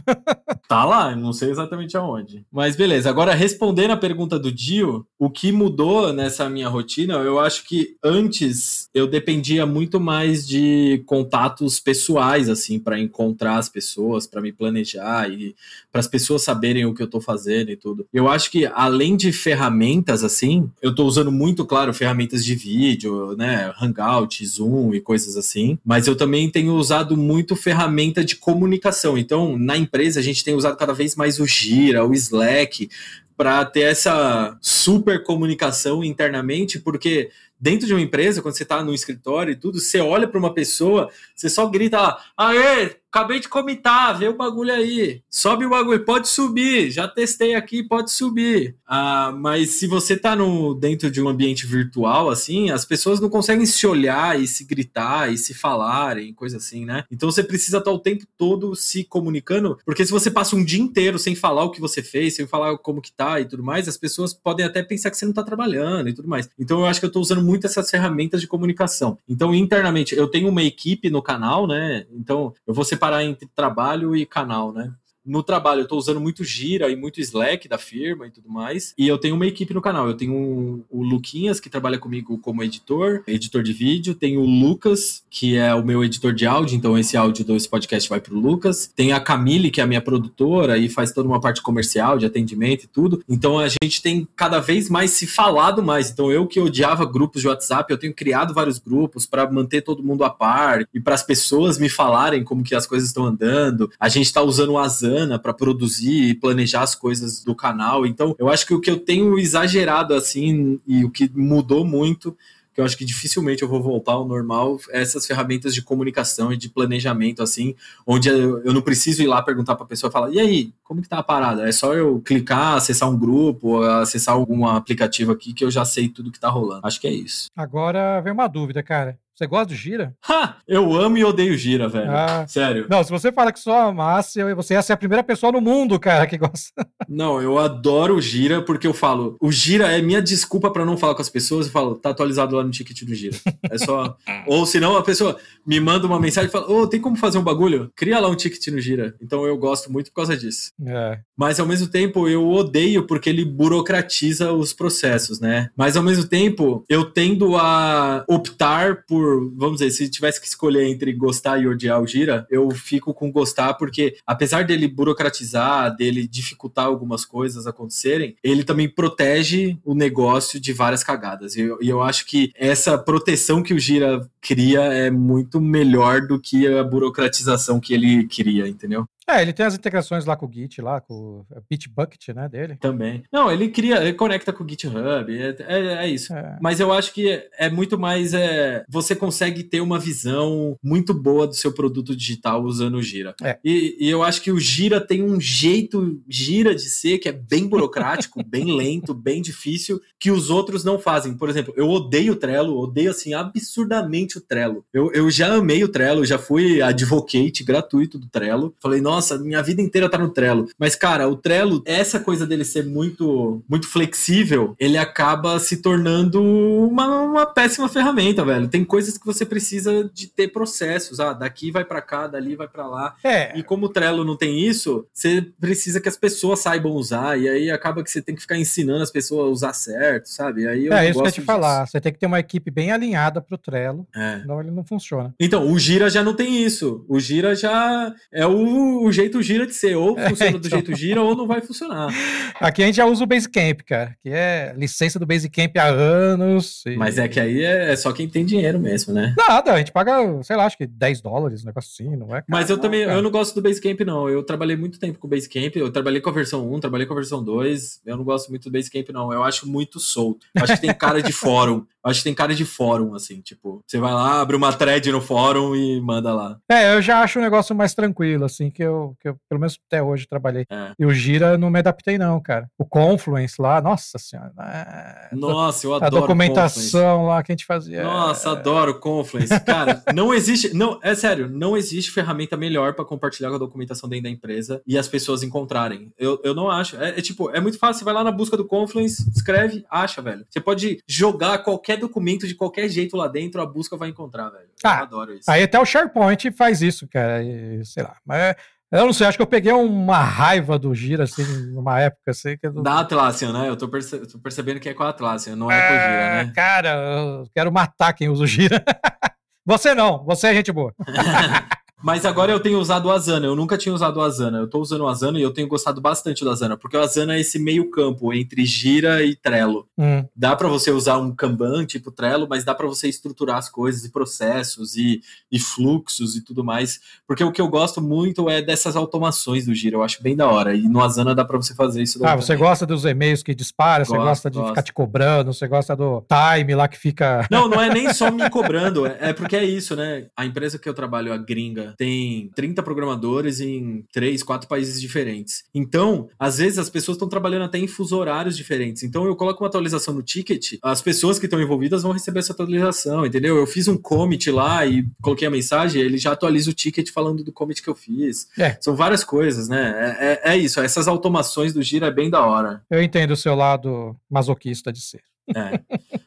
tá 0.68 0.86
lá, 0.86 1.16
não 1.16 1.32
sei 1.32 1.52
exatamente 1.52 1.96
aonde. 1.96 2.44
Mas 2.52 2.76
beleza, 2.76 3.10
agora 3.10 3.34
respondendo 3.34 3.92
a 3.92 3.98
pergunta 3.98 4.40
do 4.40 4.52
Dio, 4.52 5.06
o 5.18 5.30
que 5.30 5.52
mudou 5.52 6.12
nessa 6.12 6.50
minha 6.50 6.68
rotina, 6.68 7.16
eu 7.16 7.40
acho 7.40 7.64
que 7.66 7.96
antes 8.04 8.90
eu 8.94 9.06
dependia 9.06 9.66
muito 9.66 10.00
mais 10.00 10.48
de 10.48 11.04
contatos 11.06 11.80
pessoais, 11.80 12.50
assim, 12.50 12.80
para 12.80 13.00
encontrar 13.00 13.58
as 13.58 13.70
pessoas, 13.70 14.26
para 14.26 14.42
me 14.42 14.52
planejar 14.52 15.30
e 15.30 15.56
para 15.92 16.00
as 16.00 16.08
pessoas 16.08 16.42
saberem 16.42 16.86
o 16.86 16.94
que 16.94 17.04
eu 17.04 17.08
tô 17.08 17.22
fazendo 17.22 17.70
e 17.70 17.76
tudo. 17.76 18.06
Eu 18.12 18.28
acho 18.28 18.50
que 18.50 18.66
além 18.66 19.16
de 19.16 19.32
ferramentas, 19.32 20.24
assim, 20.24 20.70
eu 20.82 20.94
tô 20.94 21.06
usando 21.06 21.32
muito, 21.32 21.66
claro, 21.66 21.94
ferramentas 21.94 22.44
de 22.44 22.56
vídeo, 22.56 23.36
né, 23.36 23.72
Hangout, 23.80 24.46
Zoom 24.46 24.94
e 24.94 25.02
coisas 25.02 25.38
assim, 25.38 25.78
mas 25.86 26.08
eu 26.08 26.16
também 26.16 26.50
tenho 26.50 26.74
usado 26.74 27.16
muito 27.16 27.56
ferramenta 27.56 28.24
de 28.24 28.36
comunicação. 28.36 29.19
Então, 29.20 29.58
na 29.58 29.78
empresa, 29.78 30.20
a 30.20 30.24
gente 30.24 30.44
tem 30.44 30.56
usado 30.56 30.78
cada 30.78 30.94
vez 30.94 31.16
mais 31.16 31.40
o 31.40 31.46
Gira, 31.46 32.06
o 32.06 32.14
Slack, 32.14 32.90
para 33.36 33.64
ter 33.66 33.82
essa 33.82 34.58
super 34.62 35.24
comunicação 35.24 36.04
internamente, 36.04 36.80
porque 36.80 37.30
dentro 37.60 37.88
de 37.88 37.94
uma 37.94 38.02
empresa, 38.02 38.42
quando 38.42 38.56
você 38.56 38.64
está 38.64 38.84
no 38.84 38.94
escritório 38.94 39.52
e 39.52 39.56
tudo, 39.56 39.80
você 39.80 40.00
olha 40.00 40.28
para 40.28 40.40
uma 40.40 40.54
pessoa, 40.54 41.10
você 41.36 41.50
só 41.50 41.68
grita 41.68 42.18
aê, 42.38 42.96
acabei 43.12 43.40
de 43.40 43.50
comitar, 43.50 44.18
vê 44.18 44.28
o 44.28 44.38
bagulho 44.38 44.74
aí. 44.74 45.22
Sobe 45.30 45.66
o 45.66 45.70
bagulho, 45.70 46.06
pode 46.06 46.28
subir. 46.28 46.92
Já 46.92 47.08
testei 47.08 47.56
aqui, 47.56 47.84
pode 47.84 48.12
subir. 48.12 48.76
Ah, 48.88 49.32
mas 49.36 49.72
se 49.72 49.88
você 49.88 50.16
tá 50.16 50.36
no, 50.36 50.74
dentro 50.74 51.12
de 51.12 51.22
um 51.22 51.28
ambiente 51.28 51.66
virtual, 51.66 52.30
assim, 52.30 52.70
as 52.70 52.86
pessoas 52.86 53.20
não 53.20 53.30
conseguem 53.30 53.66
se 53.66 53.86
olhar 53.86 54.40
e 54.40 54.48
se 54.48 54.64
gritar 54.64 55.32
e 55.32 55.38
se 55.38 55.54
falarem, 55.54 56.34
coisa 56.34 56.58
assim, 56.58 56.86
né? 56.86 57.04
Então 57.12 57.30
você 57.32 57.44
precisa 57.44 57.80
estar 57.80 57.92
o 57.92 58.00
tempo 58.00 58.26
todo 58.38 58.76
se 58.76 59.04
comunicando, 59.04 59.78
porque 59.86 60.06
se 60.06 60.12
você 60.12 60.30
passa 60.32 60.56
um 60.56 60.64
dia 60.64 60.80
inteiro 60.80 61.20
sem 61.20 61.36
falar 61.36 61.64
o 61.64 61.72
que 61.72 61.82
você 61.82 62.02
fez, 62.02 62.36
sem 62.36 62.48
falar 62.48 62.78
como 62.78 63.02
que 63.02 63.12
tá 63.12 63.40
e 63.40 63.46
tudo 63.46 63.64
mais, 63.64 63.88
as 63.88 63.98
pessoas 63.98 64.34
podem 64.34 64.66
até 64.66 64.84
pensar 64.84 65.10
que 65.10 65.18
você 65.18 65.26
não 65.26 65.34
tá 65.34 65.44
trabalhando 65.44 66.10
e 66.10 66.14
tudo 66.14 66.28
mais. 66.28 66.50
Então 66.58 66.80
eu 66.80 66.86
acho 66.86 67.00
que 67.00 67.06
eu 67.06 67.12
tô 67.12 67.20
usando 67.20 67.44
muito 67.44 67.66
essas 67.66 67.90
ferramentas 67.90 68.42
de 68.42 68.48
comunicação. 68.48 69.18
Então, 69.28 69.54
internamente, 69.54 70.16
eu 70.16 70.28
tenho 70.28 70.50
uma 70.50 70.64
equipe 70.64 71.10
no 71.10 71.22
canal, 71.22 71.68
né? 71.68 72.06
Então, 72.12 72.54
eu 72.68 72.74
vou 72.74 72.86
separar 73.00 73.24
entre 73.24 73.48
trabalho 73.56 74.14
e 74.14 74.26
canal, 74.26 74.74
né? 74.74 74.94
No 75.30 75.44
trabalho 75.44 75.82
eu 75.82 75.84
estou 75.84 76.00
usando 76.00 76.20
muito 76.20 76.44
Gira 76.44 76.90
e 76.90 76.96
muito 76.96 77.22
Slack 77.22 77.68
da 77.68 77.78
firma 77.78 78.26
e 78.26 78.32
tudo 78.32 78.50
mais. 78.50 78.96
E 78.98 79.08
eu 79.08 79.18
tenho 79.20 79.36
uma 79.36 79.46
equipe 79.46 79.74
no 79.76 79.82
canal. 79.82 80.08
Eu 80.08 80.16
tenho 80.16 80.84
o 80.90 81.04
Luquinhas, 81.04 81.60
que 81.60 81.70
trabalha 81.70 82.00
comigo 82.00 82.40
como 82.40 82.64
editor, 82.64 83.22
editor 83.28 83.62
de 83.62 83.72
vídeo. 83.72 84.16
Tenho 84.16 84.42
o 84.42 84.46
Lucas, 84.46 85.24
que 85.30 85.56
é 85.56 85.74
o 85.76 85.86
meu 85.86 86.04
editor 86.04 86.34
de 86.34 86.48
áudio. 86.48 86.76
Então 86.76 86.98
esse 86.98 87.16
áudio 87.16 87.46
desse 87.46 87.70
podcast 87.70 88.10
vai 88.10 88.20
para 88.20 88.34
o 88.34 88.40
Lucas. 88.40 88.92
Tem 88.96 89.14
a 89.14 89.20
Camille, 89.20 89.70
que 89.70 89.80
é 89.80 89.84
a 89.84 89.88
minha 89.88 90.02
produtora 90.02 90.80
e 90.80 90.90
faz 90.90 91.12
toda 91.12 91.30
uma 91.30 91.40
parte 91.40 91.62
comercial, 91.62 92.18
de 92.18 92.26
atendimento 92.26 92.86
e 92.86 92.88
tudo. 92.88 93.24
Então 93.30 93.60
a 93.60 93.68
gente 93.68 94.02
tem 94.02 94.28
cada 94.36 94.60
vez 94.60 94.90
mais 94.90 95.12
se 95.12 95.28
falado 95.28 95.84
mais. 95.84 96.10
Então 96.10 96.32
eu 96.32 96.48
que 96.48 96.60
odiava 96.60 97.06
grupos 97.06 97.42
de 97.42 97.48
WhatsApp, 97.48 97.92
eu 97.92 98.00
tenho 98.00 98.16
criado 98.16 98.52
vários 98.52 98.80
grupos 98.80 99.28
para 99.28 99.50
manter 99.52 99.82
todo 99.82 100.04
mundo 100.04 100.24
a 100.24 100.30
par 100.32 100.88
e 100.92 101.00
para 101.00 101.14
as 101.14 101.22
pessoas 101.22 101.78
me 101.78 101.88
falarem 101.88 102.44
como 102.44 102.64
que 102.64 102.74
as 102.74 102.88
coisas 102.88 103.10
estão 103.10 103.26
andando. 103.26 103.92
A 104.00 104.10
gente 104.10 104.26
está 104.26 104.42
usando 104.42 104.72
o 104.72 104.80
Azan 105.20 105.40
para 105.40 105.54
produzir 105.54 106.30
e 106.30 106.36
planejar 106.36 106.82
as 106.82 106.96
coisas 106.96 107.44
do 107.44 107.56
canal. 107.56 108.06
Então, 108.06 108.36
eu 108.40 108.50
acho 108.50 108.66
que 108.66 108.74
o 108.74 108.80
que 108.80 108.90
eu 108.90 109.00
tenho 109.00 109.38
exagerado 109.38 110.14
assim 110.14 110.80
e 110.88 111.04
o 111.04 111.10
que 111.10 111.30
mudou 111.34 111.86
muito 111.86 112.36
que 112.74 112.82
eu 112.82 112.86
acho 112.86 112.98
que 112.98 113.04
dificilmente 113.04 113.62
eu 113.64 113.68
vou 113.68 113.82
voltar 113.82 114.14
ao 114.14 114.26
normal, 114.26 114.78
é 114.92 115.02
essas 115.02 115.26
ferramentas 115.26 115.74
de 115.74 115.82
comunicação 115.82 116.54
e 116.54 116.58
de 116.58 116.70
planejamento, 116.70 117.42
assim, 117.42 117.76
onde 118.06 118.30
eu 118.30 118.72
não 118.74 118.82
preciso 118.82 119.22
ir 119.22 119.28
lá 119.28 119.42
perguntar 119.42 119.76
para 119.76 119.84
a 119.84 119.88
pessoa 119.88 120.12
falar, 120.12 120.30
e 120.30 120.40
aí, 120.40 120.74
como 120.84 121.02
que 121.02 121.10
tá 121.10 121.18
a 121.18 121.24
parada? 121.24 121.68
É 121.68 121.72
só 121.72 121.94
eu 121.94 122.22
clicar, 122.22 122.76
acessar 122.76 123.10
um 123.10 123.18
grupo, 123.18 123.82
acessar 123.82 124.36
algum 124.36 124.66
aplicativo 124.66 125.32
aqui 125.32 125.52
que 125.52 125.66
eu 125.66 125.72
já 125.72 125.84
sei 125.84 126.08
tudo 126.08 126.32
que 126.32 126.40
tá 126.40 126.48
rolando. 126.48 126.86
Acho 126.86 127.02
que 127.02 127.08
é 127.08 127.12
isso. 127.12 127.48
Agora 127.56 128.22
vem 128.22 128.32
uma 128.32 128.48
dúvida, 128.48 128.82
cara. 128.82 129.18
Você 129.40 129.48
gosta 129.48 129.68
do 129.68 129.74
Gira? 129.74 130.14
Ha! 130.28 130.58
Eu 130.68 130.94
amo 130.94 131.18
e 131.18 131.24
odeio 131.24 131.58
Gira, 131.58 131.88
velho. 131.88 132.12
Ah, 132.12 132.46
Sério. 132.46 132.88
Não, 132.90 133.02
se 133.06 133.10
você 133.10 133.32
fala 133.32 133.54
que 133.54 133.60
só 133.62 133.88
amasse, 133.88 134.44
você 134.54 134.74
ia 134.74 134.82
ser 134.82 134.92
a 134.92 134.98
primeira 134.98 135.24
pessoa 135.24 135.50
no 135.50 135.62
mundo, 135.62 135.98
cara, 135.98 136.28
que 136.28 136.38
gosta. 136.38 136.74
Não, 137.08 137.42
eu 137.42 137.58
adoro 137.58 138.18
o 138.18 138.22
Gira 138.22 138.62
porque 138.62 138.86
eu 138.86 138.94
falo, 138.94 139.38
o 139.42 139.50
Gira 139.50 139.98
é 139.98 140.02
minha 140.02 140.22
desculpa 140.22 140.70
para 140.70 140.86
não 140.86 140.98
falar 140.98 141.16
com 141.16 141.22
as 141.22 141.30
pessoas. 141.30 141.68
Eu 141.68 141.72
falo, 141.72 141.96
tá 141.96 142.10
atualizado 142.10 142.56
lá 142.56 142.64
no 142.64 142.70
ticket 142.70 143.02
do 143.04 143.16
Gira. 143.16 143.38
É 143.72 143.78
só. 143.78 144.18
Ou 144.46 144.66
senão 144.66 144.98
a 144.98 145.02
pessoa 145.02 145.38
me 145.66 145.80
manda 145.80 146.06
uma 146.06 146.20
mensagem 146.20 146.50
e 146.50 146.52
fala, 146.52 146.70
ô, 146.70 146.82
oh, 146.82 146.88
tem 146.88 147.00
como 147.00 147.16
fazer 147.16 147.38
um 147.38 147.44
bagulho? 147.44 147.90
Cria 147.96 148.20
lá 148.20 148.28
um 148.28 148.36
ticket 148.36 148.68
no 148.68 148.82
Gira. 148.82 149.16
Então 149.22 149.46
eu 149.46 149.58
gosto 149.58 149.92
muito 149.92 150.12
por 150.12 150.18
causa 150.18 150.36
disso. 150.36 150.72
É. 150.86 151.20
Mas 151.36 151.60
ao 151.60 151.66
mesmo 151.66 151.88
tempo 151.88 152.28
eu 152.28 152.48
odeio 152.48 153.08
porque 153.08 153.30
ele 153.30 153.46
burocratiza 153.46 154.52
os 154.52 154.74
processos, 154.74 155.40
né? 155.40 155.70
Mas 155.78 155.96
ao 155.96 156.04
mesmo 156.04 156.28
tempo 156.28 156.84
eu 156.90 157.06
tendo 157.06 157.56
a 157.58 158.24
optar 158.28 159.04
por 159.08 159.29
vamos 159.56 159.80
dizer, 159.80 159.92
se 159.92 160.10
tivesse 160.10 160.40
que 160.40 160.48
escolher 160.48 160.86
entre 160.86 161.12
gostar 161.14 161.62
e 161.62 161.68
odiar 161.68 162.02
o 162.02 162.08
Gira, 162.08 162.48
eu 162.50 162.70
fico 162.72 163.14
com 163.14 163.32
gostar 163.32 163.74
porque, 163.76 164.16
apesar 164.26 164.64
dele 164.66 164.88
burocratizar, 164.88 165.96
dele 165.96 166.28
dificultar 166.28 166.86
algumas 166.86 167.26
coisas 167.26 167.68
acontecerem, 167.68 168.36
ele 168.44 168.64
também 168.64 168.90
protege 168.90 169.78
o 169.84 169.94
negócio 169.94 170.60
de 170.60 170.74
várias 170.74 171.04
cagadas. 171.04 171.56
E 171.56 171.62
eu, 171.62 171.78
e 171.82 171.90
eu 171.90 172.02
acho 172.02 172.26
que 172.26 172.52
essa 172.56 172.98
proteção 172.98 173.64
que 173.64 173.74
o 173.74 173.80
Gira 173.80 174.30
cria 174.42 174.82
é 174.82 175.12
muito 175.12 175.60
melhor 175.60 176.22
do 176.22 176.40
que 176.40 176.68
a 176.68 176.84
burocratização 176.84 177.80
que 177.80 177.94
ele 177.94 178.28
cria, 178.28 178.68
entendeu? 178.68 179.08
É, 179.30 179.44
ele 179.44 179.54
tem 179.54 179.66
as 179.66 179.76
integrações 179.76 180.26
lá 180.26 180.36
com 180.36 180.48
o 180.48 180.52
Git, 180.52 180.82
lá 180.82 181.00
com 181.00 181.14
o 181.14 181.46
Bitbucket, 181.70 182.30
né, 182.30 182.50
dele. 182.50 182.78
Também. 182.78 183.24
Não, 183.32 183.52
ele 183.52 183.70
cria, 183.70 184.02
ele 184.02 184.14
conecta 184.14 184.52
com 184.52 184.64
o 184.64 184.68
GitHub, 184.68 185.32
é, 185.32 185.56
é, 185.60 186.06
é 186.06 186.10
isso. 186.10 186.34
É. 186.34 186.58
Mas 186.60 186.80
eu 186.80 186.92
acho 186.92 187.14
que 187.14 187.48
é 187.58 187.70
muito 187.70 188.00
mais, 188.00 188.34
é, 188.34 188.84
você 188.90 189.16
consegue 189.16 189.64
ter 189.64 189.82
uma 189.82 190.00
visão 190.00 190.76
muito 190.84 191.14
boa 191.14 191.46
do 191.46 191.54
seu 191.54 191.72
produto 191.72 192.16
digital 192.16 192.64
usando 192.64 192.96
o 192.96 193.04
Gira. 193.04 193.36
É. 193.44 193.60
E, 193.64 193.98
e, 194.00 194.10
eu 194.10 194.24
acho 194.24 194.42
que 194.42 194.52
o 194.52 194.60
Gira 194.60 195.00
tem 195.00 195.24
um 195.24 195.40
jeito 195.40 196.20
Gira 196.28 196.74
de 196.74 196.90
ser 196.90 197.20
que 197.20 197.30
é 197.30 197.32
bem 197.32 197.68
burocrático, 197.68 198.44
bem 198.48 198.76
lento, 198.76 199.14
bem 199.14 199.44
difícil, 199.44 200.02
que 200.20 200.32
os 200.32 200.50
outros 200.50 200.84
não 200.84 200.98
fazem. 200.98 201.38
Por 201.38 201.50
exemplo, 201.50 201.74
eu 201.78 201.88
odeio 201.88 202.34
o 202.34 202.36
Trello, 202.36 202.80
odeio 202.80 203.12
assim 203.12 203.36
absurdamente 203.36 204.40
o 204.40 204.42
Trello. 204.42 204.84
Eu, 204.92 205.12
eu 205.14 205.30
já 205.30 205.54
amei 205.54 205.84
o 205.84 205.88
Trello, 205.88 206.26
já 206.26 206.40
fui 206.40 206.82
advocate 206.82 207.64
gratuito 207.64 208.18
do 208.18 208.28
Trello. 208.28 208.74
Falei, 208.82 209.02
nossa, 209.02 209.19
nossa, 209.20 209.38
minha 209.38 209.62
vida 209.62 209.82
inteira 209.82 210.10
tá 210.10 210.18
no 210.18 210.30
Trello. 210.30 210.70
Mas, 210.80 210.96
cara, 210.96 211.28
o 211.28 211.36
Trello, 211.36 211.84
essa 211.86 212.22
coisa 212.22 212.48
dele 212.48 212.64
ser 212.64 212.86
muito, 212.86 213.62
muito 213.68 213.86
flexível, 213.86 214.76
ele 214.80 214.98
acaba 214.98 215.60
se 215.60 215.78
tornando 215.78 216.42
uma, 216.42 217.22
uma 217.22 217.46
péssima 217.46 217.90
ferramenta, 217.90 218.46
velho. 218.46 218.70
Tem 218.70 218.86
coisas 218.86 219.18
que 219.18 219.26
você 219.26 219.46
precisa 219.46 220.10
de 220.14 220.28
ter 220.28 220.48
processos. 220.48 221.20
Ah, 221.20 221.34
daqui 221.34 221.70
vai 221.70 221.84
para 221.84 222.02
cá, 222.02 222.28
dali 222.28 222.56
vai 222.56 222.68
para 222.68 222.88
lá. 222.88 223.16
É. 223.22 223.58
E 223.58 223.62
como 223.62 223.88
o 223.88 223.90
Trello 223.90 224.24
não 224.24 224.38
tem 224.38 224.66
isso, 224.66 225.06
você 225.14 225.46
precisa 225.60 226.00
que 226.00 226.08
as 226.08 226.16
pessoas 226.16 226.60
saibam 226.60 226.94
usar. 226.94 227.38
E 227.38 227.50
aí 227.50 227.70
acaba 227.70 228.02
que 228.02 228.10
você 228.10 228.22
tem 228.22 228.34
que 228.34 228.42
ficar 228.42 228.58
ensinando 228.58 229.04
as 229.04 229.12
pessoas 229.12 229.48
a 229.48 229.50
usar 229.50 229.74
certo, 229.74 230.30
sabe? 230.30 230.66
Aí 230.66 230.86
eu 230.86 230.94
é 230.94 231.10
isso 231.10 231.22
que 231.22 231.28
eu 231.28 231.32
te 231.32 231.42
falar. 231.42 231.86
Você 231.86 232.00
tem 232.00 232.14
que 232.14 232.20
ter 232.20 232.26
uma 232.26 232.40
equipe 232.40 232.72
bem 232.72 232.92
alinhada 232.92 233.42
pro 233.42 233.58
Trello. 233.58 234.08
É. 234.16 234.40
Senão 234.40 234.62
ele 234.62 234.72
não 234.72 234.86
funciona. 234.86 235.34
Então, 235.38 235.70
o 235.70 235.78
Gira 235.78 236.10
já 236.10 236.24
não 236.24 236.34
tem 236.34 236.64
isso. 236.64 237.04
O 237.10 237.20
Gira 237.20 237.54
já 237.54 238.14
é 238.32 238.48
o 238.48 239.09
o 239.10 239.14
jeito 239.14 239.42
gira 239.42 239.66
de 239.66 239.74
ser. 239.74 239.96
Ou 239.96 240.18
é, 240.18 240.30
funciona 240.30 240.52
é, 240.52 240.56
então. 240.56 240.62
do 240.62 240.70
jeito 240.70 240.96
gira 240.96 241.22
ou 241.22 241.36
não 241.36 241.48
vai 241.48 241.62
funcionar. 241.62 242.14
Aqui 242.60 242.84
a 242.84 242.86
gente 242.86 242.96
já 242.96 243.06
usa 243.06 243.24
o 243.24 243.28
Basecamp, 243.28 243.82
cara, 243.86 244.16
que 244.22 244.30
é 244.30 244.74
licença 244.78 245.20
do 245.20 245.26
Basecamp 245.26 245.76
há 245.78 245.88
anos. 245.88 246.84
E... 246.86 246.96
Mas 246.96 247.18
é 247.18 247.28
que 247.28 247.40
aí 247.40 247.64
é, 247.64 247.92
é, 247.92 247.96
só 247.96 248.12
quem 248.12 248.28
tem 248.28 248.46
dinheiro 248.46 248.80
mesmo, 248.80 249.14
né? 249.14 249.34
Nada, 249.38 249.74
a 249.74 249.78
gente 249.78 249.92
paga, 249.92 250.18
sei 250.44 250.56
lá, 250.56 250.66
acho 250.66 250.78
que 250.78 250.88
10 250.88 251.22
dólares, 251.22 251.64
um 251.64 251.68
negócio 251.68 251.90
assim, 251.92 252.16
não 252.16 252.28
é? 252.28 252.42
Cara, 252.42 252.46
Mas 252.48 252.70
eu 252.70 252.76
não, 252.76 252.82
também, 252.82 253.06
cara. 253.06 253.18
eu 253.18 253.22
não 253.22 253.32
gosto 253.32 253.56
do 253.56 253.62
Basecamp, 253.62 254.00
não. 254.02 254.30
Eu 254.30 254.44
trabalhei 254.44 254.78
muito 254.78 255.00
tempo 255.00 255.20
com 255.20 255.28
o 255.28 255.30
Basecamp, 255.30 255.76
eu 255.76 255.92
trabalhei 255.92 256.22
com 256.22 256.30
a 256.30 256.34
versão 256.34 256.72
1, 256.72 256.80
trabalhei 256.80 257.08
com 257.08 257.14
a 257.14 257.18
versão 257.18 257.44
2. 257.44 258.02
Eu 258.06 258.18
não 258.18 258.24
gosto 258.24 258.50
muito 258.50 258.70
do 258.70 258.72
Basecamp, 258.72 259.10
não. 259.10 259.34
Eu 259.34 259.44
acho 259.44 259.68
muito 259.68 260.00
solto. 260.00 260.46
Acho 260.56 260.76
que 260.76 260.82
tem 260.82 260.94
cara 260.94 261.22
de 261.22 261.32
fórum. 261.32 261.86
Acho 262.10 262.20
que 262.20 262.26
tem 262.26 262.34
cara 262.34 262.54
de 262.54 262.66
fórum, 262.66 263.14
assim, 263.14 263.42
tipo, 263.42 263.84
você 263.86 264.00
vai 264.00 264.14
lá, 264.14 264.42
abre 264.42 264.56
uma 264.56 264.74
thread 264.74 265.12
no 265.12 265.22
fórum 265.22 265.76
e 265.76 266.02
manda 266.02 266.34
lá. 266.34 266.58
É, 266.70 266.94
eu 266.94 267.02
já 267.02 267.22
acho 267.22 267.40
um 267.40 267.42
negócio 267.42 267.76
mais 267.76 267.94
tranquilo, 267.94 268.46
assim, 268.46 268.70
que 268.70 268.84
eu, 268.84 269.16
que 269.20 269.30
eu 269.30 269.38
pelo 269.48 269.60
menos 269.60 269.80
até 269.88 270.02
hoje 270.02 270.28
trabalhei. 270.28 270.66
É. 270.70 270.92
E 270.98 271.06
o 271.06 271.14
Gira 271.14 271.58
não 271.58 271.70
me 271.70 271.80
adaptei, 271.80 272.18
não, 272.18 272.40
cara. 272.40 272.70
O 272.78 272.86
Confluence 272.86 273.56
lá, 273.60 273.82
nossa 273.82 274.18
senhora. 274.18 274.52
É... 274.60 275.36
Nossa, 275.36 275.86
eu 275.86 275.94
adoro. 275.94 276.18
A 276.18 276.20
documentação 276.22 277.02
Confluence. 277.02 277.28
lá 277.28 277.44
que 277.44 277.52
a 277.52 277.54
gente 277.54 277.66
fazia. 277.66 278.04
Nossa, 278.04 278.52
adoro 278.52 279.00
Confluence. 279.00 279.60
Cara, 279.62 280.04
não 280.14 280.34
existe. 280.34 280.74
Não, 280.74 281.00
é 281.04 281.14
sério, 281.16 281.50
não 281.50 281.78
existe 281.78 282.12
ferramenta 282.12 282.58
melhor 282.58 282.94
para 282.94 283.06
compartilhar 283.06 283.54
a 283.54 283.58
documentação 283.58 284.10
dentro 284.10 284.24
da 284.24 284.30
empresa 284.30 284.82
e 284.86 284.98
as 284.98 285.08
pessoas 285.08 285.44
encontrarem. 285.44 286.12
Eu, 286.18 286.40
eu 286.44 286.54
não 286.54 286.70
acho. 286.70 286.98
É, 286.98 287.10
é 287.10 287.22
tipo, 287.22 287.50
é 287.52 287.60
muito 287.60 287.78
fácil. 287.78 288.00
Você 288.00 288.06
vai 288.06 288.14
lá 288.14 288.24
na 288.24 288.32
busca 288.32 288.58
do 288.58 288.66
Confluence, 288.66 289.30
escreve, 289.36 289.86
acha, 289.90 290.22
velho. 290.22 290.46
Você 290.50 290.60
pode 290.60 291.00
jogar 291.08 291.60
qualquer 291.60 291.99
documento 292.00 292.48
de 292.48 292.56
qualquer 292.56 292.90
jeito 292.90 293.16
lá 293.16 293.28
dentro, 293.28 293.62
a 293.62 293.66
busca 293.66 293.96
vai 293.96 294.10
encontrar, 294.10 294.50
velho. 294.50 294.70
Eu 294.84 294.90
ah, 294.90 295.00
adoro 295.00 295.34
isso. 295.34 295.50
Aí 295.50 295.64
até 295.64 295.80
o 295.80 295.86
SharePoint 295.86 296.52
faz 296.52 296.82
isso, 296.82 297.08
cara. 297.08 297.44
E, 297.44 297.86
sei 297.86 298.04
lá. 298.04 298.16
Mas 298.26 298.56
eu 298.92 299.06
não 299.06 299.14
sei, 299.14 299.28
acho 299.28 299.38
que 299.38 299.42
eu 299.42 299.48
peguei 299.48 299.72
uma 299.72 300.18
raiva 300.18 300.80
do 300.80 300.96
Gira, 300.96 301.26
assim, 301.26 301.44
numa 301.72 302.00
época, 302.00 302.32
assim. 302.32 302.58
Que 302.58 302.68
eu... 302.68 302.82
Da 302.82 303.02
Atlassian, 303.02 303.54
né? 303.54 303.70
Eu 303.70 303.78
tô, 303.78 303.88
perce... 303.88 304.18
tô, 304.26 304.40
percebendo 304.40 304.80
que 304.80 304.90
é 304.90 304.94
com 304.96 305.04
a 305.04 305.10
Atlassian, 305.10 305.56
não 305.56 305.70
é, 305.72 305.78
é 305.78 305.88
com 305.88 305.94
o 305.94 305.98
Gira, 305.98 306.44
né? 306.44 306.54
Cara, 306.56 306.90
eu 306.90 307.44
quero 307.54 307.72
matar 307.72 308.14
quem 308.14 308.30
usa 308.30 308.44
o 308.44 308.48
Gira. 308.48 308.84
você 309.64 309.94
não, 309.94 310.26
você 310.26 310.48
é 310.48 310.56
gente 310.56 310.72
boa. 310.72 310.94
Mas 312.02 312.26
agora 312.26 312.52
eu 312.52 312.60
tenho 312.60 312.80
usado 312.80 313.08
o 313.08 313.12
Asana. 313.12 313.46
Eu 313.46 313.56
nunca 313.56 313.78
tinha 313.78 313.94
usado 313.94 314.18
o 314.18 314.22
Asana. 314.22 314.60
Eu 314.60 314.68
tô 314.68 314.80
usando 314.80 315.02
o 315.02 315.08
Asana 315.08 315.38
e 315.38 315.42
eu 315.42 315.52
tenho 315.52 315.68
gostado 315.68 316.00
bastante 316.00 316.44
do 316.44 316.50
Asana, 316.50 316.78
porque 316.78 316.96
o 316.96 317.02
Asana 317.02 317.36
é 317.36 317.42
esse 317.42 317.60
meio 317.60 317.90
campo 317.90 318.34
entre 318.34 318.66
Gira 318.66 319.24
e 319.24 319.36
Trello. 319.36 319.86
Hum. 319.98 320.26
Dá 320.36 320.56
para 320.56 320.68
você 320.68 320.92
usar 320.92 321.18
um 321.18 321.34
Kanban 321.36 321.86
tipo 321.86 322.12
Trello, 322.12 322.48
mas 322.50 322.64
dá 322.64 322.74
para 322.74 322.88
você 322.88 323.10
estruturar 323.10 323.58
as 323.58 323.70
coisas 323.70 324.06
e 324.06 324.12
processos 324.12 324.96
e, 324.96 325.22
e 325.52 325.60
fluxos 325.60 326.36
e 326.36 326.42
tudo 326.44 326.64
mais. 326.64 327.00
Porque 327.28 327.44
o 327.44 327.52
que 327.52 327.62
eu 327.62 327.68
gosto 327.68 328.02
muito 328.02 328.50
é 328.50 328.62
dessas 328.62 328.96
automações 328.96 329.66
do 329.66 329.76
Gira. 329.76 329.98
Eu 329.98 330.04
acho 330.04 330.24
bem 330.24 330.36
da 330.36 330.48
hora. 330.48 330.74
E 330.74 330.88
no 330.88 331.02
Asana 331.02 331.36
dá 331.36 331.44
para 331.44 331.58
você 331.58 331.76
fazer 331.76 332.02
isso. 332.02 332.26
Ah, 332.26 332.36
você 332.36 332.56
gosta 332.56 332.86
dos 332.86 333.04
e-mails 333.04 333.44
que 333.44 333.54
dispara, 333.54 334.04
gosto, 334.04 334.12
você 334.12 334.18
gosta 334.18 334.50
de 334.50 334.58
gosto. 334.58 334.70
ficar 334.70 334.84
te 334.84 334.94
cobrando, 334.94 335.54
você 335.54 335.68
gosta 335.68 335.96
do 335.96 336.24
time 336.28 336.76
lá 336.76 336.88
que 336.88 336.98
fica. 336.98 337.46
Não, 337.52 337.68
não 337.68 337.82
é 337.82 337.94
nem 337.94 338.14
só 338.14 338.32
me 338.32 338.50
cobrando. 338.50 339.06
É, 339.06 339.18
é 339.20 339.34
porque 339.34 339.56
é 339.56 339.66
isso, 339.66 339.96
né? 339.96 340.28
A 340.36 340.46
empresa 340.46 340.80
que 340.80 340.88
eu 340.88 340.94
trabalho, 340.94 341.34
a 341.34 341.38
gringa, 341.38 341.89
Tem 341.98 342.50
30 342.56 342.82
programadores 342.84 343.60
em 343.60 344.04
3, 344.12 344.44
4 344.44 344.68
países 344.68 345.00
diferentes. 345.00 345.64
Então, 345.74 346.30
às 346.38 346.58
vezes 346.58 346.78
as 346.78 346.90
pessoas 346.90 347.16
estão 347.16 347.30
trabalhando 347.30 347.66
até 347.66 347.78
em 347.78 347.88
fuso 347.88 348.18
horários 348.18 348.56
diferentes. 348.56 349.04
Então, 349.04 349.26
eu 349.26 349.36
coloco 349.36 349.64
uma 349.64 349.70
atualização 349.70 350.14
no 350.14 350.24
ticket, 350.24 350.78
as 350.82 351.02
pessoas 351.02 351.40
que 351.40 351.46
estão 351.46 351.62
envolvidas 351.62 352.04
vão 352.04 352.12
receber 352.12 352.40
essa 352.40 352.54
atualização, 352.54 353.26
entendeu? 353.26 353.58
Eu 353.58 353.68
fiz 353.68 353.88
um 353.88 353.98
commit 353.98 354.52
lá 354.52 354.86
e 354.86 355.06
coloquei 355.22 355.48
a 355.48 355.52
mensagem, 355.52 356.02
ele 356.02 356.18
já 356.18 356.32
atualiza 356.32 356.70
o 356.70 356.74
ticket 356.74 357.10
falando 357.12 357.44
do 357.44 357.52
commit 357.52 357.82
que 357.82 357.90
eu 357.90 357.96
fiz. 357.96 358.48
É. 358.58 358.78
São 358.82 358.96
várias 358.96 359.24
coisas, 359.24 359.68
né? 359.68 360.18
É, 360.20 360.52
é, 360.52 360.54
é 360.54 360.58
isso, 360.58 360.80
essas 360.80 361.08
automações 361.08 361.74
do 361.74 361.82
Gira 361.82 362.08
é 362.08 362.12
bem 362.12 362.30
da 362.30 362.46
hora. 362.46 362.82
Eu 362.90 363.02
entendo 363.02 363.32
o 363.32 363.38
seu 363.38 363.56
lado 363.56 364.16
masoquista 364.30 364.92
de 364.92 365.02
ser. 365.02 365.22
É. 365.56 365.80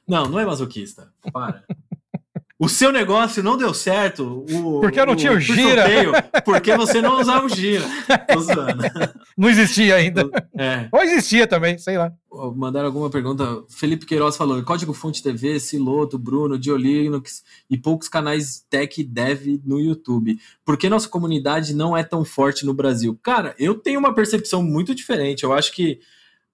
Não, 0.06 0.28
não 0.28 0.38
é 0.38 0.44
masoquista. 0.44 1.08
Para. 1.32 1.64
O 2.62 2.68
seu 2.68 2.92
negócio 2.92 3.42
não 3.42 3.56
deu 3.56 3.74
certo. 3.74 4.46
O, 4.48 4.80
porque 4.80 5.00
eu 5.00 5.04
não 5.04 5.14
o, 5.14 5.16
tinha 5.16 5.32
o 5.32 5.40
gira. 5.40 5.82
Sorteio, 5.82 6.12
porque 6.44 6.76
você 6.76 7.02
não 7.02 7.20
usava 7.20 7.44
o 7.44 7.48
gira. 7.48 7.84
Não 9.36 9.48
existia 9.48 9.96
ainda. 9.96 10.28
É. 10.56 10.88
Ou 10.92 11.02
existia 11.02 11.46
também, 11.46 11.78
sei 11.78 11.96
lá. 11.96 12.12
Mandaram 12.54 12.86
alguma 12.86 13.10
pergunta. 13.10 13.64
Felipe 13.68 14.06
Queiroz 14.06 14.36
falou: 14.36 14.62
Código 14.62 14.92
Fonte 14.92 15.22
TV, 15.22 15.58
Siloto, 15.58 16.18
Bruno, 16.18 16.58
Diolinux 16.58 17.42
e 17.68 17.76
poucos 17.76 18.08
canais 18.08 18.64
tech 18.70 19.02
dev 19.02 19.60
no 19.64 19.80
YouTube. 19.80 20.38
Por 20.64 20.76
que 20.76 20.88
nossa 20.88 21.08
comunidade 21.08 21.74
não 21.74 21.96
é 21.96 22.04
tão 22.04 22.24
forte 22.24 22.64
no 22.64 22.74
Brasil? 22.74 23.18
Cara, 23.22 23.54
eu 23.58 23.74
tenho 23.74 23.98
uma 23.98 24.14
percepção 24.14 24.62
muito 24.62 24.94
diferente. 24.94 25.42
Eu 25.42 25.52
acho 25.52 25.72
que 25.72 25.98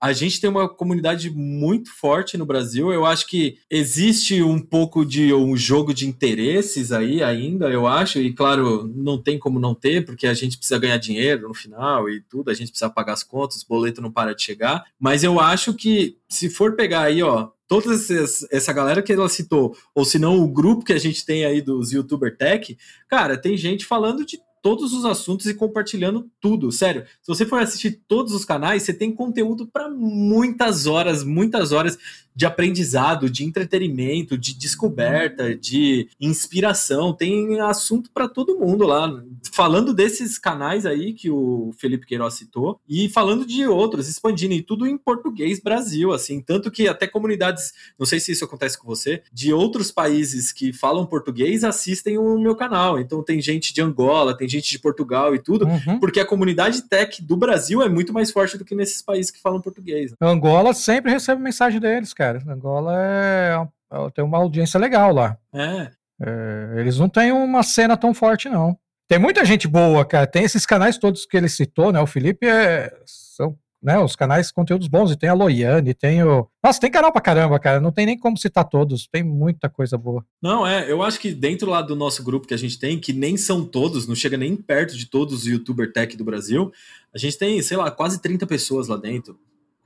a 0.00 0.12
gente 0.12 0.40
tem 0.40 0.48
uma 0.48 0.68
comunidade 0.68 1.30
muito 1.30 1.90
forte 1.92 2.36
no 2.38 2.46
Brasil. 2.46 2.92
Eu 2.92 3.04
acho 3.04 3.26
que 3.26 3.58
existe 3.70 4.42
um 4.42 4.60
pouco 4.60 5.04
de 5.04 5.32
um 5.34 5.56
jogo 5.56 5.92
de 5.92 6.06
interesses 6.06 6.92
aí 6.92 7.22
ainda, 7.22 7.68
eu 7.68 7.86
acho. 7.86 8.20
E 8.20 8.32
claro, 8.32 8.90
não 8.94 9.20
tem 9.20 9.38
como 9.38 9.58
não 9.58 9.74
ter, 9.74 10.04
porque 10.04 10.26
a 10.26 10.34
gente 10.34 10.56
precisa 10.56 10.78
ganhar 10.78 10.98
dinheiro 10.98 11.48
no 11.48 11.54
final 11.54 12.08
e 12.08 12.20
tudo, 12.20 12.50
a 12.50 12.54
gente 12.54 12.70
precisa 12.70 12.90
pagar 12.90 13.14
as 13.14 13.22
contas, 13.22 13.62
o 13.62 13.68
boleto 13.68 14.00
não 14.00 14.12
para 14.12 14.34
de 14.34 14.42
chegar. 14.42 14.84
Mas 14.98 15.24
eu 15.24 15.40
acho 15.40 15.74
que 15.74 16.16
se 16.28 16.48
for 16.48 16.76
pegar 16.76 17.02
aí, 17.02 17.22
ó, 17.22 17.48
toda 17.66 17.92
essa 17.92 18.72
galera 18.72 19.02
que 19.02 19.12
ela 19.12 19.28
citou, 19.28 19.76
ou 19.94 20.04
se 20.04 20.18
não 20.18 20.40
o 20.40 20.48
grupo 20.48 20.84
que 20.84 20.92
a 20.92 20.98
gente 20.98 21.24
tem 21.24 21.44
aí 21.44 21.60
dos 21.60 21.92
YouTuber 21.92 22.36
Tech, 22.36 22.76
cara, 23.08 23.36
tem 23.36 23.56
gente 23.56 23.84
falando 23.84 24.24
de 24.24 24.38
todos 24.62 24.92
os 24.92 25.04
assuntos 25.04 25.46
e 25.46 25.54
compartilhando 25.54 26.30
tudo. 26.40 26.70
Sério, 26.72 27.04
se 27.22 27.28
você 27.28 27.44
for 27.44 27.60
assistir 27.60 28.02
todos 28.06 28.32
os 28.32 28.44
canais, 28.44 28.82
você 28.82 28.92
tem 28.92 29.12
conteúdo 29.12 29.66
para 29.66 29.88
muitas 29.88 30.86
horas, 30.86 31.24
muitas 31.24 31.72
horas 31.72 31.98
de 32.38 32.46
aprendizado, 32.46 33.28
de 33.28 33.42
entretenimento, 33.42 34.38
de 34.38 34.54
descoberta, 34.54 35.56
de 35.56 36.08
inspiração. 36.20 37.12
Tem 37.12 37.58
assunto 37.58 38.12
para 38.12 38.28
todo 38.28 38.56
mundo 38.60 38.86
lá. 38.86 39.24
Falando 39.52 39.92
desses 39.92 40.38
canais 40.38 40.86
aí 40.86 41.12
que 41.12 41.28
o 41.28 41.72
Felipe 41.76 42.06
Queiroz 42.06 42.34
citou 42.34 42.80
e 42.88 43.08
falando 43.08 43.44
de 43.44 43.66
outros, 43.66 44.08
expandindo 44.08 44.54
e 44.54 44.62
tudo 44.62 44.86
em 44.86 44.96
português 44.96 45.58
Brasil, 45.58 46.12
assim, 46.12 46.40
tanto 46.40 46.70
que 46.70 46.86
até 46.86 47.08
comunidades, 47.08 47.72
não 47.98 48.06
sei 48.06 48.20
se 48.20 48.30
isso 48.30 48.44
acontece 48.44 48.78
com 48.78 48.86
você, 48.86 49.20
de 49.32 49.52
outros 49.52 49.90
países 49.90 50.52
que 50.52 50.72
falam 50.72 51.06
português 51.06 51.64
assistem 51.64 52.18
o 52.18 52.38
meu 52.38 52.54
canal. 52.54 53.00
Então 53.00 53.20
tem 53.20 53.40
gente 53.40 53.74
de 53.74 53.82
Angola, 53.82 54.36
tem 54.36 54.47
gente 54.48 54.70
de 54.70 54.78
Portugal 54.78 55.34
e 55.34 55.38
tudo, 55.38 55.66
uhum. 55.66 55.98
porque 56.00 56.20
a 56.20 56.26
comunidade 56.26 56.82
tech 56.82 57.22
do 57.22 57.36
Brasil 57.36 57.82
é 57.82 57.88
muito 57.88 58.12
mais 58.12 58.30
forte 58.30 58.56
do 58.56 58.64
que 58.64 58.74
nesses 58.74 59.02
países 59.02 59.30
que 59.30 59.40
falam 59.40 59.60
português. 59.60 60.10
Né? 60.10 60.16
Angola 60.20 60.72
sempre 60.74 61.10
recebe 61.10 61.42
mensagem 61.42 61.80
deles, 61.80 62.12
cara. 62.12 62.42
Angola 62.48 62.92
é, 62.96 63.66
é, 63.92 64.10
tem 64.10 64.24
uma 64.24 64.38
audiência 64.38 64.78
legal 64.78 65.12
lá. 65.12 65.36
É. 65.52 65.90
é. 66.22 66.80
Eles 66.80 66.98
não 66.98 67.08
têm 67.08 67.32
uma 67.32 67.62
cena 67.62 67.96
tão 67.96 68.14
forte, 68.14 68.48
não. 68.48 68.78
Tem 69.08 69.18
muita 69.18 69.44
gente 69.44 69.66
boa, 69.66 70.04
cara. 70.04 70.26
Tem 70.26 70.44
esses 70.44 70.66
canais 70.66 70.98
todos 70.98 71.24
que 71.24 71.36
ele 71.36 71.48
citou, 71.48 71.90
né? 71.90 72.00
O 72.00 72.06
Felipe 72.06 72.46
é, 72.46 72.92
são 73.06 73.56
né, 73.82 73.98
os 73.98 74.16
canais 74.16 74.50
conteúdos 74.50 74.88
bons, 74.88 75.10
e 75.10 75.16
tem 75.16 75.28
a 75.28 75.34
Loiane, 75.34 75.94
tem 75.94 76.22
o. 76.22 76.48
Nossa, 76.62 76.80
tem 76.80 76.90
canal 76.90 77.12
pra 77.12 77.20
caramba, 77.20 77.58
cara. 77.58 77.80
Não 77.80 77.92
tem 77.92 78.06
nem 78.06 78.18
como 78.18 78.36
citar 78.36 78.68
todos, 78.68 79.06
tem 79.06 79.22
muita 79.22 79.68
coisa 79.68 79.96
boa. 79.96 80.24
Não, 80.42 80.66
é, 80.66 80.90
eu 80.90 81.02
acho 81.02 81.20
que 81.20 81.32
dentro 81.32 81.70
lá 81.70 81.80
do 81.80 81.94
nosso 81.94 82.22
grupo 82.22 82.46
que 82.46 82.54
a 82.54 82.58
gente 82.58 82.78
tem, 82.78 82.98
que 82.98 83.12
nem 83.12 83.36
são 83.36 83.64
todos, 83.64 84.06
não 84.06 84.14
chega 84.14 84.36
nem 84.36 84.56
perto 84.56 84.96
de 84.96 85.06
todos 85.06 85.40
os 85.40 85.46
youtuber 85.46 85.92
tech 85.92 86.16
do 86.16 86.24
Brasil, 86.24 86.72
a 87.14 87.18
gente 87.18 87.38
tem, 87.38 87.60
sei 87.62 87.76
lá, 87.76 87.90
quase 87.90 88.20
30 88.20 88.46
pessoas 88.46 88.88
lá 88.88 88.96
dentro 88.96 89.38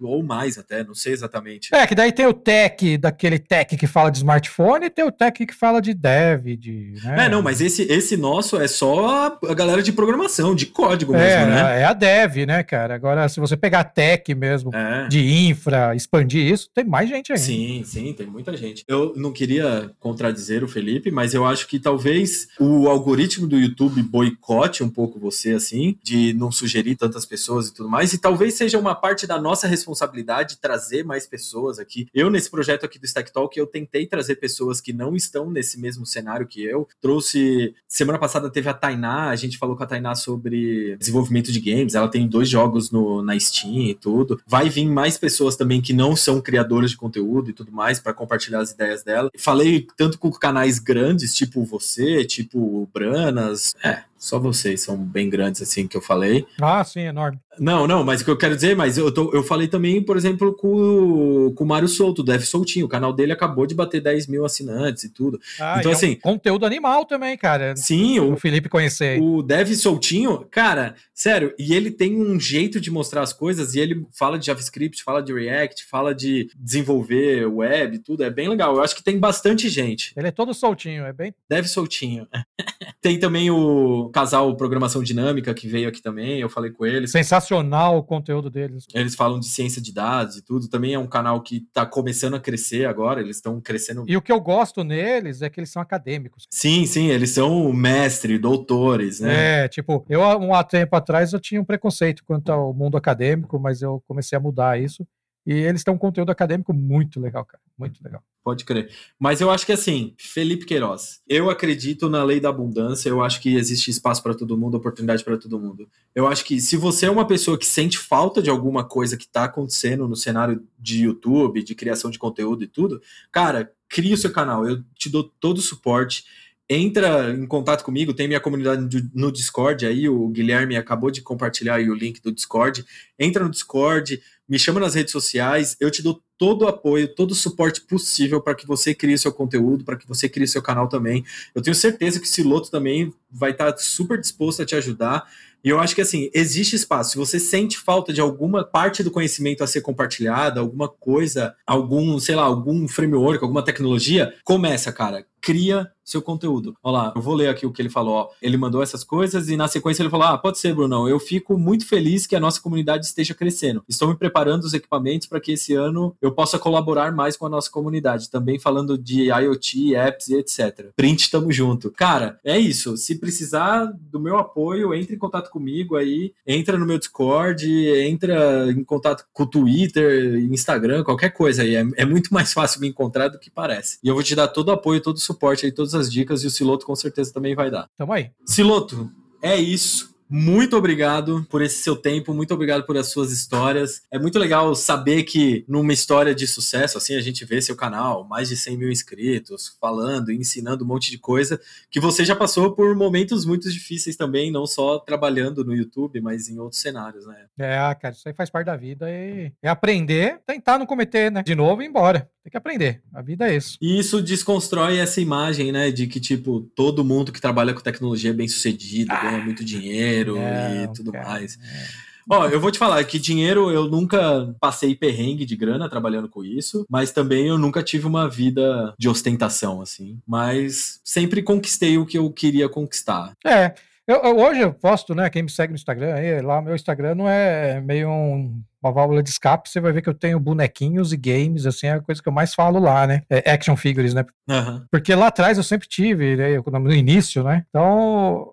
ou 0.09 0.23
mais 0.23 0.59
até, 0.59 0.85
não 0.85 0.95
sei 0.95 1.13
exatamente. 1.13 1.75
É, 1.75 1.87
que 1.87 1.95
daí 1.95 2.13
tem 2.13 2.27
o 2.27 2.33
tech, 2.33 2.97
daquele 2.99 3.39
tech 3.39 3.77
que 3.77 3.87
fala 3.87 4.11
de 4.11 4.19
smartphone, 4.19 4.87
e 4.87 4.91
tem 4.91 5.05
o 5.05 5.13
tech 5.13 5.47
que 5.47 5.55
fala 5.55 5.81
de 5.81 5.95
dev, 5.95 6.57
de... 6.57 6.95
Né? 7.05 7.27
É, 7.27 7.29
não, 7.29 7.43
mas 7.43 7.61
esse, 7.61 7.83
esse 7.83 8.17
nosso 8.17 8.57
é 8.57 8.69
só 8.69 9.39
a 9.49 9.55
galera 9.55 9.83
de 9.83 9.93
programação, 9.93 10.55
de 10.55 10.67
código 10.67 11.13
mesmo, 11.13 11.27
é, 11.27 11.47
né? 11.47 11.81
É 11.81 11.85
a 11.85 11.93
dev, 11.93 12.47
né, 12.47 12.63
cara? 12.63 12.95
Agora, 12.95 13.29
se 13.29 13.41
você 13.41 13.57
pegar 13.57 13.85
tech 13.85 14.35
mesmo, 14.35 14.75
é. 14.75 15.09
de 15.09 15.49
infra, 15.49 15.95
expandir 15.95 16.53
isso, 16.53 16.69
tem 16.75 16.85
mais 16.85 17.09
gente 17.09 17.33
aí. 17.33 17.39
Sim, 17.39 17.83
sim, 17.85 18.13
tem 18.13 18.27
muita 18.27 18.57
gente. 18.57 18.85
Eu 18.89 19.13
não 19.17 19.33
queria 19.33 19.91
contradizer 20.01 20.65
o 20.65 20.69
Felipe, 20.69 21.11
mas 21.11 21.35
eu 21.35 21.47
acho 21.47 21.67
que 21.67 21.79
talvez 21.79 22.49
o 22.59 22.89
algoritmo 22.89 23.47
do 23.47 23.59
YouTube 23.59 24.03
boicote 24.03 24.83
um 24.83 24.91
pouco 24.91 25.19
você, 25.19 25.53
assim, 25.53 25.97
de 26.03 26.33
não 26.35 26.51
sugerir 26.51 26.97
tantas 26.97 27.25
pessoas 27.25 27.69
e 27.69 27.75
tudo 27.75 27.89
mais, 27.89 28.13
e 28.13 28.19
talvez 28.19 28.55
seja 28.55 28.79
uma 28.79 28.95
parte 28.95 29.27
da 29.27 29.41
nossa 29.41 29.67
responsabilidade 29.67 29.91
responsabilidade 29.93 30.55
de 30.55 30.61
trazer 30.61 31.05
mais 31.05 31.26
pessoas 31.26 31.78
aqui. 31.78 32.09
Eu, 32.12 32.30
nesse 32.30 32.51
projeto 32.51 32.84
aqui 32.84 32.99
do 32.99 33.05
Stack 33.05 33.32
Talk, 33.32 33.59
eu 33.59 33.66
tentei 33.66 34.07
trazer 34.07 34.36
pessoas 34.36 34.80
que 34.80 34.93
não 34.93 35.14
estão 35.14 35.51
nesse 35.51 35.78
mesmo 35.78 36.05
cenário 36.07 36.47
que 36.47 36.62
eu. 36.64 36.88
Trouxe. 37.01 37.74
Semana 37.86 38.18
passada 38.18 38.51
teve 38.51 38.68
a 38.68 38.74
Tainá, 38.74 39.28
a 39.28 39.36
gente 39.36 39.59
falou 39.59 39.76
com 39.76 39.82
a 39.82 39.86
Tainá 39.86 40.14
sobre 40.14 40.97
desenvolvimento 40.97 41.53
de 41.53 41.61
games. 41.61 41.95
Ela 41.95 42.09
tem 42.09 42.26
dois 42.26 42.49
jogos 42.49 42.90
no, 42.90 43.22
na 43.22 43.38
Steam 43.38 43.82
e 43.82 43.95
tudo. 43.95 44.40
Vai 44.47 44.68
vir 44.68 44.86
mais 44.86 45.18
pessoas 45.18 45.57
também 45.57 45.80
que 45.80 45.93
não 45.93 46.16
são 46.16 46.40
criadoras 46.40 46.90
de 46.90 46.97
conteúdo 46.97 47.51
e 47.51 47.53
tudo 47.53 47.70
mais 47.70 48.01
para 48.01 48.14
compartilhar 48.14 48.61
as 48.61 48.72
ideias 48.72 49.03
dela. 49.03 49.30
Falei 49.36 49.86
tanto 49.97 50.18
com 50.18 50.30
canais 50.32 50.78
grandes, 50.78 51.34
tipo 51.34 51.64
você, 51.64 52.24
tipo 52.24 52.88
Branas. 52.93 53.74
É, 53.84 54.03
só 54.22 54.38
vocês 54.38 54.80
são 54.80 54.97
bem 54.97 55.28
grandes, 55.28 55.61
assim, 55.61 55.88
que 55.88 55.97
eu 55.97 56.01
falei. 56.01 56.47
Ah, 56.61 56.84
sim, 56.84 57.01
enorme. 57.01 57.40
Não, 57.59 57.87
não, 57.87 58.03
mas 58.03 58.21
o 58.21 58.25
que 58.25 58.31
eu 58.31 58.37
quero 58.37 58.55
dizer, 58.55 58.75
mas 58.75 58.97
eu, 58.97 59.13
tô, 59.13 59.31
eu 59.33 59.43
falei 59.43 59.69
também, 59.69 60.03
por 60.03 60.17
exemplo, 60.17 60.55
com, 60.55 61.53
com 61.55 61.65
o 61.65 61.67
Mário 61.67 61.89
Souto, 61.89 62.23
o 62.23 62.25
Dev 62.25 62.43
Soltinho. 62.43 62.87
O 62.87 62.89
canal 62.89 63.13
dele 63.13 63.33
acabou 63.33 63.67
de 63.67 63.75
bater 63.75 64.01
10 64.01 64.27
mil 64.27 64.45
assinantes 64.45 65.05
e 65.05 65.11
tudo. 65.11 65.39
Ah, 65.61 65.77
então, 65.79 65.93
e 65.93 65.95
assim. 65.95 66.13
É 66.13 66.29
um 66.29 66.33
conteúdo 66.33 66.65
animal 66.65 67.05
também, 67.05 67.37
cara. 67.37 67.77
Sim, 67.77 68.19
o, 68.21 68.33
o 68.33 68.37
Felipe 68.37 68.69
conhecer. 68.69 69.21
O 69.21 69.43
Dev 69.43 69.71
Soltinho, 69.75 70.47
cara, 70.51 70.95
sério, 71.15 71.55
e 71.59 71.75
ele 71.75 71.91
tem 71.91 72.17
um 72.17 72.41
jeito 72.41 72.81
de 72.81 72.91
mostrar 72.91 73.23
as 73.23 73.33
coisas, 73.33 73.75
e 73.75 73.81
ele 73.81 74.07
fala 74.13 74.39
de 74.39 74.47
JavaScript, 74.47 75.03
fala 75.03 75.23
de 75.23 75.33
React, 75.33 75.85
fala 75.85 76.15
de 76.15 76.51
desenvolver 76.57 77.47
web, 77.47 77.99
tudo. 77.99 78.25
É 78.25 78.31
bem 78.31 78.49
legal. 78.49 78.77
Eu 78.77 78.83
acho 78.83 78.97
que 78.97 79.03
tem 79.03 79.19
bastante 79.19 79.69
gente. 79.69 80.13
Ele 80.17 80.29
é 80.29 80.33
todo 80.33 80.55
soltinho, 80.55 81.05
é 81.05 81.13
bem. 81.13 81.35
Dev 81.49 81.67
Soltinho. 81.67 82.27
tem 83.01 83.19
também 83.19 83.51
o 83.51 84.09
casal 84.13 84.57
Programação 84.57 85.03
Dinâmica, 85.03 85.53
que 85.53 85.69
veio 85.69 85.89
aqui 85.89 86.01
também, 86.01 86.41
eu 86.41 86.49
falei 86.49 86.71
com 86.71 86.87
eles. 86.87 87.11
Sensacional 87.11 87.41
o 87.51 88.03
conteúdo 88.03 88.51
deles. 88.51 88.86
Eles 88.95 89.14
falam 89.14 89.40
de 89.40 89.47
ciência 89.47 89.80
de 89.80 89.93
dados 89.93 90.36
e 90.36 90.45
tudo. 90.45 90.68
Também 90.68 90.95
é 90.95 90.99
um 90.99 91.07
canal 91.07 91.40
que 91.43 91.57
está 91.57 91.84
começando 91.84 92.34
a 92.34 92.40
crescer 92.40 92.86
agora, 92.86 93.20
eles 93.20 93.36
estão 93.36 93.61
crescendo. 93.61 94.05
E 94.07 94.16
o 94.16 94.22
que 94.22 94.32
eu 94.32 94.40
gosto 94.40 94.84
neles 94.84 95.43
é 95.43 95.51
que 95.51 95.61
eles 95.61 95.70
são 95.70 95.82
acadêmicos. 95.82 96.47
Sim, 96.51 96.86
sim, 96.86 97.09
eles 97.09 97.30
são 97.30 97.72
mestre, 97.72 98.38
doutores, 98.38 99.20
né? 99.20 99.64
É, 99.64 99.68
tipo, 99.68 100.05
eu 100.09 100.22
há 100.22 100.36
um 100.36 100.51
tempo 100.64 100.95
atrás 100.97 101.32
eu 101.32 101.40
tinha 101.40 101.61
um 101.61 101.64
preconceito 101.64 102.22
quanto 102.24 102.51
ao 102.51 102.72
mundo 102.72 102.97
acadêmico, 102.97 103.59
mas 103.59 103.82
eu 103.82 104.03
comecei 104.07 104.36
a 104.36 104.40
mudar 104.40 104.80
isso. 104.80 105.07
E 105.45 105.53
eles 105.53 105.82
têm 105.82 105.93
um 105.93 105.99
conteúdo 105.99 106.30
acadêmico 106.30 106.72
muito 106.72 107.20
legal, 107.20 107.45
cara. 107.45 107.61
Muito 107.76 108.03
legal. 108.03 108.22
Pode 108.45 108.64
crer. 108.64 108.90
Mas 109.18 109.40
eu 109.40 109.51
acho 109.51 109.64
que 109.66 109.72
assim, 109.72 110.14
Felipe 110.16 110.64
Queiroz, 110.64 111.20
eu 111.28 111.51
acredito 111.51 112.09
na 112.09 112.22
lei 112.24 112.40
da 112.40 112.49
abundância, 112.49 113.09
eu 113.09 113.22
acho 113.22 113.40
que 113.40 113.55
existe 113.57 113.90
espaço 113.90 114.22
para 114.22 114.34
todo 114.34 114.57
mundo, 114.57 114.76
oportunidade 114.76 115.24
para 115.24 115.36
todo 115.36 115.61
mundo. 115.61 115.88
Eu 116.14 116.26
acho 116.26 116.45
que 116.45 116.61
se 116.61 116.76
você 116.76 117.07
é 117.07 117.11
uma 117.11 117.26
pessoa 117.26 117.59
que 117.59 117.66
sente 117.66 117.99
falta 117.99 118.43
de 118.43 118.51
alguma 118.51 118.84
coisa 118.84 119.16
que 119.16 119.24
está 119.24 119.45
acontecendo 119.45 120.09
no 120.09 120.16
cenário 120.16 120.64
de 120.78 121.05
YouTube, 121.05 121.62
de 121.62 121.74
criação 121.74 122.11
de 122.11 122.18
conteúdo 122.18 122.64
e 122.64 122.68
tudo, 122.68 123.01
cara, 123.30 123.72
cria 123.88 124.14
o 124.14 124.18
seu 124.18 124.32
canal. 124.32 124.66
Eu 124.66 124.82
te 124.97 125.09
dou 125.09 125.24
todo 125.24 125.59
o 125.59 125.62
suporte 125.62 126.24
entra 126.68 127.32
em 127.32 127.47
contato 127.47 127.84
comigo, 127.84 128.14
tem 128.14 128.26
minha 128.26 128.40
comunidade 128.40 129.11
no 129.14 129.30
Discord 129.30 129.84
aí, 129.84 130.09
o 130.09 130.28
Guilherme 130.28 130.76
acabou 130.76 131.11
de 131.11 131.20
compartilhar 131.20 131.78
o 131.80 131.95
link 131.95 132.20
do 132.22 132.32
Discord. 132.32 132.84
Entra 133.18 133.45
no 133.45 133.51
Discord, 133.51 134.22
me 134.53 134.59
chama 134.59 134.79
nas 134.79 134.95
redes 134.95 135.13
sociais, 135.13 135.79
eu 135.81 135.91
te 135.91 136.03
dou 136.03 136.23
todo 136.37 136.67
o 136.67 136.69
apoio, 136.69 137.09
todo 137.09 137.31
o 137.31 137.35
suporte 137.35 137.81
possível 137.81 138.39
para 138.39 138.55
que 138.55 138.67
você 138.67 138.95
crie 138.95 139.17
seu 139.17 139.33
conteúdo, 139.33 139.83
para 139.83 139.97
que 139.97 140.07
você 140.07 140.29
crie 140.29 140.47
seu 140.47 140.61
canal 140.61 140.91
também. 140.91 141.25
Eu 141.55 141.63
tenho 141.63 141.75
certeza 141.75 142.21
que 142.21 142.27
o 142.27 142.29
Siloto 142.29 142.71
também 142.71 143.15
vai 143.31 143.53
estar 143.53 143.73
tá 143.73 143.79
super 143.79 144.21
disposto 144.21 144.61
a 144.61 144.67
te 144.67 144.77
ajudar. 144.77 145.27
E 145.65 145.69
eu 145.69 145.79
acho 145.79 145.95
que 145.95 146.01
assim, 146.01 146.31
existe 146.35 146.77
espaço. 146.77 147.13
Se 147.13 147.19
você 147.19 147.39
sente 147.39 147.79
falta 147.79 148.13
de 148.13 148.21
alguma 148.21 148.65
parte 148.65 149.03
do 149.03 149.11
conhecimento 149.11 149.63
a 149.63 149.67
ser 149.67 149.81
compartilhada, 149.81 150.61
alguma 150.61 150.89
coisa, 150.89 151.55
algum, 151.67 152.19
sei 152.19 152.35
lá, 152.35 152.43
algum 152.43 152.89
framework, 152.89 153.43
alguma 153.43 153.63
tecnologia, 153.63 154.35
começa, 154.45 154.93
cara 154.93 155.25
cria 155.43 155.91
seu 156.05 156.23
conteúdo. 156.23 156.75
Olha 156.83 156.93
lá, 156.93 157.13
eu 157.15 157.23
vou 157.23 157.35
ler 157.35 157.49
aqui 157.49 157.67
o 157.67 157.73
que 157.73 157.83
ele 157.83 157.89
falou. 157.89 158.15
Ó. 158.15 158.29
Ele 158.41 158.57
mandou 158.57 158.83
essas 158.83 159.05
coisas 159.05 159.49
e 159.49 159.57
na 159.57 159.69
sequência 159.69 160.03
ele 160.03 160.11
falou: 160.11 160.27
Ah, 160.27 160.39
pode 160.39 160.59
ser, 160.59 160.75
Brunão. 160.75 161.09
Eu 161.09 161.19
fico 161.19 161.59
muito 161.59 161.87
feliz 161.87 162.27
que 162.27 162.37
a 162.37 162.41
nossa 162.41 162.61
comunidade 162.61 163.05
esteja 163.05 163.35
crescendo. 163.35 163.83
Estou 163.89 164.09
me 164.09 164.17
preparando 164.17 164.63
os 164.65 164.75
equipamentos 164.75 165.27
para 165.27 165.41
que 165.41 165.53
esse 165.53 165.75
ano 165.75 166.17
eu 166.21 166.33
possa 166.33 166.59
colaborar 166.59 167.13
mais 167.13 167.37
com 167.37 167.47
a 167.47 167.49
nossa 167.49 167.71
comunidade. 167.71 168.31
Também 168.31 168.59
falando 168.59 168.97
de 168.97 169.31
IoT, 169.31 169.95
apps 169.95 170.29
e 170.29 170.37
etc. 170.37 170.91
Print, 170.95 171.31
tamo 171.31 171.51
junto. 171.53 171.91
Cara, 171.91 172.39
é 172.45 172.59
isso. 172.59 172.97
Se 172.97 173.17
precisar 173.17 173.93
do 174.01 174.21
meu 174.21 174.39
apoio, 174.39 174.95
entre 174.95 175.17
em 175.17 175.19
contato 175.19 175.51
comigo 175.53 175.97
aí, 175.97 176.33
entra 176.47 176.79
no 176.79 176.87
meu 176.87 176.99
Discord, 176.99 177.69
entra 177.69 178.71
em 178.71 178.83
contato 178.83 179.25
com 179.33 179.43
o 179.43 179.47
Twitter, 179.47 180.39
Instagram, 180.51 181.05
qualquer 181.05 181.31
coisa 181.31 181.63
aí. 181.63 181.77
É, 181.77 181.85
é 181.97 182.05
muito 182.05 182.33
mais 182.33 182.53
fácil 182.53 182.81
me 182.81 182.89
encontrar 182.89 183.29
do 183.29 183.39
que 183.39 183.51
parece. 183.51 183.99
E 184.03 184.09
eu 184.09 184.15
vou 184.15 184.23
te 184.23 184.35
dar 184.35 184.49
todo 184.49 184.69
o 184.69 184.73
apoio, 184.73 185.01
todo 185.01 185.17
o 185.17 185.21
suporte 185.21 185.67
aí, 185.67 185.73
todas 185.73 185.95
as 185.95 186.11
dicas 186.11 186.43
e 186.43 186.47
o 186.47 186.51
Siloto 186.51 186.87
com 186.87 186.97
certeza 186.97 187.33
também 187.33 187.55
vai 187.55 187.71
dar. 187.71 187.89
Tamo 187.97 188.13
aí. 188.13 188.31
Siloto, 188.47 189.11
é 189.43 189.57
isso. 189.57 190.12
Muito 190.35 190.78
obrigado 190.78 191.47
por 191.51 191.61
esse 191.61 191.83
seu 191.83 191.95
tempo, 191.95 192.33
muito 192.33 192.55
obrigado 192.55 192.87
por 192.87 192.97
as 192.97 193.09
suas 193.09 193.30
histórias. 193.30 194.01
É 194.11 194.18
muito 194.18 194.39
legal 194.39 194.74
saber 194.74 195.24
que 195.24 195.62
numa 195.68 195.93
história 195.93 196.35
de 196.35 196.47
sucesso, 196.47 196.97
assim, 196.97 197.14
a 197.14 197.20
gente 197.20 197.45
vê 197.45 197.61
seu 197.61 197.76
canal, 197.76 198.26
mais 198.26 198.49
de 198.49 198.57
100 198.57 198.78
mil 198.78 198.91
inscritos, 198.91 199.76
falando, 199.78 200.33
ensinando 200.33 200.87
um 200.87 200.89
monte 200.89 201.11
de 201.11 201.18
coisa, 201.18 201.61
que 201.91 202.01
você 202.01 202.24
já 202.24 202.35
passou 202.35 202.72
por 202.72 202.97
momentos 202.97 203.45
muito 203.45 203.70
difíceis 203.70 204.16
também, 204.16 204.51
não 204.51 204.66
só 204.66 204.99
trabalhando 204.99 205.62
no 205.66 205.74
YouTube, 205.74 206.18
mas 206.22 206.49
em 206.49 206.59
outros 206.59 206.80
cenários, 206.80 207.26
né? 207.26 207.45
É, 207.59 207.76
cara, 208.01 208.14
isso 208.14 208.26
aí 208.26 208.33
faz 208.33 208.49
parte 208.49 208.68
da 208.68 208.76
vida 208.76 209.11
e 209.11 209.53
é 209.62 209.68
aprender, 209.68 210.39
tentar 210.47 210.78
não 210.78 210.87
cometer, 210.87 211.30
né, 211.30 211.43
de 211.43 211.55
novo 211.55 211.82
e 211.82 211.85
ir 211.85 211.89
embora. 211.89 212.27
Tem 212.43 212.51
que 212.51 212.57
aprender. 212.57 213.02
A 213.15 213.23
vida 213.23 213.48
é 213.48 213.57
isso. 213.57 213.78
E 213.81 214.01
isso 214.01 214.20
desconstrói 214.20 214.98
essa 214.98 215.20
imagem, 215.20 215.70
né, 215.70 215.93
de 215.93 216.07
que, 216.09 216.19
tipo, 216.19 216.62
todo 216.74 217.05
mundo 217.05 217.31
que 217.31 217.40
trabalha 217.40 217.74
com 217.74 217.81
tecnologia 217.81 218.31
é 218.31 218.35
bem 218.35 218.48
sucedido, 218.48 219.12
ah, 219.12 219.20
ganha 219.20 219.44
muito 219.44 219.62
dinheiro 219.62 220.22
e 220.31 220.93
tudo 220.94 221.12
cara, 221.12 221.28
mais. 221.28 221.59
É. 221.59 222.12
Ó, 222.31 222.47
eu 222.49 222.61
vou 222.61 222.70
te 222.70 222.78
falar 222.78 223.03
que 223.05 223.19
dinheiro 223.19 223.70
eu 223.70 223.89
nunca 223.89 224.55
passei 224.61 224.94
perrengue 224.94 225.44
de 225.44 225.57
grana 225.57 225.89
trabalhando 225.89 226.28
com 226.28 226.44
isso, 226.44 226.86
mas 226.89 227.11
também 227.11 227.49
eu 227.49 227.59
nunca 227.59 227.82
tive 227.82 228.07
uma 228.07 228.28
vida 228.28 228.94
de 228.99 229.09
ostentação, 229.09 229.81
assim. 229.81 230.20
Mas 230.27 231.01
sempre 231.05 231.43
conquistei 231.43 231.99
o 231.99 232.07
que 232.07 232.19
eu 232.19 232.31
queria 232.31 232.69
conquistar. 232.69 233.32
É. 233.44 233.74
Eu, 234.07 234.16
eu, 234.16 234.39
hoje 234.39 234.61
eu 234.61 234.73
posto, 234.73 235.15
né? 235.15 235.31
Quem 235.31 235.44
me 235.44 235.51
segue 235.51 235.73
no 235.73 235.77
Instagram, 235.77 236.15
aí, 236.15 236.40
lá 236.43 236.61
meu 236.61 236.74
Instagram 236.74 237.15
não 237.15 237.28
é 237.28 237.81
meio 237.81 238.09
um 238.09 238.62
uma 238.82 238.93
válvula 238.93 239.23
de 239.23 239.31
escape, 239.31 239.69
você 239.69 239.81
vai 239.81 239.93
ver 239.93 240.03
que 240.03 240.09
eu 240.09 240.15
tenho 240.15 240.40
bonequinhos 240.40 241.12
e 241.12 241.16
games, 241.16 241.66
assim, 241.66 241.86
é 241.86 241.93
a 241.93 242.01
coisa 242.01 242.20
que 242.20 242.28
eu 242.28 242.32
mais 242.32 242.53
falo 242.53 242.81
lá, 242.81 243.07
né? 243.07 243.23
É 243.31 243.53
action 243.53 243.77
figures, 243.77 244.12
né? 244.12 244.24
Uhum. 244.49 244.85
Porque 244.90 245.15
lá 245.15 245.28
atrás 245.28 245.57
eu 245.57 245.62
sempre 245.62 245.86
tive, 245.86 246.35
né? 246.35 246.59
no 246.59 246.93
início, 246.93 247.44
né? 247.44 247.65
Então, 247.69 248.53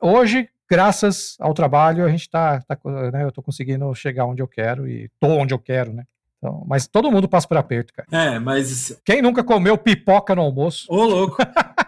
hoje, 0.00 0.48
graças 0.68 1.36
ao 1.40 1.54
trabalho, 1.54 2.04
a 2.04 2.08
gente 2.08 2.28
tá, 2.28 2.60
tá 2.60 2.78
né? 3.12 3.24
Eu 3.24 3.32
tô 3.32 3.42
conseguindo 3.42 3.94
chegar 3.94 4.26
onde 4.26 4.42
eu 4.42 4.48
quero 4.48 4.88
e 4.88 5.10
tô 5.20 5.28
onde 5.28 5.54
eu 5.54 5.58
quero, 5.58 5.92
né? 5.92 6.04
Então, 6.38 6.64
mas 6.66 6.86
todo 6.86 7.10
mundo 7.10 7.28
passa 7.28 7.48
por 7.48 7.56
aperto, 7.56 7.92
cara. 7.92 8.08
É, 8.10 8.38
mas. 8.38 9.00
Quem 9.04 9.22
nunca 9.22 9.42
comeu 9.42 9.76
pipoca 9.78 10.34
no 10.34 10.42
almoço? 10.42 10.86
Ô, 10.88 11.04
louco! 11.04 11.36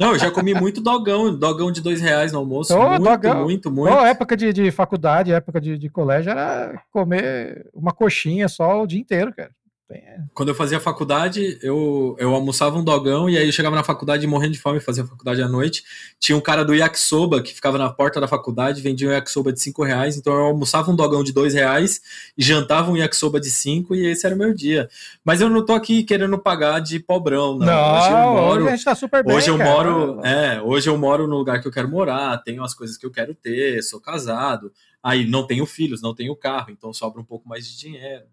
Não, 0.00 0.12
eu 0.12 0.18
já 0.18 0.30
comi 0.30 0.54
muito 0.54 0.80
dogão, 0.80 1.36
dogão 1.36 1.72
de 1.72 1.80
dois 1.80 2.00
reais 2.00 2.32
no 2.32 2.38
almoço. 2.38 2.72
Oh, 2.72 2.90
muito, 2.90 3.02
dogão. 3.02 3.42
muito, 3.42 3.70
muito. 3.70 3.92
Oh, 3.92 4.06
época 4.06 4.36
de, 4.36 4.52
de 4.52 4.70
faculdade, 4.70 5.32
época 5.32 5.60
de, 5.60 5.76
de 5.76 5.88
colégio, 5.88 6.30
era 6.30 6.80
comer 6.92 7.68
uma 7.74 7.92
coxinha 7.92 8.46
só 8.46 8.82
o 8.82 8.86
dia 8.86 9.00
inteiro, 9.00 9.34
cara. 9.34 9.50
É. 9.90 10.18
Quando 10.34 10.50
eu 10.50 10.54
fazia 10.54 10.78
faculdade, 10.78 11.58
eu, 11.62 12.14
eu 12.18 12.34
almoçava 12.34 12.76
um 12.76 12.84
dogão 12.84 13.28
e 13.28 13.38
aí 13.38 13.46
eu 13.46 13.52
chegava 13.52 13.74
na 13.74 13.82
faculdade 13.82 14.26
morrendo 14.26 14.52
de 14.52 14.58
fome, 14.58 14.80
fazia 14.80 15.06
faculdade 15.06 15.40
à 15.40 15.48
noite. 15.48 15.82
Tinha 16.20 16.36
um 16.36 16.42
cara 16.42 16.62
do 16.62 16.74
yakisoba 16.74 17.42
que 17.42 17.54
ficava 17.54 17.78
na 17.78 17.88
porta 17.88 18.20
da 18.20 18.28
faculdade, 18.28 18.82
vendia 18.82 19.08
um 19.08 19.12
yakisoba 19.12 19.50
de 19.50 19.60
5 19.62 19.82
reais. 19.82 20.16
Então 20.18 20.34
eu 20.34 20.42
almoçava 20.42 20.90
um 20.90 20.96
dogão 20.96 21.24
de 21.24 21.32
2 21.32 21.54
reais 21.54 22.02
e 22.36 22.42
jantava 22.44 22.90
um 22.90 22.98
yakisoba 22.98 23.40
de 23.40 23.50
5 23.50 23.94
e 23.94 24.06
esse 24.06 24.26
era 24.26 24.34
o 24.34 24.38
meu 24.38 24.52
dia. 24.52 24.90
Mas 25.24 25.40
eu 25.40 25.48
não 25.48 25.64
tô 25.64 25.72
aqui 25.72 26.02
querendo 26.02 26.38
pagar 26.38 26.80
de 26.80 27.00
pobrão, 27.00 27.58
não. 27.58 27.66
não 27.66 27.98
hoje, 27.98 28.10
eu 28.10 28.16
moro, 28.18 28.60
hoje 28.60 28.68
a 28.68 28.76
gente 28.76 28.84
tá 28.84 28.94
super 28.94 29.24
bem. 29.24 29.34
Hoje 29.34 29.48
eu 29.48 29.56
cara. 29.56 29.70
moro, 29.70 30.20
é, 30.22 30.60
hoje 30.60 30.90
eu 30.90 30.98
moro 30.98 31.26
no 31.26 31.36
lugar 31.38 31.62
que 31.62 31.68
eu 31.68 31.72
quero 31.72 31.88
morar, 31.88 32.36
tenho 32.42 32.62
as 32.62 32.74
coisas 32.74 32.98
que 32.98 33.06
eu 33.06 33.10
quero 33.10 33.34
ter, 33.34 33.82
sou 33.82 33.98
casado. 34.00 34.70
Aí 35.08 35.26
não 35.26 35.46
tenho 35.46 35.64
filhos, 35.64 36.02
não 36.02 36.14
tenho 36.14 36.36
carro, 36.36 36.70
então 36.70 36.92
sobra 36.92 37.18
um 37.18 37.24
pouco 37.24 37.48
mais 37.48 37.66
de 37.66 37.78
dinheiro. 37.78 38.24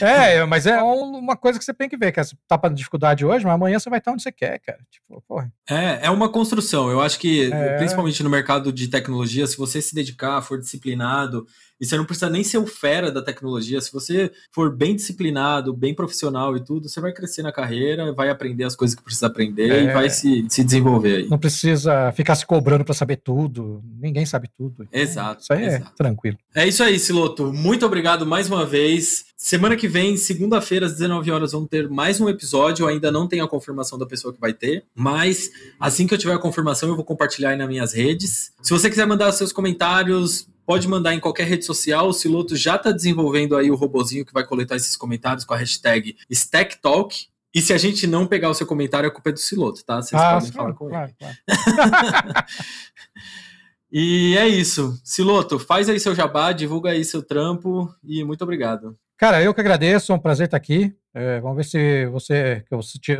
é, 0.00 0.42
mas 0.48 0.64
é 0.64 0.82
uma 0.82 1.36
coisa 1.36 1.58
que 1.58 1.64
você 1.66 1.74
tem 1.74 1.90
que 1.90 1.96
ver, 1.98 2.10
que 2.10 2.24
você 2.24 2.34
tá 2.48 2.56
para 2.56 2.72
dificuldade 2.72 3.22
hoje, 3.22 3.44
mas 3.44 3.52
amanhã 3.52 3.78
você 3.78 3.90
vai 3.90 3.98
estar 3.98 4.12
onde 4.12 4.22
você 4.22 4.32
quer, 4.32 4.58
cara. 4.60 4.78
Tipo, 4.90 5.22
porra. 5.28 5.52
É, 5.68 6.06
é 6.06 6.10
uma 6.10 6.30
construção. 6.30 6.90
Eu 6.90 7.02
acho 7.02 7.18
que, 7.18 7.52
é... 7.52 7.76
principalmente 7.76 8.22
no 8.22 8.30
mercado 8.30 8.72
de 8.72 8.88
tecnologia, 8.88 9.46
se 9.46 9.58
você 9.58 9.82
se 9.82 9.94
dedicar, 9.94 10.40
for 10.40 10.58
disciplinado, 10.58 11.46
e 11.82 11.84
você 11.84 11.96
não 11.96 12.04
precisa 12.04 12.30
nem 12.30 12.44
ser 12.44 12.58
o 12.58 12.66
fera 12.66 13.10
da 13.10 13.20
tecnologia. 13.20 13.80
Se 13.80 13.92
você 13.92 14.30
for 14.52 14.72
bem 14.72 14.94
disciplinado, 14.94 15.74
bem 15.74 15.92
profissional 15.92 16.56
e 16.56 16.64
tudo, 16.64 16.88
você 16.88 17.00
vai 17.00 17.12
crescer 17.12 17.42
na 17.42 17.50
carreira, 17.50 18.12
vai 18.12 18.30
aprender 18.30 18.62
as 18.62 18.76
coisas 18.76 18.94
que 18.94 19.02
precisa 19.02 19.26
aprender 19.26 19.68
é... 19.68 19.82
e 19.82 19.92
vai 19.92 20.08
se, 20.08 20.46
se 20.48 20.62
desenvolver 20.62 21.16
aí. 21.16 21.28
Não 21.28 21.40
precisa 21.40 22.12
ficar 22.12 22.36
se 22.36 22.46
cobrando 22.46 22.84
para 22.84 22.94
saber 22.94 23.16
tudo. 23.16 23.82
Ninguém 24.00 24.24
sabe 24.24 24.48
tudo. 24.56 24.84
Então, 24.84 25.00
exato. 25.00 25.42
Isso 25.42 25.52
aí 25.52 25.64
é 25.64 25.66
exato. 25.66 25.90
é 25.92 25.96
tranquilo. 25.96 26.38
É 26.54 26.68
isso 26.68 26.84
aí, 26.84 27.00
Siloto. 27.00 27.52
Muito 27.52 27.84
obrigado 27.84 28.24
mais 28.24 28.46
uma 28.46 28.64
vez. 28.64 29.24
Semana 29.36 29.74
que 29.74 29.88
vem, 29.88 30.16
segunda-feira, 30.16 30.86
às 30.86 30.92
19 30.92 31.32
horas, 31.32 31.50
vamos 31.50 31.68
ter 31.68 31.88
mais 31.88 32.20
um 32.20 32.28
episódio. 32.28 32.84
Eu 32.84 32.88
ainda 32.88 33.10
não 33.10 33.26
tenho 33.26 33.42
a 33.44 33.48
confirmação 33.48 33.98
da 33.98 34.06
pessoa 34.06 34.32
que 34.32 34.40
vai 34.40 34.52
ter, 34.52 34.84
mas 34.94 35.50
assim 35.80 36.06
que 36.06 36.14
eu 36.14 36.18
tiver 36.18 36.34
a 36.34 36.38
confirmação, 36.38 36.88
eu 36.88 36.94
vou 36.94 37.04
compartilhar 37.04 37.50
aí 37.50 37.56
nas 37.56 37.66
minhas 37.66 37.92
redes. 37.92 38.52
Se 38.62 38.70
você 38.70 38.88
quiser 38.88 39.04
mandar 39.04 39.32
seus 39.32 39.52
comentários, 39.52 40.46
Pode 40.66 40.86
mandar 40.88 41.14
em 41.14 41.20
qualquer 41.20 41.46
rede 41.46 41.64
social. 41.64 42.08
O 42.08 42.12
Siloto 42.12 42.56
já 42.56 42.76
está 42.76 42.92
desenvolvendo 42.92 43.56
aí 43.56 43.70
o 43.70 43.74
robozinho 43.74 44.24
que 44.24 44.32
vai 44.32 44.44
coletar 44.44 44.76
esses 44.76 44.96
comentários 44.96 45.44
com 45.44 45.54
a 45.54 45.56
hashtag 45.56 46.16
StackTalk. 46.30 47.26
E 47.54 47.60
se 47.60 47.72
a 47.72 47.78
gente 47.78 48.06
não 48.06 48.26
pegar 48.26 48.48
o 48.48 48.54
seu 48.54 48.66
comentário, 48.66 49.08
a 49.08 49.12
culpa 49.12 49.30
é 49.30 49.32
do 49.32 49.38
Siloto, 49.38 49.84
tá? 49.84 50.00
Vocês 50.00 50.20
ah, 50.20 50.34
podem 50.34 50.48
sim, 50.48 50.52
falar 50.52 50.72
com 50.72 50.88
claro, 50.88 51.10
ele. 51.10 51.16
Claro. 51.18 52.46
e 53.92 54.36
é 54.38 54.48
isso. 54.48 54.98
Siloto, 55.04 55.58
faz 55.58 55.88
aí 55.88 56.00
seu 56.00 56.14
jabá, 56.14 56.52
divulga 56.52 56.90
aí 56.90 57.04
seu 57.04 57.22
trampo 57.22 57.94
e 58.02 58.24
muito 58.24 58.42
obrigado. 58.42 58.96
Cara, 59.18 59.42
eu 59.42 59.52
que 59.52 59.60
agradeço, 59.60 60.12
é 60.12 60.14
um 60.14 60.18
prazer 60.18 60.46
estar 60.46 60.56
aqui. 60.56 60.92
É, 61.14 61.40
vamos 61.40 61.58
ver 61.58 61.64
se 61.64 62.06
você, 62.06 62.64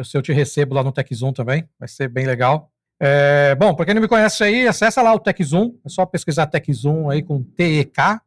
se 0.02 0.16
eu 0.16 0.22
te 0.22 0.32
recebo 0.32 0.74
lá 0.74 0.82
no 0.82 0.90
TechZoom 0.90 1.32
também, 1.32 1.68
vai 1.78 1.88
ser 1.88 2.08
bem 2.08 2.26
legal. 2.26 2.71
É, 3.04 3.56
bom, 3.56 3.74
para 3.74 3.84
quem 3.84 3.94
não 3.94 4.00
me 4.00 4.06
conhece 4.06 4.44
aí, 4.44 4.68
acessa 4.68 5.02
lá 5.02 5.12
o 5.12 5.18
TechZoom, 5.18 5.74
é 5.84 5.88
só 5.88 6.06
pesquisar 6.06 6.46
TechZoom 6.46 7.10
aí 7.10 7.20
com 7.20 7.42
T-E-K, 7.42 8.22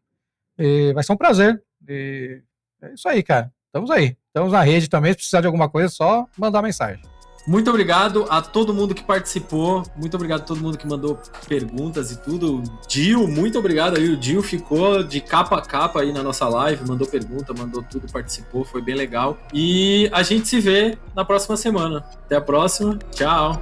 vai 0.94 1.02
ser 1.02 1.14
um 1.14 1.18
prazer. 1.18 1.64
E 1.88 2.42
é 2.82 2.94
isso 2.94 3.08
aí, 3.08 3.24
cara. 3.24 3.50
Estamos 3.68 3.90
aí. 3.90 4.18
Estamos 4.28 4.52
na 4.52 4.62
rede 4.62 4.90
também, 4.90 5.14
se 5.14 5.18
precisar 5.18 5.40
de 5.40 5.48
alguma 5.48 5.70
coisa, 5.70 5.88
é 5.88 5.90
só 5.90 6.26
mandar 6.38 6.62
mensagem. 6.62 7.02
Muito 7.48 7.70
obrigado 7.70 8.26
a 8.28 8.42
todo 8.42 8.74
mundo 8.74 8.94
que 8.94 9.04
participou. 9.04 9.84
Muito 9.96 10.16
obrigado 10.16 10.42
a 10.42 10.44
todo 10.44 10.60
mundo 10.60 10.78
que 10.78 10.86
mandou 10.86 11.18
perguntas 11.48 12.12
e 12.12 12.22
tudo. 12.22 12.62
Dil, 12.86 13.28
muito 13.30 13.58
obrigado 13.58 13.98
aí. 13.98 14.10
O 14.10 14.18
Dil 14.18 14.42
ficou 14.42 15.04
de 15.04 15.22
capa 15.22 15.58
a 15.58 15.62
capa 15.62 16.02
aí 16.02 16.12
na 16.12 16.22
nossa 16.22 16.50
live, 16.50 16.86
mandou 16.86 17.08
pergunta, 17.08 17.54
mandou 17.54 17.82
tudo, 17.82 18.12
participou, 18.12 18.66
foi 18.66 18.82
bem 18.82 18.96
legal. 18.96 19.38
E 19.54 20.10
a 20.12 20.22
gente 20.22 20.50
se 20.50 20.60
vê 20.60 20.98
na 21.16 21.24
próxima 21.24 21.56
semana. 21.56 22.04
Até 22.26 22.36
a 22.36 22.42
próxima. 22.42 23.00
Tchau. 23.12 23.62